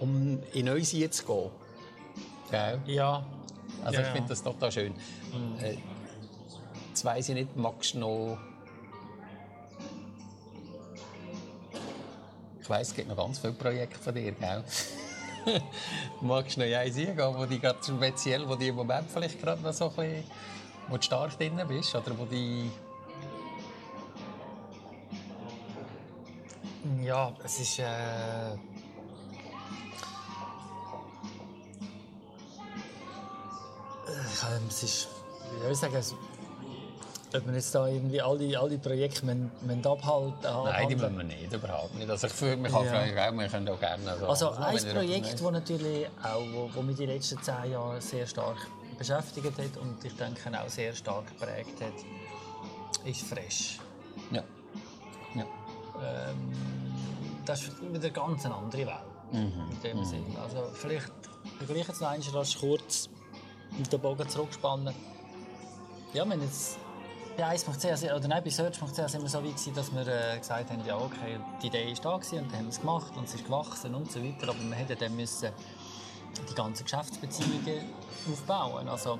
um 0.00 0.38
in 0.52 0.68
uns 0.68 0.90
zu 0.90 0.98
gehen. 0.98 1.50
Gell? 2.50 2.80
Ja. 2.86 3.24
Also 3.84 4.00
Ja, 4.00 4.06
ich 4.06 4.12
finde 4.12 4.28
das 4.28 4.42
total 4.42 4.72
schön. 4.72 4.94
Äh, 5.60 5.76
jetzt 6.88 7.04
weiss 7.04 7.28
ich 7.28 7.34
nicht, 7.34 7.56
magst 7.56 7.94
du 7.94 7.98
noch... 7.98 8.38
Ich 12.60 12.68
weiss, 12.68 12.88
es 12.88 12.94
gibt 12.94 13.08
noch 13.08 13.16
ganz 13.16 13.38
viele 13.38 13.54
Projekte 13.54 13.98
von 13.98 14.14
dir, 14.14 14.32
gell? 14.32 14.64
Magst 16.20 16.56
du 16.56 16.60
noch 16.60 16.76
eins 16.76 16.96
eingehen, 16.98 17.34
wo 17.34 17.46
die 17.46 17.58
gerade 17.58 17.78
speziell, 17.82 18.46
wo 18.46 18.56
die 18.56 18.68
im 18.68 18.74
Moment 18.74 19.10
vielleicht 19.10 19.40
gerade 19.40 19.62
noch 19.62 19.72
so 19.72 19.88
ein 19.88 19.96
bisschen, 19.96 20.24
wo 20.88 20.96
du 20.96 21.02
stark 21.02 21.38
drin 21.38 21.58
bist, 21.66 21.94
oder 21.94 22.18
wo 22.18 22.24
die... 22.26 22.70
Ja, 27.02 27.32
es 27.44 27.60
ist. 27.60 27.78
Äh, 27.78 27.84
es 34.68 34.82
ist. 34.82 35.08
Wie 35.52 35.62
soll 35.62 35.72
ich 35.72 35.78
sagen? 35.78 35.96
Es, 35.96 36.14
ob 37.34 37.44
man 37.44 37.54
jetzt 37.54 37.74
da 37.74 37.86
irgendwie 37.86 38.22
alle, 38.22 38.58
alle 38.58 38.78
Projekte 38.78 39.26
müssen, 39.26 39.50
müssen 39.60 39.86
abhalten 39.86 40.64
Nein, 40.64 40.88
die 40.88 40.96
müssen 40.96 41.16
wir 41.18 41.24
nicht, 41.24 41.52
überhaupt 41.52 41.94
nicht. 41.94 42.08
Also 42.08 42.26
ich 42.26 42.32
fühle 42.32 42.56
mich 42.56 42.72
auch 42.72 42.84
Ja. 42.84 43.04
fragen, 43.04 43.38
wir 43.38 43.48
können 43.48 43.68
auch 43.68 43.78
gerne... 43.78 44.16
So, 44.18 44.26
Also 44.26 44.50
ein 44.52 44.94
Projekt, 44.94 45.34
das 45.34 45.40
natürlich 45.42 46.06
auch, 46.22 46.40
wo, 46.52 46.70
wo 46.72 46.82
mich 46.82 46.96
die 46.96 47.04
letzten 47.04 47.42
zehn 47.42 47.72
Jahre 47.72 48.00
sehr 48.00 48.26
stark 48.26 48.56
beschäftigt 48.98 49.46
hat 49.46 49.76
und 49.76 50.02
ich 50.02 50.16
denke 50.16 50.40
auch 50.58 50.68
sehr 50.68 50.94
stark 50.94 51.26
geprägt 51.26 51.80
hat, 51.82 53.06
ist 53.06 53.22
Fresh. 53.22 53.78
Ja. 54.30 54.42
ja. 55.34 55.44
Ähm, 56.02 56.52
das 57.48 57.62
ist 57.62 57.80
wieder 57.80 57.98
eine 57.98 58.10
ganz 58.10 58.44
andere 58.46 58.86
Welt. 58.86 59.18
In 59.32 59.80
dem 59.82 60.04
Sinn. 60.04 60.24
Also 60.42 60.70
vielleicht 60.74 61.12
gleich 61.66 61.88
jetzt 61.88 62.00
noch 62.00 62.08
einmal 62.08 62.44
kurz 62.60 63.08
mit 63.76 63.92
den 63.92 64.00
Bogen 64.00 64.28
zurückspannen. 64.28 64.94
Ja, 66.14 66.22
haben 66.22 66.40
jetzt 66.40 66.78
bei 67.36 67.44
1.ch 67.44 68.04
oder 68.04 68.28
nein, 68.28 68.42
bei 68.42 68.50
Search.ch 68.50 68.94
sind 68.94 69.22
wir 69.22 69.28
so 69.28 69.38
weit 69.38 69.50
gewesen, 69.50 69.74
dass 69.74 69.94
wir 69.94 70.06
äh, 70.06 70.38
gesagt 70.38 70.70
haben, 70.70 70.84
ja 70.86 70.96
okay, 70.96 71.38
die 71.62 71.66
Idee 71.68 71.92
ist 71.92 72.04
da 72.04 72.16
gewesen 72.16 72.38
und 72.40 72.50
dann 72.50 72.58
haben 72.58 72.66
wir 72.66 72.70
es 72.70 72.80
gemacht 72.80 73.16
und 73.16 73.24
es 73.24 73.34
ist 73.34 73.44
gewachsen 73.44 73.94
und 73.94 74.10
so 74.10 74.22
weiter. 74.22 74.48
Aber 74.48 74.58
wir 74.58 74.74
hätten 74.74 74.98
dann 74.98 75.14
müssen 75.14 75.50
die 76.50 76.54
ganzen 76.54 76.84
Geschäftsbeziehungen 76.84 77.92
aufbauen. 78.30 78.88
Also, 78.88 79.18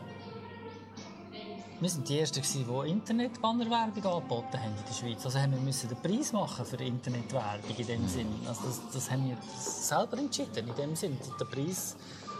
wir 1.80 1.88
sind 1.88 2.08
die 2.08 2.18
Ersten, 2.18 2.42
die 2.42 2.90
Internetbannerwerbung 2.90 4.04
angeboten 4.04 4.58
haben 4.58 4.74
in 4.76 4.84
der 4.88 4.94
Schweiz. 4.94 5.24
Also 5.24 5.38
haben 5.38 5.52
wir 5.52 5.60
müssen 5.60 5.88
den 5.88 5.98
Preis 5.98 6.32
machen 6.32 6.64
für 6.66 6.76
Internetwerbung 6.76 7.76
in 7.76 7.86
dem 7.86 8.08
Sinn. 8.08 8.26
Also 8.46 8.62
das, 8.66 8.80
das 8.92 9.10
haben 9.10 9.28
wir 9.28 9.36
selber 9.56 10.18
entschieden 10.18 10.68
in 10.68 10.74
dem 10.74 10.96
Sinn. 10.96 11.16
Der 11.38 11.44
Preis 11.44 11.96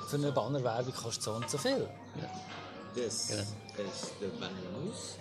für 0.09 0.17
eine 0.17 0.33
Bannerwerbung 0.33 0.93
kostet 0.93 1.23
so 1.23 1.33
und 1.33 1.49
so 1.49 1.59
viel. 1.59 1.89
This 2.95 3.31
Yeah. 3.31 3.87
is 3.87 4.13
the 4.19 4.27
vanilla 4.41 4.71
mousse, 4.83 5.19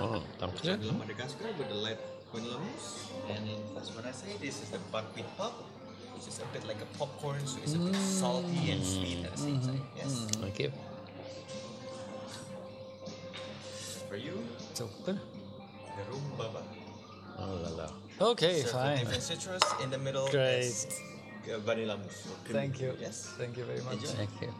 Oh, 0.00 0.22
danke 0.38 0.58
schön. 0.64 0.78
vanilla 0.80 0.92
Madagascar 0.92 1.48
with 1.58 1.68
the 1.68 1.74
light 1.74 1.98
vanilla 2.32 2.56
mousse, 2.58 3.10
and 3.28 3.46
then 3.46 3.58
that's 3.74 3.90
what 3.94 4.06
I 4.06 4.12
say. 4.12 4.38
This 4.40 4.62
is 4.62 4.70
the 4.70 4.78
buckwheat 4.90 5.26
pop, 5.36 5.52
which 6.14 6.28
is 6.28 6.38
a 6.38 6.46
bit 6.52 6.64
like 6.66 6.80
a 6.80 6.98
popcorn, 6.98 7.44
so 7.46 7.58
it's 7.62 7.74
a 7.74 7.78
bit 7.78 7.94
salty 7.96 8.72
and 8.72 8.82
sweet 8.82 9.24
at 9.26 9.32
the 9.32 9.42
same 9.42 9.60
time. 9.60 9.82
Yes. 9.96 10.28
Thank 10.40 10.60
you. 10.60 10.72
For 14.08 14.16
you, 14.16 14.42
Super. 14.74 15.12
the 15.12 16.02
rum 16.10 16.22
baba. 16.38 16.62
Oh 17.38 17.60
la 17.62 17.70
la. 17.76 17.88
Okay, 18.30 18.62
So 18.62 18.68
fine. 18.72 18.98
different 18.98 19.22
citrus 19.22 19.62
in 19.82 19.90
the 19.90 19.98
middle. 19.98 20.28
Great. 20.28 20.72
uh, 21.52 21.58
vanilla 21.60 21.96
mousse. 21.96 22.26
Thank 22.50 22.80
you. 22.80 22.92
Yes. 23.00 23.28
Thank 23.38 23.56
you 23.56 23.64
very 23.64 23.80
much. 23.82 23.94
Enjoy. 23.94 24.08
Thank 24.16 24.30
you. 24.42 24.52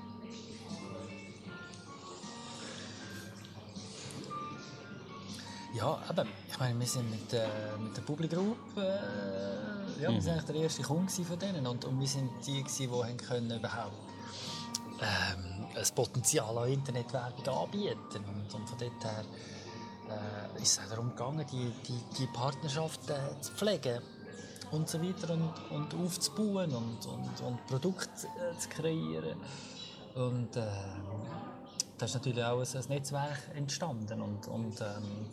Ja, 5.75 5.99
eben, 6.11 6.29
ich 6.49 6.59
meine, 6.59 6.79
wir 6.81 6.87
sind 6.87 7.11
mit, 7.11 7.33
äh, 7.33 7.47
mit 7.83 7.97
der 7.97 8.03
Public 8.03 8.31
Group, 8.33 8.57
äh, 8.77 10.03
ja, 10.03 10.11
wir 10.11 10.21
sind 10.21 10.33
eigentlich 10.33 10.45
der 10.47 10.57
erste 10.57 10.83
Kunde 10.83 11.11
von 11.13 11.39
denen 11.39 11.67
und, 11.67 11.85
und 11.85 12.01
wir 12.01 12.07
sind 12.09 12.31
die, 12.47 12.63
gewesen, 12.63 12.91
die 13.19 13.25
können 13.25 13.51
überhaupt 13.51 13.93
ähm, 15.01 15.67
ein 15.75 15.95
Potenzial 15.95 16.59
an 16.59 16.69
Internetwerbung 16.69 17.49
anbieten. 17.49 18.25
Und, 18.27 18.55
und 18.55 18.69
von 18.69 18.79
dort 18.79 19.05
her 19.05 19.25
äh, 20.09 20.63
ist 20.63 20.81
es 20.81 20.89
darum 20.89 21.11
gegangen, 21.11 21.47
die, 21.51 21.73
die, 21.87 22.01
die 22.19 22.27
Partnerschaft 22.29 23.09
äh, 23.11 23.41
zu 23.41 23.53
pflegen 23.53 24.03
und 24.71 24.89
so 24.89 25.03
weiter 25.03 25.33
und, 25.33 25.53
und 25.71 25.95
aufzubauen 25.95 26.75
und, 26.75 27.07
und, 27.07 27.41
und 27.41 27.67
Produkte 27.67 28.27
äh, 28.27 28.59
zu 28.59 28.69
kreieren. 28.69 29.37
Und 30.15 30.57
äh, 30.57 30.67
da 31.97 32.07
ist 32.07 32.15
natürlich 32.15 32.45
auch 32.45 32.61
ein, 32.61 32.81
ein 32.81 32.89
Netzwerk 32.89 33.51
entstanden. 33.55 34.21
Und, 34.21 34.47
und 34.49 34.81
ähm, 34.81 35.27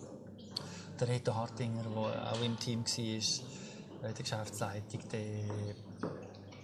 der 0.99 1.07
Reto 1.07 1.33
Hartinger, 1.33 1.83
der 1.83 2.31
auch 2.31 2.41
im 2.41 2.57
Team 2.57 2.83
war, 2.85 3.03
in 3.05 4.01
der 4.01 4.13
Geschäftsleitung, 4.13 5.01
der, 5.11 6.09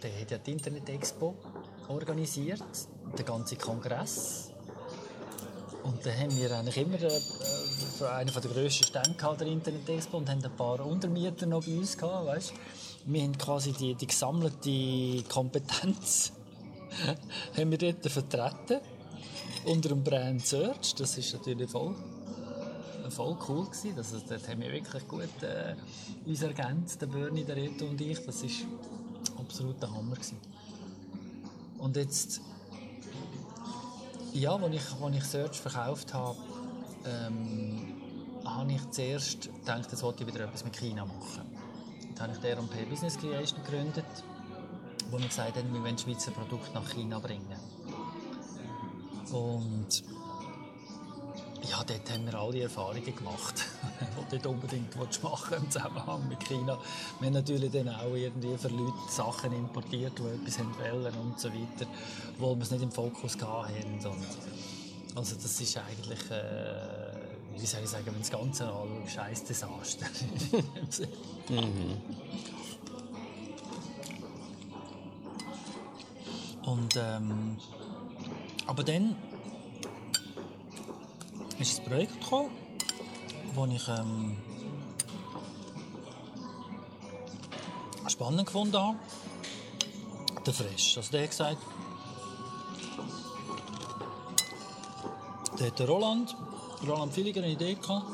der 0.01 0.21
hat 0.21 0.31
ja 0.31 0.37
die 0.37 0.51
Internet 0.51 0.89
Expo 0.89 1.35
organisiert, 1.91 2.63
den 3.17 3.25
ganzen 3.25 3.57
Kongress. 3.57 4.49
Und 5.83 6.05
dann 6.05 6.17
haben 6.17 6.35
wir 6.37 6.51
eigentlich 6.57 6.77
immer 6.77 7.01
äh, 7.01 8.11
einen 8.13 8.31
der 8.31 8.41
grössten 8.51 8.83
Stände 8.83 9.13
gehabt, 9.13 9.41
der 9.41 9.47
Internet 9.47 9.89
Expo 9.89 10.17
und 10.17 10.29
haben 10.29 10.43
ein 10.43 10.55
paar 10.55 10.85
Untermieter 10.85 11.45
noch 11.47 11.63
bei 11.65 11.77
uns 11.77 11.97
gehabt, 11.97 12.25
weißt? 12.27 12.53
Wir 13.05 13.23
haben 13.23 13.37
quasi 13.37 13.71
die, 13.71 13.95
die 13.95 14.05
gesammelte 14.07 15.23
Kompetenz 15.27 16.31
haben 17.57 17.71
wir 17.71 17.77
dort 17.77 18.05
vertreten 18.11 18.79
unter 19.65 19.89
dem 19.89 20.03
Brand 20.03 20.45
Search. 20.45 20.93
Das 20.95 21.17
ist 21.17 21.33
natürlich 21.33 21.69
voll, 21.71 21.95
voll 23.09 23.35
cool 23.47 23.65
gewesen. 23.65 23.93
Das, 23.95 24.11
ist- 24.11 24.29
dort 24.29 24.47
haben 24.47 24.61
wir 24.61 24.71
wirklich 24.71 25.07
gut 25.07 25.29
äh, 25.41 25.75
uns 26.29 26.41
ergänzt, 26.43 27.01
der 27.01 27.07
Bernie, 27.07 27.43
der 27.43 27.55
Reto 27.55 27.85
und 27.85 27.99
ich. 28.01 28.23
Das 28.23 28.43
ist 28.43 28.65
absolut 29.39 29.81
der 29.81 29.89
Hammer 29.91 30.15
gewesen. 30.15 30.37
Und 31.81 31.97
jetzt, 31.97 32.41
ja, 34.33 34.55
als 34.55 34.75
ich, 34.75 35.15
ich 35.15 35.23
Search 35.23 35.59
verkauft 35.59 36.13
habe, 36.13 36.37
ähm, 37.05 37.95
habe 38.45 38.71
ich 38.71 38.89
zuerst 38.91 39.49
gedacht, 39.51 39.91
jetzt 39.91 40.03
wollte 40.03 40.23
ich 40.23 40.31
wieder 40.31 40.45
etwas 40.45 40.63
mit 40.63 40.77
China 40.77 41.05
machen. 41.05 41.41
Dann 42.13 42.23
habe 42.27 42.33
ich 42.33 42.39
die 42.39 42.47
R&P 42.49 42.85
Business 42.85 43.17
Creation 43.17 43.63
gegründet, 43.63 44.05
wo 45.09 45.17
wir 45.17 45.27
gesagt 45.27 45.57
haben, 45.57 45.73
wir 45.73 45.81
wollen 45.81 45.97
Schweizer 45.97 46.29
Produkte 46.29 46.71
nach 46.75 46.87
China 46.91 47.17
bringen. 47.17 47.59
Und 49.31 50.03
ja, 51.69 51.83
dort 51.83 52.11
haben 52.11 52.25
wir 52.25 52.33
alle 52.33 52.61
Erfahrungen 52.63 53.15
gemacht, 53.15 53.65
die 53.99 54.37
du 54.37 54.37
dort 54.37 54.45
unbedingt 54.47 54.95
machen 55.23 55.57
im 55.57 55.69
Zusammenhang 55.69 56.27
mit 56.27 56.39
China. 56.45 56.77
Wir 57.19 57.27
haben 57.27 57.33
natürlich 57.33 57.71
dann 57.71 57.89
auch 57.89 58.15
irgendwie 58.15 58.57
für 58.57 58.69
Leute 58.69 58.93
Sachen 59.09 59.53
importiert, 59.53 60.13
die 60.17 60.23
etwas 60.23 60.59
wollen 60.59 61.13
und 61.15 61.39
so 61.39 61.49
weiter, 61.49 61.85
obwohl 62.35 62.55
wir 62.55 62.63
es 62.63 62.71
nicht 62.71 62.83
im 62.83 62.91
Fokus 62.91 63.37
haben. 63.41 63.99
Und 64.03 65.17
also 65.17 65.35
das 65.35 65.61
ist 65.61 65.77
eigentlich, 65.77 66.31
äh, 66.31 67.57
wie 67.57 67.65
soll 67.65 67.81
ich 67.83 67.89
sagen, 67.89 68.05
wenn 68.07 68.19
das 68.19 68.31
Ganze 68.31 68.65
anschaut, 68.65 69.09
scheiß 69.09 69.43
Desaster. 69.43 70.07
Und 76.63 76.95
ähm, 76.95 77.57
aber 78.67 78.83
dann 78.83 79.15
ist 81.61 81.77
das 81.77 81.85
Projekt 81.85 82.19
gekommen, 82.19 82.49
das 83.55 83.69
ich 83.69 83.87
ähm, 83.87 84.37
spannend 88.07 88.47
gefunden 88.47 88.77
habe. 88.77 88.97
Der 90.43 90.53
Fresh. 90.53 90.97
Also 90.97 91.11
der 91.11 91.21
hat 91.21 91.29
gesagt, 91.29 91.57
der 95.59 95.67
hat 95.67 95.79
der 95.79 95.87
Roland, 95.87 96.35
Roland 96.87 97.15
Villiger, 97.15 97.43
eine 97.43 97.51
Idee 97.51 97.75
gehabt. 97.75 98.07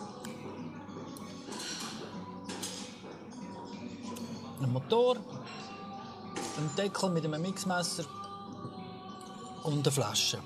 Ein 4.62 4.74
Motor, 4.74 5.16
ein 6.58 6.76
Deckel 6.78 7.10
mit 7.12 7.24
einem 7.24 7.42
Mixmesser 7.42 8.04
und 9.64 9.88
eine 9.88 9.92
Flasche. 9.92 10.40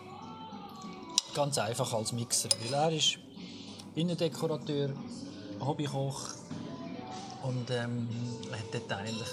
Ganz 1.34 1.58
einfach 1.58 1.94
als 1.94 2.12
Mixer. 2.12 2.50
Weil 2.64 2.74
er 2.74 2.92
ist 2.92 3.18
Innendekorateur, 3.96 4.90
Hobbykoch 5.60 6.30
und 7.44 7.70
ähm, 7.72 8.08
hat 8.52 8.74
dort 8.74 8.92
eigentlich 9.00 9.30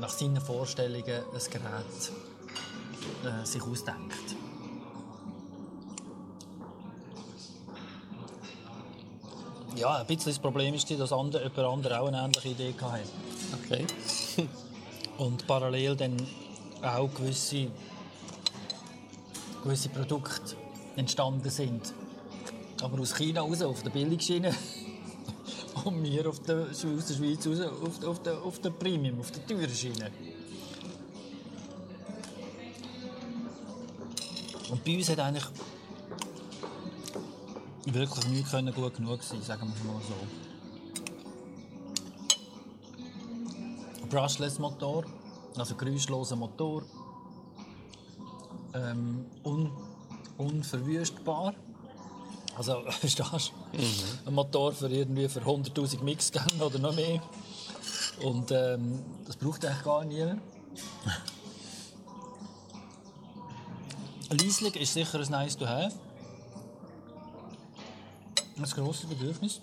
nach 0.00 0.10
seinen 0.10 0.40
Vorstellungen 0.40 1.04
ein 1.04 1.50
Gerät 1.50 2.12
äh, 3.24 3.46
sich 3.46 3.62
ausdenkt. 3.62 4.36
Ja, 9.76 9.96
ein 9.96 10.06
bisschen 10.06 10.32
das 10.32 10.38
Problem 10.40 10.74
ist, 10.74 10.90
dass 10.90 11.12
andere, 11.12 11.44
jemand 11.44 11.58
andere 11.58 12.00
auch 12.00 12.08
eine 12.08 12.18
ähnliche 12.18 12.48
Idee 12.48 12.74
hatte. 12.80 13.04
Okay. 13.64 13.86
Und 15.18 15.46
parallel 15.46 15.94
dann 15.94 16.16
auch 16.82 17.08
gewisse, 17.14 17.70
gewisse 19.62 19.88
Produkte 19.88 20.56
entstanden 20.98 21.48
sind. 21.50 21.94
Aber 22.82 23.00
aus 23.00 23.14
China 23.14 23.40
raus, 23.40 23.62
auf 23.62 23.82
der 23.82 23.90
Billigschiene. 23.90 24.54
Und 25.84 26.02
wir 26.02 26.28
auf 26.28 26.40
der, 26.40 26.66
aus 26.70 26.80
der 26.82 27.14
Schweiz 27.14 27.46
raus, 27.46 27.60
auf, 27.60 28.04
auf, 28.04 28.22
der, 28.22 28.42
auf 28.42 28.58
der 28.60 28.70
Premium, 28.70 29.20
auf 29.20 29.30
der 29.30 29.46
teuren 29.46 29.70
Schiene. 29.70 30.10
bei 34.88 34.96
uns 34.96 35.08
hat 35.10 35.18
eigentlich 35.20 35.44
wirklich 37.84 38.26
nichts 38.28 38.50
können 38.50 38.74
gut 38.74 38.94
genug 38.96 39.22
sein, 39.22 39.42
sagen 39.42 39.68
wir 39.68 39.74
es 39.74 39.84
mal 39.84 40.00
so. 40.00 40.14
Brushless 44.08 44.58
Motor, 44.58 45.04
also 45.58 45.74
geräuschloser 45.74 46.36
Motor, 46.36 46.84
ähm, 48.72 49.26
un, 49.44 49.70
unverwüstbar. 50.38 51.54
Also, 52.56 52.82
verstehst 52.90 53.52
du? 53.72 54.28
Ein 54.28 54.34
Motor 54.34 54.72
für 54.72 54.88
irgendwie 54.88 55.28
für 55.28 55.40
100'000 55.40 56.02
Mixgänge 56.02 56.64
oder 56.64 56.78
noch 56.78 56.94
mehr. 56.94 57.20
Und 58.22 58.50
ähm, 58.50 59.04
das 59.26 59.36
braucht 59.36 59.64
eigentlich 59.64 59.84
gar 59.84 60.04
niemand. 60.04 60.40
Leislich 64.30 64.76
ist 64.76 64.94
sicher 64.94 65.20
ein 65.20 65.30
nice 65.30 65.56
to 65.56 65.66
have. 65.66 65.94
Ein 68.56 68.64
grosses 68.64 69.06
Bedürfnis. 69.06 69.60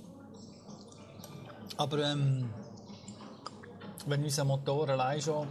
Aber 1.78 2.00
ähm, 2.00 2.50
wenn 4.06 4.24
unser 4.24 4.46
Motor 4.46 4.90
allein 4.90 5.22
schon, 5.22 5.48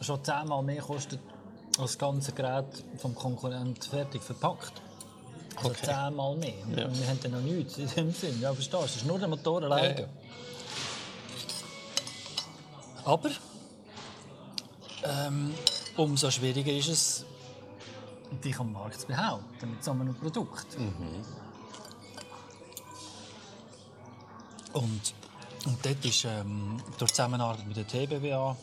schon 0.00 0.22
zehnmal 0.22 0.62
mehr 0.62 0.82
kostet 0.82 1.20
das 1.76 1.98
ganze 1.98 2.32
Gerät 2.32 2.66
vom 2.98 3.14
Konkurrent 3.14 3.84
fertig 3.84 4.22
verpackt. 4.22 4.72
Also 5.56 5.70
Okay. 5.70 5.86
zehnmal 5.86 6.36
mehr. 6.36 6.54
Ja. 6.76 6.86
Und 6.86 6.98
wir 7.00 7.08
haben 7.08 7.20
dann 7.22 7.32
noch 7.32 7.40
nichts 7.40 7.76
in 7.78 7.88
dem 7.88 8.12
Sinn. 8.12 8.40
Ja, 8.40 8.52
verstehst 8.52 8.80
du? 8.82 8.84
Es 8.86 8.96
ist 8.96 9.06
nur 9.06 9.18
der 9.18 9.28
Motor 9.28 9.62
allein. 9.64 9.96
Ja, 9.96 10.00
ja. 10.02 10.06
Aber 13.04 13.30
ähm, 15.02 15.54
umso 15.96 16.30
schwieriger 16.30 16.72
ist 16.72 16.88
es, 16.88 17.24
dich 18.44 18.58
am 18.58 18.72
Markt 18.72 19.00
zu 19.00 19.06
behaupten 19.06 19.70
mit 19.70 19.82
so 19.82 19.90
einem 19.90 20.14
Produkt. 20.14 20.66
Und, 24.72 25.14
und 25.66 25.84
dort 25.84 26.04
ist 26.04 26.24
ähm, 26.26 26.76
durch 26.98 27.10
die 27.10 27.16
Zusammenarbeit 27.16 27.66
mit 27.66 27.76
der 27.76 27.86
TBWA 27.86 28.56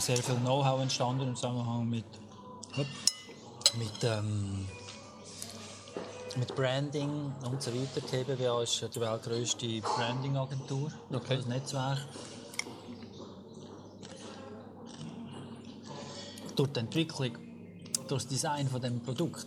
sehr 0.00 0.16
viel 0.18 0.36
Know-how 0.36 0.80
entstanden 0.80 1.28
im 1.28 1.34
Zusammenhang 1.36 1.88
mit, 1.88 2.04
mit, 3.78 4.04
ähm, 4.04 4.66
mit 6.36 6.54
Branding 6.54 7.32
und 7.50 7.62
so 7.62 7.72
weiter. 7.72 8.00
Die 8.00 8.24
TBWA 8.24 8.62
ist 8.62 8.80
die 8.94 9.00
weltgrößte 9.00 9.80
Branding-Agentur, 9.80 10.92
Okay. 11.12 11.36
das 11.36 11.46
Netzwerk. 11.46 11.98
Durch 16.56 16.72
die 16.72 16.80
Entwicklung, 16.80 17.32
durch 18.08 18.22
das 18.22 18.26
Design 18.26 18.68
von 18.68 18.80
dem 18.80 19.00
Produkt, 19.00 19.46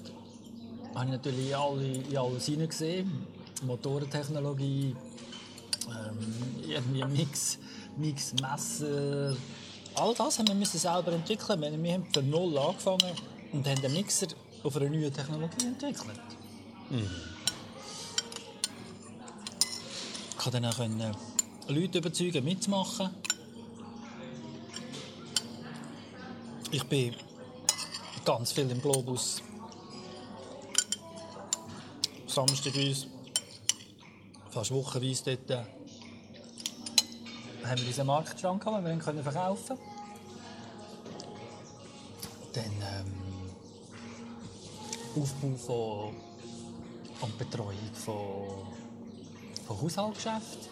habe 0.96 1.06
ich 1.06 1.12
natürlich 1.12 1.50
in, 1.50 1.56
alle, 1.56 1.86
in 1.88 2.18
alles 2.18 2.46
hineingesehen. 2.46 3.28
Motorentechnologie, 3.64 4.96
ähm, 5.88 6.64
irgendwie 6.68 7.04
Mix, 7.06 7.58
Mix, 7.98 8.34
Messer. 8.42 9.36
All 9.96 10.14
das 10.16 10.40
haben 10.40 10.48
wir 10.48 10.66
selber 10.66 11.12
entwickeln. 11.12 11.62
Wir, 11.62 11.84
wir 11.84 11.94
haben 11.94 12.08
von 12.14 12.30
null 12.30 12.58
angefangen 12.58 13.16
und 13.52 13.68
haben 13.68 13.82
den 13.82 13.94
Mixer 13.94 14.28
auf 14.64 14.76
einer 14.76 14.90
neuen 14.90 15.14
Technologie 15.14 15.66
entwickelt. 15.66 16.20
Ich 20.30 20.38
konnte 20.38 20.62
dann 20.62 20.72
auch 20.72 20.78
können 20.78 21.16
Leute 21.68 22.00
überzeugen, 22.00 22.44
mitzumachen. 22.44 23.10
Ich 26.72 26.84
bin 26.86 27.16
ganz 28.26 28.52
viel 28.52 28.70
im 28.70 28.82
Globus 28.82 29.42
Samstag 32.32 32.76
uns, 32.76 33.08
fast 34.52 34.72
wochenweise 34.72 35.36
dort, 35.36 35.50
äh, 35.50 35.64
haben 37.66 37.80
wir 37.80 37.88
unseren 37.88 38.08
Marktstand 38.08 38.64
gehabt, 38.64 38.86
wir 38.86 38.96
können 38.98 39.24
verkaufen 39.24 39.78
Dann 42.54 42.64
ähm, 42.66 43.14
Aufbau 45.16 45.56
von 45.58 46.32
und 47.22 47.38
Betreuung 47.38 47.94
von, 47.94 48.66
von 49.68 49.82
Haushaltsgeschäften. 49.82 50.72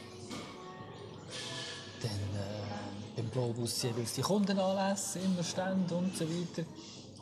Dann 2.02 2.12
äh, 2.12 3.16
beim 3.16 3.32
Globus 3.32 3.82
jeweils 3.84 4.14
die 4.14 4.22
Kundenanlässe, 4.22 5.20
immer 5.20 5.44
Stände 5.44 5.96
und 5.96 6.16
so 6.18 6.26
weiter. 6.28 6.68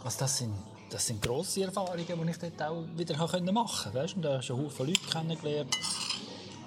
Also 0.03 0.19
das 0.19 0.37
sind, 0.37 0.53
das 0.89 1.07
sind 1.07 1.21
grosse 1.21 1.63
Erfahrungen, 1.63 2.05
die 2.05 2.29
ich 2.29 2.37
dort 2.37 2.61
auch 2.61 2.85
wieder 2.95 3.17
machen 3.51 3.91
konnte. 3.91 3.93
Weißt? 3.93 4.15
du? 4.15 4.21
Da 4.21 4.37
hast 4.37 4.49
du 4.49 4.55
einen 4.55 4.65
Haufen 4.65 4.87
Leute 4.87 4.99
kennengelernt. 5.11 5.77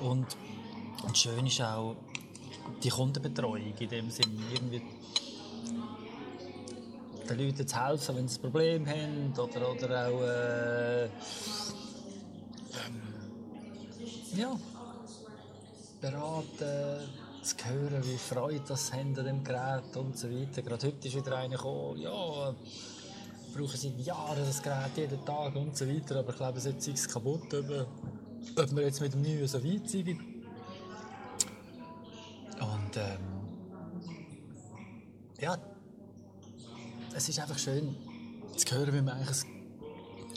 Und, 0.00 0.26
und 1.04 1.16
schön 1.16 1.46
ist 1.46 1.60
auch 1.60 1.96
die 2.82 2.88
Kundenbetreuung 2.88 3.74
in 3.78 3.88
dem 3.88 4.10
Sinne. 4.10 4.42
Irgendwie 4.52 4.82
den 7.28 7.38
Leuten 7.38 7.66
zu 7.66 7.86
helfen, 7.86 8.16
wenn 8.16 8.28
sie 8.28 8.38
ein 8.38 8.42
Problem 8.42 8.86
haben. 8.86 9.32
Oder, 9.32 9.70
oder 9.70 10.08
auch 10.08 10.22
äh, 10.22 11.04
ähm, 11.04 11.10
ja, 14.36 14.58
beraten, 16.00 17.08
zu 17.42 17.56
hören, 17.64 18.04
wie 18.04 18.18
Freude 18.18 18.62
das 18.68 18.92
haben 18.92 19.18
an 19.18 19.24
dem 19.24 19.44
Gerät 19.44 19.96
und 19.96 20.16
so 20.16 20.30
weiter. 20.30 20.62
Gerade 20.62 20.86
heute 20.86 21.08
ist 21.08 21.16
wieder 21.16 21.36
einer 21.36 21.56
gekommen, 21.56 21.98
ja, 21.98 22.54
brauchen 23.54 23.76
seit 23.76 23.98
Jahren 24.00 24.44
das 24.44 24.62
Gerät 24.62 24.96
jeden 24.96 25.24
Tag 25.24 25.56
und 25.56 25.76
so 25.76 25.88
weiter, 25.88 26.18
aber 26.18 26.30
ich 26.30 26.36
glaube, 26.36 26.58
es 26.58 26.66
ist 26.66 27.12
kaputt, 27.12 27.52
ob, 27.54 27.86
ob 28.56 28.76
wir 28.76 28.82
jetzt 28.82 29.00
mit 29.00 29.14
dem 29.14 29.22
Neuen 29.22 29.48
so 29.48 29.62
weit 29.64 29.88
sind. 29.88 30.39
Und 32.90 32.96
ähm, 32.96 33.20
ja, 35.40 35.56
es 37.14 37.28
ist 37.28 37.38
einfach 37.38 37.56
schön 37.58 37.94
zu 38.56 38.74
hören, 38.74 38.92
wie 38.92 39.00
man 39.00 39.14
eigentlich 39.16 39.44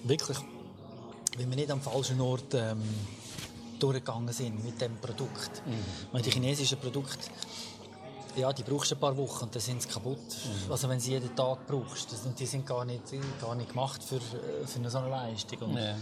wirklich, 0.04 0.38
wie 1.36 1.50
wir 1.50 1.56
nicht 1.56 1.72
am 1.72 1.82
falschen 1.82 2.22
Ort 2.22 2.54
ähm, 2.54 2.80
durchgegangen 3.80 4.32
sind 4.32 4.64
mit 4.64 4.80
dem 4.80 4.98
Produkt. 4.98 5.64
Weil 6.12 6.22
die 6.22 6.30
chinesischen 6.30 6.78
Produkte, 6.78 7.18
ja, 8.36 8.54
die 8.54 8.62
brauchst 8.62 8.92
du 8.92 8.96
ein 8.96 9.02
paar 9.02 9.18
Wochen 9.18 9.46
und 9.46 9.56
dann 9.56 9.62
sind 9.62 9.82
sie 9.82 9.90
kaputt. 9.90 10.20
Also 10.70 10.88
wenn 10.90 11.00
sie 11.00 11.14
jeden 11.14 11.36
Tag 11.36 11.66
brauchst, 11.66 12.12
das, 12.12 12.22
die 12.36 12.46
sind 12.46 12.68
gar 12.68 12.86
nicht, 12.86 13.02
gar 13.42 13.56
nicht 13.56 13.70
gemacht 13.70 14.04
für, 14.04 14.18
äh, 14.18 14.68
für 14.68 14.78
eine 14.78 14.92
so 14.92 15.00
eine 15.00 15.10
Leistung. 15.10 15.58
Und, 15.60 15.78
Ja. 15.78 15.96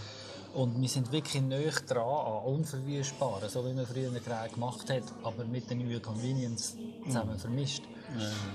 Und 0.54 0.82
wir 0.82 0.90
sind 0.90 1.12
wirklich 1.12 1.42
näher 1.42 1.72
dran 1.88 2.04
an 2.04 2.44
unverwüstbaren, 2.46 3.50
so 3.50 3.66
wie 3.66 3.74
man 3.74 3.86
früher 3.86 4.10
Gerät 4.10 4.54
gemacht 4.54 4.90
hat, 4.90 5.04
aber 5.24 5.46
mit 5.46 5.70
der 5.70 5.78
neuen 5.78 6.02
Convenience 6.02 6.76
zusammen 7.06 7.38
vermischt. 7.38 7.84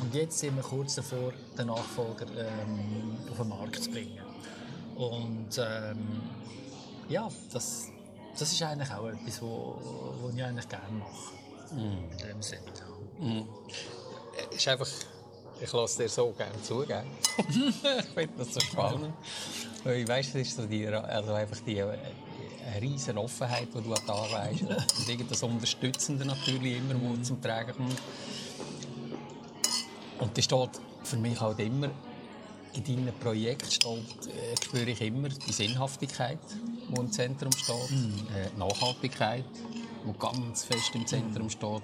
Und 0.02 0.14
jetzt 0.14 0.38
sind 0.38 0.54
wir 0.56 0.62
kurz 0.62 0.96
davor, 0.96 1.32
den 1.56 1.68
Nachfolger 1.68 2.26
ähm, 2.36 3.16
auf 3.30 3.38
den 3.38 3.48
Markt 3.48 3.82
zu 3.82 3.90
bringen. 3.90 4.20
Und 4.96 5.58
ähm, 5.58 6.22
ja, 7.08 7.28
das, 7.52 7.88
das 8.38 8.52
ist 8.52 8.62
eigentlich 8.62 8.90
auch 8.90 9.08
etwas, 9.08 9.40
wo 9.40 10.30
ich 10.34 10.44
eigentlich 10.44 10.68
gerne 10.68 10.98
mache. 10.98 11.36
In 11.70 12.18
dem 12.18 12.42
Sinne. 12.42 12.62
ist 14.54 14.68
einfach, 14.68 14.88
ich 15.60 15.72
lasse 15.72 16.02
dir 16.02 16.08
so 16.08 16.32
gerne 16.32 16.60
zu, 16.62 16.84
gell? 16.86 17.04
ich 17.38 18.06
finde 18.14 18.32
das 18.38 18.54
so 18.54 18.60
spannend. 18.60 19.14
Weil 19.84 20.00
ich 20.00 20.08
weiss, 20.08 20.28
es 20.28 20.34
ist 20.48 20.56
so 20.56 20.66
die, 20.66 20.86
also 20.86 21.32
einfach 21.32 21.58
die 21.66 21.78
äh, 21.78 21.84
eine 21.84 22.82
riesige 22.82 23.18
Offenheit, 23.18 23.68
die 23.74 23.82
du 23.82 23.92
an 23.92 24.06
Tag 24.06 24.50
legst. 24.50 24.62
Und 24.98 25.08
irgendwas 25.08 25.42
Unterstützende 25.42 26.24
natürlich 26.24 26.78
immer, 26.78 26.94
wo 27.00 27.16
zum 27.22 27.40
Tragen 27.40 27.72
kommt. 27.72 28.02
Und 30.18 30.36
das 30.36 30.44
steht 30.44 30.70
für 31.04 31.16
mich 31.16 31.40
halt 31.40 31.58
immer, 31.60 31.90
in 32.74 32.84
deinem 32.84 33.14
Projekt 33.14 33.72
steht, 33.72 34.26
äh, 34.26 34.56
spüre 34.62 34.90
ich 34.90 35.00
immer 35.00 35.28
die 35.28 35.52
Sinnhaftigkeit, 35.52 36.38
die 36.88 37.00
im 37.00 37.10
Zentrum 37.10 37.52
steht, 37.52 37.74
äh, 37.74 38.50
die 38.54 38.58
Nachhaltigkeit, 38.58 39.44
die 40.06 40.18
ganz 40.18 40.64
fest 40.64 40.94
im 40.94 41.06
Zentrum 41.06 41.48
steht 41.48 41.82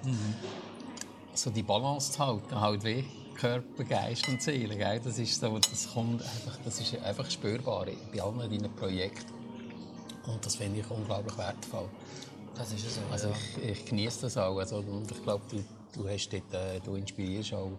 so 1.35 1.49
die 1.49 1.63
Balance 1.63 2.11
zu 2.11 2.19
halten, 2.19 2.59
halt 2.59 2.83
wie 2.83 3.05
Körper, 3.43 3.83
Geist 3.83 4.29
und 4.29 4.41
Seele. 4.41 4.77
Gell? 4.77 5.01
Das 5.03 5.19
ist 5.19 5.37
so, 5.37 5.59
das 5.59 5.91
kommt 5.93 6.21
einfach, 6.21 6.57
das 6.63 6.79
ist 6.79 6.97
einfach 7.03 7.29
spürbar 7.29 7.85
bei 8.13 8.21
allen 8.21 8.39
deinen 8.39 8.73
Projekten. 8.73 9.33
Und 10.25 10.45
das 10.45 10.55
finde 10.55 10.79
ich 10.79 10.89
unglaublich 10.89 11.37
wertvoll. 11.37 11.89
Das 12.55 12.71
ist 12.71 12.89
so. 12.89 13.01
Also 13.11 13.33
ich, 13.57 13.69
ich 13.69 13.85
genieße 13.85 14.21
das 14.21 14.37
auch. 14.37 14.57
Also, 14.57 14.77
und 14.77 15.11
ich 15.11 15.21
glaube, 15.23 15.43
du, 15.51 15.61
du, 15.93 16.07
hast 16.07 16.29
dort, 16.29 16.53
äh, 16.53 16.79
du 16.79 16.95
inspirierst 16.95 17.53
auch 17.55 17.71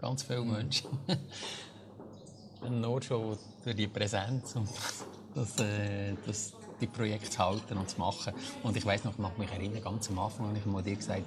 ganz 0.00 0.24
viele 0.24 0.42
Menschen. 0.42 0.90
Nur 2.68 3.00
schon 3.00 3.38
durch 3.62 3.76
die 3.76 3.86
Präsenz 3.86 4.56
und 4.56 4.68
das, 5.32 5.56
äh, 5.60 6.14
das, 6.26 6.54
die 6.80 6.88
Projekte 6.88 7.30
zu 7.30 7.38
halten 7.38 7.78
und 7.78 7.88
zu 7.88 8.00
machen. 8.00 8.34
Und 8.64 8.76
ich 8.76 8.84
weiß 8.84 9.04
noch, 9.04 9.12
ich 9.12 9.18
mag 9.18 9.38
mich 9.38 9.52
erinnern, 9.52 9.80
ganz 9.80 10.10
am 10.10 10.18
Anfang 10.18 10.48
habe 10.48 10.58
ich 10.58 10.66
mal 10.66 10.82
dir 10.82 10.96
gesagt, 10.96 11.22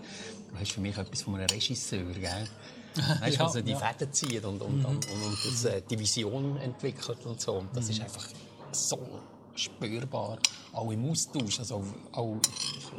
du 0.52 0.60
hast 0.60 0.74
für 0.74 0.82
mich 0.82 0.98
etwas 0.98 1.22
von 1.22 1.36
einem 1.36 1.48
Regisseur, 1.50 2.12
gell? 2.12 2.50
Weißt 3.20 3.38
Ja, 3.40 3.46
also 3.46 3.62
die 3.62 3.72
ja. 3.72 3.80
Fäden 3.80 4.14
zieht 4.14 4.46
und, 4.46 4.62
und, 4.62 4.86
und, 4.86 4.86
und, 4.86 5.06
und 5.06 5.38
das, 5.46 5.66
äh, 5.66 5.82
die 5.90 6.00
Vision 6.00 6.58
entwickelt 6.58 7.26
und 7.26 7.40
so. 7.40 7.54
Und 7.54 7.76
das 7.76 7.90
ist 7.90 8.02
einfach 8.02 8.28
so 8.72 9.00
spürbar, 9.56 10.40
auch 10.74 10.92
im 10.92 11.10
Austausch. 11.10 11.60
Also 11.60 11.84
auch, 12.12 12.38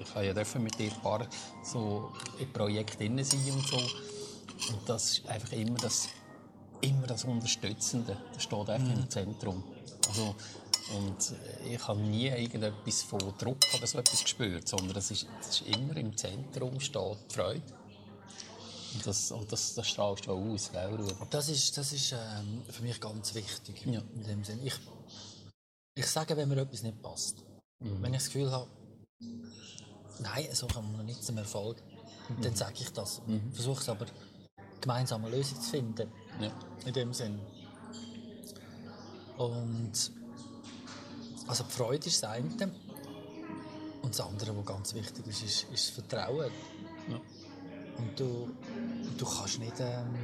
ich, 0.01 0.15
habe 0.15 0.27
ja 0.27 0.33
dürfen 0.33 0.63
mit 0.63 0.79
dir 0.79 0.93
ein 0.93 1.01
paar 1.01 1.27
so 1.63 2.13
in 2.39 2.53
Projekten 2.53 3.23
sein 3.25 3.53
und 3.53 3.67
so. 3.67 3.77
Und 3.77 4.81
das 4.87 5.19
ist 5.19 5.29
einfach 5.29 5.53
immer 5.53 5.77
das, 5.79 6.09
immer 6.81 7.07
das 7.07 7.25
Unterstützende. 7.25 8.17
Das 8.33 8.43
steht 8.43 8.71
einfach 8.71 8.95
im 8.95 9.09
Zentrum. 9.09 9.63
Also, 10.09 10.35
und 10.97 11.35
ich 11.71 11.87
habe 11.87 12.01
nie 12.01 12.29
irgendetwas 12.29 13.03
von 13.03 13.21
Druck 13.39 13.59
oder 13.77 13.87
so 13.87 13.99
etwas 13.99 14.23
gespürt, 14.23 14.67
sondern 14.67 14.95
das 14.95 15.11
ist, 15.11 15.27
ist 15.49 15.63
immer 15.67 15.97
im 15.97 16.17
Zentrum 16.17 16.81
steht 16.81 17.19
die 17.31 17.35
Freude. 17.35 17.63
Und 18.95 19.07
das, 19.07 19.31
und 19.33 19.53
das, 19.53 19.75
das 19.75 19.89
strahlst 19.89 20.27
du 20.27 20.33
auch 20.33 20.53
aus, 20.53 20.71
gell, 20.73 20.95
Ruben? 20.95 21.27
Das 21.31 21.49
ist, 21.49 21.77
das 21.77 21.93
ist 21.93 22.13
ähm, 22.13 22.63
für 22.69 22.83
mich 22.83 23.01
ganz 23.01 23.35
wichtig. 23.35 23.85
Ja. 23.87 24.03
In 24.15 24.25
dem 24.25 24.45
Sinn. 24.45 24.61
Ich, 24.65 24.75
ich 25.95 26.07
sage, 26.07 26.37
wenn 26.37 26.49
mir 26.49 26.57
etwas 26.59 26.83
nicht 26.83 27.03
passt. 27.03 27.45
Wenn 27.81 28.13
ich 28.13 28.21
das 28.21 28.27
Gefühl 28.27 28.51
habe, 28.51 28.69
nein, 30.21 30.49
so 30.53 30.67
kommen 30.67 30.97
wir 30.97 31.05
nicht 31.05 31.23
zum 31.23 31.39
Erfolg, 31.39 31.81
dann 32.43 32.57
sage 32.57 32.75
ich 32.81 32.93
das. 32.93 33.21
Versuche 33.53 33.81
es 33.81 33.89
aber, 33.89 34.07
gemeinsam 34.81 35.25
eine 35.25 35.37
Lösung 35.37 35.61
zu 35.61 35.71
finden. 35.71 36.11
Ja. 36.41 36.53
In 36.87 36.93
dem 36.93 37.13
Sinn. 37.13 37.39
Und 39.37 39.93
also 41.47 41.65
die 41.65 41.71
Freude 41.71 42.07
ist 42.07 42.23
das 42.23 42.31
eine. 42.31 42.73
Und 44.03 44.11
das 44.11 44.21
andere, 44.21 44.57
was 44.57 44.67
ganz 44.67 44.95
wichtig 44.95 45.27
ist, 45.27 45.43
ist, 45.43 45.63
ist 45.73 45.89
das 45.89 45.91
Vertrauen. 45.91 46.51
Ja. 47.09 47.21
Und 47.99 48.19
du, 48.19 48.51
du 49.17 49.25
kannst 49.25 49.59
nicht. 49.59 49.81
Ähm, 49.81 50.15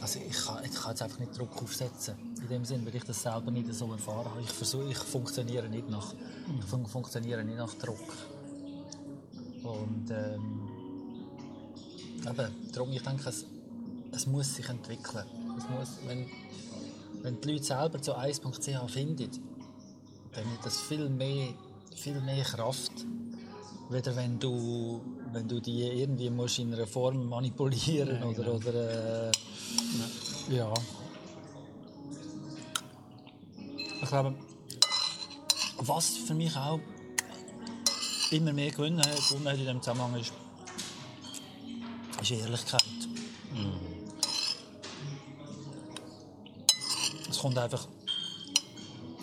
also 0.00 0.18
ich 0.18 0.36
kann, 0.44 0.62
ich 0.64 0.74
kann 0.74 0.90
jetzt 0.90 1.02
einfach 1.02 1.18
nicht 1.18 1.38
Druck 1.38 1.62
aufsetzen. 1.62 2.14
In 2.40 2.48
dem 2.48 2.64
Sinn, 2.64 2.84
weil 2.84 2.94
ich 2.94 3.04
das 3.04 3.22
selber 3.22 3.50
nicht 3.50 3.72
so 3.72 3.90
erfahren 3.90 4.26
habe. 4.26 4.40
Ich, 4.42 4.50
versuche, 4.50 4.90
ich 4.90 4.98
funktioniere 4.98 5.68
nicht 5.68 5.88
nach, 5.88 6.12
ich 6.58 6.64
fun 6.66 6.86
funktioniere 6.86 7.42
nicht 7.42 7.56
nach 7.56 7.72
Druck. 7.74 8.12
Und 9.62 10.10
ähm, 10.10 10.68
eben, 12.28 12.70
darum, 12.72 12.92
ich 12.92 13.02
denke, 13.02 13.28
es, 13.30 13.46
es 14.12 14.26
muss 14.26 14.54
sich 14.54 14.68
entwickeln. 14.68 15.24
Es 15.56 15.68
muss, 15.70 15.98
wenn, 16.06 16.26
wenn 17.22 17.40
die 17.40 17.52
Leute 17.52 17.64
selber 17.64 18.02
zu 18.02 18.14
1.ch 18.14 18.90
finden, 18.90 19.30
dann 20.32 20.44
hat 20.50 20.66
das 20.66 20.80
viel 20.80 21.08
mehr, 21.08 21.54
viel 21.94 22.20
mehr 22.20 22.44
Kraft, 22.44 22.92
weder 23.88 24.14
wenn 24.16 24.38
du, 24.38 25.00
wenn 25.34 25.48
du 25.48 25.60
die 25.60 25.82
irgendwie 25.82 26.30
musst 26.30 26.58
in 26.58 26.72
einer 26.72 26.86
Form 26.86 27.28
manipulieren 27.28 28.22
oder, 28.22 28.54
oder 28.54 29.28
äh, 29.28 29.32
ja. 30.48 30.72
Ich 34.02 34.08
glaube, 34.08 34.34
was 35.78 36.08
für 36.26 36.34
mich 36.34 36.54
auch 36.56 36.78
immer 38.30 38.52
mehr 38.52 38.70
gewonnen 38.70 38.98
hat, 39.00 39.16
gewonnen 39.28 39.46
hat 39.46 39.54
in 39.54 39.60
diesem 39.60 39.82
Zusammenhang 39.82 40.20
ist, 40.20 40.32
ist 42.22 42.30
Ehrlichkeit. 42.30 42.84
Es 47.28 47.38
kommt 47.38 47.58
einfach, 47.58 47.86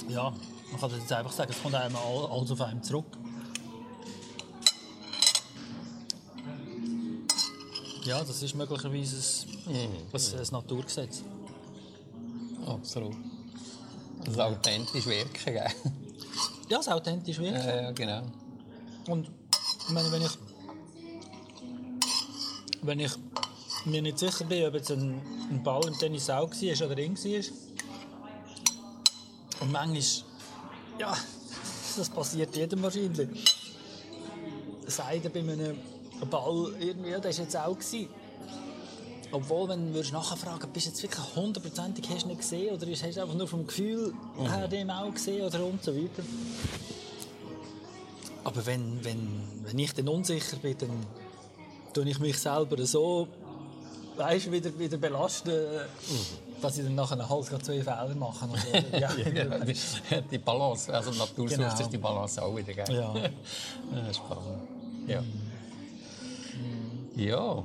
ja, 0.09 0.29
man 0.71 0.79
kann 0.79 0.89
das 0.89 0.99
jetzt 0.99 1.11
einfach 1.13 1.31
sagen, 1.31 1.51
es 1.51 1.61
kommt 1.61 1.75
einem 1.75 1.95
all- 1.95 2.27
alles 2.29 2.51
auf 2.51 2.61
einem 2.61 2.83
zurück. 2.83 3.05
Ja, 8.03 8.23
das 8.23 8.41
ist 8.41 8.55
möglicherweise 8.55 9.47
ein, 9.67 9.75
ein, 9.75 10.39
ein 10.39 10.47
Naturgesetz. 10.51 11.23
Absolut. 12.65 13.15
Das 14.25 14.39
authentisch 14.39 15.05
wirken, 15.05 15.53
gell? 15.53 15.67
Ja, 16.69 16.79
ist 16.79 16.89
authentisch 16.89 17.37
wirklich. 17.39 17.63
Ja, 17.63 17.81
ja, 17.81 17.91
genau. 17.91 18.23
Und 19.07 19.29
ich 19.87 19.89
meine, 19.89 20.11
wenn 20.11 20.21
ich, 20.21 20.31
wenn 22.81 22.99
ich 22.99 23.11
mir 23.85 24.01
nicht 24.01 24.19
sicher 24.19 24.45
bin, 24.45 24.65
ob 24.65 24.73
jetzt 24.75 24.91
ein, 24.91 25.21
ein 25.49 25.61
Ball 25.63 25.85
im 25.87 25.97
Tennis 25.97 26.29
auch 26.29 26.49
war 26.49 26.85
oder 26.87 26.97
ring 26.97 27.17
war, 27.17 27.43
und 29.59 29.71
manchmal, 29.71 30.01
ja, 30.99 31.15
das 31.97 32.09
passiert 32.09 32.55
jedem 32.55 32.81
wahrscheinlich. 32.81 33.29
Sei 34.87 35.19
bei 35.19 35.39
einem 35.39 35.77
Ball 36.29 36.73
irgendwie, 36.79 37.11
das 37.11 37.37
war 37.37 37.43
jetzt 37.45 37.57
auch. 37.57 37.77
Gewesen. 37.77 38.07
Obwohl, 39.33 39.69
wenn 39.69 39.93
du 39.93 40.01
nachfragen 40.11 40.69
bist 40.73 40.87
du 40.87 40.89
jetzt 40.89 41.03
wirklich 41.03 41.35
hundertprozentig 41.35 42.03
hast 42.09 42.25
nicht 42.27 42.39
gesehen 42.41 42.75
oder 42.75 42.85
hast 42.85 43.01
du 43.01 43.21
einfach 43.21 43.33
nur 43.33 43.47
vom 43.47 43.65
Gefühl 43.65 44.13
her 44.37 44.67
dem 44.67 44.89
auch 44.89 45.13
gesehen 45.13 45.45
oder 45.45 45.65
und 45.65 45.81
so 45.81 45.95
weiter. 45.95 46.23
Aber 48.43 48.65
wenn, 48.65 49.03
wenn, 49.05 49.41
wenn 49.63 49.79
ich 49.79 49.93
dann 49.93 50.07
unsicher 50.09 50.57
bin, 50.57 50.77
dann 50.77 50.89
tue 51.93 52.09
ich 52.09 52.19
mich 52.19 52.37
selber 52.39 52.83
so 52.85 53.27
weißt, 54.17 54.51
wieder, 54.51 54.77
wieder 54.77 54.97
belasten, 54.97 55.51
dass 56.61 56.77
ich 56.77 56.83
dann 56.83 56.95
nachher 56.95 57.29
halt 57.29 57.65
zwei 57.65 57.81
Fehler 57.81 58.13
mache. 58.15 58.45
Oder, 58.45 58.99
ja, 58.99 59.11
Ja, 59.15 60.21
die, 60.21 60.37
Balance, 60.39 60.93
also 60.93 61.11
die 61.11 61.17
Natur 61.19 61.47
Genau. 61.47 61.67
sucht 61.69 61.77
sich 61.77 61.87
die 61.87 61.97
Balance 61.97 62.41
auch 62.41 62.55
wieder, 62.55 62.73
gell? 62.73 62.93
ja. 62.95 63.13
Ja, 63.95 64.13
spannend. 64.13 64.61
Ja. 65.07 65.23
Ja. 67.15 67.63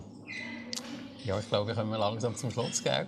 Ja, 1.24 1.38
ich 1.38 1.48
glaube, 1.48 1.68
wir 1.68 1.74
kommen 1.74 1.98
langsam 1.98 2.34
zum 2.36 2.50
Schluss, 2.50 2.82
gell? 2.82 3.06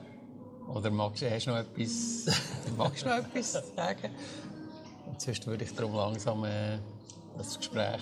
Oder 0.68 0.90
magst 0.90 1.22
hast 1.22 1.46
du 1.46 1.50
noch 1.50 1.58
etwas, 1.58 2.26
magst 2.76 3.04
du 3.04 3.08
noch 3.08 3.18
etwas 3.18 3.52
sagen? 3.52 4.10
Und 5.06 5.20
sonst 5.20 5.46
würde 5.46 5.64
ich 5.64 5.74
darum 5.74 5.94
langsam 5.94 6.44
äh, 6.44 6.78
das 7.36 7.56
Gespräch 7.56 8.00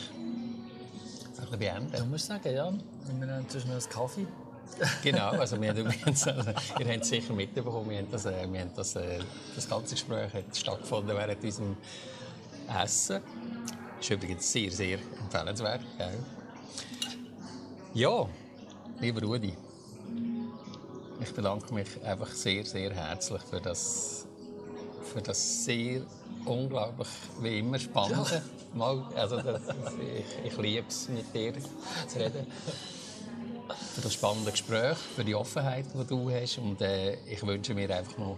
so 1.32 1.42
ein 1.42 1.48
bisschen 1.50 1.58
beenden. 1.58 1.96
Du 1.96 2.04
musst 2.06 2.26
sagen, 2.26 2.52
ja. 2.52 2.72
Wir 2.72 3.26
nehmen 3.26 3.48
zwischen 3.48 3.70
einen 3.70 3.80
Kaffee. 3.80 4.26
Genau, 5.02 5.30
also 5.30 5.60
wir 5.60 5.70
haben 5.70 5.78
übrigens, 5.78 6.26
also, 6.26 6.50
ihr 6.50 6.86
habt 6.86 7.02
es 7.02 7.08
sicher 7.08 7.32
mitbekommen, 7.32 7.88
wir 7.88 7.98
haben 7.98 8.10
das, 8.10 8.26
äh, 8.26 8.46
wir 8.50 8.60
haben 8.60 8.72
das, 8.74 8.96
äh, 8.96 9.20
das 9.54 9.68
ganze 9.68 9.94
Gespräch 9.94 10.34
hat 10.34 10.56
stattgefunden 10.56 11.16
während 11.16 11.42
unserem 11.42 11.76
Essen. 12.82 13.22
Ist 14.00 14.10
übrigens 14.10 14.52
sehr, 14.52 14.70
sehr 14.70 14.98
empfehlenswert. 15.22 15.82
Gell? 15.96 16.18
Ja, 17.96 18.28
lieber 19.00 19.22
Rudi, 19.22 19.54
ich 21.18 21.32
bedanke 21.32 21.72
mich 21.72 21.88
einfach 22.04 22.28
sehr, 22.28 22.62
sehr 22.62 22.92
herzlich 22.92 23.40
für 23.40 23.58
das, 23.58 24.26
für 25.02 25.22
das 25.22 25.64
sehr 25.64 26.02
unglaublich, 26.44 27.08
wie 27.40 27.58
immer, 27.60 27.78
spannende 27.78 28.42
Mal. 28.74 29.02
Also, 29.14 29.40
das, 29.40 29.62
ich, 29.98 30.52
ich 30.52 30.58
liebe 30.58 30.84
es, 30.86 31.08
mit 31.08 31.34
dir 31.34 31.54
zu 32.06 32.18
reden 32.18 32.46
für 33.94 34.00
das 34.02 34.12
spannende 34.12 34.50
Gespräch, 34.50 34.98
für 34.98 35.24
die 35.24 35.34
Offenheit, 35.34 35.86
die 35.94 36.06
du 36.06 36.30
hast. 36.30 36.58
Und 36.58 36.82
äh, 36.82 37.14
ich 37.24 37.46
wünsche 37.46 37.72
mir 37.72 37.88
einfach 37.96 38.18
noch 38.18 38.36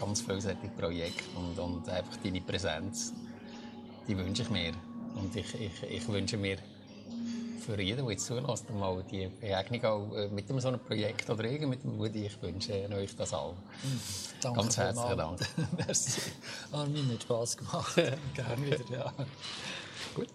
ganz 0.00 0.24
solche 0.24 0.56
Projekte 0.78 1.22
und, 1.36 1.58
und 1.58 1.86
einfach 1.90 2.16
deine 2.16 2.40
Präsenz, 2.40 3.12
die 4.08 4.16
wünsche 4.16 4.40
ich 4.40 4.48
mir. 4.48 4.72
Und 5.16 5.36
ich, 5.36 5.52
ich, 5.52 5.82
ich 5.82 6.08
wünsche 6.08 6.38
mir 6.38 6.56
für 7.64 7.80
jeden, 7.80 8.04
der 8.04 8.12
jetzt 8.12 8.26
zulässt, 8.26 8.70
mal 8.70 9.02
die 9.10 9.28
Begegnung 9.40 9.84
auch 9.84 10.14
äh, 10.16 10.28
mit 10.28 10.48
so 10.60 10.68
einem 10.68 10.80
Projekt 10.80 11.28
oder 11.30 11.44
irgend 11.44 11.70
mit 11.70 11.82
dem 11.82 11.98
Woody. 11.98 12.26
Ich 12.26 12.42
wünsche 12.42 12.88
euch 12.94 13.16
das 13.16 13.32
auch. 13.32 13.54
Danke 14.40 14.60
Ganz 14.60 14.76
herzlichen. 14.76 15.16
Dank. 15.16 15.40
Merci. 15.86 16.20
Mir 16.70 17.14
hat 17.14 17.22
Spass 17.22 17.56
gemacht. 17.56 17.94
Gerne 18.34 18.66
wieder, 18.66 18.84
ja. 18.90 19.12
Gut. 20.14 20.28